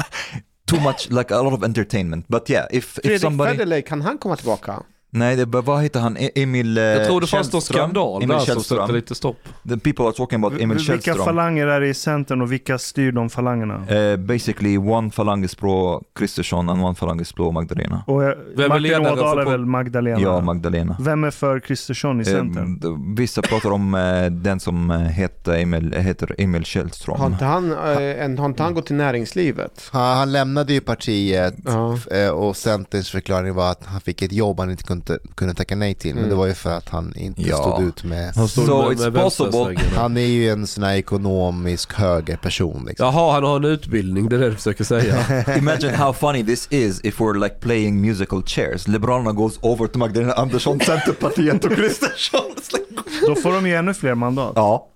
too 0.66 0.80
much 0.80 1.10
like 1.10 1.34
a 1.34 1.42
lot 1.42 1.52
of 1.52 1.64
entertainment 1.64 2.24
but 2.28 2.50
yeah 2.50 2.66
if, 2.70 2.98
if 2.98 3.02
Fredrik 3.04 3.20
somebody 3.20 3.50
Federley, 3.56 3.82
kan 3.82 4.02
han 4.02 4.18
komma 4.18 4.36
tillbaka? 4.36 4.82
Nej 5.10 5.36
det, 5.36 5.44
vad 5.44 5.82
heter 5.82 6.00
han 6.00 6.16
E- 6.16 6.30
Emil 6.34 6.78
uh, 6.78 6.84
Jag 6.84 7.06
tror 7.06 7.20
det 7.20 7.26
fanns 7.26 7.52
någon 7.52 7.60
Källström? 7.60 7.78
skandal 7.90 8.22
Emil 8.22 8.28
där 8.28 8.38
som 8.38 8.46
Källström 8.54 8.80
sätter 8.80 8.94
lite 8.94 9.14
stopp. 9.14 9.36
the 9.68 9.76
people 9.78 10.04
are 10.04 10.12
talking 10.12 10.44
about 10.44 10.60
Emil 10.60 10.76
Vilka 10.76 10.92
Källström 10.92 11.24
falanger 11.24 11.66
är 11.66 11.80
det 11.80 11.88
i 11.88 11.94
Centern 11.94 12.42
och 12.42 12.52
vilka 12.52 12.78
styr 12.78 13.12
de 13.12 13.30
falangerna? 13.30 13.74
Uh, 14.12 14.16
basically, 14.16 14.78
one 14.78 15.10
falang 15.10 15.44
is 15.44 15.54
pro 15.54 16.02
Kristersson 16.18 16.68
and 16.68 16.84
one 16.84 16.94
falang 16.94 17.20
is 17.20 17.32
pro 17.32 17.50
Magdalena. 17.52 18.04
Och 18.06 18.24
eh, 18.24 18.28
är 18.28 18.68
Martin 18.68 19.06
Ådahl 19.06 19.38
är 19.38 19.44
på- 19.44 19.50
väl 19.50 19.66
Magdalena? 19.66 20.20
Ja, 20.20 20.40
Magdalena. 20.40 20.96
Vem 21.00 21.24
är 21.24 21.30
för 21.30 21.60
Kristersson 21.60 22.20
i 22.20 22.24
Centern? 22.24 22.80
Eh, 22.84 22.88
d- 22.90 22.96
vissa 23.16 23.42
pratar 23.42 23.70
om 23.70 23.94
eh, 23.94 24.26
den 24.26 24.60
som 24.60 24.90
eh, 24.90 24.98
heter 24.98 25.54
Emil, 25.54 25.92
heter 25.94 26.34
Emil 26.38 26.64
Källström. 26.64 27.20
Har 27.20 27.26
inte 27.26 27.44
han, 27.44 27.72
eh, 27.72 28.24
en, 28.24 28.38
har 28.38 28.46
inte 28.46 28.62
han 28.62 28.74
gått 28.74 28.86
till 28.86 28.96
näringslivet? 28.96 29.88
Han, 29.92 30.16
han 30.18 30.32
lämnade 30.32 30.72
ju 30.72 30.80
partiet 30.80 31.54
eh, 32.10 32.28
och 32.28 32.56
Centerns 32.56 33.10
förklaring 33.10 33.54
var 33.54 33.70
att 33.70 33.84
han 33.84 34.00
fick 34.00 34.22
ett 34.22 34.32
jobb 34.32 34.60
han 34.60 34.70
inte 34.70 34.84
kunde, 34.84 34.95
kunde 35.34 35.54
tacka 35.54 35.76
nej 35.76 35.94
till. 35.94 36.14
Men 36.14 36.18
Mm. 36.24 36.30
det 36.30 36.36
var 36.36 36.46
ju 36.46 36.54
för 36.54 36.70
att 36.70 36.88
han 36.88 37.16
inte 37.16 37.42
Ja. 37.42 37.56
stod 37.56 37.82
ut 37.88 38.04
med... 38.04 38.34
Han 38.34 38.48
stod 38.48 38.66
So 38.66 38.82
med, 38.88 38.96
it's 38.98 39.10
med 39.10 39.22
possible. 39.22 39.80
Han 39.96 40.16
är 40.16 40.20
ju 40.20 40.50
en 40.50 40.66
sån 40.66 40.84
här 40.84 40.94
ekonomisk 40.94 41.92
högerperson. 41.92 42.84
Liksom. 42.88 43.06
Jaha, 43.06 43.32
han 43.32 43.44
har 43.44 43.56
en 43.56 43.64
utbildning, 43.64 44.28
det 44.28 44.36
är 44.36 44.40
det 44.40 44.50
du 44.50 44.56
försöker 44.56 44.84
säga. 44.84 45.16
Imagine 45.58 45.94
how 45.94 46.12
funny 46.12 46.44
this 46.46 46.68
is 46.70 47.00
if 47.04 47.20
we're 47.20 47.42
like 47.44 47.54
playing 47.60 48.00
musical 48.00 48.42
chairs. 48.46 48.88
Liberalerna 48.88 49.32
goes 49.32 49.58
over 49.62 49.86
to 49.86 49.98
Magdalena 49.98 50.32
Andersson, 50.32 50.80
Centerpartiet 50.80 51.64
och 51.64 51.72
Kristersson. 51.72 52.40
Då 53.26 53.34
får 53.34 53.52
de 53.52 53.66
ju 53.66 53.74
ännu 53.74 53.94
fler 53.94 54.14
mandat. 54.14 54.52
Ja. 54.56 54.88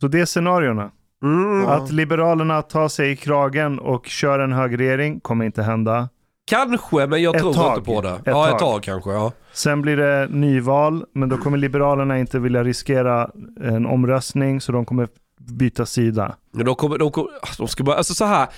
Så 0.00 0.08
det 0.08 0.20
är 0.20 0.24
scenarierna. 0.26 0.90
Mm. 1.24 1.66
Att 1.66 1.92
Liberalerna 1.92 2.62
tar 2.62 2.88
sig 2.88 3.10
i 3.10 3.16
kragen 3.16 3.78
och 3.78 4.06
kör 4.06 4.38
en 4.38 4.52
högerregering 4.52 5.20
kommer 5.20 5.44
inte 5.44 5.62
hända. 5.62 6.08
Kanske, 6.52 7.06
men 7.06 7.22
jag 7.22 7.34
Ett 7.36 7.42
tror 7.42 7.54
tag. 7.54 7.78
inte 7.78 7.90
på 7.90 8.00
det. 8.00 8.10
Ett 8.10 8.22
ja, 8.24 8.44
ett 8.44 8.50
tag. 8.50 8.60
tag 8.60 8.82
kanske. 8.82 9.10
Ja. 9.10 9.32
Sen 9.52 9.82
blir 9.82 9.96
det 9.96 10.28
nyval, 10.30 11.04
men 11.14 11.28
då 11.28 11.36
kommer 11.36 11.58
Liberalerna 11.58 12.18
inte 12.18 12.38
vilja 12.38 12.64
riskera 12.64 13.30
en 13.64 13.86
omröstning, 13.86 14.60
så 14.60 14.72
de 14.72 14.84
kommer 14.84 15.08
byta 15.40 15.86
sida. 15.86 16.36
Men 16.50 16.66
de, 16.66 16.74
kommer, 16.74 16.98
de, 16.98 17.10
kommer, 17.10 17.30
de 17.58 17.68
ska 17.68 17.84
bara, 17.84 17.96
alltså 17.96 18.14
så 18.14 18.24
här. 18.24 18.48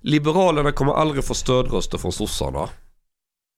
Liberalerna 0.00 0.72
kommer 0.72 0.92
aldrig 0.92 1.24
få 1.24 1.34
stödröster 1.34 1.98
från 1.98 2.12
sossarna. 2.12 2.68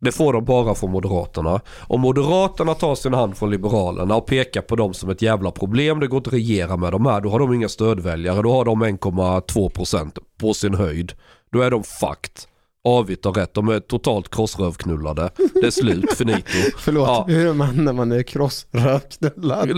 Det 0.01 0.13
får 0.13 0.33
de 0.33 0.45
bara 0.45 0.75
från 0.75 0.91
Moderaterna. 0.91 1.61
Om 1.81 2.01
Moderaterna 2.01 2.75
tar 2.75 2.95
sin 2.95 3.15
hand 3.15 3.37
från 3.37 3.51
Liberalerna 3.51 4.17
och 4.17 4.27
pekar 4.27 4.61
på 4.63 4.77
dem 4.77 4.95
som 4.95 5.11
ett 5.11 5.23
jävla 5.23 5.51
problem, 5.51 6.01
det 6.01 6.07
går 6.07 6.17
inte 6.17 6.29
att 6.29 6.35
regera 6.35 6.77
med 6.77 6.93
de 6.93 7.07
här, 7.07 7.21
då 7.21 7.31
har 7.31 7.39
de 7.39 7.53
inga 7.55 7.69
stödväljare. 7.69 8.43
Då 8.43 8.53
har 8.53 8.65
de 8.65 8.85
1,2% 8.85 10.19
på 10.41 10.55
sin 10.55 10.75
höjd. 10.75 11.13
Då 11.53 11.61
är 11.61 11.71
de 11.71 11.83
fucked. 11.83 12.49
Avigt 12.85 13.27
och 13.27 13.37
rätt. 13.37 13.55
De 13.55 13.69
är 13.69 13.81
totalt 13.81 14.35
krossrövknullade. 14.35 15.31
Det 15.55 15.67
är 15.67 15.71
slut, 15.71 16.13
finito. 16.13 16.49
Förlåt, 16.79 17.09
Ja. 17.09 17.25
hur 17.29 17.47
är 17.47 17.53
man 17.53 17.85
när 17.85 17.93
man 17.93 18.13
är 18.13 18.23
krossröknullad? 18.23 19.69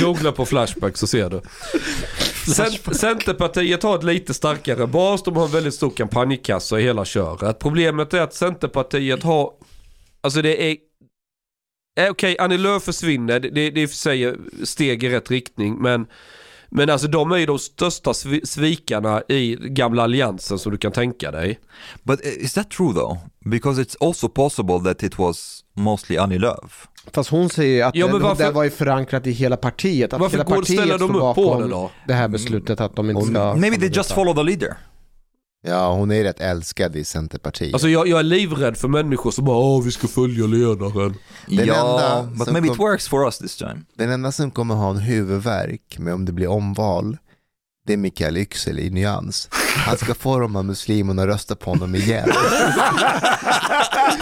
Googla 0.00 0.32
på 0.32 0.46
Flashback 0.46 0.96
så 0.96 1.06
ser 1.06 1.30
du. 1.30 1.40
Cent- 2.54 2.94
Centerpartiet 2.94 3.82
har 3.82 3.98
ett 3.98 4.04
lite 4.04 4.34
starkare 4.34 4.86
bas. 4.86 5.22
De 5.22 5.36
har 5.36 5.44
en 5.44 5.50
väldigt 5.50 5.74
stor 5.74 5.90
kampanjkassa 5.90 6.80
i 6.80 6.82
hela 6.82 7.04
köret. 7.04 7.58
Problemet 7.58 8.14
är 8.14 8.20
att 8.20 8.34
Centerpartiet 8.34 9.22
har, 9.22 9.50
alltså 10.20 10.42
det 10.42 10.70
är 10.70 10.76
Eh, 12.00 12.10
Okej, 12.10 12.36
Annie 12.38 12.58
Lööf 12.58 12.82
försvinner. 12.82 13.40
Det, 13.40 13.48
det, 13.50 13.70
det 13.70 13.80
är 13.80 13.82
i 13.82 13.86
och 13.86 13.90
för 13.90 13.96
sig 13.96 14.34
steg 14.64 15.04
i 15.04 15.08
rätt 15.08 15.30
riktning. 15.30 15.74
Men, 15.82 16.06
men 16.72 16.90
alltså 16.90 17.08
de 17.08 17.32
är 17.32 17.36
ju 17.36 17.46
de 17.46 17.58
största 17.58 18.12
svi- 18.12 18.44
svikarna 18.46 19.22
i 19.28 19.56
gamla 19.60 20.02
alliansen 20.02 20.58
som 20.58 20.72
du 20.72 20.78
kan 20.78 20.92
tänka 20.92 21.30
dig. 21.30 21.60
But 22.02 22.20
is 22.20 22.54
that 22.54 22.70
true 22.70 22.92
though? 22.94 23.18
Because 23.44 23.82
it's 23.82 23.96
also 24.00 24.28
possible 24.28 24.78
that 24.84 25.02
it 25.02 25.18
was 25.18 25.60
mostly 25.76 26.16
Annie 26.16 26.38
Lööf. 26.38 26.88
Fast 27.14 27.30
hon 27.30 27.48
säger 27.50 27.84
att 27.86 27.94
Ja, 27.94 28.06
det, 28.06 28.18
varför- 28.18 28.44
det 28.44 28.50
var 28.50 28.64
ju 28.64 28.70
förankrat 28.70 29.26
i 29.26 29.30
hela 29.30 29.56
partiet. 29.56 30.12
Att 30.12 30.20
Varför 30.20 30.36
hela 30.38 30.44
går- 30.50 30.56
partiet 30.56 30.78
ställer 30.78 30.98
de 30.98 31.16
upp 31.16 31.34
på 31.34 31.60
det 31.60 31.68
då? 31.68 31.90
det 32.06 32.14
här 32.14 32.28
beslutet 32.28 32.80
att 32.80 32.96
de 32.96 33.10
inte 33.10 33.22
ska... 33.22 33.54
Maybe 33.54 33.76
they 33.76 33.88
just 33.88 34.12
follow 34.12 34.34
the 34.34 34.42
leader. 34.42 34.76
Ja, 35.64 35.92
hon 35.92 36.10
är 36.10 36.24
rätt 36.24 36.40
älskad 36.40 36.96
i 36.96 37.04
Centerpartiet. 37.04 37.74
Alltså 37.74 37.88
jag, 37.88 38.08
jag 38.08 38.18
är 38.18 38.22
livrädd 38.22 38.76
för 38.76 38.88
människor 38.88 39.30
som 39.30 39.44
bara 39.44 39.56
åh 39.56 39.82
vi 39.84 39.90
ska 39.90 40.08
följa 40.08 40.46
ledaren. 40.46 41.14
Den 41.46 41.66
ja, 41.66 41.74
enda 41.74 42.30
but 42.38 42.44
som 42.44 42.52
maybe 42.52 42.68
it 42.68 42.78
works 42.78 43.08
for 43.08 43.24
us 43.24 43.38
this 43.38 43.56
time. 43.56 43.80
Den 43.96 44.10
enda 44.10 44.32
som 44.32 44.50
kommer 44.50 44.74
ha 44.74 44.90
en 44.90 44.98
huvudvärk 44.98 45.98
med 45.98 46.14
om 46.14 46.24
det 46.24 46.32
blir 46.32 46.48
omval, 46.48 47.16
det 47.86 47.92
är 47.92 47.96
Mikael 47.96 48.36
Yüksel 48.36 48.78
i 48.80 48.90
Nyans. 48.90 49.48
Han 49.86 49.96
ska 49.96 50.14
få 50.14 50.38
de 50.38 50.56
här 50.56 50.62
muslimerna 50.62 51.22
att 51.22 51.28
rösta 51.28 51.54
på 51.54 51.70
honom 51.70 51.94
igen. 51.94 52.28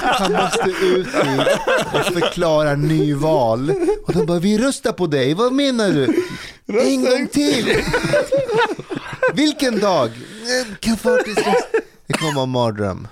Han 0.02 0.32
måste 0.32 0.70
ut 0.70 1.06
dit 1.06 1.46
och 1.92 2.04
förklara 2.14 2.74
nyval. 2.74 3.72
Och 4.06 4.12
de 4.12 4.26
bara, 4.26 4.38
vi 4.38 4.58
röstar 4.58 4.92
på 4.92 5.06
dig, 5.06 5.34
vad 5.34 5.52
menar 5.52 5.88
du? 5.88 6.24
En 6.80 7.04
gång 7.04 7.26
till! 7.32 7.82
Vilken 9.34 9.80
dag? 9.80 10.08
Eh, 10.08 10.76
kan 10.80 10.96
faktiskt. 10.96 11.44
Det 12.06 12.12
kommer 12.12 12.34
vara 12.34 12.42
en 12.42 12.50
mardröm. 12.50 13.08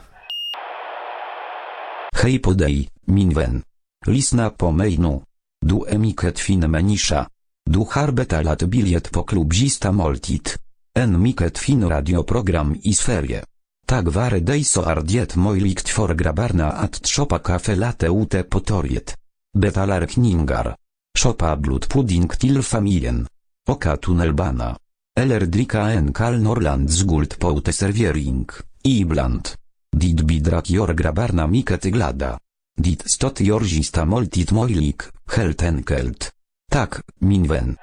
Hej 2.23 2.39
på 2.39 2.53
dig, 2.53 2.89
min 3.05 3.35
vän. 3.35 3.63
Lyssna 4.07 4.51
på 4.51 4.71
mig 4.71 4.99
nu. 4.99 5.21
Du 5.67 5.85
är 5.89 5.99
mycket 5.99 6.39
fin 6.39 6.71
människa. 6.71 7.27
Du 7.71 7.79
har 7.91 8.13
betalat 8.13 8.63
biljett 8.63 9.13
på 9.13 9.23
klubbzista 9.23 9.93
måltid. 9.93 10.49
En 10.95 11.23
mycket 11.23 11.59
fin 11.59 11.89
radioprogram 11.89 12.77
i 12.83 12.93
Sverige. 12.93 13.45
Tack 13.87 14.05
vare 14.07 14.41
dig 14.41 14.65
så 14.65 14.83
är 14.83 15.01
det 15.01 15.37
möjligt 15.37 15.89
för 15.89 16.15
grabbarna 16.15 16.73
att 16.73 17.07
köpa 17.07 17.39
kaffe 17.39 17.75
latte 17.75 18.07
ute 18.07 18.43
på 18.43 18.61
torget. 18.61 19.17
Betalar 19.59 20.07
kningar. 20.07 20.77
Shoppa 21.19 21.57
blodpudding 21.57 22.29
till 22.29 22.63
familjen. 22.63 23.27
Åka 23.69 23.97
tunnelbana. 23.97 24.77
Ellerdrika 25.19 25.89
en 25.91 26.13
Kal 26.13 26.37
Norlands 26.39 27.01
guld 27.03 27.39
servering, 27.73 28.47
Ibland. 28.83 29.57
Dit 29.91 30.23
bidrak 30.23 30.71
jor 30.71 30.95
grabarna 30.95 31.47
miket 31.47 31.91
glada. 31.91 32.39
Dit 32.79 33.03
stot 33.05 33.41
jorzista 33.41 34.05
moltit 34.05 34.53
moilik, 34.55 35.11
helt 35.35 35.63
enkelt. 35.63 36.31
Tak, 36.71 37.03
minwen. 37.19 37.75